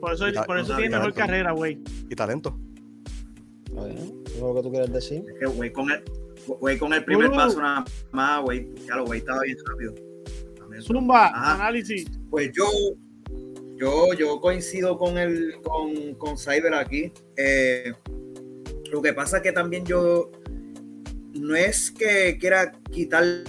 Por 0.00 0.12
eso, 0.12 0.26
por 0.46 0.56
no 0.56 0.76
tiene 0.76 0.90
mejor 0.90 1.14
carrera, 1.14 1.54
Wade. 1.54 1.80
Y 2.10 2.14
talento. 2.14 2.58
Está 3.66 3.86
bien. 3.86 4.22
Eso 4.26 4.34
es 4.34 4.40
lo 4.40 4.54
que 4.54 4.62
tú 4.62 4.70
quieres 4.70 4.92
decir. 4.92 5.24
Es 5.26 5.38
que 5.38 5.46
güey 5.46 5.72
con 5.72 5.90
el, 5.90 6.04
güey 6.46 6.78
con 6.78 6.92
el 6.92 7.04
primer 7.04 7.30
Uh. 7.30 7.34
paso 7.34 7.60
nada 7.60 7.84
más, 8.10 8.42
güey. 8.42 8.68
Ya 8.86 8.96
lo 8.96 9.06
güey 9.06 9.20
estaba 9.20 9.42
bien 9.42 9.56
rápido. 9.66 9.94
También. 10.56 10.82
Zumba, 10.82 11.26
Ajá. 11.26 11.54
análisis. 11.54 12.06
Pues 12.30 12.50
yo, 12.52 12.66
yo, 13.76 14.12
yo 14.14 14.40
coincido 14.40 14.98
con 14.98 15.18
el, 15.18 15.54
con, 15.62 16.14
con 16.14 16.38
Cyber 16.38 16.74
aquí. 16.74 17.12
Eh, 17.36 17.92
lo 18.90 19.00
que 19.02 19.12
pasa 19.12 19.38
es 19.38 19.42
que 19.42 19.52
también 19.52 19.84
yo 19.86 20.30
no 21.34 21.54
es 21.56 21.90
que 21.90 22.36
quiera 22.38 22.72
quitarle 22.90 23.44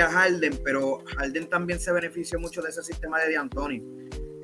a 0.00 0.08
Harden, 0.08 0.60
pero 0.64 1.02
Harden 1.16 1.48
también 1.48 1.80
se 1.80 1.92
benefició 1.92 2.38
mucho 2.38 2.62
de 2.62 2.70
ese 2.70 2.82
sistema 2.82 3.18
de 3.20 3.34
D'Antoni. 3.34 3.82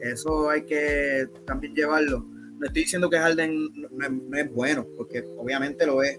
Eso 0.00 0.50
hay 0.50 0.64
que 0.64 1.28
también 1.46 1.74
llevarlo. 1.74 2.26
No 2.58 2.66
estoy 2.66 2.82
diciendo 2.82 3.08
que 3.08 3.18
Harden 3.18 3.72
no, 3.74 3.88
no 3.90 4.06
es, 4.06 4.12
no 4.12 4.38
es 4.38 4.52
bueno, 4.52 4.86
porque 4.96 5.24
obviamente 5.36 5.86
lo 5.86 6.02
es. 6.02 6.18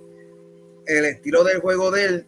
El 0.88 1.06
estilo 1.06 1.44
del 1.44 1.60
juego 1.60 1.92
de 1.92 2.06
él, 2.06 2.28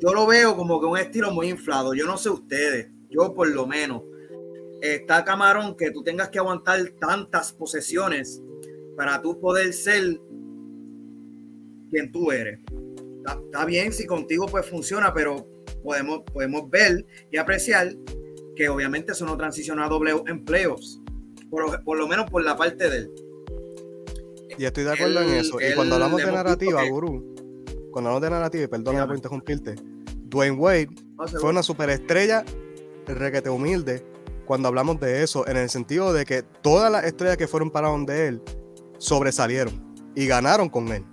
yo 0.00 0.12
lo 0.12 0.26
veo 0.26 0.56
como 0.56 0.80
que 0.80 0.86
un 0.86 0.98
estilo 0.98 1.30
muy 1.30 1.48
inflado. 1.48 1.94
Yo 1.94 2.06
no 2.06 2.16
sé 2.16 2.30
ustedes, 2.30 2.88
yo 3.10 3.34
por 3.34 3.48
lo 3.48 3.66
menos. 3.66 4.02
Está 4.80 5.24
camarón 5.24 5.76
que 5.76 5.90
tú 5.90 6.02
tengas 6.02 6.28
que 6.28 6.38
aguantar 6.38 6.78
tantas 7.00 7.52
posesiones 7.52 8.42
para 8.96 9.22
tú 9.22 9.40
poder 9.40 9.72
ser 9.72 10.20
quien 11.90 12.12
tú 12.12 12.30
eres. 12.32 12.60
Está, 13.46 13.64
bien 13.64 13.92
si 13.92 14.06
contigo 14.06 14.46
pues 14.46 14.66
funciona, 14.66 15.14
pero 15.14 15.48
podemos, 15.82 16.22
podemos 16.32 16.68
ver 16.68 17.06
y 17.30 17.38
apreciar 17.38 17.94
que 18.56 18.68
obviamente 18.68 19.12
eso 19.12 19.24
no 19.24 19.36
transiciona 19.36 19.86
a 19.86 19.88
doble. 19.88 20.12
Por, 21.50 21.84
por 21.84 21.96
lo 21.98 22.08
menos 22.08 22.30
por 22.30 22.44
la 22.44 22.56
parte 22.56 22.90
de 22.90 22.96
él. 22.96 23.10
Y 24.58 24.64
estoy 24.64 24.84
de 24.84 24.92
acuerdo 24.92 25.20
en 25.22 25.30
eso. 25.34 25.58
Y 25.60 25.74
cuando 25.74 25.94
hablamos 25.96 26.20
de 26.24 26.32
narrativa, 26.32 26.82
que- 26.82 26.90
gurú, 26.90 27.34
cuando 27.90 28.10
hablamos 28.10 28.22
de 28.22 28.30
narrativa, 28.30 28.64
y 28.64 28.66
perdona 28.68 28.90
Dígame. 28.90 29.06
por 29.08 29.16
interrumpirte, 29.16 29.74
Dwayne 30.26 30.56
Wade 30.56 30.88
No 31.16 31.28
fue 31.28 31.50
una 31.50 31.62
superestrella 31.62 32.44
requete 33.06 33.50
humilde 33.50 34.04
cuando 34.46 34.68
hablamos 34.68 34.98
de 35.00 35.22
eso, 35.22 35.46
en 35.46 35.56
el 35.56 35.70
sentido 35.70 36.12
de 36.12 36.24
que 36.24 36.42
todas 36.42 36.90
las 36.90 37.04
estrellas 37.04 37.36
que 37.36 37.46
fueron 37.48 37.70
para 37.70 37.88
donde 37.88 38.28
él 38.28 38.42
sobresalieron 38.98 39.74
y 40.14 40.26
ganaron 40.26 40.68
con 40.68 40.88
él. 40.88 41.04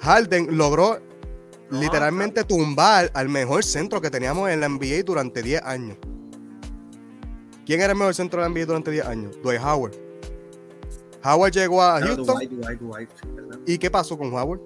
Harden 0.00 0.56
logró 0.56 0.98
No, 1.70 1.80
literalmente 1.80 2.42
tumbar 2.44 3.10
al 3.14 3.28
mejor 3.28 3.62
centro 3.64 4.00
que 4.00 4.10
teníamos 4.10 4.50
en 4.50 4.60
la 4.60 4.66
NBA 4.68 5.02
durante 5.04 5.42
10 5.42 5.62
años. 5.62 5.96
¿Quién 7.64 7.80
era 7.80 7.92
el 7.92 7.98
mejor 7.98 8.14
centro 8.14 8.42
de 8.42 8.48
la 8.48 8.54
NBA 8.54 8.66
durante 8.66 8.90
10 8.90 9.06
años? 9.06 9.38
Dwight 9.42 9.60
Howard. 9.62 9.94
Howard 11.24 11.52
llegó 11.52 11.82
a 11.82 11.98
claro, 11.98 12.16
Houston. 12.16 12.36
Dwight, 12.36 12.50
Dwight, 12.50 12.80
Dwight, 12.80 13.10
sí, 13.22 13.28
¿verdad? 13.34 13.58
¿Y 13.66 13.78
qué 13.78 13.90
pasó 13.90 14.16
con 14.16 14.32
Howard? 14.32 14.60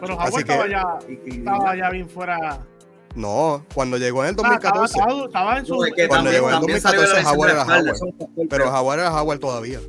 Pero 0.00 0.18
Ah, 0.20 0.24
Así 0.24 0.32
Howard 0.34 0.44
que- 0.44 0.52
estaba 0.52 0.68
ya, 0.68 0.98
estaba 1.26 1.76
ya 1.76 1.90
bien 1.90 2.08
fuera. 2.08 2.66
No, 3.14 3.64
cuando 3.74 3.96
llegó 3.96 4.22
en 4.22 4.28
el 4.30 4.44
Ah, 4.44 4.56
estaba, 4.56 4.78
2014. 4.80 4.98
estaba- 4.98 5.24
estaba 5.24 5.58
en 5.58 5.66
su. 5.66 5.74
No, 5.74 5.84
es 5.86 5.94
que 5.94 6.08
Cuando 6.08 6.30
también, 6.30 6.34
llegó 6.34 6.46
en 6.48 6.52
salió 6.54 6.60
2014 6.74 7.06
la 7.08 7.14
lesión 7.14 7.24
de 7.24 7.36
Howard 7.38 7.50
era 7.50 7.62
Howard. 7.64 8.48
Pero 8.50 8.68
Howard 8.80 8.98
era 9.00 9.22
Howard 9.22 9.38
todavía. 9.40 9.80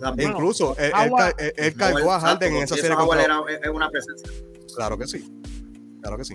también- 0.00 0.30
incluso 0.32 0.76
él, 0.78 0.86
él 0.86 0.92
Howard- 1.12 1.34
ca- 1.36 1.44
él- 1.44 1.52
él 1.56 1.74
cargó 1.76 2.12
a 2.12 2.18
Harden 2.18 2.56
en 2.56 2.62
esa 2.64 2.74
serie. 2.74 2.96
Howard 2.96 3.20
era- 3.20 3.40
es 3.62 3.70
una 3.70 3.88
presencia. 3.88 4.28
Claro 4.74 4.98
que 4.98 5.06
sí. 5.06 5.40
Claro 6.00 6.16
que 6.16 6.24
sí. 6.24 6.34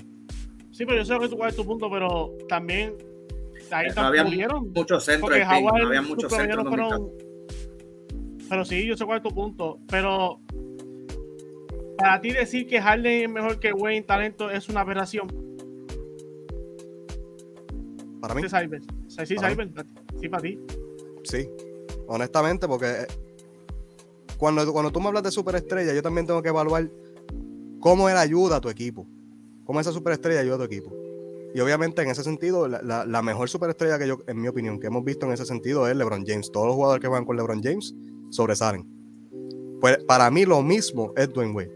Sí, 0.72 0.85
pero 0.85 0.95
yo 0.99 1.03
sé 1.03 1.19
que 1.19 1.27
tú 1.27 1.35
cuál 1.35 1.49
es 1.49 1.55
tu 1.57 1.65
punto, 1.65 1.89
pero 1.91 2.31
también 2.47 2.95
ahí 3.72 3.88
No 3.89 3.94
también 3.94 4.06
había 4.06 4.23
murieron. 4.23 4.72
muchos 4.73 5.03
centros 5.03 5.30
Porque 5.30 5.41
en 5.44 5.49
ping, 5.49 5.56
Howard 5.64 5.81
no 5.81 5.88
había 5.88 5.99
sus 6.02 6.10
muchos 6.10 6.30
promedios 6.34 6.56
centros 6.56 6.77
no 6.77 6.84
en 6.84 6.89
2014. 6.89 7.27
fueron. 7.27 8.48
Pero 8.49 8.65
sí, 8.65 8.85
yo 8.85 8.95
sé 8.98 9.06
cuál 9.06 9.18
es 9.18 9.23
tu 9.23 9.34
punto. 9.35 9.80
Pero 9.89 10.39
para 11.98 12.22
ti 12.22 12.31
decir 12.31 12.68
que 12.68 12.80
Harden 12.81 13.23
es 13.23 13.30
mejor 13.30 13.60
que 13.60 13.73
Wayne 13.73 14.03
talento 14.03 14.49
es 14.49 14.69
una 14.69 14.81
aberración. 14.81 15.27
Para 18.22 18.34
mí, 18.35 18.41
Sí, 18.44 18.49
Cyber. 18.49 18.81
Sí, 19.07 19.26
sí, 19.26 19.35
Para 19.35 19.49
Cyber. 19.49 19.69
Sí, 20.19 20.30
para 20.30 20.41
ti. 20.44 20.60
sí. 21.23 21.49
Honestamente, 22.10 22.68
porque 22.69 22.85
eh, 23.02 23.07
cuando, 24.38 24.72
cuando 24.72 24.91
tú 24.91 25.02
me 25.02 25.07
hablas 25.07 25.23
de 25.23 25.31
superestrella, 25.31 25.94
yo 25.94 26.02
también 26.02 26.26
tengo 26.26 26.41
que 26.41 26.48
evaluar 26.49 26.89
cómo 27.81 28.07
él 28.10 28.15
ayuda 28.15 28.56
a 28.57 28.61
tu 28.61 28.69
equipo. 28.69 29.06
Cómo 29.65 29.81
esa 29.81 29.91
superestrella 29.91 30.39
ayuda 30.39 30.56
a 30.56 30.57
tu 30.60 30.64
equipo. 30.64 30.89
Y 31.57 31.59
obviamente 31.59 32.03
en 32.03 32.09
ese 32.11 32.21
sentido, 32.23 32.67
la, 32.67 32.84
la- 32.84 33.03
la 33.03 33.23
mejor 33.23 33.49
superestrella 33.49 33.97
que 33.97 34.07
yo, 34.07 34.19
en 34.27 34.39
mi 34.39 34.47
opinión, 34.47 34.79
que 34.79 34.85
hemos 34.85 35.03
visto 35.03 35.25
en 35.25 35.31
ese 35.31 35.43
sentido 35.43 35.88
es 35.88 35.95
LeBron 35.95 36.23
James. 36.23 36.51
Todos 36.51 36.67
los 36.67 36.75
jugadores 36.75 37.01
que 37.01 37.07
juegan 37.07 37.25
con 37.25 37.35
LeBron 37.35 37.63
James 37.63 37.95
sobresalen. 38.29 38.85
Pues 39.81 39.97
para 40.03 40.29
mí 40.29 40.45
lo 40.45 40.61
mismo 40.61 41.13
es 41.17 41.34
Dwayne 41.34 41.53
Wade. 41.55 41.71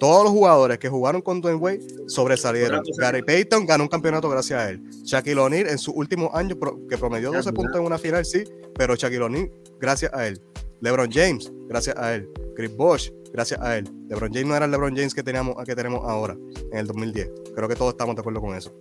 Todos 0.00 0.24
los 0.24 0.32
jugadores 0.32 0.78
que 0.78 0.88
jugaron 0.88 1.20
con 1.20 1.42
Dwayne 1.42 1.58
Wade 1.60 1.80
sobresalieron. 2.06 2.82
Gary 2.98 3.22
Payton 3.22 3.66
ganó 3.66 3.84
un 3.84 3.88
campeonato 3.90 4.30
gracias 4.30 4.58
a 4.58 4.70
él. 4.70 4.80
Shaquille 5.04 5.38
O'Neal 5.38 5.66
en 5.68 5.76
sus 5.76 5.94
últimos 5.94 6.30
años, 6.34 6.56
pro- 6.58 6.78
que 6.88 6.96
promedió 6.96 7.30
12 7.30 7.44
Ya, 7.50 7.52
puntos 7.52 7.76
en 7.78 7.84
una 7.86 7.98
final, 7.98 8.24
sí, 8.24 8.44
pero 8.74 8.94
Shaquille 8.96 9.22
O'Neal 9.22 9.50
gracias 9.78 10.10
a 10.14 10.26
él. 10.26 10.40
LeBron 10.80 11.10
James, 11.12 11.52
gracias 11.68 11.94
a 11.98 12.14
él. 12.14 12.26
Chris 12.56 12.74
Bosh, 12.74 13.10
gracias 13.34 13.60
a 13.60 13.76
él. 13.76 13.84
LeBron 14.08 14.32
James 14.32 14.46
no 14.46 14.56
era 14.56 14.64
el 14.64 14.70
LeBron 14.70 14.94
James 14.96 15.12
que, 15.12 15.22
teníamos, 15.22 15.56
que 15.66 15.74
tenemos 15.76 16.00
ahora, 16.08 16.34
en 16.72 16.78
el 16.78 16.86
2010. 16.86 17.28
Creo 17.54 17.68
que 17.68 17.74
todos 17.76 17.92
estamos 17.92 18.14
de 18.16 18.20
acuerdo 18.20 18.40
con 18.40 18.56
eso. 18.56 18.72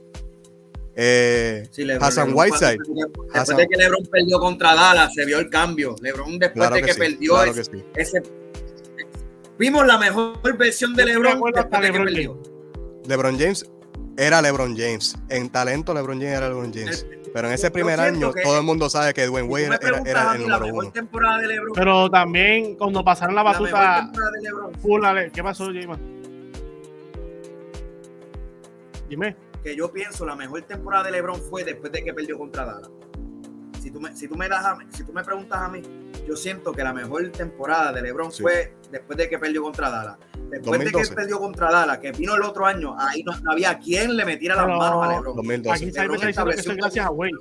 Eh, 0.96 1.68
Sí, 1.72 1.82
LeBron- 1.84 2.04
Hassan 2.04 2.28
LeBron 2.30 2.46
Whiteside. 2.46 2.78
Después 2.78 3.30
Hassan- 3.34 3.58
de 3.58 3.68
que 3.68 3.78
LeBron 3.78 4.06
perdió 4.06 4.40
contra 4.40 4.76
Dallas, 4.76 5.14
se 5.14 5.26
vio 5.26 5.40
el 5.40 5.50
cambio. 5.50 5.96
LeBron 6.02 6.38
después 6.40 6.54
claro 6.54 6.76
de 6.76 6.82
que, 6.82 6.88
que, 6.88 6.94
sí, 6.94 7.00
perdió 7.00 7.34
claro 7.34 7.52
ese, 7.52 7.72
que 7.72 7.78
sí. 7.78 7.84
ese- 7.96 8.24
Vimos 9.58 9.86
la 9.86 9.98
mejor 9.98 10.58
versión 10.58 10.94
de 10.96 11.06
LeBron 11.06 11.32
después 11.34 11.54
hasta 11.58 11.78
de 11.80 11.82
que 11.88 11.92
LeBron 11.92 12.06
perdió. 12.06 12.42
LeBron 13.08 13.40
James 13.40 13.66
era 14.18 14.42
LeBron 14.42 14.78
James. 14.78 15.16
En 15.30 15.50
talento, 15.50 15.94
LeBron 15.94 16.18
James 16.20 16.38
era 16.38 16.48
LeBron 16.50 16.72
James. 16.74 17.06
Pero 17.34 17.48
en 17.48 17.54
ese 17.56 17.72
primer 17.72 18.00
año, 18.00 18.32
que- 18.32 18.44
todo 18.44 18.60
el 18.60 18.64
mundo 18.64 18.90
sabe 18.90 19.14
que 19.14 19.26
Dwayne 19.26 19.48
Wade 19.50 19.66
era, 19.66 19.76
el 19.76 20.14
la 20.14 20.38
número 20.38 20.60
mejor 20.60 20.84
uno. 20.84 20.92
temporada 20.92 21.38
de 21.40 21.48
LeBron, 21.48 21.72
Pero 21.74 22.10
también 22.10 22.76
cuando 22.76 23.04
pasaron 23.04 23.34
la 23.36 23.44
la 23.44 23.50
mejor 23.52 23.72
batuta 23.72 24.02
temporada 24.02 24.32
de 24.32 24.42
LeBron, 24.42 24.74
full, 24.76 25.04
ale- 25.06 25.32
¿qué 25.32 25.44
pasó, 25.44 25.72
Jima? 25.72 25.98
Dime. 29.10 29.36
que 29.64 29.76
yo 29.78 29.90
pienso 29.94 30.26
la 30.26 30.36
mejor 30.36 30.62
temporada 30.64 31.06
de 31.06 31.12
LeBron 31.12 31.40
fue 31.42 31.64
después 31.64 31.90
de 31.92 32.04
que 32.04 32.14
perdió 32.14 32.38
contra 32.38 32.66
Dallas. 32.66 32.92
Si 33.82 33.90
tú 33.92 34.02
me, 34.02 34.14
si 34.14 34.28
tú 34.28 34.36
me, 34.36 34.50
das 34.50 34.66
a 34.66 34.76
mí- 34.76 34.86
si 34.90 35.06
tú 35.06 35.14
me 35.14 35.24
preguntas 35.24 35.58
a 35.58 35.70
mí, 35.70 35.82
yo 36.28 36.36
siento 36.36 36.72
que 36.72 36.84
la 36.84 36.94
mejor 36.94 37.30
temporada 37.32 37.92
de 37.94 38.02
LeBron 38.02 38.32
Sí. 38.32 38.42
fue 38.44 38.74
después 38.92 39.18
de 39.18 39.30
que 39.30 39.40
perdió 39.40 39.62
contra 39.64 39.90
Dallas. 39.90 40.18
Después 40.50 40.80
de 40.80 40.86
2012. 40.86 41.10
que 41.10 41.16
perdió 41.16 41.40
contra 41.40 41.72
Dallas, 41.72 41.98
que 42.00 42.12
vino 42.12 42.36
el 42.36 42.44
otro 42.44 42.66
año, 42.66 42.96
ahí 43.00 43.24
no, 43.24 43.32
no 43.42 43.52
había 43.52 43.78
quien 43.80 44.16
le 44.16 44.26
metiera 44.26 44.56
las 44.56 44.68
manos 44.68 45.04
a 45.04 45.08
LeBron. 45.10 45.36
2012. 45.36 45.76
Aquí 45.86 45.92
LeBron 45.92 46.10
que 46.12 46.22
eso 46.22 46.30
estableció 46.30 46.72
es 46.72 46.78
gracias 46.78 47.06
a 47.06 47.12
Wade. 47.12 47.32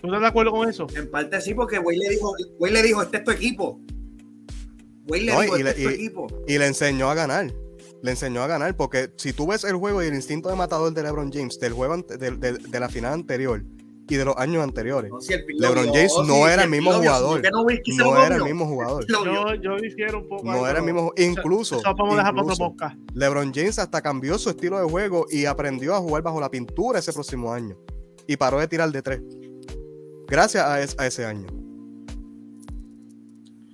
¿Tú 0.00 0.06
estás 0.06 0.20
de 0.20 0.26
acuerdo 0.28 0.52
con 0.52 0.68
eso? 0.68 0.86
En 0.94 1.10
parte 1.10 1.40
sí, 1.40 1.54
porque 1.54 1.78
Wade 1.78 1.98
le 1.98 2.08
dijo, 2.10 2.32
Wade 2.58 2.72
le 2.74 2.82
dijo, 2.82 3.02
este 3.02 3.16
es 3.18 3.24
tu 3.24 3.30
equipo. 3.32 3.80
Wade 5.08 5.22
le 5.24 5.32
No, 5.34 5.40
dijo, 5.40 5.56
y 5.58 5.60
este 5.60 5.64
le- 5.64 5.70
es 5.70 5.76
tu 5.84 5.90
y- 5.90 5.94
equipo. 5.94 6.26
Y 6.46 6.58
le 6.58 6.66
enseñó 6.66 7.10
a 7.10 7.14
ganar. 7.14 7.52
Le 8.00 8.10
enseñó 8.12 8.42
a 8.42 8.46
ganar. 8.46 8.76
Porque 8.76 9.10
si 9.16 9.32
tú 9.32 9.48
ves 9.48 9.64
el 9.64 9.74
juego 9.74 10.02
y 10.02 10.06
el 10.06 10.14
instinto 10.14 10.48
de 10.50 10.54
matador 10.54 10.92
de 10.94 11.02
LeBron 11.02 11.32
James 11.32 11.58
del 11.58 11.72
juego 11.72 11.94
ante- 11.94 12.16
del- 12.16 12.38
del- 12.38 12.58
de, 12.70 12.80
la 12.80 12.88
final 12.88 13.12
anterior 13.12 13.64
y 14.08 14.16
de 14.16 14.24
los 14.24 14.36
años 14.38 14.62
anteriores, 14.62 15.10
No, 15.10 15.20
si 15.20 15.34
el 15.34 15.44
Pin 15.44 15.58
LeBron 15.58 15.86
James 15.88 16.12
no 16.26 16.34
si 16.34 16.40
era 16.42 16.64
el 16.64 16.70
mismo 16.70 16.92
jugador. 16.92 17.42
no, 17.98 18.22
era 18.24 18.36
el 18.36 18.44
mismo 18.44 18.66
jugador. 18.66 19.04
Lo 19.08 19.22
vio. 19.22 19.54
Yo, 19.54 19.62
yo 19.62 19.76
difiero 19.76 20.18
un 20.20 20.28
poco. 20.28 20.44
No 20.44 20.66
era 20.66 20.78
el 20.78 20.84
mismo. 20.84 21.12
Incluso. 21.16 21.80
LeBron 23.14 23.52
James 23.54 23.78
hasta 23.78 24.00
cambió 24.00 24.38
su 24.38 24.50
estilo 24.50 24.78
de 24.78 24.88
juego 24.88 25.26
y 25.30 25.44
aprendió 25.44 25.94
a 25.94 25.98
jugar 25.98 26.22
bajo 26.22 26.40
la 26.40 26.50
pintura 26.50 26.98
ese 26.98 27.12
próximo 27.12 27.52
año. 27.52 27.76
Y 28.26 28.36
paró 28.36 28.58
de 28.60 28.68
tirar 28.68 28.90
de 28.90 29.02
tres. 29.02 29.20
Gracias 30.26 30.64
a, 30.64 30.80
es- 30.82 30.96
a 30.98 31.06
ese 31.06 31.24
año. 31.24 31.46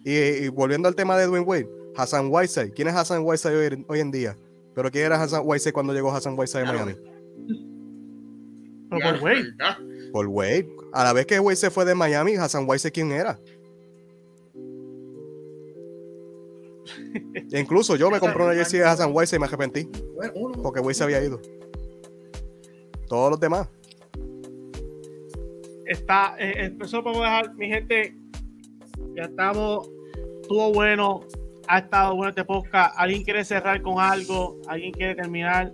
Y, 0.04 0.12
y 0.16 0.48
volviendo 0.48 0.88
al 0.88 0.94
tema 0.94 1.16
de 1.16 1.26
Dwayne 1.26 1.46
Wade, 1.46 1.68
Hassan 1.96 2.28
Whiteside. 2.30 2.72
¿Quién 2.72 2.88
es 2.88 2.94
Hassan 2.94 3.22
Whiteside 3.24 3.56
hoy, 3.56 3.84
hoy 3.88 4.00
en 4.00 4.10
día? 4.10 4.36
¿Pero 4.74 4.90
quién 4.90 5.06
era 5.06 5.20
Hassan 5.22 5.42
Whiteside 5.44 5.72
cuando 5.72 5.92
llegó 5.92 6.10
Hassan 6.12 6.34
Whiteside 6.38 6.62
a 6.62 6.64
Claro. 6.72 6.84
Miami? 6.86 7.00
Pero 8.90 9.10
por 9.12 9.22
Wade. 9.24 9.54
Por 10.14 10.28
Wade. 10.28 10.68
A 10.92 11.02
la 11.02 11.12
vez 11.12 11.26
que 11.26 11.40
Wade 11.40 11.56
se 11.56 11.72
fue 11.72 11.84
de 11.84 11.96
Miami, 11.96 12.36
Hassan 12.36 12.66
Whiteside, 12.68 12.92
¿quién 12.92 13.10
era? 13.10 13.36
E 17.50 17.58
incluso 17.60 17.96
yo 17.96 18.12
me 18.12 18.20
compré 18.20 18.44
una 18.44 18.54
jersey 18.54 18.78
de 18.78 18.86
Hassan 18.86 19.10
Whiteside 19.12 19.38
y 19.38 19.40
me 19.40 19.46
arrepentí. 19.46 19.88
Bueno, 20.14 20.32
uno. 20.36 20.62
Porque 20.62 20.78
Wade 20.78 20.94
se 20.94 21.02
había 21.02 21.20
ido. 21.20 21.40
Todos 23.08 23.32
los 23.32 23.40
demás. 23.40 23.68
Está, 25.84 26.36
eh, 26.38 26.72
eso 26.80 27.02
podemos 27.02 27.24
dejar, 27.24 27.52
mi 27.56 27.66
gente. 27.66 28.16
Ya 29.16 29.24
estamos. 29.24 29.90
Estuvo 30.42 30.72
bueno. 30.72 31.22
Ha 31.66 31.78
estado 31.78 32.14
bueno 32.14 32.28
este 32.28 32.44
podcast. 32.44 32.94
¿Alguien 32.96 33.24
quiere 33.24 33.44
cerrar 33.44 33.82
con 33.82 33.98
algo? 33.98 34.60
¿Alguien 34.68 34.92
quiere 34.92 35.16
terminar? 35.16 35.72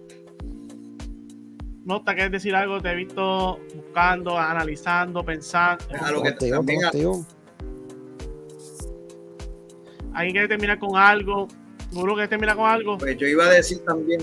Nota, 1.85 2.15
¿quieres 2.15 2.33
decir 2.33 2.55
algo? 2.55 2.81
Te 2.81 2.91
he 2.91 2.95
visto 2.95 3.59
buscando, 3.75 4.37
analizando, 4.39 5.25
pensando. 5.25 5.85
A 6.01 6.11
lo 6.11 6.23
que 6.23 6.33
contigo. 6.51 7.27
¿Alguien 10.13 10.33
quiere 10.33 10.49
terminar 10.49 10.79
con 10.79 10.97
algo? 10.97 11.49
¿Seguro 11.91 12.17
que 12.17 12.29
termina 12.29 12.55
con 12.55 12.67
algo? 12.67 12.99
Pues 12.99 13.17
yo 13.17 13.27
iba 13.27 13.47
a 13.47 13.51
decir 13.51 13.79
también, 13.81 14.21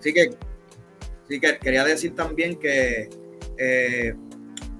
sí 0.00 0.12
que, 0.14 0.30
sí 1.28 1.40
que 1.40 1.58
quería 1.58 1.84
decir 1.84 2.14
también 2.14 2.58
que 2.58 3.10
eh, 3.58 4.14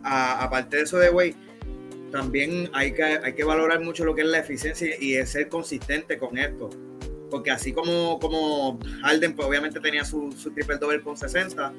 a- 0.02 0.44
aparte 0.44 0.76
de 0.76 0.82
eso 0.82 0.98
de 0.98 1.10
Wade, 1.10 1.34
también 2.10 2.70
hay 2.74 2.92
que, 2.92 3.02
hay 3.02 3.32
que 3.34 3.44
valorar 3.44 3.80
mucho 3.80 4.04
lo 4.04 4.14
que 4.14 4.20
es 4.22 4.28
la 4.28 4.38
eficiencia 4.38 4.88
y 5.00 5.14
es 5.14 5.30
ser 5.30 5.48
consistente 5.48 6.18
con 6.18 6.38
esto. 6.38 6.70
Porque 7.32 7.50
así 7.50 7.72
como, 7.72 8.18
como 8.20 8.78
Harden, 9.02 9.34
pues 9.34 9.48
obviamente 9.48 9.80
tenía 9.80 10.04
su, 10.04 10.28
triple 10.54 10.76
doble 10.76 11.00
con 11.00 11.16
60, 11.16 11.72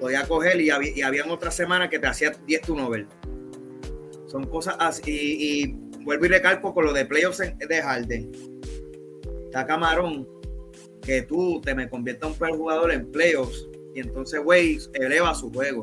podía 0.00 0.26
coger 0.28 0.60
y, 0.60 0.70
había, 0.70 0.96
y 0.96 1.02
habían 1.02 1.28
otras 1.30 1.56
semanas 1.56 1.88
que 1.90 1.98
te 1.98 2.06
hacía 2.06 2.30
10 2.46 2.60
turnovers. 2.62 3.08
Son 4.28 4.44
cosas 4.46 4.76
así. 4.78 5.02
Y, 5.10 5.64
y 5.64 5.76
vuelvo 6.04 6.26
y 6.26 6.28
recalco 6.28 6.72
con 6.72 6.84
lo 6.84 6.92
de 6.92 7.04
playoffs 7.04 7.38
de 7.38 7.82
Harden 7.82 8.30
está 9.46 9.66
camarón 9.66 10.28
que 11.02 11.22
tú 11.22 11.60
te 11.60 11.74
me 11.74 11.88
conviertas 11.88 12.30
un 12.30 12.36
peor 12.38 12.56
jugador 12.56 12.92
en 12.92 13.10
playoffs 13.10 13.68
y 13.94 14.00
entonces 14.00 14.40
Wade 14.44 14.78
eleva 14.94 15.34
su 15.34 15.50
juego. 15.52 15.82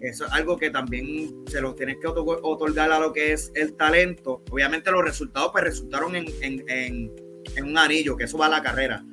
Eso 0.00 0.26
es 0.26 0.32
algo 0.32 0.56
que 0.56 0.70
también 0.70 1.44
se 1.48 1.60
lo 1.60 1.74
tienes 1.76 1.96
que 2.00 2.08
otor- 2.08 2.40
otorgar 2.42 2.90
a 2.92 2.98
lo 3.00 3.12
que 3.12 3.32
es 3.32 3.50
el 3.54 3.74
talento. 3.74 4.42
Obviamente 4.50 4.90
los 4.90 5.04
resultados 5.04 5.50
pues 5.52 5.62
resultaron 5.64 6.14
en- 6.16 7.12
en 7.58 7.66
un 7.66 7.78
anillo, 7.78 8.16
que 8.16 8.24
eso 8.24 8.38
va 8.38 8.46
a 8.46 8.50
la 8.50 8.62
carrera. 8.62 9.04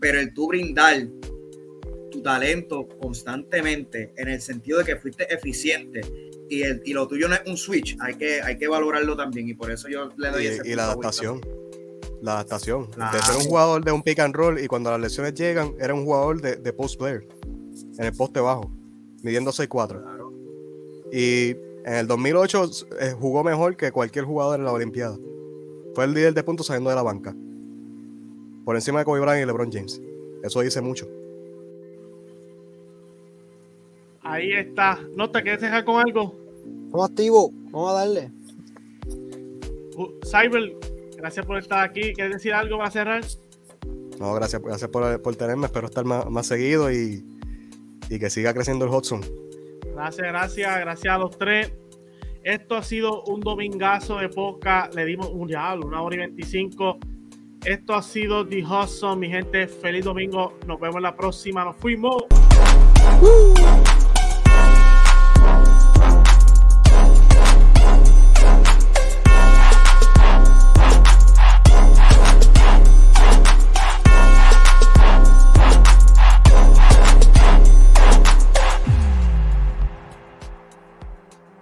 Pero 0.00 0.20
el 0.20 0.32
tú 0.32 0.48
brindar 0.48 1.06
tu 2.10 2.22
talento 2.22 2.88
constantemente 3.00 4.12
en 4.16 4.28
el 4.28 4.40
sentido 4.40 4.78
de 4.78 4.84
que 4.84 4.96
fuiste 4.96 5.32
eficiente 5.34 6.00
y, 6.48 6.62
el, 6.62 6.80
y 6.84 6.92
lo 6.92 7.08
tuyo 7.08 7.28
no 7.28 7.34
es 7.34 7.42
un 7.46 7.56
switch, 7.56 7.96
hay 8.00 8.14
que, 8.14 8.40
hay 8.40 8.56
que 8.56 8.68
valorarlo 8.68 9.16
también 9.16 9.48
y 9.48 9.54
por 9.54 9.70
eso 9.70 9.88
yo 9.88 10.10
le 10.16 10.30
doy 10.30 10.46
ese 10.46 10.62
Y, 10.64 10.72
y 10.72 10.74
punto 10.74 10.76
la 10.76 10.84
adaptación. 10.84 11.40
La 12.22 12.34
adaptación. 12.34 12.88
De 12.90 13.18
ser 13.20 13.36
un 13.36 13.44
jugador 13.44 13.84
de 13.84 13.92
un 13.92 14.02
pick 14.02 14.18
and 14.20 14.34
roll 14.34 14.58
y 14.58 14.66
cuando 14.66 14.90
las 14.90 15.00
lesiones 15.00 15.34
llegan, 15.34 15.74
era 15.78 15.92
un 15.92 16.04
jugador 16.04 16.40
de, 16.40 16.56
de 16.56 16.72
post 16.72 16.98
player. 16.98 17.26
En 17.98 18.04
el 18.04 18.12
poste 18.12 18.40
bajo. 18.40 18.70
Midiendo 19.22 19.50
6'4. 19.50 19.68
también. 19.68 20.02
Claro. 20.02 20.32
Y 21.12 21.56
En 21.84 21.94
el 21.94 22.06
2008 22.06 22.70
eh, 23.00 23.14
jugó 23.18 23.44
mejor 23.44 23.76
que 23.76 23.92
cualquier 23.92 24.24
jugador 24.24 24.58
en 24.58 24.64
la 24.64 24.72
Olimpiada. 24.72 25.18
Fue 25.94 26.04
el 26.04 26.14
líder 26.14 26.32
de 26.32 26.42
puntos 26.42 26.66
saliendo 26.66 26.88
de 26.88 26.96
la 26.96 27.02
banca. 27.02 27.36
Por 28.64 28.76
encima 28.76 29.00
de 29.00 29.04
Kobe 29.04 29.20
Bryant 29.20 29.42
y 29.42 29.46
LeBron 29.46 29.70
James. 29.70 30.00
Eso 30.42 30.60
dice 30.60 30.80
mucho. 30.80 31.06
Ahí 34.22 34.52
está. 34.52 34.98
¿No 35.14 35.30
te 35.30 35.42
quieres 35.42 35.60
dejar 35.60 35.84
con 35.84 36.00
algo? 36.00 36.34
Vamos 36.90 37.10
activo, 37.10 37.50
vamos 37.70 37.90
a 37.90 37.94
darle. 37.94 38.30
Uh, 39.96 40.08
Cyber, 40.24 40.76
gracias 41.16 41.44
por 41.44 41.58
estar 41.58 41.84
aquí. 41.84 42.14
¿Quieres 42.14 42.34
decir 42.34 42.54
algo 42.54 42.78
para 42.78 42.90
cerrar? 42.90 43.24
No, 44.18 44.32
gracias, 44.34 44.62
gracias 44.62 44.90
por, 44.90 45.20
por 45.20 45.36
tenerme. 45.36 45.66
Espero 45.66 45.86
estar 45.86 46.04
más, 46.04 46.30
más 46.30 46.46
seguido 46.46 46.90
y, 46.90 47.24
y 48.08 48.18
que 48.18 48.30
siga 48.30 48.54
creciendo 48.54 48.86
el 48.86 48.90
Hudson. 48.90 49.20
Gracias, 49.92 50.26
gracias, 50.26 50.80
gracias 50.80 51.14
a 51.14 51.18
los 51.18 51.36
tres. 51.36 51.72
Esto 52.42 52.76
ha 52.76 52.82
sido 52.82 53.24
un 53.24 53.40
domingazo 53.40 54.18
de 54.18 54.28
poca. 54.28 54.88
Le 54.94 55.04
dimos 55.04 55.28
un 55.28 55.48
diablo, 55.48 55.86
una 55.86 56.00
hora 56.00 56.16
y 56.16 56.18
veinticinco. 56.18 56.98
Esto 57.64 57.94
ha 57.94 58.02
sido 58.02 58.46
The 58.46 58.62
Hudson, 58.62 59.18
mi 59.18 59.28
gente. 59.28 59.66
Feliz 59.66 60.04
domingo. 60.04 60.58
Nos 60.66 60.78
vemos 60.78 61.00
la 61.00 61.16
próxima. 61.16 61.64
Nos 61.64 61.76
fuimos. 61.76 62.24